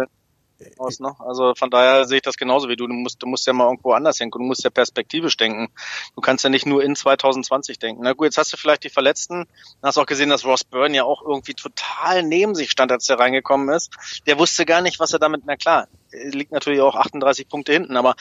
aus, 0.77 0.99
ne? 0.99 1.15
Also 1.19 1.53
von 1.55 1.69
daher 1.69 2.05
sehe 2.05 2.17
ich 2.17 2.21
das 2.23 2.37
genauso 2.37 2.69
wie 2.69 2.75
du. 2.75 2.87
Du 2.87 2.93
musst, 2.93 3.21
du 3.21 3.27
musst 3.27 3.47
ja 3.47 3.53
mal 3.53 3.65
irgendwo 3.65 3.93
anders 3.93 4.17
denken. 4.17 4.39
Du 4.39 4.45
musst 4.45 4.63
ja 4.63 4.69
perspektivisch 4.69 5.37
denken. 5.37 5.69
Du 6.15 6.21
kannst 6.21 6.43
ja 6.43 6.49
nicht 6.49 6.65
nur 6.65 6.83
in 6.83 6.95
2020 6.95 7.79
denken. 7.79 8.01
Na 8.03 8.13
gut, 8.13 8.25
jetzt 8.25 8.37
hast 8.37 8.53
du 8.53 8.57
vielleicht 8.57 8.83
die 8.83 8.89
Verletzten. 8.89 9.45
Dann 9.81 9.87
hast 9.87 9.97
du 9.97 10.01
auch 10.01 10.05
gesehen, 10.05 10.29
dass 10.29 10.45
Ross 10.45 10.63
Byrne 10.63 10.95
ja 10.95 11.03
auch 11.03 11.21
irgendwie 11.21 11.53
total 11.53 12.23
neben 12.23 12.55
sich 12.55 12.71
stand, 12.71 12.91
als 12.91 13.05
der 13.05 13.19
reingekommen 13.19 13.69
ist. 13.69 13.91
Der 14.25 14.37
wusste 14.39 14.65
gar 14.65 14.81
nicht, 14.81 14.99
was 14.99 15.13
er 15.13 15.19
damit, 15.19 15.43
na 15.45 15.55
klar, 15.55 15.87
liegt 16.11 16.51
natürlich 16.51 16.81
auch 16.81 16.95
38 16.95 17.47
Punkte 17.47 17.73
hinten, 17.73 17.97
aber 17.97 18.15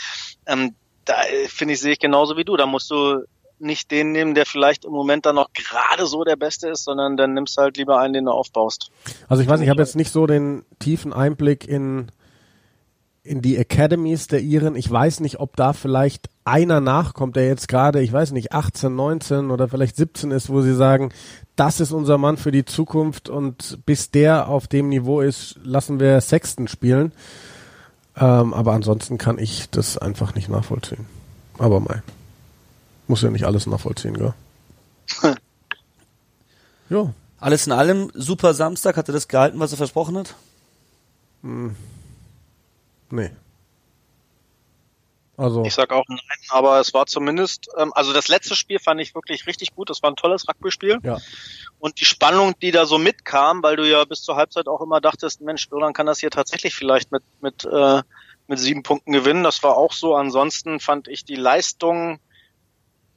ähm, 0.47 0.75
da 1.05 1.23
äh, 1.25 1.49
finde 1.49 1.75
ich, 1.75 1.81
sehe 1.81 1.93
ich 1.93 1.99
genauso 1.99 2.37
wie 2.37 2.45
du. 2.45 2.57
Da 2.57 2.67
musst 2.67 2.91
du 2.91 3.25
nicht 3.59 3.91
den 3.91 4.13
nehmen, 4.13 4.35
der 4.35 4.47
vielleicht 4.47 4.85
im 4.85 4.93
Moment 4.93 5.27
dann 5.27 5.37
noch 5.37 5.53
gerade 5.53 6.07
so 6.07 6.25
der 6.25 6.37
Beste 6.37 6.69
ist, 6.69 6.85
sondern 6.85 7.17
dann 7.17 7.35
nimmst 7.35 7.57
du 7.57 7.63
halt 7.63 7.77
lieber 7.77 7.99
einen, 7.99 8.15
den 8.15 8.25
du 8.25 8.33
aufbaust. 8.33 8.91
Also 9.29 9.43
ich 9.43 9.49
weiß, 9.49 9.61
ich 9.61 9.69
habe 9.69 9.81
jetzt 9.81 9.97
nicht 9.97 10.13
so 10.13 10.27
den 10.27 10.65
tiefen 10.79 11.13
Einblick 11.13 11.67
in 11.67 12.11
in 13.25 13.41
die 13.41 13.59
Academies 13.59 14.27
der 14.27 14.41
Iren. 14.41 14.77
Ich 14.77 14.91
weiß 14.91 15.21
nicht, 15.21 15.41
ob 15.41 15.57
da 15.57 15.73
vielleicht 15.73 16.29
einer 16.45 16.81
nachkommt, 16.81 17.37
der 17.37 17.49
jetzt 17.49 17.69
gerade, 17.69 18.03
ich 18.03 18.13
weiß 18.13 18.33
nicht, 18.33 18.53
18, 18.53 18.95
19 18.95 19.51
oder 19.51 19.67
vielleicht 19.67 19.97
17 19.97 20.31
ist, 20.31 20.51
wo 20.51 20.61
sie 20.61 20.75
sagen, 20.75 21.11
das 21.57 21.81
ist 21.81 21.93
unser 21.93 22.19
Mann 22.19 22.37
für 22.37 22.53
die 22.53 22.67
Zukunft 22.67 23.31
und 23.31 23.79
bis 23.87 24.11
der 24.11 24.49
auf 24.49 24.69
dem 24.69 24.91
Niveau 24.91 25.23
ist, 25.23 25.59
lassen 25.65 25.99
wir 25.99 26.21
Sexton 26.21 26.69
spielen. 26.69 27.13
Ähm, 28.17 28.53
aber 28.53 28.75
ansonsten 28.75 29.17
kann 29.17 29.39
ich 29.39 29.71
das 29.71 29.97
einfach 29.97 30.35
nicht 30.35 30.51
nachvollziehen. 30.51 31.07
Aber 31.59 31.81
mei. 31.81 32.03
Muss 33.09 33.23
ja 33.23 33.31
nicht 33.31 33.45
alles 33.45 33.67
nachvollziehen, 33.67 34.15
gell? 34.15 34.35
jo. 36.91 37.13
Alles 37.41 37.67
in 37.67 37.73
allem, 37.73 38.11
super 38.15 38.55
Samstag, 38.55 38.97
hat 38.97 39.09
er 39.09 39.15
das 39.15 39.29
gehalten, 39.29 39.59
was 39.61 39.73
er 39.73 39.79
versprochen 39.79 40.17
hat? 40.19 40.35
Nee. 43.15 43.31
Also, 45.37 45.65
Ich 45.65 45.75
sag 45.75 45.93
auch 45.93 46.05
nein, 46.09 46.19
aber 46.49 46.79
es 46.81 46.95
war 46.95 47.07
zumindest, 47.07 47.69
ähm, 47.77 47.93
also 47.95 48.13
das 48.13 48.29
letzte 48.29 48.55
Spiel 48.55 48.79
fand 48.79 49.01
ich 49.01 49.15
wirklich 49.15 49.47
richtig 49.47 49.75
gut. 49.75 49.91
Das 49.91 50.03
war 50.03 50.11
ein 50.11 50.17
tolles 50.17 50.49
Rugby-Spiel. 50.49 50.99
ja. 51.03 51.19
Und 51.79 52.01
die 52.01 52.05
Spannung, 52.05 52.55
die 52.61 52.71
da 52.71 52.87
so 52.87 52.99
mitkam, 52.99 53.63
weil 53.63 53.77
du 53.77 53.89
ja 53.89 54.05
bis 54.05 54.23
zur 54.23 54.37
Halbzeit 54.37 54.69
auch 54.69 54.81
immer 54.81 55.01
dachtest, 55.01 55.41
Mensch, 55.41 55.69
Irland 55.71 55.97
kann 55.97 56.07
das 56.07 56.21
hier 56.21 56.31
tatsächlich 56.31 56.75
vielleicht 56.75 57.13
mit, 57.13 57.23
mit, 57.41 57.65
äh, 57.65 58.03
mit 58.47 58.59
sieben 58.59 58.83
Punkten 58.83 59.13
gewinnen. 59.13 59.45
Das 59.45 59.63
war 59.63 59.77
auch 59.77 59.93
so. 59.93 60.15
Ansonsten 60.15 60.81
fand 60.81 61.09
ich 61.09 61.25
die 61.25 61.37
Leistung 61.37 62.21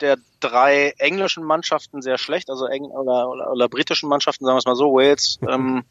der 0.01 0.17
drei 0.39 0.93
englischen 0.97 1.43
Mannschaften 1.43 2.01
sehr 2.01 2.17
schlecht, 2.17 2.49
also 2.49 2.65
Eng 2.65 2.85
oder, 2.85 3.29
oder, 3.29 3.51
oder 3.51 3.69
britischen 3.69 4.09
Mannschaften, 4.09 4.45
sagen 4.45 4.55
wir 4.55 4.59
es 4.59 4.65
mal 4.65 4.75
so, 4.75 4.93
Wales, 4.93 5.39
ähm, 5.47 5.83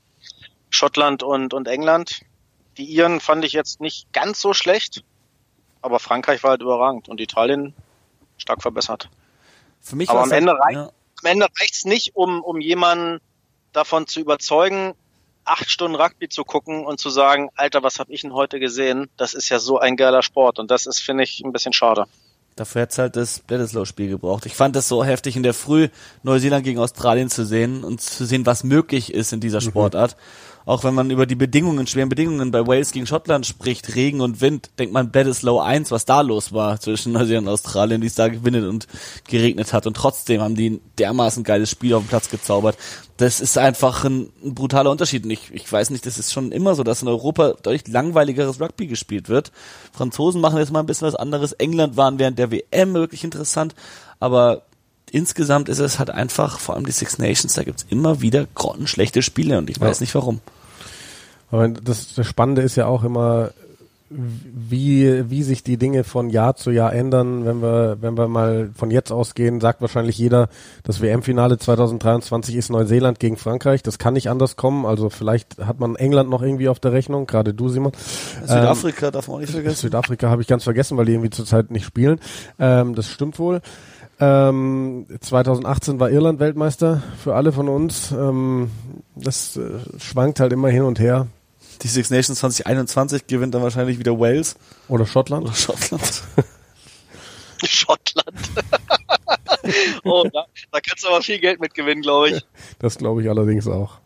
Schottland 0.70 1.22
und, 1.22 1.54
und 1.54 1.66
England. 1.66 2.20
Die 2.78 2.84
Iren 2.84 3.20
fand 3.20 3.44
ich 3.44 3.52
jetzt 3.52 3.80
nicht 3.80 4.12
ganz 4.12 4.40
so 4.40 4.52
schlecht, 4.52 5.02
aber 5.82 5.98
Frankreich 5.98 6.42
war 6.42 6.50
halt 6.50 6.62
überragend 6.62 7.08
und 7.08 7.20
Italien 7.20 7.74
stark 8.38 8.62
verbessert. 8.62 9.08
Für 9.80 9.96
mich 9.96 10.10
Aber 10.10 10.22
am 10.22 10.32
Ende 10.32 10.52
halt- 10.52 10.60
reicht- 10.62 10.76
ja. 10.76 10.90
Am 11.22 11.30
Ende 11.30 11.46
reicht's 11.58 11.84
nicht, 11.86 12.14
um, 12.14 12.42
um 12.42 12.60
jemanden 12.60 13.20
davon 13.72 14.06
zu 14.06 14.20
überzeugen, 14.20 14.94
acht 15.44 15.70
Stunden 15.70 15.94
Rugby 15.96 16.28
zu 16.28 16.44
gucken 16.44 16.84
und 16.84 17.00
zu 17.00 17.08
sagen, 17.08 17.48
Alter, 17.54 17.82
was 17.82 17.98
habe 17.98 18.12
ich 18.12 18.20
denn 18.22 18.34
heute 18.34 18.60
gesehen? 18.60 19.08
Das 19.16 19.32
ist 19.32 19.48
ja 19.48 19.58
so 19.58 19.78
ein 19.78 19.96
geiler 19.96 20.22
Sport 20.22 20.58
und 20.58 20.70
das 20.70 20.84
ist, 20.86 21.00
finde 21.00 21.24
ich, 21.24 21.40
ein 21.42 21.52
bisschen 21.52 21.72
schade. 21.72 22.04
Dafür 22.56 22.82
hat's 22.82 22.98
halt 22.98 23.16
das 23.16 23.38
Bledisloe-Spiel 23.40 24.08
gebraucht. 24.08 24.44
Ich 24.46 24.54
fand 24.54 24.76
das 24.76 24.88
so 24.88 25.04
heftig 25.04 25.36
in 25.36 25.42
der 25.42 25.54
Früh, 25.54 25.88
Neuseeland 26.22 26.64
gegen 26.64 26.78
Australien 26.80 27.30
zu 27.30 27.44
sehen 27.46 27.84
und 27.84 28.00
zu 28.00 28.24
sehen, 28.26 28.44
was 28.44 28.64
möglich 28.64 29.12
ist 29.12 29.32
in 29.32 29.40
dieser 29.40 29.60
Sportart. 29.60 30.16
Auch 30.66 30.82
wenn 30.82 30.94
man 30.94 31.10
über 31.12 31.26
die 31.26 31.36
Bedingungen, 31.36 31.86
schweren 31.86 32.08
Bedingungen 32.08 32.50
bei 32.50 32.66
Wales 32.66 32.90
gegen 32.90 33.06
Schottland 33.06 33.46
spricht, 33.46 33.94
Regen 33.94 34.20
und 34.20 34.40
Wind, 34.40 34.70
denkt 34.80 34.92
man 34.92 35.12
Bledisloe 35.12 35.62
1, 35.62 35.92
was 35.92 36.06
da 36.06 36.22
los 36.22 36.52
war 36.52 36.80
zwischen 36.80 37.12
Neuseeland 37.12 37.46
und 37.46 37.52
Australien, 37.52 38.00
die 38.00 38.08
es 38.08 38.16
da 38.16 38.26
gewinnet 38.26 38.64
und 38.64 38.88
geregnet 39.28 39.72
hat. 39.72 39.86
Und 39.86 39.96
trotzdem 39.96 40.40
haben 40.40 40.56
die 40.56 40.70
ein 40.70 40.80
dermaßen 40.98 41.44
geiles 41.44 41.70
Spiel 41.70 41.94
auf 41.94 42.02
den 42.02 42.08
Platz 42.08 42.30
gezaubert. 42.30 42.76
Das 43.16 43.40
ist 43.40 43.56
einfach 43.56 44.02
ein, 44.04 44.30
ein 44.44 44.56
brutaler 44.56 44.90
Unterschied. 44.90 45.22
Und 45.22 45.30
ich, 45.30 45.54
ich 45.54 45.70
weiß 45.72 45.90
nicht, 45.90 46.04
das 46.04 46.18
ist 46.18 46.32
schon 46.32 46.50
immer 46.50 46.74
so, 46.74 46.82
dass 46.82 47.00
in 47.00 47.06
Europa 47.06 47.54
deutlich 47.62 47.86
langweiligeres 47.86 48.60
Rugby 48.60 48.88
gespielt 48.88 49.28
wird. 49.28 49.52
Franzosen 49.92 50.40
machen 50.40 50.58
jetzt 50.58 50.72
mal 50.72 50.80
ein 50.80 50.86
bisschen 50.86 51.06
was 51.06 51.14
anderes. 51.14 51.52
England 51.52 51.96
waren 51.96 52.18
während 52.18 52.40
der 52.40 52.50
WM 52.50 52.92
wirklich 52.92 53.22
interessant. 53.22 53.76
Aber 54.18 54.62
insgesamt 55.12 55.68
ist 55.68 55.78
es 55.78 56.00
halt 56.00 56.10
einfach, 56.10 56.58
vor 56.58 56.74
allem 56.74 56.86
die 56.86 56.92
Six 56.92 57.18
Nations, 57.18 57.54
da 57.54 57.62
gibt's 57.62 57.86
immer 57.88 58.20
wieder 58.20 58.48
grottenschlechte 58.56 59.22
Spiele 59.22 59.58
und 59.58 59.70
ich 59.70 59.80
weiß 59.80 60.00
Ja. 60.00 60.02
nicht 60.02 60.14
warum. 60.16 60.40
Aber 61.50 61.68
das, 61.68 62.14
das 62.14 62.26
Spannende 62.26 62.62
ist 62.62 62.76
ja 62.76 62.86
auch 62.86 63.04
immer, 63.04 63.50
wie, 64.08 65.28
wie 65.30 65.42
sich 65.42 65.64
die 65.64 65.78
Dinge 65.78 66.04
von 66.04 66.30
Jahr 66.30 66.54
zu 66.54 66.70
Jahr 66.70 66.92
ändern. 66.92 67.44
Wenn 67.44 67.60
wir, 67.60 67.98
wenn 68.00 68.16
wir 68.16 68.28
mal 68.28 68.70
von 68.74 68.90
jetzt 68.90 69.10
ausgehen, 69.10 69.60
sagt 69.60 69.80
wahrscheinlich 69.80 70.16
jeder, 70.16 70.48
das 70.84 71.00
WM-Finale 71.00 71.58
2023 71.58 72.54
ist 72.54 72.70
Neuseeland 72.70 73.18
gegen 73.18 73.36
Frankreich. 73.36 73.82
Das 73.82 73.98
kann 73.98 74.14
nicht 74.14 74.30
anders 74.30 74.54
kommen. 74.54 74.86
Also 74.86 75.10
vielleicht 75.10 75.58
hat 75.58 75.80
man 75.80 75.96
England 75.96 76.30
noch 76.30 76.42
irgendwie 76.42 76.68
auf 76.68 76.78
der 76.78 76.92
Rechnung, 76.92 77.26
gerade 77.26 77.52
du, 77.52 77.68
Simon. 77.68 77.92
Südafrika 78.42 79.10
darf 79.10 79.26
man 79.26 79.38
auch 79.38 79.40
nicht 79.40 79.52
vergessen. 79.52 79.76
Südafrika 79.76 80.30
habe 80.30 80.42
ich 80.42 80.48
ganz 80.48 80.62
vergessen, 80.62 80.96
weil 80.96 81.06
die 81.06 81.12
irgendwie 81.12 81.30
zurzeit 81.30 81.72
nicht 81.72 81.84
spielen. 81.84 82.20
Ähm, 82.60 82.94
das 82.94 83.08
stimmt 83.08 83.40
wohl. 83.40 83.60
Ähm, 84.18 85.06
2018 85.20 86.00
war 86.00 86.10
Irland 86.10 86.38
Weltmeister 86.38 87.02
für 87.22 87.34
alle 87.34 87.52
von 87.52 87.68
uns. 87.68 88.12
Ähm, 88.12 88.70
das 89.16 89.56
äh, 89.56 89.62
schwankt 89.98 90.38
halt 90.38 90.52
immer 90.52 90.68
hin 90.68 90.82
und 90.82 91.00
her. 91.00 91.26
Die 91.82 91.88
Six 91.88 92.10
Nations 92.10 92.38
2021 92.40 93.26
gewinnt 93.26 93.54
dann 93.54 93.62
wahrscheinlich 93.62 93.98
wieder 93.98 94.18
Wales 94.18 94.56
Oder 94.88 95.06
Schottland. 95.06 95.44
oder 95.44 95.54
Schottland. 95.54 96.22
Schottland. 97.64 98.36
oh, 100.04 100.24
da, 100.32 100.46
da 100.72 100.80
kannst 100.80 101.04
du 101.04 101.08
aber 101.08 101.22
viel 101.22 101.38
Geld 101.38 101.60
mit 101.60 101.74
gewinnen, 101.74 102.02
glaube 102.02 102.30
ich. 102.30 102.42
Das 102.78 102.98
glaube 102.98 103.22
ich 103.22 103.28
allerdings 103.28 103.66
auch. 103.66 103.98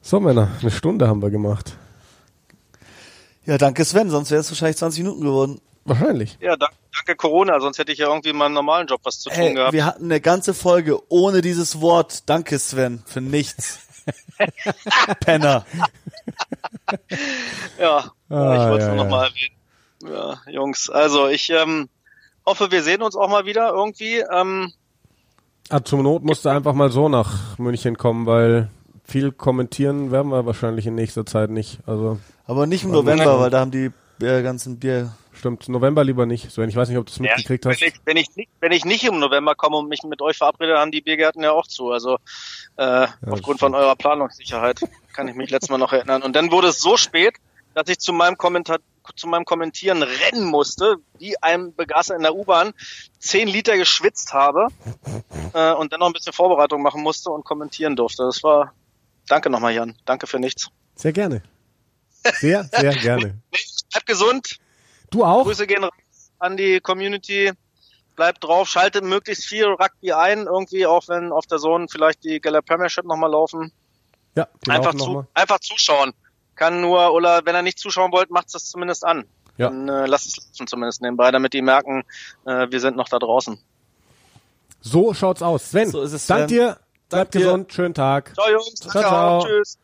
So, 0.00 0.20
Männer, 0.20 0.48
eine 0.60 0.70
Stunde 0.70 1.08
haben 1.08 1.22
wir 1.22 1.30
gemacht. 1.30 1.76
Ja, 3.44 3.58
danke 3.58 3.84
Sven, 3.84 4.10
sonst 4.10 4.30
wäre 4.30 4.40
es 4.40 4.50
wahrscheinlich 4.50 4.76
20 4.76 5.02
Minuten 5.02 5.22
geworden. 5.22 5.60
Wahrscheinlich. 5.84 6.38
Ja, 6.40 6.56
danke, 6.56 6.76
danke 6.94 7.16
Corona, 7.16 7.58
sonst 7.60 7.78
hätte 7.78 7.90
ich 7.90 7.98
ja 7.98 8.06
irgendwie 8.06 8.32
mal 8.32 8.46
einen 8.46 8.54
normalen 8.54 8.86
Job 8.86 9.00
was 9.02 9.18
zu 9.18 9.30
tun 9.30 9.38
Ey, 9.40 9.54
gehabt. 9.54 9.72
wir 9.72 9.84
hatten 9.84 10.04
eine 10.04 10.20
ganze 10.20 10.54
Folge 10.54 11.00
ohne 11.10 11.40
dieses 11.40 11.80
Wort. 11.80 12.28
Danke 12.28 12.58
Sven, 12.60 13.02
für 13.06 13.20
nichts. 13.20 13.80
Penner. 15.20 15.64
Ja, 17.78 18.12
Ah, 18.28 18.54
ich 18.54 18.70
wollte 18.70 18.78
es 18.78 18.84
ja, 18.84 18.94
nur 18.94 18.96
ja. 18.96 19.04
nochmal 19.04 19.28
erwähnen. 19.28 19.54
Ja, 20.46 20.50
Jungs, 20.50 20.88
also 20.90 21.28
ich 21.28 21.50
ähm, 21.50 21.88
hoffe, 22.46 22.70
wir 22.70 22.82
sehen 22.82 23.02
uns 23.02 23.14
auch 23.14 23.28
mal 23.28 23.44
wieder 23.46 23.70
irgendwie. 23.70 24.18
Ähm, 24.18 24.72
Ah, 25.68 25.82
zum 25.84 26.02
Not 26.02 26.24
musste 26.24 26.50
einfach 26.50 26.74
mal 26.74 26.90
so 26.90 27.08
nach 27.08 27.58
München 27.58 27.96
kommen, 27.96 28.26
weil 28.26 28.68
viel 29.04 29.32
kommentieren 29.32 30.10
werden 30.10 30.30
wir 30.30 30.44
wahrscheinlich 30.44 30.86
in 30.86 30.94
nächster 30.94 31.24
Zeit 31.24 31.50
nicht. 31.50 31.78
Also 31.86 32.18
Aber 32.46 32.66
nicht 32.66 32.84
im 32.84 32.90
November, 32.90 33.38
weil 33.40 33.50
da 33.50 33.60
haben 33.60 33.70
die 33.70 33.90
äh, 34.20 34.42
ganzen 34.42 34.78
Bier. 34.78 35.12
Stimmt, 35.42 35.68
November 35.68 36.04
lieber 36.04 36.24
nicht. 36.24 36.52
Sven, 36.52 36.68
ich 36.68 36.76
weiß 36.76 36.88
nicht, 36.88 36.98
ob 36.98 37.06
du 37.06 37.10
es 37.10 37.18
ja, 37.18 37.22
mitgekriegt 37.22 37.64
wenn, 37.64 37.72
hast. 37.72 37.82
ich, 37.82 37.94
wenn, 38.04 38.16
ich 38.16 38.36
nicht, 38.36 38.48
wenn 38.60 38.70
ich 38.70 38.84
nicht 38.84 39.02
im 39.04 39.18
November 39.18 39.56
komme 39.56 39.76
und 39.76 39.88
mich 39.88 40.04
mit 40.04 40.22
euch 40.22 40.36
verabrede, 40.36 40.78
haben 40.78 40.92
die 40.92 41.00
Biergärten 41.00 41.42
ja 41.42 41.50
auch 41.50 41.66
zu. 41.66 41.90
Also 41.90 42.18
äh, 42.76 43.08
aufgrund 43.26 43.58
von 43.58 43.74
eurer 43.74 43.96
Planungssicherheit 43.96 44.80
kann 45.12 45.26
ich 45.26 45.34
mich 45.34 45.50
letztes 45.50 45.68
Mal 45.68 45.78
noch 45.78 45.92
erinnern. 45.92 46.22
Und 46.22 46.36
dann 46.36 46.52
wurde 46.52 46.68
es 46.68 46.80
so 46.80 46.96
spät, 46.96 47.34
dass 47.74 47.88
ich 47.88 47.98
zu 47.98 48.12
meinem 48.12 48.36
Kommentar 48.36 48.78
zu 49.16 49.26
meinem 49.26 49.44
Kommentieren 49.44 50.04
rennen 50.04 50.44
musste, 50.44 50.94
wie 51.18 51.36
ein 51.42 51.74
Begaser 51.74 52.14
in 52.14 52.22
der 52.22 52.36
U-Bahn, 52.36 52.72
zehn 53.18 53.48
Liter 53.48 53.76
geschwitzt 53.76 54.32
habe 54.32 54.68
äh, 55.54 55.72
und 55.72 55.92
dann 55.92 55.98
noch 55.98 56.06
ein 56.06 56.12
bisschen 56.12 56.32
Vorbereitung 56.32 56.82
machen 56.82 57.02
musste 57.02 57.30
und 57.30 57.44
kommentieren 57.44 57.96
durfte. 57.96 58.22
Das 58.22 58.44
war, 58.44 58.72
danke 59.26 59.50
nochmal 59.50 59.74
Jan, 59.74 59.96
danke 60.04 60.28
für 60.28 60.38
nichts. 60.38 60.68
Sehr 60.94 61.12
gerne. 61.12 61.42
Sehr, 62.38 62.62
sehr 62.62 62.94
gerne. 63.02 63.42
Bleib 63.90 64.06
gesund, 64.06 64.60
Du 65.12 65.24
auch? 65.24 65.44
Grüße 65.44 65.66
gehen 65.68 65.86
an 66.40 66.56
die 66.56 66.80
Community. 66.80 67.52
Bleibt 68.16 68.44
drauf, 68.44 68.68
schaltet 68.68 69.04
möglichst 69.04 69.46
viel 69.46 69.64
Rugby 69.66 70.12
ein, 70.12 70.46
irgendwie, 70.46 70.84
auch 70.86 71.06
wenn 71.08 71.32
auf 71.32 71.46
der 71.46 71.58
Zone 71.58 71.86
vielleicht 71.90 72.24
die 72.24 72.40
Gala 72.40 72.60
Premiership 72.60 73.04
nochmal 73.06 73.30
laufen. 73.30 73.72
Ja, 74.34 74.48
die 74.66 74.70
Einfach, 74.70 74.86
laufen 74.92 74.98
noch 74.98 75.04
zu, 75.06 75.12
mal. 75.12 75.26
einfach 75.34 75.60
zuschauen. 75.60 76.12
Kann 76.54 76.80
nur, 76.82 77.12
oder 77.14 77.40
wenn 77.46 77.54
ihr 77.56 77.62
nicht 77.62 77.78
zuschauen 77.78 78.12
wollt, 78.12 78.30
macht 78.30 78.54
das 78.54 78.66
zumindest 78.68 79.04
an. 79.04 79.24
Ja. 79.56 79.68
Dann 79.68 79.88
äh, 79.88 80.06
lasst 80.06 80.26
es 80.26 80.36
laufen 80.36 80.66
zumindest 80.66 81.00
nebenbei, 81.00 81.30
damit 81.30 81.52
die 81.54 81.62
merken, 81.62 82.02
äh, 82.44 82.66
wir 82.70 82.80
sind 82.80 82.96
noch 82.96 83.08
da 83.08 83.18
draußen. 83.18 83.58
So 84.80 85.14
schaut's 85.14 85.42
aus. 85.42 85.70
Sven, 85.70 85.90
So 85.90 86.02
ist 86.02 86.12
es, 86.12 86.26
dank 86.26 86.40
Sven. 86.40 86.48
dir. 86.48 86.76
Bleib 87.08 87.30
Dank 87.30 87.30
dir. 87.32 87.38
gesund. 87.40 87.72
Schönen 87.72 87.94
Tag. 87.94 88.32
Ciao 88.34 88.50
Jungs, 88.50 88.74
Ciao, 88.74 89.02
ciao. 89.02 89.38
auch, 89.38 89.46
tschüss. 89.46 89.78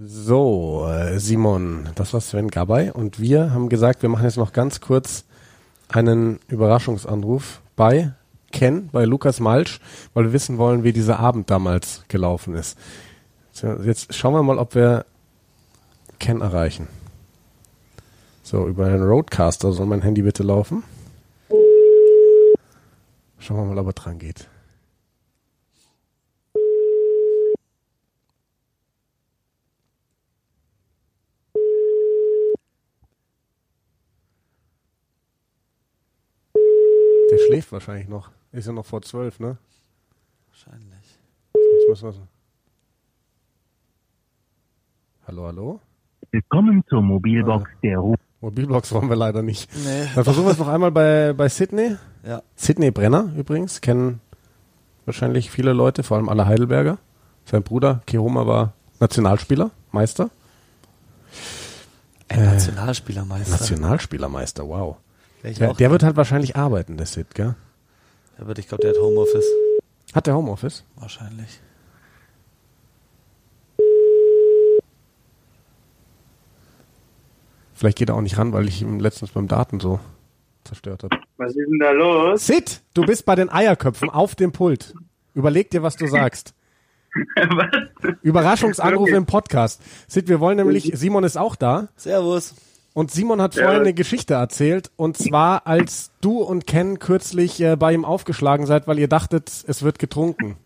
So, 0.00 0.86
äh, 0.88 1.18
Simon, 1.18 1.88
das 1.96 2.14
war 2.14 2.20
Sven 2.20 2.48
Gabay 2.48 2.92
und 2.92 3.18
wir 3.18 3.52
haben 3.52 3.68
gesagt, 3.68 4.02
wir 4.02 4.08
machen 4.08 4.22
jetzt 4.22 4.36
noch 4.36 4.52
ganz 4.52 4.80
kurz 4.80 5.24
einen 5.88 6.38
Überraschungsanruf 6.46 7.60
bei 7.74 8.12
Ken, 8.52 8.90
bei 8.92 9.04
Lukas 9.06 9.40
Malsch, 9.40 9.80
weil 10.14 10.26
wir 10.26 10.32
wissen 10.32 10.56
wollen, 10.56 10.84
wie 10.84 10.92
dieser 10.92 11.18
Abend 11.18 11.50
damals 11.50 12.04
gelaufen 12.06 12.54
ist. 12.54 12.78
Jetzt 13.84 14.14
schauen 14.14 14.34
wir 14.34 14.42
mal, 14.44 14.58
ob 14.58 14.76
wir 14.76 15.04
Ken 16.20 16.42
erreichen. 16.42 16.86
So, 18.44 18.68
über 18.68 18.86
einen 18.86 19.02
Roadcaster 19.02 19.72
soll 19.72 19.86
mein 19.86 20.02
Handy 20.02 20.22
bitte 20.22 20.44
laufen. 20.44 20.84
Schauen 23.40 23.56
wir 23.56 23.64
mal, 23.64 23.78
ob 23.78 23.88
er 23.88 23.92
dran 23.94 24.20
geht. 24.20 24.46
Schläft 37.58 37.72
wahrscheinlich 37.72 38.08
noch. 38.08 38.30
Ist 38.52 38.66
ja 38.66 38.72
noch 38.72 38.86
vor 38.86 39.02
zwölf, 39.02 39.40
ne? 39.40 39.58
Wahrscheinlich. 40.48 41.18
Sonst 41.52 41.88
müssen 41.88 42.02
wir's- 42.04 42.28
Hallo, 45.26 45.46
hallo? 45.46 45.80
Willkommen 46.30 46.84
zur 46.88 47.02
Mobilbox 47.02 47.68
der 47.82 47.98
Ruf. 47.98 48.16
Mobilbox 48.40 48.92
wollen 48.92 49.08
wir 49.08 49.16
leider 49.16 49.42
nicht. 49.42 49.68
Nee. 49.74 50.06
Dann 50.14 50.22
versuchen 50.24 50.46
wir 50.46 50.52
es 50.52 50.58
noch 50.58 50.68
einmal 50.68 50.92
bei, 50.92 51.32
bei 51.32 51.48
Sydney. 51.48 51.96
Ja. 52.24 52.42
Sydney 52.54 52.92
Brenner 52.92 53.32
übrigens, 53.36 53.80
kennen 53.80 54.20
wahrscheinlich 55.04 55.50
viele 55.50 55.72
Leute, 55.72 56.02
vor 56.04 56.16
allem 56.16 56.28
alle 56.28 56.46
Heidelberger. 56.46 56.98
Sein 57.44 57.62
Bruder 57.64 58.02
Kiroma 58.06 58.46
war 58.46 58.72
Nationalspieler, 59.00 59.70
Meister. 59.90 60.30
Ein 62.28 62.44
Nationalspielermeister. 62.44 63.50
Nationalspielermeister, 63.50 64.68
wow. 64.68 64.96
Ich 65.42 65.58
Der, 65.58 65.90
wird 65.90 66.02
halt 66.02 66.16
wahrscheinlich 66.16 66.56
arbeiten, 66.56 66.96
der 66.96 67.06
Sid, 67.06 67.34
gell? 67.34 67.54
Der 68.38 68.46
wird, 68.46 68.58
ich 68.58 68.68
glaube, 68.68 68.82
der 68.82 68.90
hat 68.90 68.98
Homeoffice. 69.00 69.46
Hat 70.14 70.26
der 70.26 70.34
Homeoffice? 70.34 70.84
Wahrscheinlich. 70.96 71.60
Vielleicht 77.74 77.98
geht 77.98 78.08
er 78.08 78.16
auch 78.16 78.20
nicht 78.20 78.38
ran, 78.38 78.52
weil 78.52 78.68
ich 78.68 78.82
ihm 78.82 78.98
letztens 78.98 79.30
beim 79.30 79.46
Daten 79.46 79.78
so 79.78 80.00
zerstört 80.64 81.04
habe. 81.04 81.16
Was 81.36 81.50
ist 81.50 81.58
denn 81.70 81.78
da 81.78 81.92
los? 81.92 82.44
Sid, 82.46 82.80
du 82.94 83.02
bist 83.02 83.24
bei 83.24 83.36
den 83.36 83.48
Eierköpfen 83.50 84.10
auf 84.10 84.34
dem 84.34 84.50
Pult. 84.52 84.94
Überleg 85.34 85.70
dir, 85.70 85.82
was 85.82 85.96
du 85.96 86.06
sagst. 86.08 86.54
Was? 87.36 88.14
Überraschungsanruf 88.22 89.08
Okay. 89.08 89.16
im 89.16 89.24
Podcast. 89.26 89.80
Sid, 90.08 90.28
wir 90.28 90.40
wollen 90.40 90.56
nämlich, 90.58 90.92
Simon 90.94 91.24
ist 91.24 91.38
auch 91.38 91.56
da. 91.56 91.88
Servus. 91.96 92.54
Und 92.94 93.10
Simon 93.12 93.40
hat 93.40 93.54
Ja. 93.54 93.64
vorhin 93.64 93.82
eine 93.82 93.94
Geschichte 93.94 94.34
erzählt. 94.34 94.90
Und 94.96 95.16
zwar, 95.16 95.66
als 95.66 96.10
du 96.20 96.38
und 96.42 96.66
Ken 96.66 96.98
kürzlich 96.98 97.60
äh, 97.60 97.76
bei 97.76 97.92
ihm 97.92 98.04
aufgeschlagen 98.04 98.66
seid, 98.66 98.86
weil 98.88 98.98
ihr 98.98 99.08
dachtet, 99.08 99.50
es 99.66 99.82
wird 99.82 99.98
getrunken. 99.98 100.56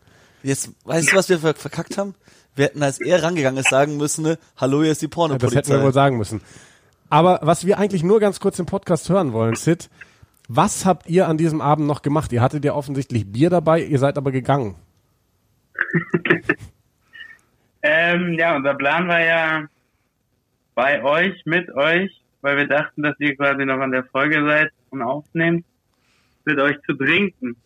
Jetzt, 0.42 0.70
weißt 0.84 1.12
du, 1.12 1.16
was 1.16 1.28
wir 1.28 1.38
ver 1.38 1.54
verkackt 1.54 1.98
haben? 1.98 2.14
Wir 2.54 2.66
hätten, 2.66 2.82
als 2.82 3.00
er 3.00 3.22
rangegangen 3.22 3.58
ist, 3.60 3.70
sagen 3.70 3.96
müssen, 3.96 4.22
ne, 4.24 4.38
hallo, 4.56 4.82
hier 4.82 4.92
ist 4.92 5.00
die 5.02 5.06
Ja, 5.06 5.08
das 5.10 5.14
Pornopolizei. 5.14 5.56
hätten 5.58 5.70
wir 5.70 5.82
wohl 5.82 5.92
sagen 5.92 6.16
müssen. 6.18 6.40
Aber 7.10 7.40
was 7.42 7.66
wir 7.66 7.78
eigentlich 7.78 8.02
nur 8.02 8.18
ganz 8.20 8.40
kurz 8.40 8.58
im 8.58 8.66
Podcast 8.66 9.08
hören 9.08 9.32
wollen, 9.32 9.54
Sid, 9.54 9.90
was 10.48 10.84
habt 10.84 11.08
ihr 11.08 11.28
an 11.28 11.36
diesem 11.38 11.60
Abend 11.60 11.86
noch 11.86 12.02
gemacht? 12.02 12.32
Ihr 12.32 12.40
hattet 12.42 12.64
ja 12.64 12.74
offensichtlich 12.74 13.30
Bier 13.30 13.50
dabei, 13.50 13.82
ihr 13.82 13.98
seid 13.98 14.16
aber 14.18 14.32
gegangen. 14.32 14.74
Ähm, 17.84 18.34
ja, 18.38 18.54
unser 18.54 18.74
Plan 18.74 19.08
war 19.08 19.20
ja 19.20 19.64
bei 20.74 21.02
euch, 21.02 21.42
mit 21.44 21.70
euch, 21.74 22.10
weil 22.40 22.56
wir 22.56 22.66
dachten, 22.66 23.02
dass 23.02 23.18
ihr 23.18 23.36
quasi 23.36 23.64
noch 23.64 23.80
an 23.80 23.92
der 23.92 24.04
Folge 24.04 24.44
seid, 24.44 24.72
und 24.92 25.02
aufnehmt, 25.02 25.64
mit 26.44 26.58
euch 26.58 26.76
zu 26.82 26.94
trinken. 26.94 27.56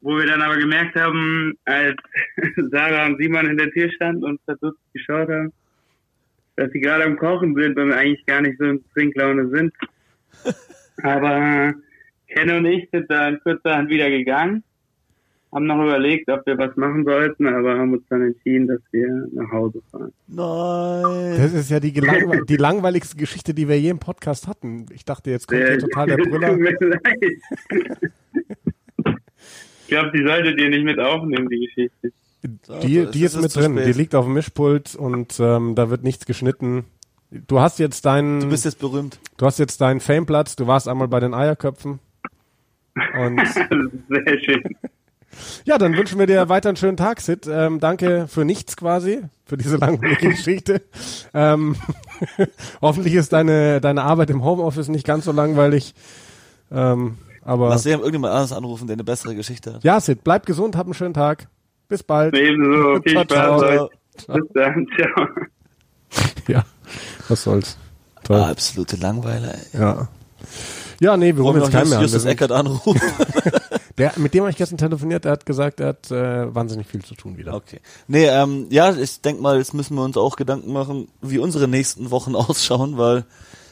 Wo 0.00 0.16
wir 0.16 0.26
dann 0.26 0.42
aber 0.42 0.56
gemerkt 0.56 0.96
haben, 0.96 1.56
als 1.64 1.96
Sarah 2.56 3.06
und 3.06 3.18
Simon 3.18 3.46
in 3.46 3.56
der 3.56 3.70
Tür 3.70 3.90
standen 3.92 4.24
und 4.24 4.40
verdutzt 4.44 4.80
geschaut 4.92 5.28
haben, 5.28 5.52
dass 6.56 6.70
sie 6.72 6.80
gerade 6.80 7.04
am 7.04 7.16
Kochen 7.16 7.54
sind 7.54 7.78
und 7.78 7.92
eigentlich 7.92 8.26
gar 8.26 8.40
nicht 8.40 8.58
so 8.58 8.64
in 8.64 8.84
Trinklaune 8.94 9.48
sind. 9.48 9.72
Aber 11.02 11.74
Ken 12.28 12.50
und 12.50 12.66
ich 12.66 12.88
sind 12.90 13.10
dann 13.10 13.40
kurzerhand 13.40 13.88
wieder 13.90 14.10
gegangen, 14.10 14.64
haben 15.52 15.66
noch 15.66 15.82
überlegt, 15.82 16.30
ob 16.30 16.46
wir 16.46 16.56
was 16.56 16.74
machen 16.76 17.04
sollten, 17.04 17.46
aber 17.46 17.78
haben 17.78 17.92
uns 17.92 18.02
dann 18.08 18.22
entschieden, 18.22 18.68
dass 18.68 18.80
wir 18.90 19.28
nach 19.32 19.50
Hause 19.50 19.82
fahren. 19.90 20.12
Nein. 20.28 21.36
Das 21.36 21.52
ist 21.52 21.70
ja 21.70 21.78
die, 21.78 21.92
gelangwe 21.92 22.44
die 22.46 22.56
langweiligste 22.56 23.16
Geschichte, 23.16 23.52
die 23.52 23.68
wir 23.68 23.78
je 23.78 23.90
im 23.90 23.98
Podcast 23.98 24.48
hatten. 24.48 24.86
Ich 24.92 25.04
dachte, 25.04 25.30
jetzt 25.30 25.46
kommt 25.46 25.60
hier 25.60 25.78
total 25.78 26.06
der 26.06 26.16
Brüller. 26.16 26.48
Tut 26.52 26.60
mir 26.60 26.88
leid. 26.88 27.38
ich 29.82 29.88
glaube, 29.88 30.10
die 30.16 30.24
solltet 30.24 30.58
ihr 30.58 30.70
nicht 30.70 30.84
mit 30.84 30.98
aufnehmen, 30.98 31.48
die 31.50 31.66
Geschichte. 31.66 32.12
Die, 32.82 33.06
die 33.10 33.22
ist 33.24 33.40
mit 33.40 33.54
drin. 33.54 33.72
spät. 33.74 33.86
Die 33.86 33.92
liegt 33.98 34.14
auf 34.14 34.24
dem 34.24 34.34
Mischpult 34.34 34.94
und 34.96 35.38
ähm, 35.38 35.74
da 35.74 35.90
wird 35.90 36.02
nichts 36.02 36.26
geschnitten. 36.26 36.84
Du 37.30 37.60
hast 37.60 37.78
jetzt 37.78 38.04
deinen, 38.04 38.40
Du 38.40 38.48
bist 38.48 38.64
jetzt 38.64 38.78
berühmt. 38.80 39.18
du 39.36 39.46
hast 39.46 39.58
jetzt 39.58 39.80
deinen 39.80 40.00
Fameplatz. 40.00 40.56
Du 40.56 40.66
warst 40.66 40.88
einmal 40.88 41.08
bei 41.08 41.20
den 41.20 41.34
Eierköpfen. 41.34 42.00
Und 43.18 43.36
Das 43.36 43.56
ist 43.56 43.68
sehr 44.08 44.38
schön. 44.40 44.62
Ja, 45.64 45.78
dann 45.78 45.96
wünschen 45.96 46.18
wir 46.18 46.26
dir 46.26 46.48
weiter 46.48 46.68
einen 46.70 46.76
schönen 46.76 46.96
Tag, 46.96 47.20
Sid. 47.20 47.46
Ähm, 47.50 47.80
danke 47.80 48.26
für 48.28 48.44
nichts 48.44 48.76
quasi, 48.76 49.22
für 49.44 49.56
diese 49.56 49.76
langweilige 49.76 50.28
Geschichte. 50.30 50.82
Ähm, 51.34 51.76
hoffentlich 52.82 53.14
ist 53.14 53.32
deine, 53.32 53.80
deine 53.80 54.02
Arbeit 54.02 54.30
im 54.30 54.44
Homeoffice 54.44 54.88
nicht 54.88 55.06
ganz 55.06 55.24
so 55.24 55.32
langweilig. 55.32 55.94
Ähm, 56.70 57.18
aber 57.44 57.68
Lass 57.70 57.82
dir 57.82 57.92
irgendjemand 57.98 58.32
anderes 58.32 58.52
anrufen, 58.52 58.86
der 58.86 58.94
eine 58.94 59.04
bessere 59.04 59.34
Geschichte 59.34 59.74
hat. 59.74 59.84
ja, 59.84 60.00
Sid, 60.00 60.22
bleib 60.24 60.46
gesund, 60.46 60.76
hab 60.76 60.86
einen 60.86 60.94
schönen 60.94 61.14
Tag. 61.14 61.48
Bis 61.88 62.02
bald. 62.02 62.34
Ebenso. 62.36 63.00
Viel 63.02 63.12
Ciao, 63.12 63.24
Spaß 63.24 63.60
ciao. 63.60 63.60
euch. 63.62 63.90
Bis 64.16 64.44
dann. 64.54 64.86
Ciao. 64.96 65.26
Ja, 66.48 66.64
was 67.28 67.42
soll's. 67.42 67.76
Toll. 68.24 68.36
Ah, 68.40 68.50
absolute 68.50 68.96
Langweiler. 68.96 69.54
ey. 69.54 69.80
Ja. 69.80 70.08
Ja, 71.00 71.16
nee, 71.16 71.34
wir 71.34 71.38
Wollen 71.42 71.56
rufen 71.58 71.62
jetzt 71.62 71.72
keinen 71.72 71.88
mehr 71.88 71.98
an. 71.98 72.04
Justus 72.04 72.24
Eckert 72.24 72.52
anrufen? 72.52 73.00
Der, 74.02 74.12
mit 74.16 74.34
dem 74.34 74.40
habe 74.40 74.50
ich 74.50 74.56
gestern 74.56 74.78
telefoniert, 74.78 75.24
der 75.24 75.30
hat 75.30 75.46
gesagt, 75.46 75.78
er 75.78 75.88
hat 75.88 76.10
äh, 76.10 76.52
wahnsinnig 76.52 76.88
viel 76.88 77.04
zu 77.04 77.14
tun 77.14 77.36
wieder. 77.36 77.54
Okay. 77.54 77.78
Nee, 78.08 78.26
ähm, 78.26 78.66
ja, 78.68 78.92
ich 78.92 79.20
denk 79.20 79.40
mal, 79.40 79.58
jetzt 79.58 79.74
müssen 79.74 79.94
wir 79.94 80.02
uns 80.02 80.16
auch 80.16 80.34
Gedanken 80.34 80.72
machen, 80.72 81.06
wie 81.20 81.38
unsere 81.38 81.68
nächsten 81.68 82.10
Wochen 82.10 82.34
ausschauen, 82.34 82.98
weil 82.98 83.24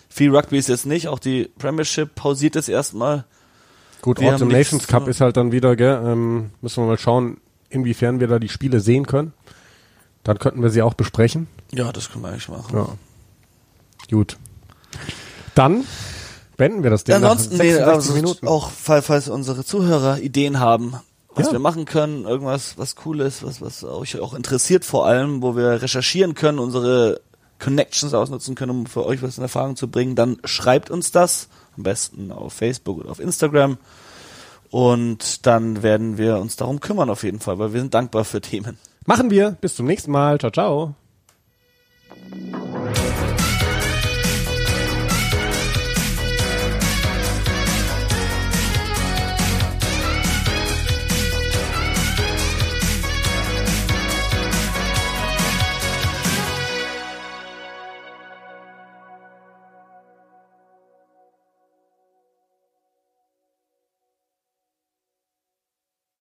viel 0.08 0.34
Rugby 0.34 0.56
ist 0.56 0.68
jetzt 0.68 0.86
nicht, 0.86 1.08
auch 1.08 1.18
die 1.18 1.50
Premiership 1.58 2.14
pausiert 2.14 2.54
jetzt 2.54 2.68
erstmal. 2.68 3.24
Gut, 4.02 4.18
haben 4.18 4.46
nichts 4.46 4.72
Nations 4.72 4.86
Cup 4.86 5.08
ist 5.08 5.20
halt 5.20 5.36
dann 5.36 5.50
wieder, 5.50 5.74
gell, 5.74 6.00
ähm, 6.04 6.50
müssen 6.60 6.84
wir 6.84 6.86
mal 6.86 6.98
schauen, 6.98 7.38
inwiefern 7.68 8.20
wir 8.20 8.28
da 8.28 8.38
die 8.38 8.48
Spiele 8.48 8.78
sehen 8.78 9.06
können. 9.06 9.32
Dann 10.22 10.38
könnten 10.38 10.62
wir 10.62 10.70
sie 10.70 10.82
auch 10.82 10.94
besprechen. 10.94 11.48
Ja, 11.72 11.90
das 11.90 12.08
können 12.08 12.22
wir 12.22 12.28
eigentlich 12.28 12.48
machen. 12.48 12.76
Ja. 12.76 12.88
Gut. 14.08 14.36
Dann 15.56 15.84
beenden 16.60 16.82
wir 16.82 16.90
das 16.90 17.04
Ding 17.04 17.14
Ansonsten, 17.16 17.56
nach 17.56 17.64
nee, 17.64 17.70
66 17.72 17.94
also 17.96 18.12
Minuten. 18.14 18.46
auch 18.48 18.70
fall- 18.70 19.02
falls 19.02 19.28
unsere 19.28 19.64
Zuhörer 19.64 20.18
Ideen 20.20 20.60
haben, 20.60 20.94
was 21.34 21.46
Ja. 21.46 21.52
wir 21.52 21.58
machen 21.58 21.86
können, 21.86 22.24
irgendwas, 22.24 22.76
was 22.76 22.96
cool 23.04 23.20
ist, 23.20 23.42
was, 23.44 23.60
was 23.62 23.82
euch 23.82 24.20
auch 24.20 24.34
interessiert 24.34 24.84
vor 24.84 25.06
allem, 25.06 25.42
wo 25.42 25.56
wir 25.56 25.80
recherchieren 25.82 26.34
können, 26.34 26.58
unsere 26.58 27.20
Connections 27.58 28.12
ausnutzen 28.14 28.54
können, 28.54 28.70
um 28.70 28.86
für 28.86 29.06
euch 29.06 29.22
was 29.22 29.38
in 29.38 29.42
Erfahrung 29.42 29.74
zu 29.76 29.88
bringen, 29.88 30.14
dann 30.16 30.36
schreibt 30.44 30.90
uns 30.90 31.10
das. 31.12 31.48
Am 31.76 31.82
besten 31.84 32.30
auf 32.32 32.52
Facebook 32.52 32.98
oder 32.98 33.10
auf 33.10 33.20
Instagram. 33.20 33.78
Und 34.70 35.46
dann 35.46 35.82
werden 35.82 36.18
wir 36.18 36.38
uns 36.38 36.56
darum 36.56 36.80
kümmern 36.80 37.08
auf 37.10 37.22
jeden 37.22 37.40
Fall, 37.40 37.58
weil 37.58 37.72
wir 37.72 37.80
sind 37.80 37.94
dankbar 37.94 38.24
für 38.24 38.40
Themen. 38.40 38.78
Machen 39.06 39.30
wir. 39.30 39.52
Bis 39.60 39.74
zum 39.76 39.86
nächsten 39.86 40.10
Mal. 40.10 40.38
Ciao, 40.38 40.50
ciao. 40.50 40.94